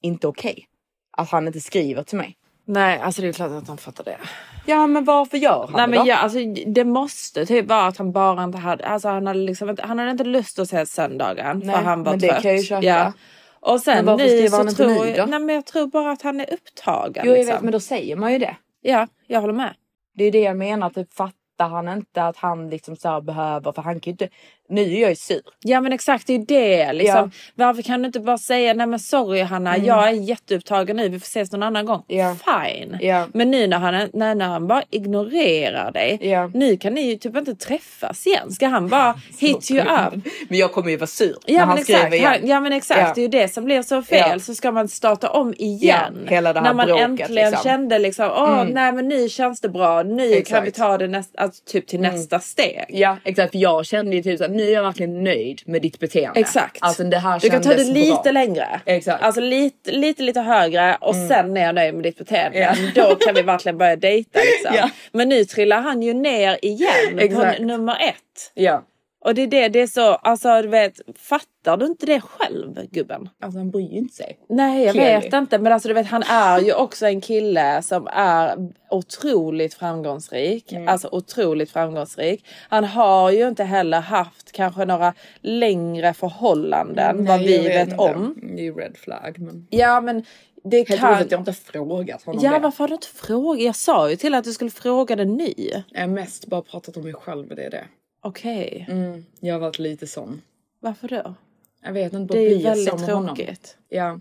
inte 0.02 0.26
okej? 0.28 0.66
Att 1.10 1.30
han 1.30 1.46
inte 1.46 1.60
skriver 1.60 2.02
till 2.02 2.18
mig. 2.18 2.36
Nej, 2.64 2.98
alltså 2.98 3.22
det 3.22 3.28
är 3.28 3.32
klart 3.32 3.50
att 3.50 3.68
han 3.68 3.78
fattar 3.78 4.04
det. 4.04 4.18
Ja 4.66 4.86
men 4.86 5.04
varför 5.04 5.36
gör 5.38 5.68
han 5.70 5.72
Nej 5.72 5.82
det 5.82 5.90
men 5.90 5.98
då? 5.98 6.06
ja, 6.10 6.16
alltså, 6.16 6.38
det 6.66 6.84
måste 6.84 7.46
typ 7.46 7.66
vara 7.66 7.86
att 7.86 7.96
han 7.96 8.12
bara 8.12 8.44
inte 8.44 8.58
hade, 8.58 8.86
alltså 8.86 9.08
han 9.08 9.26
hade 9.26 9.38
liksom 9.40 9.70
inte, 9.70 9.82
han 9.82 9.98
hade 9.98 10.10
inte 10.10 10.24
lust 10.24 10.58
att 10.58 10.66
ses 10.66 10.92
söndagen 10.92 11.62
Nej, 11.64 11.76
för 11.76 11.82
han 11.82 12.02
var 12.02 12.12
men 12.12 12.20
det 12.20 12.28
trött. 12.28 12.42
kan 12.42 12.50
jag 12.50 12.58
ju 12.58 12.64
köpa. 12.64 12.84
Ja. 12.84 13.12
Och 13.60 13.80
sen 13.80 13.96
Men 13.96 14.04
varför 14.04 14.24
nu 14.24 14.30
skriver 14.30 14.56
han 14.58 14.68
inte 14.68 14.84
tror 14.84 15.04
nu 15.04 15.12
då? 15.16 15.24
nej 15.26 15.40
men 15.40 15.54
jag 15.54 15.66
tror 15.66 15.86
bara 15.86 16.12
att 16.12 16.22
han 16.22 16.40
är 16.40 16.52
upptagen. 16.54 17.22
Jo 17.26 17.32
jag 17.32 17.38
liksom. 17.38 17.54
vet 17.54 17.62
men 17.62 17.72
då 17.72 17.80
säger 17.80 18.16
man 18.16 18.32
ju 18.32 18.38
det. 18.38 18.56
Ja, 18.80 19.06
jag 19.26 19.40
håller 19.40 19.54
med. 19.54 19.74
Det 20.14 20.24
är 20.24 20.32
det 20.32 20.40
jag 20.40 20.56
menar, 20.56 20.90
typ 20.90 21.12
fattar 21.12 21.68
han 21.68 21.88
inte 21.88 22.22
att 22.22 22.36
han 22.36 22.70
liksom 22.70 22.96
så 22.96 23.20
behöver, 23.20 23.72
för 23.72 23.82
han 23.82 24.00
kan 24.00 24.10
ju 24.10 24.12
inte, 24.12 24.28
nu 24.68 24.80
är 24.96 25.00
jag 25.00 25.10
ju 25.10 25.16
sur. 25.16 25.40
Ja 25.62 25.80
men 25.80 25.92
exakt 25.92 26.26
det 26.26 26.32
är 26.34 26.38
ju 26.38 26.44
det 26.44 26.92
liksom. 26.92 27.16
Ja. 27.16 27.30
Varför 27.54 27.82
kan 27.82 28.02
du 28.02 28.06
inte 28.06 28.20
bara 28.20 28.38
säga 28.38 28.74
nej 28.74 28.86
men 28.86 28.98
sorry 28.98 29.40
Hanna 29.42 29.74
Mm. 29.74 29.86
jag 29.86 30.08
är 30.08 30.12
jätteupptagen 30.12 30.96
nu 30.96 31.08
vi 31.08 31.18
får 31.18 31.26
ses 31.26 31.52
någon 31.52 31.62
annan 31.62 31.86
gång. 31.86 32.02
Ja. 32.06 32.36
Fine. 32.46 32.98
Ja. 33.00 33.26
Men 33.34 33.50
nu 33.50 33.66
när 33.66 33.78
han, 33.78 34.08
när, 34.12 34.34
när 34.34 34.48
han 34.48 34.66
bara 34.66 34.82
ignorerar 34.90 35.92
dig. 35.92 36.18
Nu 36.54 36.76
kan 36.76 36.94
ni 36.94 37.00
ju 37.02 37.16
typ 37.16 37.36
inte 37.36 37.54
träffas 37.54 38.26
igen. 38.26 38.50
Ska 38.52 38.66
han 38.66 38.88
bara 38.88 39.20
hit 39.38 39.70
you 39.70 39.80
up? 39.80 40.14
Men 40.48 40.58
jag 40.58 40.72
kommer 40.72 40.90
ju 40.90 40.96
vara 40.96 41.06
sur 41.06 41.36
när 41.46 41.54
Ja 41.54 41.60
han 41.64 41.74
men, 41.74 41.84
skriver 41.84 42.00
exakt, 42.00 42.14
igen. 42.14 42.26
han, 42.40 42.46
ja 42.48 42.60
men 42.60 42.72
exakt, 42.72 43.14
det 43.14 43.20
är 43.20 43.22
ju 43.22 43.28
det 43.28 43.48
som 43.48 43.64
blir 43.64 43.82
så 43.82 44.02
fel. 44.02 44.40
Så 44.40 44.54
ska 44.54 44.72
man 44.72 44.88
starta 44.88 45.30
om 45.30 45.54
igen. 45.58 46.26
Hela 46.28 46.52
det 46.52 46.58
här 46.60 46.64
När 46.66 46.74
man 46.74 46.86
bråket, 46.86 47.04
äntligen 47.04 47.50
liksom. 47.50 47.62
kände 47.64 47.98
liksom, 47.98 48.30
åh 48.36 48.48
Mm. 48.60 48.66
nej 48.74 48.92
men 48.92 49.08
nu 49.08 49.28
känns 49.28 49.60
det 49.60 49.68
bra. 49.68 50.02
Nu 50.02 50.28
kan 50.28 50.38
Exakt. 50.38 50.66
vi 50.66 50.70
ta 50.70 50.98
det 50.98 51.08
näst, 51.08 51.30
alltså, 51.36 51.62
typ 51.66 51.86
till 51.86 51.98
Mm. 51.98 52.14
nästa 52.14 52.40
steg. 52.40 52.84
Ja 52.88 53.16
exakt, 53.24 53.50
för 53.52 53.58
jag 53.58 53.86
kände 53.86 54.16
ju 54.16 54.22
typ 54.22 54.38
såhär, 54.38 54.50
nu 54.58 54.68
är 54.68 54.72
jag 54.72 54.82
verkligen 54.82 55.24
nöjd 55.24 55.62
med 55.66 55.82
ditt 55.82 55.98
beteende. 55.98 56.40
Exakt. 56.40 56.78
Alltså 56.80 57.04
det 57.04 57.18
här 57.18 57.40
Du 57.40 57.50
kan 57.50 57.62
ta 57.62 57.74
det 57.74 57.84
lite 57.84 58.20
bra. 58.24 58.32
längre. 58.32 58.80
Exakt. 58.84 59.22
Alltså 59.22 59.40
lite, 59.40 59.90
lite, 59.92 60.22
lite 60.22 60.40
högre 60.40 60.96
och 61.00 61.14
Mm. 61.14 61.28
sen 61.28 61.56
är 61.56 61.60
jag 61.64 61.74
nöjd 61.74 61.94
med 61.94 62.02
ditt 62.02 62.18
beteende. 62.18 62.58
Ja. 62.58 62.74
Då 62.94 63.14
kan 63.14 63.34
vi 63.34 63.42
verkligen 63.42 63.78
börja 63.78 63.96
dejta 63.96 64.38
liksom. 64.38 64.74
Ja. 64.76 64.90
Men 65.12 65.28
nu 65.28 65.44
trillar 65.44 65.80
han 65.80 66.02
ju 66.02 66.14
ner 66.14 66.58
igen 66.62 67.18
Exakt. 67.18 67.56
på 67.58 67.62
nummer 67.64 67.96
ett. 68.00 68.52
Ja. 68.54 68.82
Och 69.28 69.34
det 69.34 69.42
är 69.42 69.46
det, 69.46 69.68
det 69.68 69.80
är 69.80 69.86
så, 69.86 70.14
alltså 70.14 70.62
du 70.62 70.68
vet, 70.68 71.00
fattar 71.16 71.76
du 71.76 71.86
inte 71.86 72.06
det 72.06 72.20
själv 72.20 72.86
gubben? 72.90 73.28
Alltså 73.42 73.58
han 73.58 73.70
bryr 73.70 73.90
ju 73.92 73.98
inte 73.98 74.14
sig. 74.14 74.38
Nej 74.48 74.84
jag 74.84 74.92
Clearly. 74.94 75.24
vet 75.24 75.32
inte 75.34 75.58
men 75.58 75.72
alltså 75.72 75.88
du 75.88 75.94
vet 75.94 76.06
han 76.06 76.22
är 76.22 76.60
ju 76.60 76.72
också 76.74 77.06
en 77.06 77.20
kille 77.20 77.82
som 77.82 78.08
är 78.12 78.56
otroligt 78.90 79.74
framgångsrik. 79.74 80.72
Mm. 80.72 80.88
Alltså 80.88 81.08
otroligt 81.12 81.70
framgångsrik. 81.70 82.46
Han 82.68 82.84
har 82.84 83.30
ju 83.30 83.48
inte 83.48 83.64
heller 83.64 84.00
haft 84.00 84.52
kanske 84.52 84.84
några 84.84 85.14
längre 85.40 86.14
förhållanden 86.14 87.24
vad 87.26 87.40
vi 87.40 87.58
vet, 87.68 87.88
inte. 87.88 87.96
om. 87.96 88.34
Det 88.42 88.60
är 88.60 88.64
ju 88.64 88.74
red 88.74 88.96
flag 88.96 89.38
men. 89.38 89.66
Ja 89.70 90.00
men 90.00 90.24
det 90.64 90.88
Helt 90.88 91.00
kan... 91.00 91.14
roligt 91.14 91.24
att 91.26 91.30
jag 91.30 91.40
inte 91.40 91.52
frågat 91.52 92.22
honom 92.22 92.44
Ja 92.44 92.52
det. 92.52 92.58
varför 92.58 92.84
har 92.84 92.88
du 92.88 92.94
inte 92.94 93.06
frågat? 93.06 93.60
Jag 93.62 93.76
sa 93.76 94.10
ju 94.10 94.16
till 94.16 94.34
att 94.34 94.44
du 94.44 94.52
skulle 94.52 94.70
fråga 94.70 95.16
det 95.16 95.24
nu. 95.24 95.52
Jag 95.90 96.00
har 96.00 96.06
mest 96.08 96.46
bara 96.46 96.62
pratat 96.62 96.96
om 96.96 97.02
mig 97.02 97.12
själv 97.14 97.48
det 97.56 97.64
är 97.64 97.70
det. 97.70 97.84
Okej. 98.28 98.86
Mm, 98.88 99.24
jag 99.40 99.54
har 99.54 99.60
varit 99.60 99.78
lite 99.78 100.06
sån. 100.06 100.42
Varför 100.80 101.08
då? 101.08 101.34
Jag 101.82 101.92
vet 101.92 102.12
inte, 102.12 102.34
Det 102.34 102.40
är 102.40 102.56
ju 102.56 102.62
väldigt 102.62 103.06
tråkigt. 103.06 103.78
Ja. 103.88 104.20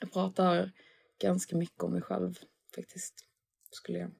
Jag 0.00 0.12
pratar 0.12 0.70
ganska 1.22 1.56
mycket 1.56 1.82
om 1.82 1.92
mig 1.92 2.02
själv 2.02 2.38
faktiskt. 2.76 3.14
Skulle 3.70 3.98
jag. 3.98 4.10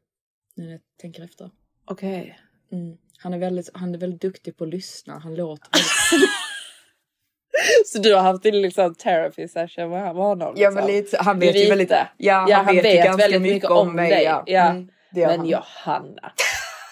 Nu 0.54 0.64
när 0.64 0.72
jag 0.72 0.80
tänker 1.00 1.24
efter. 1.24 1.50
Okej. 1.84 2.38
Mm. 2.72 2.96
Han, 3.18 3.34
är 3.34 3.38
väldigt, 3.38 3.70
han 3.74 3.94
är 3.94 3.98
väldigt 3.98 4.20
duktig 4.20 4.56
på 4.56 4.64
att 4.64 4.70
lyssna. 4.70 5.18
Han 5.18 5.34
låter 5.34 5.68
väldigt... 5.72 6.30
Så 7.86 7.98
du 7.98 8.14
har 8.14 8.22
haft 8.22 8.42
din 8.42 8.62
liksom 8.62 8.94
therapy 8.94 9.48
session 9.48 9.90
med 9.90 10.14
honom? 10.14 10.54
Ja, 10.56 10.70
men 10.70 10.86
liksom? 10.86 10.96
lite- 11.04 11.18
han 11.22 11.38
vet 11.40 11.48
ju 11.56 11.58
Lite. 11.58 11.68
väldigt- 11.70 11.90
ja, 11.90 12.06
ja, 12.16 12.56
han 12.56 12.64
han 12.66 12.74
vet 12.74 12.84
vet, 12.84 12.94
ju 12.94 12.98
ganska 12.98 13.22
väldigt 13.22 13.42
mycket 13.42 13.54
mycket 13.54 13.70
om 13.70 13.88
om 13.88 13.96
mig, 13.96 14.10
dig. 14.10 14.24
ja. 14.24 14.44
Ja. 14.46 14.70
Mm, 14.70 14.88
gör 15.14 15.26
men 15.28 15.38
han. 15.38 15.48
Johanna. 15.48 16.32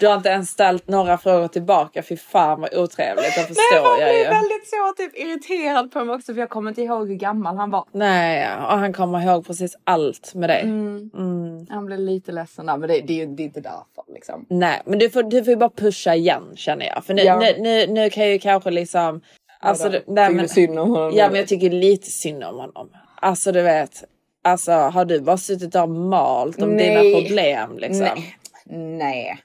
Du 0.00 0.06
har 0.06 0.14
inte 0.16 0.28
ens 0.28 0.50
ställt 0.50 0.88
några 0.88 1.18
frågor 1.18 1.48
tillbaka. 1.48 2.02
Fy 2.02 2.16
fan 2.16 2.60
vad 2.60 2.74
otrevligt. 2.74 3.24
Det 3.24 3.40
Nej, 3.40 3.46
förstår 3.46 3.82
man 3.82 4.00
jag 4.00 4.10
blir 4.10 4.18
ju. 4.24 4.28
väldigt 4.28 4.68
så 4.68 4.92
typ 4.96 5.16
irriterad 5.18 5.92
på 5.92 6.04
mig 6.04 6.14
också 6.16 6.32
för 6.34 6.40
jag 6.40 6.50
kommer 6.50 6.70
inte 6.70 6.82
ihåg 6.82 7.08
hur 7.08 7.14
gammal 7.16 7.56
han 7.56 7.70
var. 7.70 7.84
Nej, 7.92 8.48
och 8.56 8.78
han 8.78 8.92
kommer 8.92 9.20
ihåg 9.22 9.46
precis 9.46 9.76
allt 9.84 10.34
med 10.34 10.50
dig. 10.50 10.62
Mm. 10.62 11.10
Mm. 11.14 11.66
Han 11.70 11.86
blev 11.86 11.98
lite 11.98 12.32
ledsen 12.32 12.66
där 12.66 12.76
men 12.76 12.88
det, 12.88 13.00
det, 13.00 13.12
är 13.12 13.26
ju 13.26 13.34
det 13.34 13.42
är 13.42 13.44
inte 13.44 13.60
därför 13.60 14.12
liksom. 14.14 14.46
Nej, 14.48 14.82
men 14.86 14.98
du 14.98 15.10
får, 15.10 15.22
du 15.22 15.44
får 15.44 15.50
ju 15.50 15.56
bara 15.56 15.70
pusha 15.70 16.14
igen 16.14 16.42
känner 16.56 16.86
jag. 16.86 17.04
För 17.04 17.14
nu, 17.14 17.22
Ja. 17.22 17.38
nu, 17.38 17.54
nu, 17.58 17.86
nu 17.86 18.10
kan 18.10 18.22
jag 18.24 18.32
ju 18.32 18.38
kanske 18.38 18.70
liksom... 18.70 19.20
Alltså, 19.60 19.88
det- 19.88 20.02
nej, 20.06 20.30
men, 20.30 20.48
synd 20.48 20.78
om 20.78 20.90
honom 20.90 21.12
Ja, 21.14 21.28
men 21.28 21.36
jag 21.38 21.48
tycker 21.48 21.70
lite 21.70 22.10
synd 22.10 22.44
om 22.44 22.56
honom. 22.56 22.88
Alltså 23.20 23.52
du 23.52 23.62
vet. 23.62 24.04
Alltså 24.44 24.72
har 24.72 25.04
du 25.04 25.20
bara 25.20 25.36
suttit 25.38 25.74
och 25.74 25.88
malt 25.88 26.62
om 26.62 26.68
Nej. 26.70 26.88
dina 27.04 27.18
problem 27.20 27.78
liksom? 27.78 28.06
Nej. 28.14 28.36
Nej. 28.98 29.38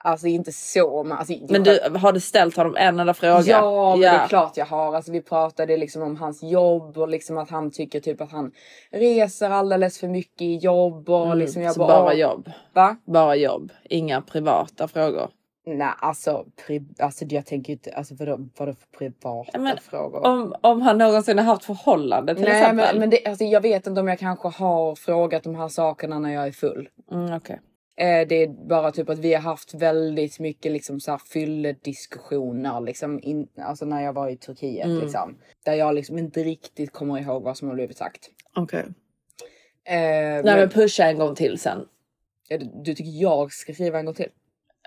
Alltså 0.00 0.26
inte 0.26 0.52
så 0.52 1.02
men 1.04 1.18
alltså, 1.18 1.34
Men 1.48 1.62
du, 1.62 1.80
har 1.98 2.12
du 2.12 2.20
ställt 2.20 2.56
honom 2.56 2.76
en 2.76 3.00
enda 3.00 3.14
fråga? 3.14 3.40
Ja, 3.42 3.90
men 3.90 4.00
det 4.00 4.06
är 4.06 4.26
klart 4.28 4.56
jag 4.56 4.66
har. 4.66 4.94
Alltså, 4.96 5.12
vi 5.12 5.22
pratade 5.22 5.76
liksom 5.76 6.02
om 6.02 6.16
hans 6.16 6.42
jobb 6.42 6.98
och 6.98 7.08
liksom 7.08 7.38
att 7.38 7.50
han 7.50 7.70
tycker 7.70 8.00
typ 8.00 8.20
att 8.20 8.32
han 8.32 8.52
reser 8.90 9.50
alldeles 9.50 9.98
för 9.98 10.08
mycket 10.08 10.42
i 10.42 10.56
jobb 10.56 11.08
och 11.08 11.26
Mm, 11.26 11.38
liksom 11.38 11.62
jag 11.62 11.74
så 11.74 11.80
bara, 11.80 12.02
bara 12.02 12.14
jobb? 12.14 12.50
Va? 12.72 12.96
Bara 13.04 13.36
jobb? 13.36 13.72
Inga 13.84 14.20
privata 14.22 14.88
frågor? 14.88 15.30
Nej, 15.66 15.88
alltså, 16.00 16.44
pri- 16.66 16.94
alltså 17.02 17.24
jag 17.24 17.46
tänker 17.46 17.72
inte, 17.72 17.92
alltså 17.92 18.14
vadå, 18.14 18.38
vadå 18.58 18.72
för 18.72 18.98
privata 18.98 19.58
men 19.58 19.78
frågor? 19.78 20.26
Om, 20.26 20.54
om 20.60 20.80
han 20.82 20.98
någonsin 20.98 21.38
har 21.38 21.44
haft 21.44 21.64
förhållande 21.64 22.34
till 22.34 22.44
Nej, 22.44 22.62
exempel? 22.62 22.86
men, 22.90 22.98
men 23.00 23.10
det, 23.10 23.26
alltså, 23.26 23.44
jag 23.44 23.60
vet 23.60 23.86
inte 23.86 24.00
om 24.00 24.08
jag 24.08 24.18
kanske 24.18 24.48
har 24.48 24.94
frågat 24.94 25.42
de 25.42 25.54
här 25.54 25.68
sakerna 25.68 26.18
när 26.18 26.34
jag 26.34 26.46
är 26.46 26.52
full. 26.52 26.88
Mm, 27.12 27.36
okej. 27.36 27.60
Eh, 27.98 28.28
det 28.28 28.42
är 28.42 28.68
bara 28.68 28.92
typ 28.92 29.08
att 29.08 29.18
vi 29.18 29.34
har 29.34 29.40
haft 29.40 29.74
väldigt 29.74 30.38
mycket 30.40 30.72
liksom 30.72 31.00
så 31.00 31.10
här 31.10 31.18
fyllediskussioner 31.32 32.80
liksom 32.80 33.20
in, 33.22 33.48
alltså 33.58 33.84
när 33.84 34.02
jag 34.04 34.12
var 34.12 34.28
i 34.28 34.36
Turkiet 34.36 34.86
Mm. 34.86 34.98
liksom. 35.00 35.38
Där 35.64 35.74
jag 35.74 35.94
liksom 35.94 36.18
inte 36.18 36.42
riktigt 36.42 36.92
kommer 36.92 37.18
ihåg 37.18 37.42
vad 37.42 37.56
som 37.56 37.68
har 37.68 37.74
blivit 37.74 37.96
sagt. 37.96 38.30
Okej. 38.56 38.80
Eh, 39.84 39.94
Nej 39.94 40.42
men, 40.44 40.58
men 40.58 40.68
pusha 40.70 41.04
en 41.04 41.18
gång 41.18 41.34
till 41.34 41.58
sen. 41.58 41.86
Du, 42.48 42.58
du 42.58 42.94
tycker 42.94 43.22
jag 43.22 43.52
ska 43.52 43.72
skriva 43.72 43.98
en 43.98 44.04
gång 44.04 44.14
till? 44.14 44.30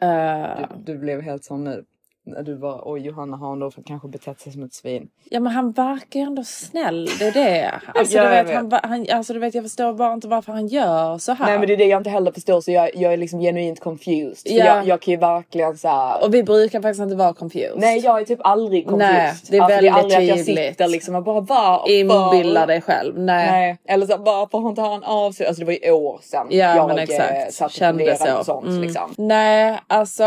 Eh, 0.01 0.69
Du, 0.85 0.93
du 0.93 0.99
blev 0.99 1.21
helt 1.21 1.43
sån 1.43 1.63
nu. 1.63 1.85
När 2.25 2.43
du 2.43 2.55
bara 2.57 2.79
oj 2.83 3.01
Johanna 3.01 3.37
har 3.37 3.53
ändå 3.53 3.71
kanske 3.85 4.07
betett 4.07 4.39
sig 4.39 4.51
som 4.53 4.63
ett 4.63 4.73
svin. 4.73 5.07
Ja 5.29 5.39
men 5.39 5.53
han 5.53 5.71
verkar 5.71 6.19
ju 6.19 6.25
ändå 6.25 6.43
snäll, 6.43 7.09
det 7.19 7.25
är 7.27 7.31
det. 7.31 7.71
Alltså, 7.95 8.17
Ja, 8.17 8.23
du 8.23 8.29
vet, 8.29 8.63
vet. 8.73 8.85
han, 8.85 9.05
alltså 9.13 9.33
du 9.33 9.39
vet 9.39 9.55
jag 9.55 9.63
förstår 9.63 9.93
bara 9.93 10.13
inte 10.13 10.27
varför 10.27 10.51
han 10.53 10.67
gör 10.67 11.17
så 11.17 11.31
här. 11.31 11.45
Nej 11.45 11.59
men 11.59 11.67
det 11.67 11.73
är 11.73 11.77
det 11.77 11.85
jag 11.85 11.99
inte 11.99 12.09
heller 12.09 12.31
förstår 12.31 12.61
så 12.61 12.71
jag, 12.71 12.89
jag 12.95 13.13
är 13.13 13.17
liksom 13.17 13.39
genuint 13.39 13.79
confused. 13.79 14.51
Ja. 14.53 14.65
Jag, 14.65 14.87
jag 14.87 15.01
kan 15.01 15.11
ju 15.11 15.17
verkligen 15.17 15.77
såhär. 15.77 16.23
Och 16.25 16.33
vi 16.33 16.43
brukar 16.43 16.81
faktiskt 16.81 17.01
inte 17.01 17.15
vara 17.15 17.33
confused. 17.33 17.73
Nej 17.77 17.99
jag 17.99 18.21
är 18.21 18.25
typ 18.25 18.39
aldrig 18.43 18.87
confused. 18.87 19.13
Nej, 19.13 19.33
det 19.49 19.57
är 19.57 19.61
alltså, 19.61 19.75
väldigt 19.75 19.93
det 19.93 19.97
är 19.99 20.03
aldrig 20.03 20.17
att 20.31 20.37
jag 20.37 20.45
tydligt. 20.45 20.67
sitter 20.69 20.87
liksom 20.87 21.15
och 21.15 21.23
bara 21.23 21.41
varför? 21.41 21.91
Inbilla 21.91 22.65
dig 22.65 22.81
själv. 22.81 23.19
Nej. 23.19 23.51
Nej. 23.51 23.77
Eller 23.85 24.05
så, 24.05 24.17
varför 24.17 24.57
har 24.57 24.69
inte 24.69 24.81
han 24.81 25.03
av 25.03 25.31
sig? 25.31 25.47
Alltså 25.47 25.59
det 25.59 25.65
var 25.65 25.73
ju 25.87 25.91
år 25.91 26.19
sedan 26.23 26.47
Ja 26.49 26.75
jag 26.75 26.87
men 26.87 26.97
eh, 26.97 27.03
exakt. 27.03 27.53
satt 27.53 27.65
och 27.65 27.71
Kände 27.71 28.17
så. 28.17 28.25
på 28.37 28.43
sånt 28.43 28.67
Mm. 28.67 28.81
liksom. 28.81 29.13
Nej 29.17 29.79
alltså 29.87 30.25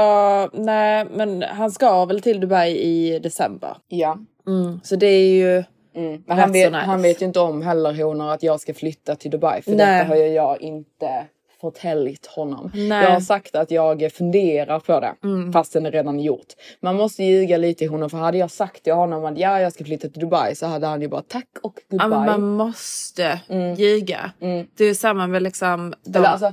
nej 0.52 1.06
men 1.10 1.42
han 1.42 1.70
ska 1.70 1.83
väl 2.06 2.20
till 2.20 2.40
Dubai 2.40 2.70
i 2.70 3.18
december. 3.18 3.76
Ja. 3.88 4.18
Mm. 4.46 4.80
Så 4.84 4.96
det 4.96 5.06
är 5.06 5.34
ju 5.34 5.64
Mm. 5.96 6.22
Men 6.26 6.38
han 6.38 6.52
vet, 6.52 6.72
nice. 6.72 6.84
han 6.84 7.02
vet 7.02 7.22
ju 7.22 7.26
inte 7.26 7.40
om 7.40 7.62
heller 7.62 8.02
honor 8.04 8.32
att 8.32 8.42
jag 8.42 8.60
ska 8.60 8.74
flytta 8.74 9.16
till 9.16 9.30
Dubai. 9.30 9.62
För 9.62 9.70
Nej. 9.70 9.98
detta 9.98 10.08
har 10.08 10.16
ju 10.16 10.26
jag 10.26 10.60
inte 10.60 11.26
förtällt 11.60 12.26
honom. 12.26 12.70
Nej. 12.74 13.04
Jag 13.04 13.10
har 13.10 13.20
sagt 13.20 13.54
att 13.54 13.70
jag 13.70 14.12
funderar 14.12 14.80
på 14.80 15.00
det. 15.00 15.14
Mm. 15.24 15.52
Fastän 15.52 15.82
det 15.82 15.90
redan 15.90 16.20
är 16.20 16.24
gjort. 16.24 16.46
Man 16.80 16.96
måste 16.96 17.24
ljuga 17.24 17.56
lite 17.56 17.84
i 17.84 17.86
honom. 17.86 18.10
För 18.10 18.18
hade 18.18 18.38
jag 18.38 18.50
sagt 18.50 18.82
till 18.82 18.92
honom 18.92 19.24
att 19.24 19.38
ja 19.38 19.60
jag 19.60 19.72
ska 19.72 19.84
flytta 19.84 20.08
till 20.08 20.20
Dubai. 20.20 20.54
Så 20.54 20.66
hade 20.66 20.86
han 20.86 21.00
ju 21.00 21.08
bara 21.08 21.22
tack 21.22 21.48
och 21.62 21.74
Ja, 21.88 21.98
goodbye. 21.98 22.08
men 22.08 22.26
man 22.26 22.42
måste 22.42 23.40
ljuga. 23.76 24.30
Det 24.76 24.84
är 24.84 24.94
samma 24.94 25.26
med 25.26 25.42
liksom... 25.42 25.94
De... 26.04 26.18
Eller 26.18 26.28
alltså 26.28 26.52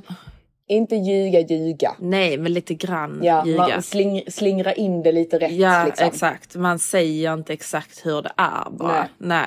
inte 0.66 0.96
ljuga 0.96 1.40
ljuga. 1.40 1.96
Nej 1.98 2.38
men 2.38 2.52
lite 2.52 2.74
grann 2.74 3.20
Ja, 3.22 3.46
ljuga. 3.46 3.68
man 3.68 3.82
sling, 3.82 4.22
slingra 4.28 4.72
in 4.72 5.02
det 5.02 5.12
lite 5.12 5.38
rätt. 5.38 5.52
Ja 5.52 5.84
liksom. 5.84 6.06
exakt. 6.06 6.54
Man 6.56 6.78
säger 6.78 7.34
inte 7.34 7.52
exakt 7.52 8.06
hur 8.06 8.22
det 8.22 8.32
är 8.36 8.70
bara. 8.70 8.92
Nej. 8.92 9.08
Nej. 9.18 9.46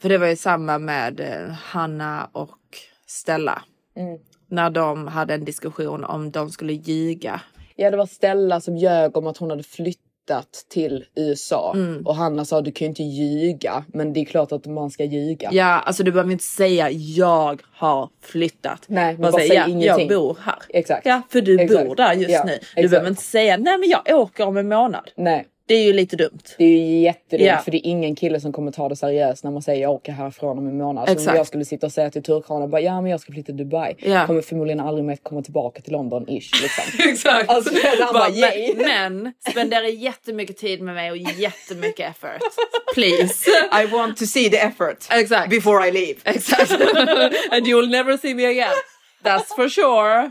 För 0.00 0.08
det 0.08 0.18
var 0.18 0.26
ju 0.26 0.36
samma 0.36 0.78
med 0.78 1.20
eh, 1.20 1.52
Hanna 1.52 2.28
och 2.32 2.58
Stella. 3.06 3.62
Mm. 3.96 4.18
När 4.50 4.70
de 4.70 5.06
hade 5.06 5.34
en 5.34 5.44
diskussion 5.44 6.04
om 6.04 6.30
de 6.30 6.50
skulle 6.50 6.72
ljuga. 6.72 7.40
Ja 7.76 7.90
det 7.90 7.96
var 7.96 8.06
Stella 8.06 8.60
som 8.60 8.76
ljög 8.76 9.16
om 9.16 9.26
att 9.26 9.36
hon 9.36 9.50
hade 9.50 9.62
flyttat 10.28 10.66
till 10.68 11.04
USA. 11.16 11.72
Mm. 11.74 12.06
Och 12.06 12.14
Hanna 12.14 12.44
sa 12.44 12.60
du 12.60 12.72
kan 12.72 12.84
ju 12.84 12.88
inte 12.88 13.02
ljuga. 13.02 13.84
Men 13.88 14.12
det 14.12 14.20
är 14.20 14.24
klart 14.24 14.52
att 14.52 14.66
man 14.66 14.90
ska 14.90 15.04
ljuga. 15.04 15.48
Ja 15.52 15.64
alltså 15.64 16.02
du 16.02 16.12
behöver 16.12 16.32
inte 16.32 16.44
säga 16.44 16.90
jag 16.90 17.62
har 17.72 18.08
flyttat. 18.22 18.84
Nej, 18.86 19.12
men 19.12 19.22
Bara 19.22 19.32
bara 19.32 19.42
säg 19.42 19.56
ja, 19.56 19.68
ingenting. 19.68 20.08
jag 20.08 20.18
bor 20.20 20.38
här. 20.42 20.58
Exakt. 20.68 21.06
Ja 21.06 21.22
för 21.28 21.40
du 21.40 21.60
Exakt. 21.60 21.86
bor 21.88 21.96
där 21.96 22.12
just 22.12 22.30
Ja, 22.30 22.44
nu. 22.44 22.50
Du 22.52 22.56
exakt. 22.56 22.90
behöver 22.90 23.10
inte 23.10 23.22
säga 23.22 23.56
nej 23.56 23.78
men 23.78 23.88
jag 23.88 24.20
åker 24.20 24.46
om 24.46 24.56
en 24.56 24.68
månad. 24.68 25.10
Nej. 25.16 25.46
Det 25.68 25.74
är 25.74 25.82
ju 25.84 25.92
lite 25.92 26.16
dumt. 26.16 26.38
Det 26.58 26.64
är 26.64 26.68
ju 26.68 26.98
jättedumt 27.00 27.46
Ja. 27.46 27.58
för 27.58 27.70
det 27.70 27.76
är 27.78 27.90
ingen 27.90 28.14
kille 28.16 28.40
som 28.40 28.52
kommer 28.52 28.72
ta 28.72 28.88
det 28.88 28.96
seriöst 28.96 29.44
när 29.44 29.50
man 29.50 29.62
säger 29.62 29.82
jag 29.82 29.90
åker 29.92 30.12
härifrån 30.12 30.58
om 30.58 30.66
en 30.66 30.78
månad. 30.78 31.06
Så 31.08 31.12
om 31.12 31.18
Exakt. 31.18 31.36
jag 31.36 31.46
skulle 31.46 31.64
sitta 31.64 31.86
och 31.86 31.92
säga 31.92 32.10
till 32.10 32.22
turkarna 32.22 32.66
bara 32.66 32.80
ja 32.80 33.00
men 33.00 33.10
jag 33.10 33.20
ska 33.20 33.32
flytta 33.32 33.46
till 33.46 33.56
Dubai. 33.56 33.94
Ja. 33.98 34.26
Kommer 34.26 34.42
förmodligen 34.42 34.80
aldrig 34.80 35.04
mer 35.04 35.16
komma 35.16 35.42
tillbaka 35.42 35.82
till 35.82 35.92
London 35.92 36.22
ish 36.28 36.62
liksom. 36.62 36.84
Exakt. 37.10 37.48
Alltså, 37.50 37.74
bara, 38.12 38.30
yay. 38.30 38.74
men, 38.76 39.22
men 39.22 39.32
spendera 39.50 39.88
jättemycket 39.88 40.56
tid 40.56 40.80
med 40.82 40.94
mig 40.94 41.10
och 41.10 41.16
jättemycket 41.16 42.10
effort. 42.10 42.42
Please. 42.94 43.50
I 43.82 43.86
want 43.86 44.16
to 44.16 44.26
see 44.26 44.50
the 44.50 44.58
effort 44.58 45.06
Exakt. 45.10 45.50
before 45.50 45.88
I 45.88 45.92
leave. 45.92 46.14
Exakt. 46.24 46.70
And 47.50 47.66
you'll 47.66 47.88
never 47.90 48.16
see 48.16 48.34
me 48.34 48.44
again. 48.46 48.74
That's 49.24 49.54
for 49.56 49.68
sure. 49.68 50.30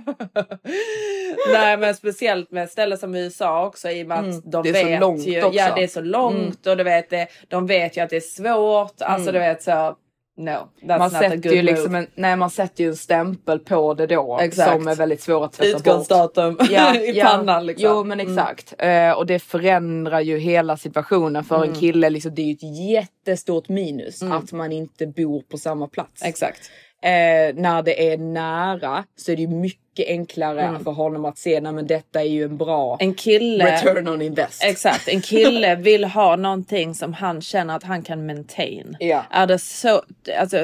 Nej 1.54 1.78
men 1.78 1.96
speciellt 1.96 2.52
med 2.52 2.70
ställen 2.70 2.98
som 2.98 3.16
USA 3.16 3.66
också 3.66 3.90
i 3.90 4.04
och 4.04 4.08
med 4.08 4.20
att 4.20 4.52
de 4.52 4.68
Mm. 4.68 4.74
Så 4.76 4.84
vet 4.86 5.28
ju, 5.28 5.44
också. 5.44 5.58
Ja 5.60 5.76
det 5.76 5.84
är 5.84 5.88
så 5.88 6.02
långt 6.02 6.68
och 6.68 6.78
du 6.78 6.84
vet 6.84 7.10
det, 7.10 7.28
de 7.48 7.68
vet 7.68 7.98
ju 7.98 8.02
att 8.02 8.10
det 8.10 8.16
är 8.16 8.20
svårt. 8.20 9.02
Alltså 9.02 9.30
Mm. 9.30 9.34
du 9.34 9.40
vet 9.40 9.64
så 9.64 9.96
no. 10.38 10.58
Man 10.98 11.10
sätter, 11.12 11.54
ju 11.54 11.62
liksom 11.62 11.96
en, 11.96 12.08
nej, 12.16 12.36
man 12.36 12.50
sätter 12.50 12.84
ju 12.84 12.90
en 12.90 12.96
stämpel 12.96 13.60
på 13.60 13.94
det 13.94 14.08
då 14.08 14.40
Exakt. 14.42 14.72
som 14.74 14.88
är 14.88 14.96
väldigt 14.96 15.22
svår 15.22 15.46
att 15.46 15.54
tvätta 15.54 15.72
bort. 15.74 15.80
Utgångsdatum 15.88 16.58
i 17.16 17.22
pannan 17.22 17.66
liksom. 17.66 17.90
Jo 17.90 18.04
men 18.04 18.20
exakt. 18.20 18.74
Eh, 18.78 19.12
och 19.12 19.26
det 19.26 19.40
förändrar 19.40 20.20
ju 20.22 20.38
hela 20.38 20.78
situationen 20.78 21.44
för 21.44 21.56
Mm. 21.56 21.70
en 21.70 21.76
kille. 21.76 22.10
Liksom, 22.10 22.36
det 22.36 22.42
är 22.42 22.46
ju 22.46 22.54
ett 22.54 22.90
jättestort 22.90 23.70
minus 23.70 24.24
att 24.24 24.52
man 24.52 24.72
inte 24.72 25.08
bor 25.08 25.42
på 25.42 25.58
samma 25.58 25.88
plats. 25.88 26.24
Exakt. 26.24 26.72
Eh, 27.02 27.56
när 27.56 27.82
det 27.84 28.14
är 28.14 28.18
nära 28.18 29.04
så 29.16 29.32
är 29.32 29.36
det 29.36 29.42
ju 29.42 29.48
mycket 29.48 30.08
enklare 30.08 30.62
Mm. 30.62 30.84
för 30.84 30.92
honom 30.92 31.26
att 31.26 31.38
se 31.38 31.62
nej 31.62 31.72
men 31.72 31.88
detta 31.88 32.20
är 32.22 32.26
ju 32.26 32.44
en 32.44 32.58
bra 32.58 32.98
En 33.00 33.14
kille 33.14 33.66
return 33.78 34.08
on 34.08 34.22
invest. 34.22 34.64
Exakt, 34.64 35.08
en 35.08 35.22
kille 35.22 35.76
vill 35.82 36.04
ha 36.06 36.36
någonting 36.36 36.96
som 36.96 37.14
han 37.14 37.42
känner 37.42 37.76
att 37.76 37.84
han 37.84 38.02
kan 38.04 38.26
maintain. 38.26 38.98
Ja. 39.00 39.24
Är 39.30 39.48
det 39.48 39.60
så, 39.60 40.02
alltså, 40.40 40.58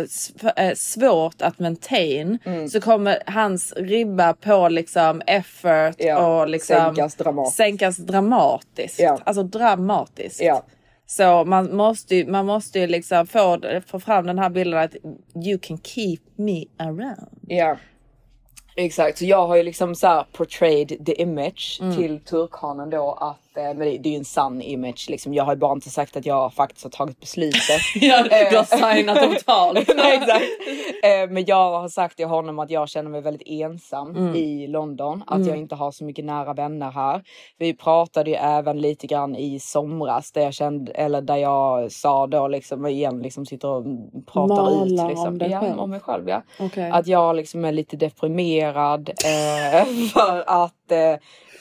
eh, 0.56 0.74
svårt 0.76 1.42
att 1.42 1.60
maintain 1.60 2.40
Mm. 2.46 2.70
så 2.70 2.82
kommer 2.82 3.18
hans 3.26 3.74
ribba 3.78 4.34
på 4.34 4.70
liksom 4.70 5.22
effort 5.28 5.96
Ja, 5.98 6.42
och 6.42 6.48
liksom 6.50 6.76
sänkas 6.76 7.16
dramatiskt. 7.16 7.58
sänkas 7.58 7.98
dramatiskt. 7.98 9.00
Ja. 9.00 9.20
Alltså 9.24 9.44
dramatiskt. 9.44 10.42
Så 11.06 11.46
man 11.46 11.76
måste 11.76 12.16
ju, 12.16 12.28
man 12.28 12.46
måste 12.46 12.80
ju 12.80 12.88
liksom 12.88 13.28
få, 13.28 13.62
få 13.88 14.00
fram 14.00 14.26
den 14.26 14.40
här 14.40 14.50
bilden 14.50 14.80
att 14.80 14.96
you 15.46 15.60
can 15.62 15.78
keep 15.78 16.18
me 16.36 16.66
around. 16.78 17.40
Ja. 17.48 17.78
Exakt, 18.76 19.18
så 19.18 19.26
jag 19.26 19.48
har 19.48 19.56
ju 19.56 19.64
liksom 19.64 19.96
så 19.96 20.08
här 20.08 20.26
portrayed 20.32 21.06
the 21.06 21.22
image 21.22 21.80
Mm. 21.82 21.98
till 21.98 22.20
turkhanen 22.20 22.90
då 22.90 23.12
att, 23.12 23.40
men 23.56 23.80
det, 23.80 23.98
det 23.98 24.10
är 24.10 24.12
ju 24.12 24.18
en 24.18 24.26
sann 24.26 24.62
image 24.62 25.08
liksom. 25.10 25.34
Jag 25.34 25.44
har 25.44 25.54
ju 25.54 25.60
bara 25.60 25.72
inte 25.74 25.90
sagt 25.90 26.16
att 26.18 26.26
jag 26.26 26.54
faktiskt 26.54 26.84
har 26.84 26.92
tagit 26.92 27.20
beslutet. 27.20 27.60
Ja, 27.96 28.24
du 28.24 28.30
har 28.58 28.90
Eh, 28.90 28.96
signat 28.96 29.18
avtal. 29.24 29.74
Nej, 29.96 30.16
exakt. 30.18 30.44
Eh, 31.04 31.30
men 31.30 31.46
jag 31.46 31.80
har 31.80 31.90
sagt 31.90 32.18
till 32.18 32.26
honom 32.28 32.60
att 32.60 32.70
jag 32.70 32.90
känner 32.90 33.10
mig 33.10 33.22
väldigt 33.22 33.48
ensam 33.48 34.16
Mm. 34.16 34.36
i 34.36 34.68
London. 34.68 35.24
Att 35.28 35.36
Mm. 35.36 35.48
jag 35.50 35.58
inte 35.58 35.76
har 35.76 35.92
så 35.92 36.04
mycket 36.04 36.26
nära 36.26 36.54
vänner 36.54 36.92
här. 36.92 37.22
Vi 37.58 37.74
pratade 37.74 38.30
ju 38.30 38.36
även 38.36 38.82
lite 38.82 39.08
grann 39.08 39.36
i 39.36 39.60
somras 39.60 40.32
där 40.32 40.42
jag 40.42 40.54
kände, 40.54 40.92
eller 40.92 41.22
där 41.22 41.38
jag 41.38 41.92
sa 41.92 42.28
då 42.28 42.48
liksom 42.48 42.86
igen 42.86 43.20
liksom 43.22 43.46
sitter 43.46 43.68
och 43.68 43.84
pratar 44.26 44.56
Malar 44.56 44.86
ut 44.86 45.00
om 45.00 45.08
liksom. 45.10 45.38
dig 45.38 45.50
ja, 45.52 45.60
själv. 45.60 45.80
om 45.80 45.90
mig 45.90 46.00
själv 46.00 46.30
ja. 46.30 46.42
Okej. 46.60 46.90
Att 46.92 47.08
jag 47.08 47.36
liksom 47.36 47.66
är 47.66 47.72
lite 47.72 47.98
deprimerad 47.98 49.10
eh, 49.10 49.86
för 50.14 50.44
att 50.48 50.92
eh, 50.92 51.16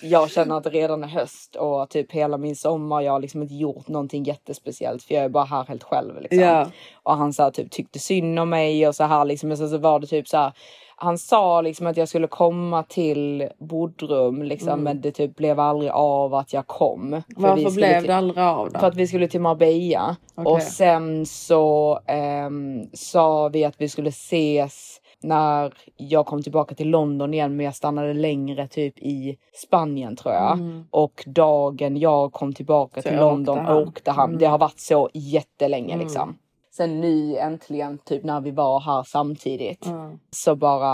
jag 0.05 0.31
känner 0.31 0.56
att 0.56 0.64
det 0.64 0.70
redan 0.70 1.05
är 1.05 1.09
höst 1.09 1.56
och 1.56 1.81
typ 1.86 2.12
hela 2.12 2.38
min 2.38 2.56
sommar 2.56 3.00
jag 3.00 3.12
har 3.12 3.20
liksom 3.20 3.42
inte 3.42 3.54
gjort 3.54 3.88
någonting 3.88 4.24
jättespeciellt 4.24 5.02
för 5.02 5.14
jag 5.14 5.24
är 5.24 5.28
bara 5.28 5.44
här 5.44 5.64
helt 5.64 5.82
själv 5.82 6.20
liksom. 6.20 6.38
Ja. 6.38 6.66
Och 7.02 7.16
han 7.16 7.32
så 7.32 7.42
här, 7.42 7.50
typ 7.50 7.70
tyckte 7.70 7.98
synd 7.98 8.38
om 8.38 8.50
mig 8.50 8.88
och 8.88 8.94
så 8.94 9.04
här 9.04 9.24
liksom. 9.24 9.48
Men 9.48 9.59
så, 9.59 9.68
så 9.68 9.78
var 9.78 10.00
det 10.00 10.06
typ 10.06 10.28
så 10.28 10.36
här. 10.36 10.52
Han 10.96 11.18
sa 11.18 11.60
liksom 11.60 11.86
att 11.86 11.96
jag 11.96 12.09
skulle 12.09 12.26
komma 12.26 12.82
till 12.82 13.48
Bodrum 13.59 14.42
liksom 14.42 14.68
Mm. 14.68 14.84
men 14.84 15.00
det 15.00 15.10
typ 15.12 15.36
blev 15.36 15.60
aldrig 15.60 15.90
av 15.90 16.34
att 16.34 16.52
jag 16.52 16.66
kom. 16.66 17.10
För 17.10 17.56
vi 17.56 17.64
Varför 17.64 17.76
blev 17.76 18.06
det 18.06 18.16
aldrig 18.16 18.44
av 18.44 18.70
då? 18.72 18.80
För 18.80 18.86
att 18.86 18.96
vi 18.96 19.06
skulle 19.06 19.28
till 19.28 19.40
Marbella. 19.40 20.16
Okej. 20.34 20.52
Och 20.52 20.62
sen 20.62 21.26
så 21.26 22.00
ehm, 22.06 22.86
sa 22.92 23.48
vi 23.48 23.64
att 23.64 23.74
vi 23.78 23.88
skulle 23.88 24.09
ses 24.09 24.91
när 25.23 25.73
jag 25.97 26.27
kom 26.27 26.43
tillbaka 26.43 26.74
till 26.74 26.89
London 26.90 27.35
igen 27.35 27.57
men 27.57 27.66
jag 27.66 27.74
stannade 27.74 28.15
längre 28.15 28.69
typ 28.69 28.99
i 28.99 29.36
Spanien 29.66 30.16
tror 30.16 30.35
jag. 30.35 30.53
Mm. 30.59 30.85
Och 30.90 31.24
dagen 31.27 31.97
jag 31.97 32.32
kom 32.32 32.53
tillbaka 32.53 33.03
Så 33.03 33.09
till 33.09 33.19
åkte 33.19 33.24
London 33.24 33.59
han. 33.59 33.77
åkte 33.89 34.11
han. 34.11 34.28
Mm. 34.28 34.39
Det 34.39 34.47
har 34.47 34.59
varit 34.59 34.81
så 34.81 35.09
jättelänge 35.15 35.94
Mm. 35.94 36.05
liksom. 36.07 36.39
Sen 36.77 37.01
nu 37.01 37.36
äntligen 37.36 37.99
typ 37.99 38.24
när 38.24 38.40
vi 38.40 38.51
var 38.51 38.81
här 38.81 39.03
samtidigt 39.03 39.86
Mm. 39.86 40.19
så 40.31 40.57
bara 40.57 40.89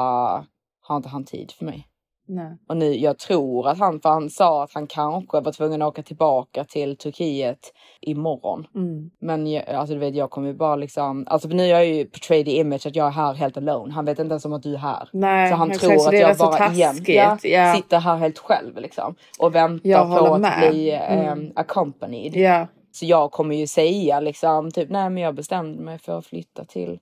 har 0.81 0.97
inte 0.97 1.09
han 1.09 1.25
tid 1.25 1.51
för 1.53 1.65
mig. 1.65 1.87
Nej. 2.29 2.57
Och 2.69 2.77
nu, 2.77 2.95
jag 2.95 3.19
tror 3.19 3.69
att 3.69 3.79
han, 3.79 4.01
för 4.01 4.09
han 4.09 4.31
sa 4.31 4.63
att 4.65 4.73
han 4.75 4.87
kanske 4.87 5.41
var 5.41 5.53
tvungen 5.53 5.83
att 5.83 5.89
åka 5.89 6.03
tillbaka 6.03 6.65
till 6.65 6.97
Turkiet 6.97 7.73
imorgon. 8.01 8.67
Mm. 8.75 9.11
Men 9.21 9.47
jag, 9.47 9.69
alltså 9.69 9.95
du 9.95 10.01
vet, 10.01 10.15
jag 10.15 10.31
kommer 10.31 10.49
ju 10.49 10.55
bara 10.55 10.77
liksom, 10.77 11.25
alltså 11.29 11.49
nu 11.49 11.63
är 11.63 11.67
jag 11.69 11.87
ju 11.87 12.05
portrayed 12.05 12.47
the 12.47 12.59
image 12.59 12.87
att 12.87 12.97
jag 12.97 13.07
är 13.07 13.11
här 13.11 13.35
helt 13.35 13.57
alone. 13.57 13.93
Han 13.95 14.05
vet 14.05 14.19
inte 14.19 14.33
ens 14.33 14.45
om 14.45 14.53
att 14.53 14.63
du 14.63 14.75
är 14.75 14.79
här. 14.79 15.09
Nej, 15.13 15.51
så 15.51 15.57
han 15.57 15.71
tror 15.71 16.09
att 16.09 16.19
jag 16.19 16.37
bara 16.37 16.73
ja, 17.07 17.39
ja. 17.43 17.75
sitter 17.77 17.99
här 17.99 18.17
helt 18.17 18.39
själv 18.39 18.77
liksom. 18.77 19.15
Och 19.39 19.55
väntar 19.55 19.91
Jag 19.91 20.19
på 20.19 20.35
att 20.35 20.41
med. 20.41 20.71
bli 20.71 20.91
Mm. 20.91 21.27
ehm, 21.27 21.53
accompanied. 21.57 22.37
Ja. 22.37 22.67
Så 22.93 23.07
jag 23.07 23.33
kommer 23.33 23.57
ju 23.57 23.67
säga 23.67 24.21
liksom 24.21 24.71
typ 24.71 24.91
nej 24.91 25.11
men 25.11 25.23
jag 25.23 25.35
bestämde 25.35 25.83
mig 25.83 25.99
för 25.99 26.19
att 26.19 26.27
flytta 26.27 26.65
till 26.65 26.99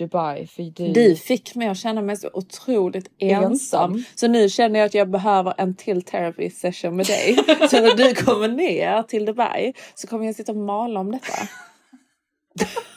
Dubai 0.00 0.46
för 0.46 0.92
du. 0.92 1.16
Fick 1.16 1.54
mig 1.54 1.68
att 1.68 1.76
känna 1.76 2.02
mig 2.02 2.16
så 2.16 2.30
otroligt 2.32 3.10
ensam. 3.18 3.52
Ensam. 3.52 4.04
Så 4.14 4.28
nu 4.28 4.48
känner 4.48 4.78
jag 4.78 4.86
att 4.86 4.94
jag 4.94 5.10
behöver 5.10 5.54
en 5.58 5.74
till 5.74 6.02
therapy 6.02 6.50
session 6.50 6.96
med 6.96 7.06
dig. 7.06 7.36
så 7.70 7.80
när 7.80 7.94
du 7.94 8.14
kommer 8.14 8.48
ner 8.48 9.02
till 9.02 9.24
Dubai 9.24 9.72
så 9.94 10.06
kommer 10.06 10.26
jag 10.26 10.34
sitta 10.34 10.52
och 10.52 10.58
mala 10.58 11.00
om 11.00 11.12
detta. 11.12 11.32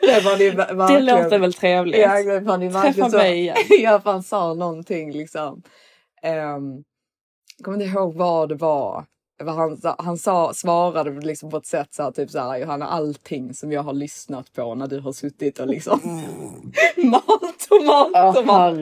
det, 0.00 0.20
var 0.20 0.88
det, 0.88 1.00
låter 1.00 1.38
väl 1.38 1.52
trevligt? 1.52 2.00
Ja, 2.00 2.22
det 2.22 2.40
var 2.40 2.58
det 2.58 2.70
Träffa 2.70 3.10
så. 3.10 3.16
mig 3.16 3.38
igen. 3.38 3.56
ja, 3.80 4.00
för 4.00 4.12
han 4.12 4.22
sa 4.22 4.54
någonting 4.54 5.12
liksom. 5.12 5.62
Um, 6.22 6.84
jag 7.56 7.64
kommer 7.64 7.82
inte 7.82 7.98
ihåg 7.98 8.14
vad 8.14 8.48
det 8.48 8.54
var. 8.54 9.06
Han, 9.46 9.76
sa- 9.76 9.94
han 9.98 10.18
sa, 10.18 10.52
svarade 10.54 11.10
liksom 11.26 11.50
på 11.50 11.56
ett 11.56 11.66
sätt 11.66 11.88
så 11.94 12.02
här, 12.02 12.10
typ 12.10 12.30
så 12.30 12.38
här, 12.38 12.58
Johanna 12.58 12.86
allting 12.86 13.54
som 13.54 13.72
jag 13.72 13.82
har 13.82 13.92
lyssnat 13.92 14.52
på 14.52 14.74
när 14.74 14.86
du 14.86 15.00
har 15.00 15.12
suttit 15.12 15.58
och 15.58 15.66
liksom 15.66 16.00
malt 16.96 17.68
och 17.70 17.84
malt 17.84 18.38
och 18.38 18.46
malt. 18.46 18.76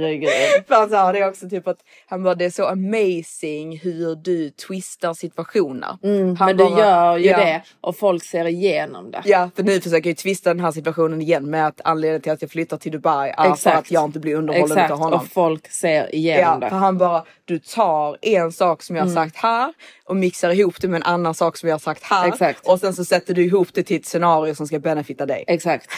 För 0.69 0.75
han 0.75 0.91
sa 0.91 1.13
det 1.13 1.25
också 1.29 1.49
typ 1.49 1.69
att 1.69 1.79
han 2.07 2.23
bara 2.23 2.35
det 2.35 2.45
är 2.45 2.51
så 2.51 2.65
amazing 2.67 3.79
hur 3.79 4.15
du 4.17 4.51
twistar 4.51 5.15
situationer. 5.15 5.99
Mm, 6.03 6.37
Han 6.37 6.47
men 6.47 6.57
du 6.57 6.65
bara, 6.65 6.79
gör 6.81 7.17
ju 7.17 7.27
ja. 7.31 7.37
det 7.39 7.63
och 7.81 7.97
folk 7.97 8.25
ser 8.25 8.45
igenom 8.47 9.11
det. 9.11 9.23
Ja, 9.25 9.51
för 9.57 9.63
nu 9.63 9.81
försöker 9.81 10.11
jag 10.11 10.17
twista 10.17 10.51
den 10.55 10.61
här 10.65 10.71
situationen 10.73 11.23
igen 11.23 11.51
med 11.51 11.67
att 11.67 11.81
anledningen 11.85 12.21
till 12.21 12.33
att 12.33 12.43
jag 12.43 12.51
flyttar 12.51 12.77
till 12.77 12.93
Dubai 12.93 13.31
är 13.37 13.45
för 13.45 13.53
Exakt. 13.53 13.79
att 13.79 13.91
jag 13.91 14.05
inte 14.05 14.19
blir 14.19 14.35
underhållen 14.35 14.77
Exakt, 14.77 14.93
av 14.93 14.99
honom. 14.99 15.21
och 15.21 15.27
folk 15.27 15.71
ser 15.71 16.15
igenom 16.15 16.53
Ja, 16.53 16.59
det. 16.61 16.69
för 16.71 16.77
han 16.77 16.99
bara, 16.99 17.25
du 17.45 17.59
tar 17.59 18.19
en 18.23 18.53
sak 18.53 18.83
som 18.83 18.97
jag 18.97 19.03
har 19.03 19.11
Mm. 19.11 19.25
sagt 19.25 19.37
här 19.37 19.73
och 20.09 20.17
mixar 20.17 20.51
ihop 20.51 20.81
det 20.81 20.89
med 20.89 20.97
en 20.97 21.03
annan 21.03 21.35
sak 21.35 21.57
som 21.57 21.69
jag 21.69 21.75
har 21.75 21.79
sagt 21.79 22.03
här. 22.03 22.29
Exakt. 22.29 22.69
Och 22.69 22.81
sen 22.81 22.95
så 22.95 23.05
sätter 23.05 23.35
du 23.35 23.45
ihop 23.45 23.69
det 23.75 23.83
till 23.83 23.97
ett 23.97 24.07
scenario 24.07 24.55
som 24.55 24.67
ska 24.67 24.79
benefita 24.79 25.27
dig. 25.27 25.45
Exakt. 25.47 25.91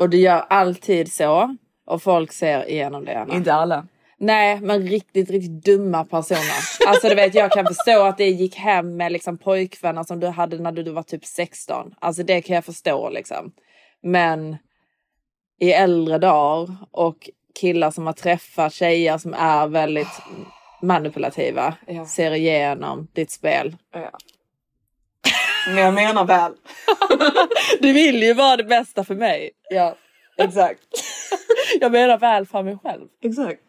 Och 0.00 0.10
du 0.10 0.16
gör 0.16 0.44
alltid 0.50 1.12
så. 1.12 1.56
Och 1.86 2.02
folk 2.02 2.32
ser 2.32 2.70
igenom 2.70 3.04
det. 3.04 3.18
Anna. 3.18 3.34
Inte 3.34 3.54
alla. 3.54 3.86
Nej, 4.18 4.60
men 4.60 4.82
riktigt, 4.82 5.30
riktigt 5.30 5.64
dumma 5.64 6.04
personer. 6.04 6.86
Alltså 6.86 7.08
du 7.08 7.14
vet, 7.14 7.34
jag 7.34 7.52
kan 7.52 7.66
förstå 7.66 8.02
att 8.02 8.18
det 8.18 8.28
gick 8.28 8.56
hem 8.56 8.96
med 8.96 9.12
liksom 9.12 9.38
pojkvänner 9.38 10.02
som 10.02 10.20
du 10.20 10.26
hade 10.26 10.58
när 10.58 10.72
du 10.72 10.90
var 10.90 11.02
typ 11.02 11.24
16. 11.24 11.94
Alltså 12.00 12.22
det 12.22 12.42
kan 12.42 12.54
jag 12.54 12.64
förstå 12.64 13.10
liksom. 13.10 13.52
Men 14.02 14.56
i 15.60 15.72
äldre 15.72 16.18
dagar 16.18 16.76
och 16.90 17.30
killar 17.60 17.90
som 17.90 18.06
har 18.06 18.12
träffat 18.12 18.72
tjejer 18.72 19.18
som 19.18 19.34
är 19.34 19.66
väldigt 19.66 20.22
manipulativa 20.82 21.74
Ja. 21.86 22.06
ser 22.06 22.30
igenom 22.34 23.08
ditt 23.12 23.30
spel. 23.30 23.76
Ja. 23.92 24.10
Men 25.68 25.76
jag 25.84 25.94
menar 25.94 26.24
väl. 26.24 26.52
Du 27.80 27.92
vill 27.92 28.22
ju 28.22 28.34
vara 28.34 28.56
det 28.56 28.64
bästa 28.64 29.04
för 29.04 29.14
mig. 29.14 29.50
Ja, 29.70 29.94
exakt. 30.36 30.80
Jag 31.80 31.92
menar 31.92 32.18
väl 32.18 32.46
för 32.46 32.62
mig 32.62 32.78
själv. 32.82 33.02
Exakt. 33.22 33.60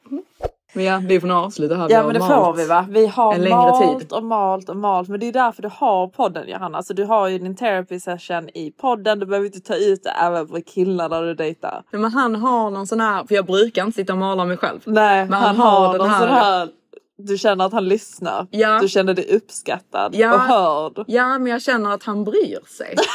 Men 0.74 0.84
ja, 0.86 1.02
vi 1.08 1.20
får 1.20 1.28
nog 1.28 1.38
avsluta 1.38 1.76
här. 1.76 1.88
Ja 1.90 1.98
har 1.98 2.06
men 2.06 2.14
det 2.14 2.20
får 2.20 2.54
vi 2.54 2.68
va. 2.68 2.86
Vi 2.90 3.08
har 3.08 3.34
en 3.34 3.42
längre 3.42 3.56
malt 3.56 4.00
tid. 4.00 4.14
och 4.14 4.24
malt 4.24 4.70
och 4.70 4.78
malt. 4.78 5.10
Men 5.10 5.20
det 5.20 5.26
är 5.26 5.34
därför 5.34 5.62
du 5.62 5.70
har 5.74 6.08
podden 6.08 6.48
Johanna. 6.50 6.78
Alltså 6.78 6.94
du 6.94 7.04
har 7.04 7.28
ju 7.28 7.40
din 7.40 7.56
therapy 7.56 8.00
session 8.00 8.50
i 8.50 8.72
podden. 8.72 9.20
Du 9.20 9.26
behöver 9.26 9.46
inte 9.46 9.60
ta 9.62 9.76
ut 9.76 10.04
det 10.04 10.10
även 10.10 10.48
på 10.48 10.62
killar 10.62 11.10
när 11.10 11.22
du 11.22 11.34
dejtar. 11.34 11.84
Men 11.92 12.12
han 12.12 12.36
har 12.36 12.70
någon 12.70 12.88
sån 12.88 13.02
här, 13.02 13.24
för 13.28 13.36
jag 13.36 13.46
brukar 13.46 13.84
inte 13.86 13.96
sitta 13.96 14.14
och 14.14 14.20
mala 14.20 14.46
mig 14.46 14.58
själv. 14.58 14.80
Nej, 14.86 15.26
Men 15.26 15.34
han, 15.42 15.56
har 15.56 15.98
någon 15.98 16.20
sån 16.20 16.30
här. 16.30 16.70
Du 17.18 17.38
känner 17.38 17.66
att 17.66 17.74
han 17.74 17.88
lyssnar. 17.88 18.48
Ja. 18.52 18.80
Du 18.82 18.88
känner 18.90 19.14
dig 19.14 19.36
uppskattad 19.36 20.16
Ja. 20.16 20.34
och 20.34 20.40
hörd. 20.42 21.04
Ja, 21.08 21.40
men 21.40 21.52
jag 21.52 21.62
känner 21.62 21.92
att 21.94 22.04
han 22.04 22.24
bryr 22.24 22.60
sig. 22.78 22.96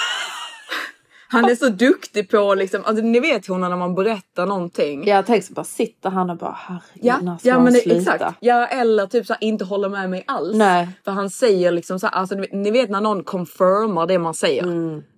Han 1.33 1.45
är 1.45 1.55
så 1.55 1.69
duktig 1.69 2.31
på 2.31 2.55
liksom, 2.55 2.83
alltså 2.85 3.05
ni 3.05 3.21
vet 3.21 3.47
hon 3.47 3.61
när 3.61 3.77
man 3.77 3.95
berättar 3.95 4.47
någonting. 4.47 5.07
Jag 5.09 5.27
tänker 5.27 5.47
så 5.47 5.53
bara 5.53 5.65
sitter 5.65 6.11
han 6.11 6.31
och 6.31 6.37
bara 6.37 6.57
herregud 6.59 6.83
Ja, 6.95 7.19
när 7.23 7.39
ska 7.39 7.49
ja 7.49 7.59
men 7.61 7.73
det, 7.73 7.97
exakt. 7.97 8.25
Ja 8.41 8.67
eller 8.67 9.07
typ 9.07 9.27
så 9.27 9.33
här, 9.33 9.45
inte 9.45 9.65
håller 9.65 9.89
med 9.89 10.11
mig 10.11 10.25
alls. 10.27 10.57
Nej. 10.57 10.89
För 11.05 11.13
han 11.13 11.31
säger 11.31 11.71
liksom 11.73 12.01
så 12.01 12.07
här, 12.07 12.15
alltså 12.15 12.35
ni 12.53 12.71
vet- 12.71 12.91
när 12.91 13.01
någon 13.01 13.25
confirmar 13.25 14.07
det 14.07 14.19
man 14.19 14.35
säger. 14.35 14.65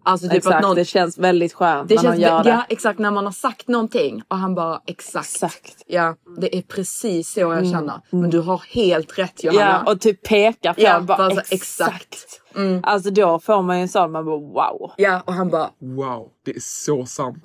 Alltså 0.05 0.29
typ 0.29 0.37
exakt, 0.37 0.57
att 0.57 0.63
någon, 0.63 0.77
det 0.77 0.85
känns 0.85 1.19
väldigt 1.19 1.53
skönt 1.53 1.89
det 1.89 1.95
när 1.95 2.03
känns, 2.03 2.15
någon 2.15 2.21
gör 2.21 2.45
det. 2.45 2.51
Ja 2.51 2.65
exakt 2.69 2.99
när 2.99 3.11
man 3.11 3.25
har 3.25 3.33
sagt 3.33 3.69
någonting 3.69 4.23
och 4.29 4.37
han 4.37 4.55
bara 4.55 4.81
exakt. 4.87 5.27
Exakt. 5.27 5.83
Ja 5.87 6.17
det 6.39 6.57
är 6.59 6.63
precis 6.63 7.33
så 7.33 7.41
jag 7.41 7.71
känner. 7.71 8.01
Men 8.11 8.31
du 8.31 8.41
har 8.41 8.63
helt 8.69 9.19
rätt 9.19 9.45
Johanna. 9.45 9.83
Ja 9.87 9.93
och 9.93 10.01
typ 10.01 10.23
peka 10.23 10.75
på 10.75 10.81
Ja, 10.81 11.01
bara 11.01 11.19
bara 11.19 11.31
så 11.31 11.35
här, 11.35 11.45
exakt. 11.51 11.95
exakt. 12.15 12.41
Mm. 12.57 12.81
Alltså 12.83 13.11
då 13.11 13.39
får 13.39 13.63
man 13.63 13.77
ju 13.77 13.83
en 13.83 13.89
sån 13.89 14.13
man 14.13 14.25
bara 14.25 14.37
wow. 14.37 14.93
Ja 14.97 15.23
och 15.27 15.33
han 15.33 15.51
bara 15.51 15.71
Wow, 15.79 16.29
det 16.45 16.57
är 16.57 16.61
så 16.61 17.07
sant. 17.07 17.45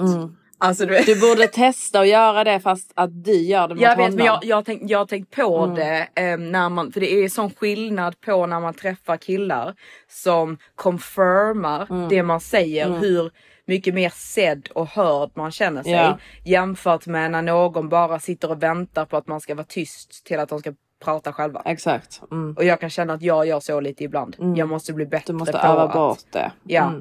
Alltså 0.57 0.85
du. 0.85 0.99
Du 1.05 1.19
borde 1.21 1.47
testa 1.47 1.99
att 1.99 2.07
göra 2.07 2.43
det 2.43 2.59
fast 2.59 2.91
att 2.95 3.23
du 3.23 3.41
gör 3.41 3.67
det 3.67 3.75
mot 3.75 3.81
Jag 3.83 3.89
honom. 3.95 4.05
vet 4.05 4.15
men 4.15 4.25
jag, 4.25 4.39
jag, 4.45 4.55
har 4.55 4.63
tänkt, 4.63 4.89
jag 4.89 4.97
har 4.99 5.05
tänkt 5.05 5.35
på 5.35 5.57
Mm. 5.63 5.75
det 5.75 6.07
eh, 6.15 6.37
när 6.37 6.69
man, 6.69 6.91
för 6.91 6.99
det 6.99 7.13
är 7.23 7.29
sån 7.29 7.51
skillnad 7.51 8.21
på 8.21 8.45
när 8.45 8.59
man 8.59 8.73
träffar 8.73 9.17
killar 9.17 9.73
som 10.09 10.57
confirmar 10.75 11.87
Mm. 11.89 12.09
det 12.09 12.23
man 12.23 12.39
säger, 12.39 12.89
hur 12.89 13.31
mycket 13.65 13.93
mer 13.93 14.09
sedd 14.15 14.69
och 14.73 14.87
hörd 14.87 15.29
man 15.35 15.51
känner 15.51 15.83
sig 15.83 15.91
Ja. 15.91 16.17
jämfört 16.45 17.07
med 17.07 17.31
när 17.31 17.41
någon 17.41 17.89
bara 17.89 18.19
sitter 18.19 18.51
och 18.51 18.63
väntar 18.63 19.05
på 19.05 19.17
att 19.17 19.27
man 19.27 19.41
ska 19.41 19.55
vara 19.55 19.65
tyst 19.69 20.25
till 20.25 20.39
att 20.39 20.49
de 20.49 20.59
ska 20.59 20.73
prata 21.03 21.33
själva. 21.33 21.61
Exakt. 21.65 22.21
Mm. 22.31 22.53
Och 22.57 22.63
jag 22.63 22.79
kan 22.79 22.89
känna 22.89 23.13
att 23.13 23.21
jag 23.21 23.47
gör 23.47 23.59
så 23.59 23.79
lite 23.79 24.03
ibland. 24.03 24.35
Jag 24.55 24.69
måste 24.69 24.93
bli 24.93 25.05
bättre 25.05 25.33
Du 25.33 25.37
måste 25.37 25.51
på 25.53 25.57
öva 25.67 25.83
att 25.83 25.93
bort 25.93 26.17
det. 26.31 26.51
Ja. 26.63 26.93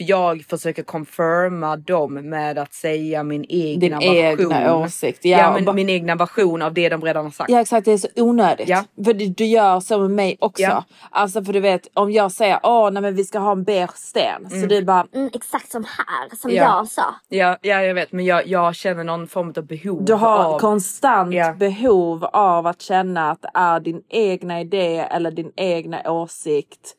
Mm. 0.00 0.06
För 0.06 0.10
jag 0.10 0.44
försöker 0.44 0.82
confirma 0.82 1.76
dem 1.76 2.14
med 2.14 2.58
att 2.58 2.74
säga 2.74 3.22
min 3.22 3.44
egna 3.48 3.98
Din 3.98 4.12
version. 4.12 4.52
egna 4.52 4.76
åsikt. 4.76 5.24
Ja, 5.24 5.38
Ja, 5.58 5.64
bara- 5.64 5.72
min 5.72 5.88
egna 5.88 6.14
version 6.14 6.62
av 6.62 6.74
det 6.74 6.88
de 6.88 7.02
redan 7.02 7.24
har 7.24 7.30
sagt. 7.32 7.50
Ja 7.50 7.60
exakt 7.60 7.84
det 7.84 7.92
är 7.92 7.98
så 7.98 8.08
onödigt. 8.16 8.68
Ja. 8.68 8.84
För 9.04 9.12
du, 9.14 9.26
du 9.26 9.44
gör 9.44 9.80
så 9.80 9.98
med 9.98 10.10
mig 10.10 10.36
också. 10.40 10.62
Ja. 10.62 10.84
Alltså 11.10 11.44
för 11.44 11.52
du 11.52 11.60
vet 11.60 11.88
om 11.94 12.10
jag 12.12 12.32
säger 12.32 12.60
åh 12.62 12.90
nej 12.90 13.02
men 13.02 13.14
vi 13.14 13.24
ska 13.24 13.38
ha 13.38 13.52
en 13.52 13.64
beige 13.64 13.96
sten. 13.96 14.50
Så 14.50 14.66
du 14.66 14.84
bara 14.84 15.06
Mm, 15.14 15.30
exakt 15.34 15.70
som 15.70 15.84
här, 15.84 16.36
som 16.36 16.50
Ja. 16.50 16.62
jag 16.64 16.88
sa. 16.88 17.14
Ja, 17.28 17.58
ja 17.62 17.82
jag 17.82 17.94
vet 17.94 18.12
men 18.12 18.24
jag, 18.24 18.46
jag 18.46 18.74
känner 18.74 19.04
någon 19.04 19.26
form 19.28 19.52
av 19.56 19.66
behov 19.66 20.04
du 20.04 20.14
har 20.14 20.44
av... 20.44 20.58
konstant 20.58 21.34
Ja. 21.34 21.52
behov 21.52 22.24
av 22.24 22.66
att 22.66 22.82
känna 22.82 23.30
att 23.30 23.42
det 23.42 23.50
är 23.54 23.80
din 23.80 24.00
egna 24.10 24.60
idé 24.60 24.98
eller 25.10 25.30
din 25.30 25.52
egna 25.56 26.10
åsikt 26.10 26.94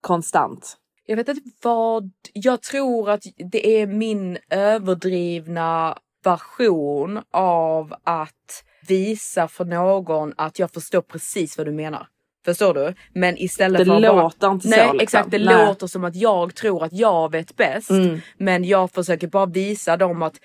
konstant. 0.00 0.76
Jag 1.06 1.16
vet 1.16 1.28
inte 1.28 1.42
vad... 1.62 2.10
Jag 2.32 2.62
tror 2.62 3.10
att 3.10 3.22
det 3.36 3.80
är 3.80 3.86
min 3.86 4.38
överdrivna 4.50 5.98
version 6.24 7.20
av 7.30 7.94
att 8.04 8.64
visa 8.88 9.48
för 9.48 9.64
någon 9.64 10.32
att 10.36 10.58
jag 10.58 10.70
förstår 10.70 11.00
precis 11.00 11.58
vad 11.58 11.66
du 11.66 11.72
menar. 11.72 12.06
Förstår 12.44 12.74
du? 12.74 12.94
Men 13.14 13.38
istället 13.38 13.78
Det 13.78 13.84
för 13.84 13.96
att 13.96 14.02
bara... 14.02 14.22
låter 14.22 14.50
inte 14.50 14.68
så, 14.68 14.70
Nej 14.70 14.78
liksom. 14.80 15.00
exakt, 15.00 15.30
det 15.30 15.38
Nej. 15.38 15.66
låter 15.66 15.86
som 15.86 16.04
att 16.04 16.16
jag 16.16 16.54
tror 16.54 16.84
att 16.84 16.92
jag 16.92 17.32
vet 17.32 17.56
bäst. 17.56 17.90
Mm. 17.90 18.20
Men 18.38 18.64
jag 18.64 18.90
försöker 18.90 19.26
bara 19.26 19.46
visa 19.46 19.96
dem 19.96 20.22
att 20.22 20.40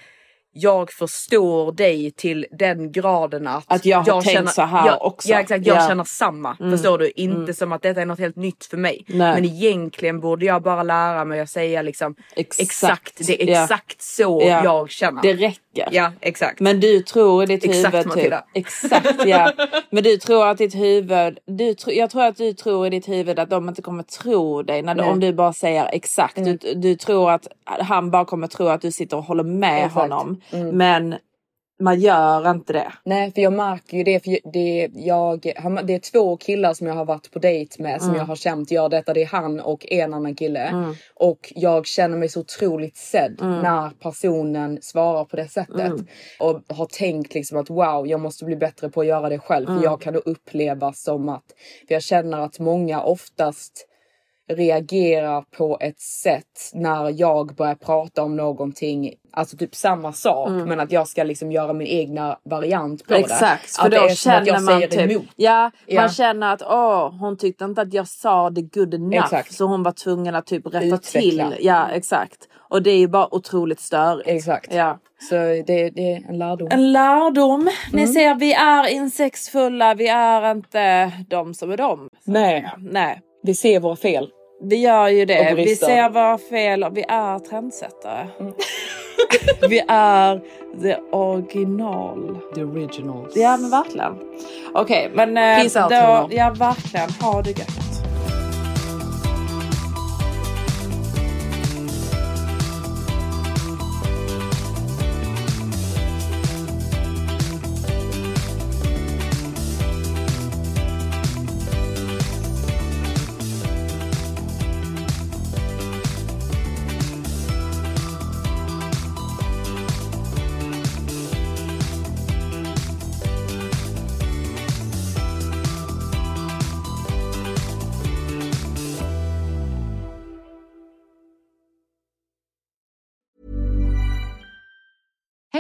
jag 0.58 0.92
förstår 0.92 1.72
dig 1.72 2.12
till 2.12 2.46
den 2.52 2.92
graden 2.92 3.48
att, 3.48 3.64
Att 3.68 3.86
jag 3.86 3.98
har 4.00 4.22
tänkt 4.22 4.52
så 4.54 4.62
här 4.62 4.88
ja, 4.88 4.98
också. 4.98 5.30
Ja 5.30 5.40
exakt, 5.40 5.66
jag 5.66 5.78
Ja. 5.78 5.88
känner 5.88 6.04
samma. 6.04 6.58
Mm. 6.60 6.72
Förstår 6.72 6.98
du? 6.98 7.10
Inte 7.16 7.36
Mm. 7.36 7.54
som 7.54 7.72
att 7.72 7.82
detta 7.82 8.02
är 8.02 8.06
något 8.06 8.20
helt 8.20 8.36
nytt 8.36 8.66
för 8.66 8.78
mig. 8.78 9.06
Nej. 9.08 9.34
Men 9.42 9.46
egentligen 9.46 10.20
borde 10.20 10.46
jag 10.46 10.62
bara 10.64 10.84
lära 10.84 11.26
mig 11.26 11.40
att 11.40 11.50
säga 11.50 11.82
liksom 11.82 12.16
Exakt. 12.36 12.60
exakt, 12.62 13.28
det 13.28 13.44
är 13.44 13.48
Ja. 13.54 13.64
exakt 13.64 14.02
så 14.02 14.42
Ja. 14.46 14.64
jag 14.64 14.90
känner. 14.90 15.22
Det 15.22 15.34
räcker. 15.34 15.60
Ja 15.92 16.12
exakt. 16.22 16.60
Men 16.60 16.80
du 16.80 17.02
tror 17.02 17.44
i 17.44 17.46
ditt 17.46 17.66
Exakt, 17.66 17.94
huvud 17.94 18.04
typ. 18.04 18.16
Matilda. 18.16 18.44
Exakt 18.54 19.26
ja. 19.26 19.52
Men 19.90 20.04
du 20.04 20.18
tror 20.18 20.48
att 20.48 20.58
ditt 20.58 20.76
huvud. 20.76 21.40
Du, 21.46 21.76
jag 21.88 22.10
tror 22.10 22.24
att 22.24 22.38
du 22.38 22.54
tror 22.54 22.88
i 22.88 22.90
ditt 22.90 23.10
huvud 23.10 23.40
att 23.40 23.50
de 23.50 23.70
inte 23.70 23.82
kommer 23.82 24.04
tro 24.04 24.64
dig. 24.64 24.82
När, 24.82 24.96
Nej. 24.96 25.10
om 25.10 25.20
du 25.20 25.34
bara 25.34 25.54
säger 25.54 25.90
exakt. 25.94 26.36
Du, 26.36 26.58
du 26.76 26.96
tror 26.96 27.32
att 27.32 27.48
han 27.64 28.12
bara 28.12 28.26
kommer 28.26 28.48
tro 28.48 28.68
att 28.68 28.82
du 28.82 28.92
sitter 28.92 29.18
och 29.18 29.24
håller 29.24 29.44
med 29.44 29.86
Exakt. 29.86 29.94
honom. 29.94 30.42
Mm. 30.52 30.78
Men 30.78 31.16
man 31.80 32.00
gör 32.00 32.52
inte 32.52 32.74
det. 32.74 32.94
Nej 33.04 33.32
för 33.32 33.42
jag 33.42 33.54
märker 33.54 33.98
ju 33.98 34.04
det. 34.04 34.24
För 34.24 34.52
det, 34.54 34.90
jag, 34.94 35.42
det 35.84 35.94
är 35.94 36.12
två 36.12 36.38
killar 36.38 36.74
som 36.74 36.88
jag 36.88 36.94
har 36.94 37.06
varit 37.06 37.32
på 37.32 37.40
dejt 37.40 37.84
med 37.84 38.02
som 38.02 38.10
Mm. 38.10 38.20
jag 38.20 38.26
har 38.26 38.36
känt 38.36 38.72
gör 38.72 38.90
detta. 38.90 39.14
Det 39.14 39.22
är 39.22 39.26
han 39.28 39.60
och 39.60 39.86
en 39.90 40.14
annan 40.14 40.36
kille. 40.36 40.60
Mm. 40.60 40.96
Och 41.16 41.54
jag 41.56 41.86
känner 41.86 42.18
mig 42.18 42.30
så 42.30 42.40
otroligt 42.40 42.98
sedd 42.98 43.40
Mm. 43.42 43.60
när 43.62 43.90
personen 43.90 44.80
svarar 44.82 45.26
på 45.26 45.36
det 45.36 45.48
sättet. 45.48 45.80
Mm. 45.80 46.08
Och 46.40 46.62
har 46.76 46.86
tänkt 46.86 47.34
liksom 47.34 47.58
att 47.58 47.70
wow 47.70 48.08
jag 48.08 48.20
måste 48.20 48.46
bli 48.46 48.56
bättre 48.56 48.90
på 48.90 49.02
att 49.02 49.08
göra 49.08 49.30
det 49.30 49.40
själv. 49.40 49.70
Mm. 49.70 49.80
För 49.82 49.86
jag 49.90 50.02
kan 50.02 50.14
då 50.14 50.20
uppleva 50.20 50.94
som 50.94 51.30
att, 51.30 51.46
för 51.88 51.94
jag 51.96 52.04
känner 52.04 52.40
att 52.40 52.60
många 52.60 53.02
oftast 53.02 53.88
reagerar 54.54 55.42
på 55.58 55.78
ett 55.82 56.00
sätt 56.00 56.72
när 56.74 57.10
jag 57.20 57.56
börjar 57.56 57.76
prata 57.76 58.24
om 58.24 58.36
någonting, 58.36 59.14
alltså 59.32 59.58
typ 59.58 59.76
samma 59.76 60.14
sak 60.14 60.50
Mm. 60.50 60.70
men 60.70 60.80
att 60.80 60.92
jag 60.92 61.08
ska 61.08 61.24
liksom 61.24 61.52
göra 61.52 61.74
min 61.74 61.88
egna 61.88 62.38
variant 62.50 63.08
på 63.08 63.14
Exakt, 63.14 63.64
det. 63.78 63.82
för 63.82 63.86
Att 63.98 64.10
då 64.10 64.16
känner 64.16 64.60
man 64.60 64.82
typ, 64.82 64.94
emot. 65.12 65.24
ja, 65.36 65.72
Ja. 65.86 66.02
man 66.02 66.10
känner 66.10 66.54
att 66.54 66.62
åh, 66.62 67.12
hon 67.20 67.38
tyckte 67.38 67.66
inte 67.66 67.82
att 67.82 67.94
jag 67.94 68.08
sa 68.08 68.50
det 68.50 68.62
good 68.62 68.94
enough. 68.94 69.16
Exakt. 69.24 69.54
Så 69.54 69.66
hon 69.66 69.84
var 69.84 69.92
tvungen 69.92 70.36
att 70.36 70.46
typ 70.46 70.66
rätta 70.68 70.86
Utveckla. 70.86 71.50
till. 71.52 71.66
Ja 71.66 71.88
exakt. 71.90 72.38
Och 72.70 72.82
det 72.84 72.90
är 72.92 72.98
ju 72.98 73.08
bara 73.08 73.34
otroligt 73.36 73.80
störigt. 73.80 74.28
Exakt. 74.30 74.74
Ja. 74.74 75.00
Så 75.30 75.36
det, 75.36 75.64
det 75.90 76.12
är 76.14 76.30
en 76.30 76.38
lärdom. 76.38 76.68
En 76.72 76.92
lärdom. 76.94 77.70
Ni 77.94 78.02
Mm. 78.02 78.14
ser, 78.14 78.36
vi 78.36 78.54
är 78.54 78.88
insektsfulla. 78.88 79.94
Vi 79.94 80.08
är 80.08 80.52
inte 80.52 81.12
de 81.30 81.54
som 81.54 81.72
är 81.72 81.78
de. 81.78 82.10
Nej, 82.26 82.70
Nej, 82.78 83.22
vi 83.46 83.56
ser 83.56 83.80
våra 83.80 83.96
fel. 83.96 84.30
vi 84.64 84.76
gör 84.76 85.08
ju 85.08 85.26
det. 85.26 85.54
Vi 85.56 85.76
ser 85.76 86.10
våra 86.10 86.38
fel 86.38 86.84
och 86.84 86.98
vi 86.98 87.06
är 87.08 87.40
trendsättare. 87.40 88.28
Mm. 88.40 88.54
vi 89.70 89.82
är 89.88 90.42
the 90.82 90.96
original. 91.12 92.38
The 92.56 92.64
originals. 92.64 93.36
Ja 93.36 93.58
men 93.58 93.70
verkligen. 93.70 94.14
Okej 94.74 95.12
men 95.14 95.38
eh, 95.38 95.44
Peace 95.44 95.82
out, 95.82 95.90
då, 95.90 95.96
hörni. 95.96 96.36
ja 96.36 96.56
verkligen. 96.60 97.10
Ha 97.22 97.42
det 97.42 97.50
gött. 97.50 97.85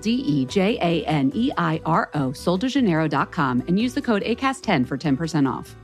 D 0.00 0.10
E 0.10 0.46
J 0.46 0.78
A 0.80 1.04
N 1.06 1.30
E 1.34 1.50
I 1.56 1.80
R 1.84 2.10
O, 2.14 2.30
soldejaneiro.com, 2.30 3.64
and 3.68 3.78
use 3.78 3.94
the 3.94 4.02
code 4.02 4.22
ACAST10 4.22 4.86
for 4.86 4.96
10% 4.96 5.50
off. 5.50 5.76